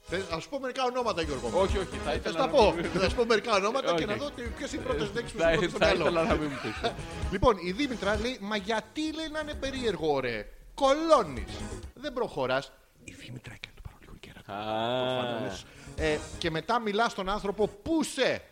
[0.00, 1.60] Θες να σου πω μερικά ονόματα, Γιώργο.
[1.60, 2.72] Όχι, όχι, θα Θα ήθελα τα να πω.
[2.72, 4.04] μην- Θα σου πω μερικά ονόματα και Όχι.
[4.04, 6.02] να δω ποιες είναι οι πρώτες λέξει που Θα, σου έρχονται στο θα μυαλό.
[6.04, 6.90] ήθελα να μην μου πεις.
[7.32, 10.46] Λοιπόν, η Δήμητρα λέει, μα γιατί λέει να είναι περίεργο, ρε.
[10.74, 11.52] Κολώνεις.
[11.94, 12.72] Δεν προχωράς.
[13.04, 14.52] Η Δήμητρα έκανε το παρολίγο κέρατο.
[14.52, 18.42] Α, Ε, και μετά μιλά στον άνθρωπο, πούσε.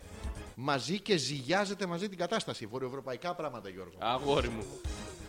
[0.61, 2.65] Μαζί και ζυγιάζεται μαζί την κατάσταση.
[2.65, 3.93] Βορειοευρωπαϊκά πράγματα, Γιώργο.
[3.99, 4.65] Αγόρι μου.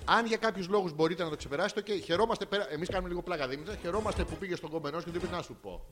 [0.05, 2.73] Αν για κάποιους λόγους μπορείτε να το ξεπεράσετε, και χαιρόμαστε πέρα.
[2.73, 3.77] Εμείς κάνουμε λίγο πλάκα Δήμητρα.
[3.77, 5.85] Χαιρόμαστε που πήγε στον κομμενό και του είπες να σου πω.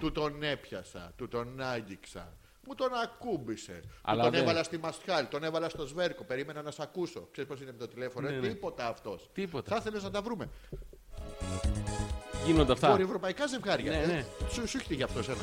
[0.00, 2.32] Του τον έπιασα, του τον άγγιξα.
[2.66, 3.80] Μου τον ακούμπησε.
[4.02, 6.24] Αλλά του τον δεν- έβαλα στη μασχάλη, τον έβαλα στο σβέρκο.
[6.24, 7.28] Περίμενα να σε ακούσω.
[7.32, 8.28] Ξέρεις πώς είναι με το τηλέφωνο.
[8.28, 8.48] Ναι, ε; ναι.
[8.48, 9.30] Τίποτα αυτός.
[9.32, 9.70] Τίποτα.
[9.70, 10.48] Θα ήθελες να τα βρούμε.
[12.46, 12.88] Γίνονται αυτά.
[12.90, 13.90] Βορειοευρωπαϊκά ζευγάρια.
[13.90, 14.24] Ναι, ε; ναι.
[14.50, 15.42] Σου, σου έχει για αυτό εσένα.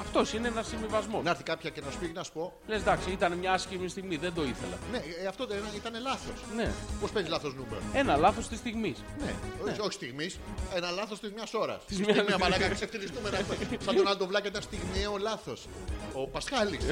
[0.00, 1.24] Αυτός είναι ένας συμβιβασμός.
[1.24, 2.52] Να έρθει κάποια και να σου πει να σου πω.
[2.66, 4.76] Λες εντάξει, ήταν μια άσχημη στιγμή, δεν το ήθελα.
[4.92, 6.38] Ναι, ε, αυτό δεν ήταν λάθος.
[6.56, 6.72] Ναι.
[7.00, 7.80] Πώς παίζεις λάθος νούμερο.
[7.92, 8.98] Ένα λάθος της στιγμής.
[9.24, 9.34] Ναι,
[9.70, 10.38] όχι, όχι στιγμής.
[10.74, 11.84] Ένα λάθος της μιας ώρας.
[11.86, 13.30] Της μιας- στιγμής, μαλάκα, ξεφτυλιστούμε.
[13.30, 13.36] να-
[13.84, 15.66] Σαν τον άλλο βλάκα ήταν στιγμιαίο λάθος.
[16.12, 16.84] Ο Πασχάλης.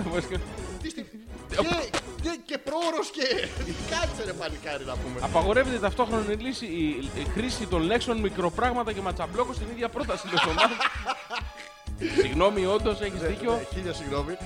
[0.82, 1.09] Τι στιγμή.
[1.48, 1.56] Και,
[2.22, 3.48] και, και πρόωρος και.
[3.90, 5.18] Κάτσε ρε παλικάρι να πούμε.
[5.22, 10.26] Απαγορεύεται ταυτόχρονη λύση η, η χρήση των λέξεων μικροπράγματα και ματσαμπλόκο στην ίδια πρόταση.
[12.01, 12.25] λέει ο Μάρκος.
[12.25, 13.53] Συγγνώμη, όντως έχεις δίκιο.
[13.53, 14.37] Ε, Χίλια συγγνώμη.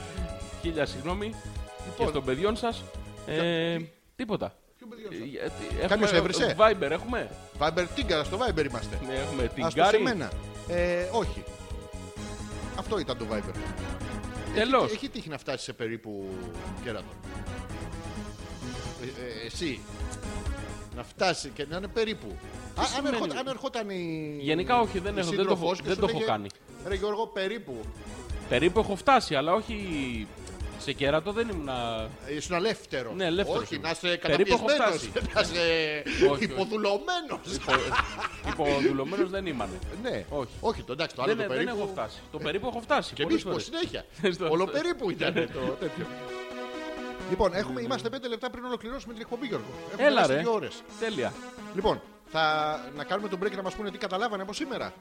[0.62, 1.29] Χίλια συγγνώμη.
[1.29, 2.09] Και Λοιπόν.
[2.09, 2.83] στον παιδιών σας.
[3.27, 3.77] Ε,
[4.16, 4.55] τίποτα.
[4.79, 8.65] Ποιο παιδί είναι Ε, αυτό; ε, Κάποιος έχουμε- έβρισε; Viber έχουμε; Viber Τίγκαρα, στο Viber
[8.69, 8.99] είμαστε.
[9.07, 10.03] Ναι, έχουμε την Ας το σε Γκάρι.
[10.03, 10.31] μένα.
[10.69, 11.43] Ε, όχι.
[12.79, 13.55] Αυτό ήταν το Viber.
[14.55, 14.85] Τελώς.
[14.85, 16.29] Έχει, έχει τύχει να φτάσει σε περίπου
[16.85, 17.12] κέρατο.
[19.03, 19.81] Ε, ε, εσύ.
[20.97, 22.27] Να φτάσει και να είναι περίπου.
[22.31, 24.36] Α, αν, σημαίνει; ερχόταν, αν ερχόταν η.
[24.40, 26.24] Γενικά όχι, δεν η έχω- δεν το σύντροφός έχω- και δεν σου το έχω λέγε,
[26.31, 26.47] κάνει.
[26.86, 27.81] Ρε Γιώργο, περίπου.
[28.48, 29.77] Περίπου έχω φτάσει, αλλά όχι
[30.78, 31.69] σε κέρατο δεν ήμουν.
[32.36, 33.12] Ήσουν ελεύθερο.
[33.12, 33.86] Ναι, ελεύθερος Όχι, ήμουν.
[33.86, 35.35] να είσαι Περίπου έχω καταπιεσμένος.
[35.35, 36.44] Να είσαι όχι.
[36.44, 37.40] υποδουλωμένος.
[38.52, 39.78] Υποδουλωμένος δεν ήμανε.
[40.02, 40.51] Ναι, Όχι.
[40.60, 41.82] όχι, το εντάξει, το άλλο Δεν, το δεν περίπου.
[41.82, 42.19] έχω φτάσει.
[42.32, 43.14] Το περίπου έχω φτάσει.
[43.14, 43.64] Και πολλές εμείς φορές.
[43.64, 44.05] συνέχεια.
[44.36, 46.06] Στο- Όλο στο- περίπου ήταν το τέτοιο.
[47.33, 49.67] Λοιπόν, έχουμε, είμαστε πέντε λεπτά πριν ολοκληρώσουμε την εκπομπή, Γιώργο.
[49.93, 50.41] Έχουμε Έλα, περάσει ρε.
[50.41, 50.83] δύο ώρες.
[51.01, 51.33] Τέλεια.
[51.75, 54.93] Λοιπόν, θα να κάνουμε τον break και να μας πούνε τι καταλάβανε από σήμερα;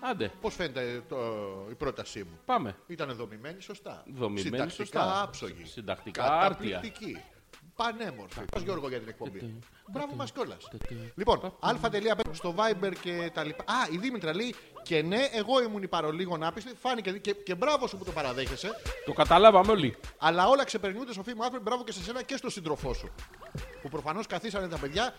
[0.00, 1.16] Άντε, Πώς φαίνεται το,
[1.70, 2.76] η πρότασή μου; πάμε.
[2.86, 4.02] Ήταν δομημένη σωστά.
[4.14, 4.40] Δομημένη
[4.70, 5.22] Συντακτικά σωστά.
[5.22, 5.64] άψογη.
[5.64, 7.22] Συντακτικά Καταπληκτική.
[7.82, 8.40] Πανέμορφη.
[8.52, 9.58] Πώ Γιώργο για την εκπομπή.
[9.92, 10.56] Μπράβο μα κιόλα.
[11.14, 13.64] Λοιπόν, α.5 στο Viber και τα λοιπά.
[13.66, 16.74] Α, η Δήμητρα λέει και ναι, εγώ ήμουν η παρολίγο άπιστη.
[16.80, 18.70] Φάνηκε και, και μπράβο σου που το παραδέχεσαι.
[19.04, 19.96] Το καταλάβαμε όλοι.
[20.18, 23.10] Αλλά όλα ξεπερνιούνται, Σοφή μου, Άλφρεντ, μπράβο και σε σένα και στον σύντροφό σου.
[23.82, 25.14] Που προφανώς καθίσανε τα παιδιά,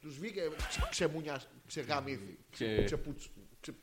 [0.00, 3.74] τους βγήκε ξε- ξεμουνιά, ξεγαμίδι, Ξε- ξεπούτς, ξε-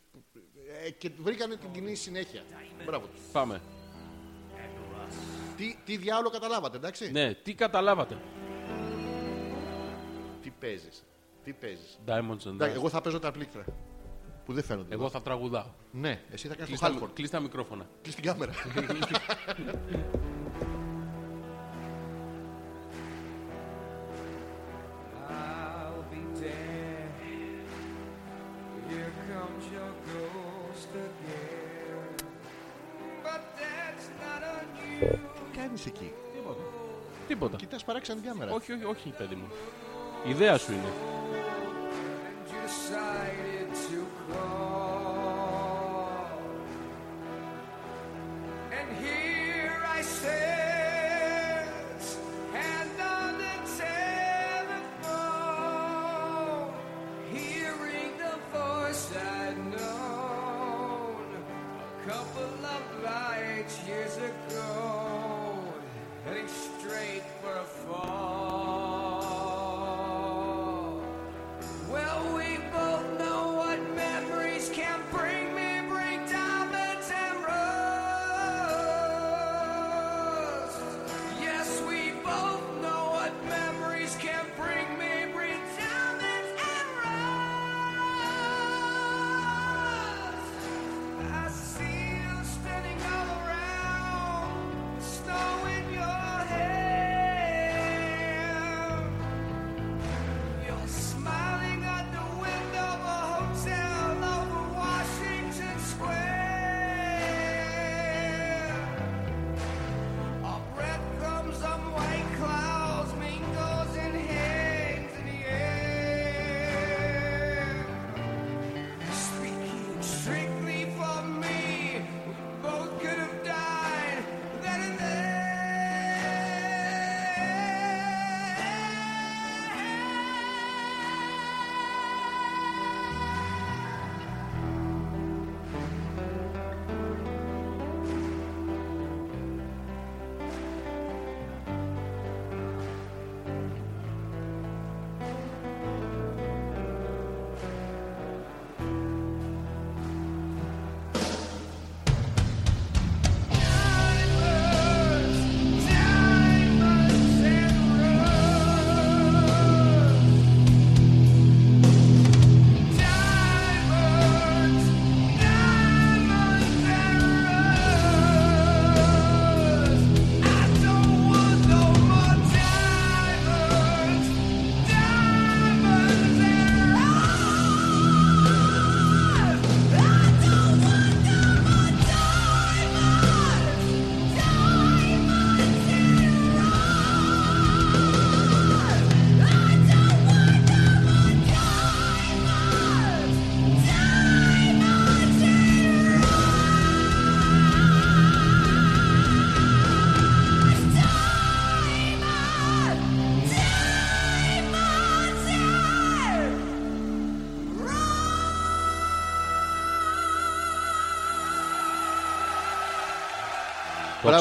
[0.86, 2.42] ε, και βρήκανε την κοινή συνέχεια.
[2.86, 3.20] Μπράβο τους.
[3.32, 3.62] Πάμε.
[5.58, 8.18] Τι, τι διάολο καταλάβατε, εντάξει; Ναι, τι καταλάβατε.
[10.42, 11.04] Τι παίζεις,
[11.44, 12.00] τι παίζεις.
[12.08, 12.80] Diamonds and Εντάξει, Dust.
[12.80, 13.64] εγώ θα παίζω τα πλήκτρα.
[14.46, 14.94] Που δεν φαίνονται.
[14.94, 15.66] Εγώ θα τραγουδάω.
[15.92, 17.10] Ναι, εσύ θα κάνεις το Κλείς τα, χάλφορ.
[17.14, 17.88] κλείς τα μικρόφωνα.
[18.02, 18.52] Κλείς την κάμερα.
[35.02, 35.20] unusual.
[35.52, 36.12] Τι κάνεις εκεί.
[37.28, 37.58] Τίποτα.
[37.58, 38.52] Κοιτάς παράξενη κάμερα.
[38.52, 39.48] Όχι, όχι, όχι, παιδί μου.
[40.26, 40.92] Η ιδέα σου είναι.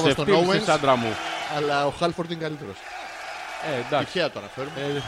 [0.01, 0.71] Μπράβο στον ξεφτύλισες, Owens.
[0.73, 1.17] άντρα μου.
[1.57, 2.77] Αλλά ο Χάλφορντ είναι καλύτερος.
[3.75, 4.07] Ε, εντάξει.
[4.13, 4.73] Τυχαία τώρα φέρουμε.
[4.97, 5.01] Ε,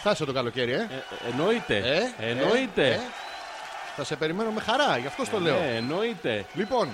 [0.00, 0.76] Φτάσε το καλοκαίρι, ε.
[0.76, 1.76] ε, εννοείται.
[1.76, 2.86] Ε, εννοείται.
[2.86, 3.00] ε, ε.
[3.96, 5.58] Θα σε περιμένω με χαρά, γι' αυτό το λέω.
[5.58, 6.44] Ναι, εννοείται.
[6.54, 6.88] Λοιπόν,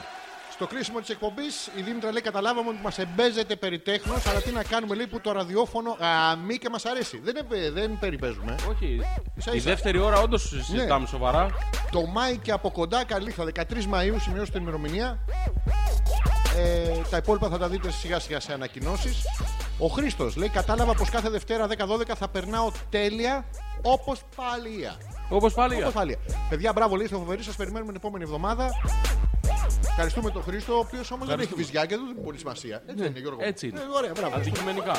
[0.52, 4.50] στο κλείσιμο της εκπομπής η Δήμητρα λέει: Καταλάβαμε ότι μας εμπέζεται περί τέχνος, αλλά τι
[4.50, 5.96] να κάνουμε, λέει που το ραδιόφωνο
[6.30, 7.20] αμεί και μας αρέσει.
[7.24, 8.54] Δεν, επε- δεν περιπέζουμε.
[8.70, 9.00] Όχι.
[9.36, 9.70] Ίσα Η ίσα.
[9.70, 11.06] δεύτερη ώρα όντως συζητάμε Ναι.
[11.06, 11.48] σοβαρά.
[11.90, 15.18] Το Μάη και από κοντά καλύφθα 13 Μαου, σημειώστε την ημερομηνία.
[16.56, 19.22] Ε, τα υπόλοιπα θα τα δείτε σιγά σιγά σε ανακοινώσεις.
[19.78, 21.76] Ο Χρήστος λέει: Κατάλαβα πως κάθε Δευτέρα 10-12
[22.16, 23.44] θα περνάω τέλεια
[23.82, 24.96] όπως παλία.
[25.28, 25.80] Όπως πάλι.
[25.82, 26.16] Όπως παλία.
[26.48, 28.70] Παιδιά, μπράβο, λέει στο φοβερή, σας περιμένουμε την επόμενη εβδομάδα.
[29.88, 32.76] Ευχαριστούμε τον Χρήστο, ο οποίος όμως δεν έχει βυζιά και δεν έχει πολύ σημασία.
[32.86, 33.40] Έτσι δεν είναι, Γιώργο.
[33.40, 33.78] Ναι, έτσι είναι.
[33.78, 34.36] Ε, ωραία, μπράβο.
[34.36, 34.92] Αντικειμενικά.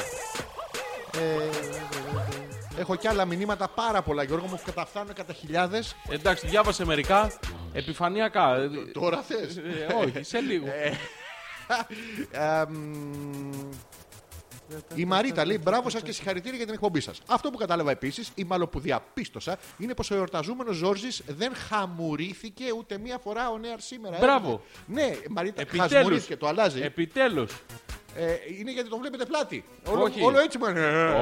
[2.78, 5.96] Έχω και άλλα μηνύματα πάρα πολλά, Γιώργο μου, που καταφθάνουν κατά χιλιάδες.
[6.10, 7.32] Εντάξει, διάβασε μερικά.
[7.74, 8.56] Επιφανειακά.
[8.56, 9.58] Ε, Τώρα θες.
[9.58, 10.66] ε, όχι, σε λίγο.
[14.95, 17.22] Η Μαρίτα λέει μπράβο σας και συγχαρητήρια για την εκπομπή σας.
[17.27, 22.64] Αυτό που κατάλαβα επίσης, ή μάλλον που διαπίστωσα, είναι πως ο εορταζόμενο Ζόρζης δεν χαμουρήθηκε
[22.77, 24.18] ούτε μία φορά ο Νέαρ σήμερα.
[24.18, 24.61] Μπράβο.
[24.90, 25.06] Έγινε.
[25.07, 25.91] Ναι, Μαρίτα, Επιτέλους.
[25.94, 26.81] χασμουρήθηκε, το αλλάζει.
[26.81, 27.52] Επιτέλους.
[28.15, 29.64] Ε, είναι γιατί το βλέπετε πλάτη.
[29.85, 30.23] Όλο, Όχι.
[30.23, 30.65] όλο έτσι μου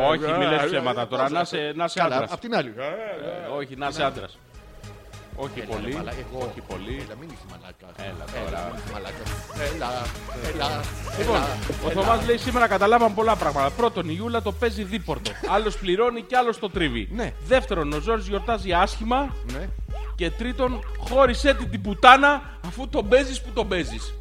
[0.09, 1.30] Όχι, μη λες ψέματα τώρα.
[1.30, 2.31] Να είσαι- να είσαι Καλά, άντρας.
[2.31, 2.73] απ' την άλλη.
[2.77, 4.38] Ε, Όχι, να είσαι άντρας.
[5.43, 5.93] Όχι πολύ.
[5.95, 6.45] μαλάκα, εγώ.
[6.49, 6.95] Όχι πολύ.
[7.05, 7.88] Έλα, μην είσαι μαλάκα.
[8.09, 8.65] Έλα τώρα.
[8.65, 9.23] μην είσαι μαλάκα.
[9.73, 9.89] Έλα,
[10.53, 10.81] έλα.
[11.18, 11.47] Λοιπόν, έλα,
[11.85, 12.01] ο έλα.
[12.01, 13.69] Θωμάς λέει σήμερα καταλάβαμε πολλά πράγματα.
[13.72, 15.31] Πρώτον, η Ιούλα το παίζει δίπορτο.
[15.49, 17.09] Άλλος πληρώνει και άλλος το τρίβει.
[17.11, 17.34] Ναι.
[17.43, 19.35] Δεύτερον, ο Ζόρζ γιορτάζει άσχημα.
[19.51, 19.69] Ναι.
[20.15, 24.13] Και τρίτον, χώρισε την την πουτάνα αφού τον παίζεις που τον παίζεις.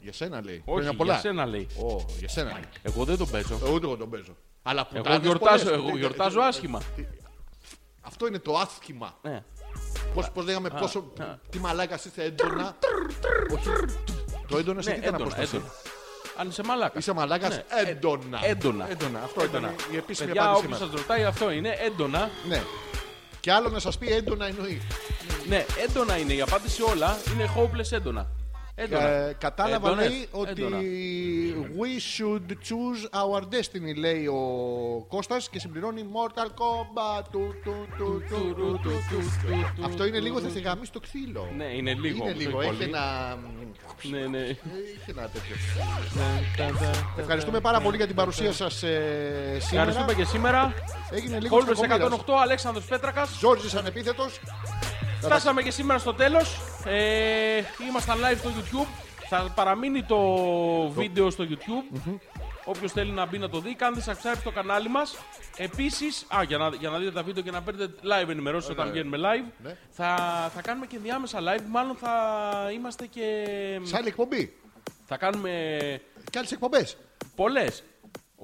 [0.00, 0.62] Για σένα λέει.
[0.64, 1.12] Όχι, Χρόνια πολλά.
[1.12, 1.66] για σένα λέει.
[1.82, 2.62] Ω, για σένα λέει.
[2.82, 3.60] Εγώ δεν τον παίζω.
[3.66, 4.36] Ε, Ούτε εγώ τον παίζω.
[4.62, 5.78] Αλλά Εγώ πουτάνες γιορτάζω, πολλές.
[5.78, 6.80] εγώ γιορτάζω άσχημα.
[8.00, 9.14] Αυτό είναι το άσχημα.
[9.22, 9.42] Ναι.
[10.14, 11.12] Πώς, πώς λέγαμε πόσο.
[11.50, 12.76] Τι μαλάκα είστε έντονα.
[13.54, 13.68] Όχι.
[14.48, 15.56] Το έντονα σε Ναι, τι ήταν έντονα, απόσταση.
[15.56, 15.72] έντονα.
[16.36, 16.98] Αν είσαι μαλάκα.
[16.98, 18.40] Είσαι μαλάκας Ναι, έντονα.
[18.44, 18.90] έντονα.
[18.90, 19.20] Έντονα.
[19.24, 19.74] Αυτό ήταν Έντονα.
[19.92, 20.90] η επίσημη Παιδιά, απάντησή όποιος μας.
[20.90, 22.30] σας ρωτάει αυτό είναι έντονα.
[22.48, 22.62] Ναι.
[23.40, 24.82] Και άλλο να σας πει έντονα εννοεί.
[25.48, 27.16] Ναι, έντονα είναι η απάντηση όλα.
[27.34, 28.26] Είναι hopeless έντονα.
[28.76, 29.08] Έντονα.
[29.08, 30.08] Ε, κατάλαβα Έντονες.
[30.08, 30.78] λέει ότι Έντονα.
[31.80, 34.40] we should choose our destiny λέει ο
[35.08, 39.00] Κώστας και συμπληρώνει Mortal Kombat του, του, του, του, του, του,
[39.46, 39.84] του.
[39.84, 42.16] Αυτό είναι λίγο θα σε γαμίσει το ξύλο; Ναι, είναι λίγο.
[42.16, 42.88] Είναι όμως, λίγο, όχι έχει πολύ.
[42.88, 43.38] ένα...
[44.02, 44.38] Ναι, ναι.
[44.42, 44.58] Έχει
[45.10, 45.56] ένα τέτοιο.
[47.18, 49.88] Ευχαριστούμε πάρα πολύ για την παρουσία σας ε, σήμερα.
[49.88, 50.74] Ευχαριστούμε και σήμερα.
[51.10, 52.20] Έγινε λίγο Χόλβες κακομοίρας.
[52.26, 53.38] 108, Αλέξανδρος Πέτρακας.
[53.38, 54.40] Ζόρζης ανεπίθετος.
[55.24, 56.60] Φτάσαμε και σήμερα στο τέλος.
[56.86, 58.86] Ε, ήμασταν live στο YouTube.
[59.28, 60.18] Θα παραμείνει το
[60.88, 62.10] βίντεο στο YouTube.
[62.64, 65.16] Όποιος θέλει να μπει να το δει, κάντε subscribe στο κανάλι μας.
[65.56, 66.04] Επίση,
[66.46, 69.50] για, να, για να δείτε τα βίντεο και να παίρνετε live ενημερώσεις όταν βγαίνουμε live,
[69.62, 69.76] Ναι.
[69.90, 70.16] θα,
[70.54, 71.62] θα κάνουμε και διάμεσα live.
[71.70, 72.12] Μάλλον θα
[72.74, 73.46] είμαστε και.
[73.82, 74.56] Σε άλλη εκπομπή.
[75.06, 75.50] Θα κάνουμε
[76.30, 76.96] Και άλλες εκπομπές.
[77.36, 77.82] πολλές.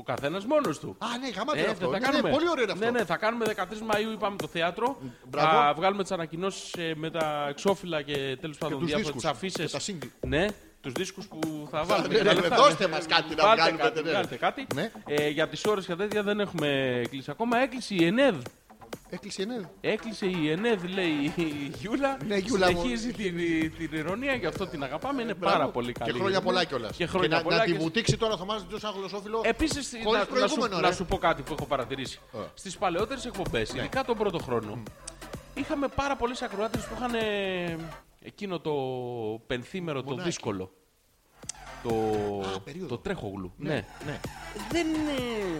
[0.00, 0.96] Ο καθένας μόνος του.
[0.98, 1.84] Α, ναι, γαμάτι Ε, είναι αυτό.
[1.90, 2.28] θα Ναι, κάνουμε.
[2.28, 2.84] ναι, πολύ ωραίο είναι αυτό.
[2.84, 4.98] Ναι, ναι, θα κάνουμε 13 Μαΐου, είπαμε το θέατρο.
[5.24, 5.48] Μπράβο.
[5.50, 9.72] Θα βγάλουμε τις ανακοινώσεις με τα εξώφυλλα και τέλος πάντων τους διάφορες δίσκους τι αφήσεις.
[9.72, 10.10] και τα single.
[10.28, 10.46] Ναι,
[10.80, 12.08] τους δίσκους που θα βάλουμε.
[12.08, 12.90] ναι, και τα ναι, λεφτά, δώστε ναι.
[12.92, 14.10] μας κάτι να Βάλτε βγάλουμε, κάτι, ναι.
[14.10, 14.66] βγάλτε κάτι.
[14.74, 14.90] Ναι.
[15.06, 17.58] Ε, για τις ώρες και τέτοια δεν έχουμε κλείσει ακόμα.
[17.58, 18.36] Έκλεισε η ΕΝΕΔ.
[19.10, 19.56] Έκλεισε ναι.
[19.80, 22.16] Έκλεισε η ΕΝΕΔ, λέει η Γιούλα.
[22.26, 22.78] Ναι, Γιούλα μου.
[22.80, 23.36] Συνεχίζει την,
[23.76, 25.22] την ηρωνία, γι' αυτό την αγαπάμε.
[25.22, 25.56] Είναι Μπράβο.
[25.56, 26.12] πάρα πολύ καλή.
[26.12, 26.96] Και χρόνια πολλά κιόλας.
[26.96, 27.56] Και χρόνια να, πολλά.
[27.56, 29.40] να και- τη βουτήξει τώρα θα μάθει σαν γλωσσόφιλο.
[29.44, 30.86] Επίση, Χωρίς να, να, σου, προηγούμενο, ρε.
[30.86, 32.20] να σου πω κάτι που έχω παρατηρήσει.
[32.34, 32.38] Ε.
[32.54, 34.82] Στις παλαιότερες εκπομπές, ειδικά τον πρώτο χρόνο,
[35.54, 37.76] είχαμε πάρα πολλέ ακροάτες που είχαν ε,
[38.20, 38.72] εκείνο το
[39.46, 40.28] πενθήμερο, το Μονάκι.
[40.28, 40.70] δύσκολο.
[41.82, 42.88] Το, περίοδο.
[42.88, 43.52] το τρέχογλου.
[43.56, 43.84] Ναι.
[44.06, 44.20] ναι.
[44.70, 45.14] Δεν, είναι,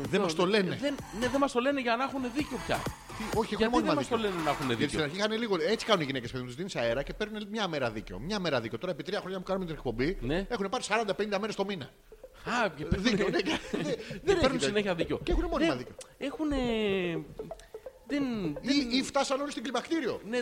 [0.09, 0.79] Δεν μας το λένε.
[0.81, 2.77] Δεν, ναι, δεν μας το λένε για να έχουν δίκιο πια.
[3.19, 4.31] Τι, όχι, έχουν Γιατί μόνιμα δεν μας το δίκιο.
[4.31, 5.05] λένε να έχουν Γιατί στην δίκιο.
[5.05, 5.57] αρχή είχαν λίγο.
[5.73, 8.19] Έτσι κάνουν οι γυναίκες παιδί μου, τους δίνεις αέρα και παίρνουν μια μέρα δίκιο.
[8.19, 8.79] Μια μέρα δίκιο.
[8.79, 10.47] Τώρα επί τρία χρόνια που κάνουμε την εκπομπή Ναι.
[10.49, 11.85] έχουν πάρει 40-50 μέρες το μήνα.
[12.45, 13.41] Α, και παίρνουν, Δίκιο, ναι.
[13.41, 15.19] και- και Δεν παίρνουν έχει συνέχεια δίκιο.
[15.23, 15.95] Και έχουν μόνιμα Δεν- δίκιο.
[16.19, 16.49] Έχουν.
[18.07, 18.23] Δεν,
[18.61, 20.21] Ή, ή φτάσαν όλοι στην κλιμακτήριο.
[20.29, 20.39] ναι,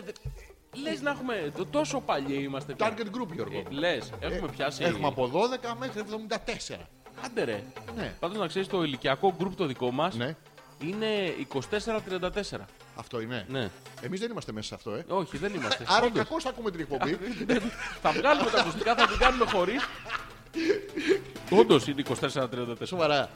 [0.73, 1.51] Λες να έχουμε.
[1.57, 2.93] το- Τόσο παλιοί είμαστε πια.
[2.93, 3.63] Target group, Γιώργο.
[3.69, 4.83] Λες, έχουμε πιάσει.
[4.83, 6.87] Έχουμε από 12 μέχρι 74.
[7.25, 7.63] Άντε ρε.
[7.95, 8.13] Ναι.
[8.19, 10.35] Πάντως να ξέρεις το ηλικιακό γκρουπ το δικό μας Ναι,
[10.83, 12.65] είναι 24-34.
[12.95, 13.45] αυτό είναι.
[13.49, 13.69] Ναι.
[14.01, 15.05] Εμείς δεν είμαστε μέσα σε αυτό, ε.
[15.07, 15.85] Όχι, δεν είμαστε.
[15.95, 16.23] Άρα Όντως.
[16.23, 17.17] κακώς θα ακούμε την εκπομπή.
[18.03, 19.85] θα βγάλουμε τα ακουστικά, θα την κάνουμε χωρίς.
[21.59, 22.47] Όντως είναι 24-34.
[22.83, 23.29] Σοβαρά.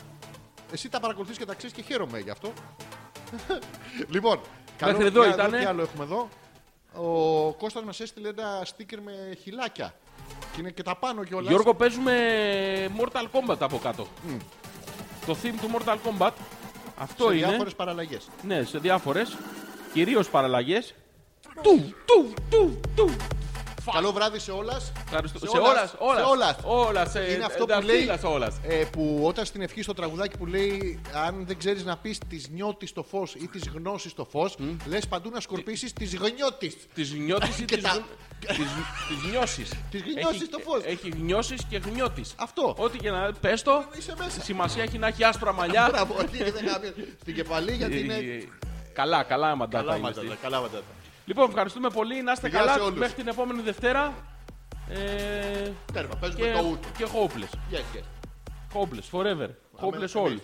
[0.72, 2.54] Εσύ τα παρακολουθείς και τα ξέρεις και χαίρομαι γι' αυτό.
[4.10, 4.40] λοιπόν,
[4.82, 5.58] Μέχρι εδώ για να δω ήτανε.
[5.60, 6.30] Τι άλλο έχουμε εδώ;
[6.96, 9.94] Ο Κώστας μας έστειλε ένα στίκερ με χιλάκια.
[10.54, 11.50] Και είναι και τα πάνω κιόλα.
[11.50, 12.16] Γιώργο, παίζουμε
[12.98, 14.08] Mortal Kombat από κάτω.
[15.26, 16.32] Το theme του Mortal Kombat.
[16.98, 17.48] Αυτό σε είναι.
[17.48, 18.28] διάφορες παραλλαγές.
[18.42, 19.38] Ναι, σε διάφορες.
[19.94, 20.94] Κυρίως παραλλαγές.
[21.62, 23.10] Του, του, του, του.
[23.92, 24.92] Καλό βράδυ σε όλας.
[25.06, 25.40] Ευχαριστώ.
[25.40, 25.96] Σε Σε όλας.
[26.00, 26.20] όλας.
[26.20, 26.56] Σε όλας.
[26.64, 27.12] Όλας.
[27.12, 28.18] σε- Είναι αυτό που δαχτύλα λέει.
[28.20, 28.56] σε όλας.
[28.64, 32.48] ε, που όταν στην ευχή στο τραγουδάκι που λέει Αν δεν ξέρεις να πεις της
[32.50, 34.56] νιώτης το φως ή της γνώσης το φως,
[34.86, 36.74] λες παντού να σκορπίσεις της γνιώτη.
[36.94, 38.04] Της νιώτης ή Και της τα- γν-
[38.40, 38.58] της-
[39.08, 39.70] της γνώσης.
[39.92, 40.82] Της γνώσης Έχει- το φως.
[40.84, 42.34] Έχει γνώσεις και γνιώτης.
[42.38, 42.76] Αυτό.
[42.78, 44.42] Ό,τι και να πες το, Είσαι μέσα.
[44.42, 45.88] σημασία έχει να έχει άσπρα μαλλιά.
[45.92, 46.94] Μπράβο, όχι, δεν γάμει.
[47.22, 48.14] Στην κεφαλή γιατί είναι.
[48.14, 48.44] Ε,
[48.94, 50.84] Καλά, καλά μαντάτα Καλά είναι μαντάτα.
[51.26, 51.34] Αυτή.
[51.34, 51.44] Καλά μαντάτα.
[51.44, 52.22] Λοιπόν, ευχαριστούμε πολύ.
[52.22, 53.00] Να είστε Γεια σε καλά όλους.
[53.00, 54.14] μέχρι την επόμενη Δευτέρα.
[54.90, 56.88] Ε, Τέρμα, παίζουμε και, το ούτω.
[56.98, 57.74] και hopeless.
[57.74, 58.04] Yes, yes.
[58.74, 59.50] Hopeless, forever.
[59.82, 60.28] Hopeless all.
[60.28, 60.42] εμείς.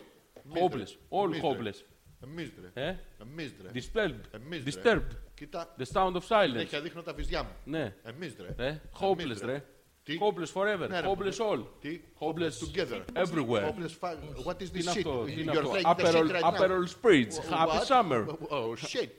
[0.53, 1.47] Hopeless, all Εμείς, ρε.
[1.49, 1.75] hopeless.
[2.23, 2.87] Εμείς ρε.
[2.87, 2.95] Ε?
[3.21, 3.69] Εμείς ρε.
[3.73, 4.19] Disturbed.
[4.31, 4.71] Εμείς, ρε.
[4.71, 5.15] Disturbed.
[5.33, 6.55] Κοίτα, The sound of silence.
[6.55, 7.49] έχει δείχνω τα βυζιά μου.
[7.63, 7.93] Ναι.
[8.03, 8.67] Εμείς ρε.
[8.67, 9.63] Ε, hopeless, ρε.
[10.03, 10.17] Τι?
[10.21, 10.87] Hopeless forever.
[10.89, 11.63] Ναι, ρε, Hopeless all.
[11.79, 12.01] Τι?
[12.19, 13.01] Hopeless Together.
[13.13, 13.69] everywhere.
[13.69, 14.97] Hopeless fa- What is Τι this είναι shit?
[14.97, 15.71] αυτό, τι είναι You're αυτό.
[15.71, 16.59] saying the shit Aperol, right now.
[16.59, 17.33] Aperol Spritz.
[17.51, 17.85] Happy What?
[17.87, 18.25] summer.
[18.49, 19.09] Oh shit.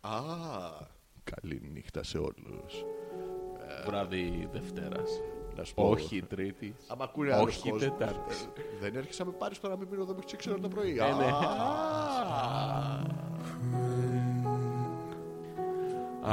[0.00, 0.10] Α,
[1.34, 2.84] καλή νύχτα σε όλους.
[3.86, 5.10] Βράδυ Δευτέρας.
[5.56, 5.88] Να σου πω.
[5.88, 6.74] Όχι Τρίτης.
[6.88, 8.42] Άμα ακούνε άλλος Όχι κόσμος, Τετάρτης.
[8.42, 8.48] ε,
[8.80, 10.68] Δεν έρχεσαι να με πάρεις τώρα να μην μείνω εδώ μέχρι τις 6 ώρα το
[10.68, 10.92] πρωί.
[10.92, 11.02] ναι.
[11.02, 11.08] Α,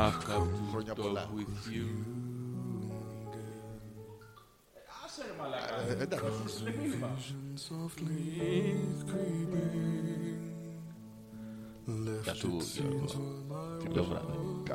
[0.06, 0.24] Αχ,
[0.72, 1.30] Χρόνια το πολλά.
[1.36, 1.88] with you.
[5.90, 6.26] ε, εντάξει.
[12.24, 13.06] Γεια σου Γιώργο.
[13.84, 14.26] Καλό βράδυ.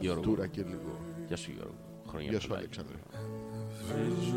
[0.01, 0.21] Γιώργο.
[0.21, 0.99] Καυτούρα και λίγο.
[1.27, 1.75] Γεια σου Γιώργο.
[2.09, 2.59] Χρόνια Γεια σου πολλά.
[2.59, 2.95] Αλέξανδρε.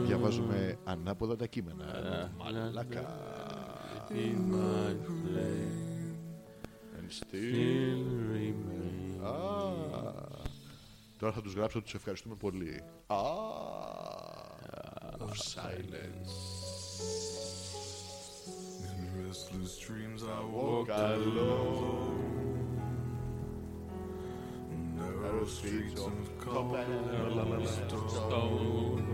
[0.06, 1.86] Διαβάζουμε ανάποδα τα κείμενα.
[2.38, 3.18] Μαλάκα.
[4.10, 6.14] In my flame
[6.98, 8.04] And still- still
[8.36, 9.26] remain.
[9.26, 9.32] Α,
[11.20, 12.82] Τώρα θα τους γράψω ότι τους ευχαριστούμε πολύ.
[13.08, 13.16] Α,
[15.20, 16.34] of silence.
[19.18, 22.14] Restless dreams I Ο καλό.
[25.44, 26.02] Narrow streets
[27.92, 29.10] of Stone.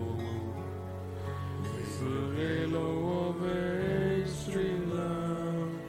[1.64, 5.82] The halo of a street lamp.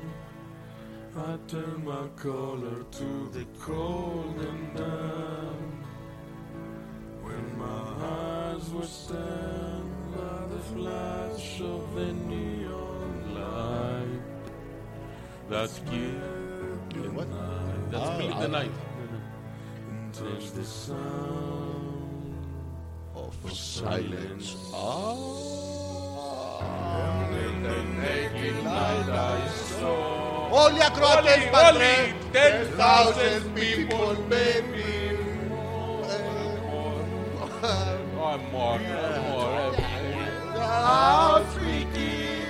[1.14, 5.84] I turn my collar to the cold and damp.
[7.22, 14.20] When my eyes were stabbed by the flash of the neon light
[15.50, 17.28] that killed the What?
[17.90, 18.62] That's killing the ah.
[18.62, 18.89] night
[20.22, 22.46] is the sound
[23.14, 24.56] of silence.
[24.74, 25.16] Ah.
[26.60, 30.18] And in the naked light I saw.
[30.52, 34.90] Όλοι οι ακροατές, πατρέ, 10,000 people, baby.
[38.30, 38.84] One more, one
[39.30, 39.74] more.
[41.32, 42.40] African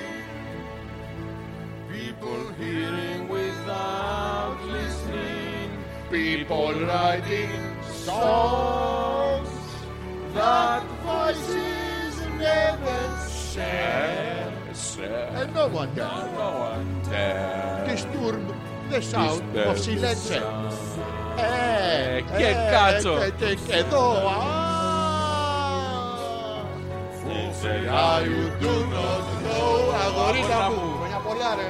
[1.92, 5.70] people hearing without listening
[6.10, 7.59] people riding
[8.09, 9.49] songs
[10.37, 12.13] that voices
[12.45, 12.99] never
[13.51, 14.51] share.
[14.73, 15.29] Share.
[15.39, 17.85] And no one can No one dare.
[17.89, 18.43] disturb
[18.91, 20.31] the sound of silence.
[21.37, 23.13] Ε, και ε, κάτσο.
[23.17, 24.11] και- και- και εδώ.
[24.11, 24.63] Α.
[27.97, 29.71] Ah, you do not know.
[30.05, 30.75] Αγορίνα Αγορίνα μου.
[30.75, 30.95] μου.
[30.99, 31.69] Χρόνια πολλά ρε.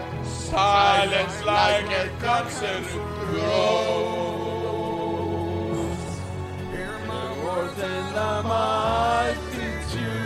[0.52, 2.80] Silence like a cancer
[3.32, 3.99] grows.
[8.10, 10.18] More than I might teach you.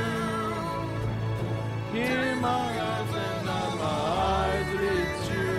[1.94, 5.56] Hear my eyes and I might reach you.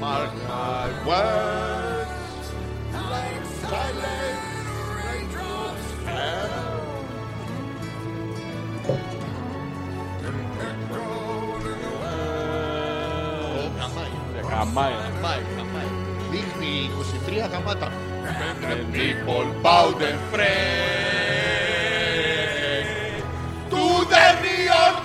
[0.00, 2.44] Mark my words.
[3.12, 4.40] Like silent
[4.96, 6.56] raindrops fell.
[13.56, 14.14] Ω, καμάει.
[14.48, 14.94] Καμάει.
[15.12, 15.90] Καμάει, καμάει.
[16.30, 17.88] Δείχνει 23 γαμάτα.
[18.25, 20.93] And people bow their friend
[23.71, 24.95] To the neon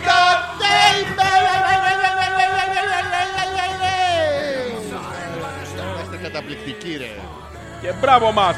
[6.02, 7.10] Είστε καταπληκτικοί ρε.
[7.80, 8.56] Και μπράβο μας!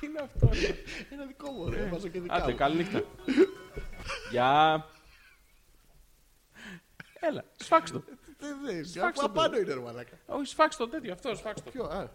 [0.00, 0.48] Τι είναι αυτό,
[1.12, 2.34] είναι δικό μου, ρε, βάζω και δικά.
[2.34, 3.02] Άντε, καλή νύχτα.
[4.30, 4.84] Γεια.
[7.20, 8.02] Έλα, σφάξ' το.
[8.38, 8.56] Δεν,
[8.92, 10.18] δεν, πάνω είναι, ρε μαλάκα.
[10.26, 11.70] Όχι, σφάξ' το τέτοιο, αυτό, σφάξ' το.
[11.70, 12.00] Ποιο, α.
[12.00, 12.10] Ε.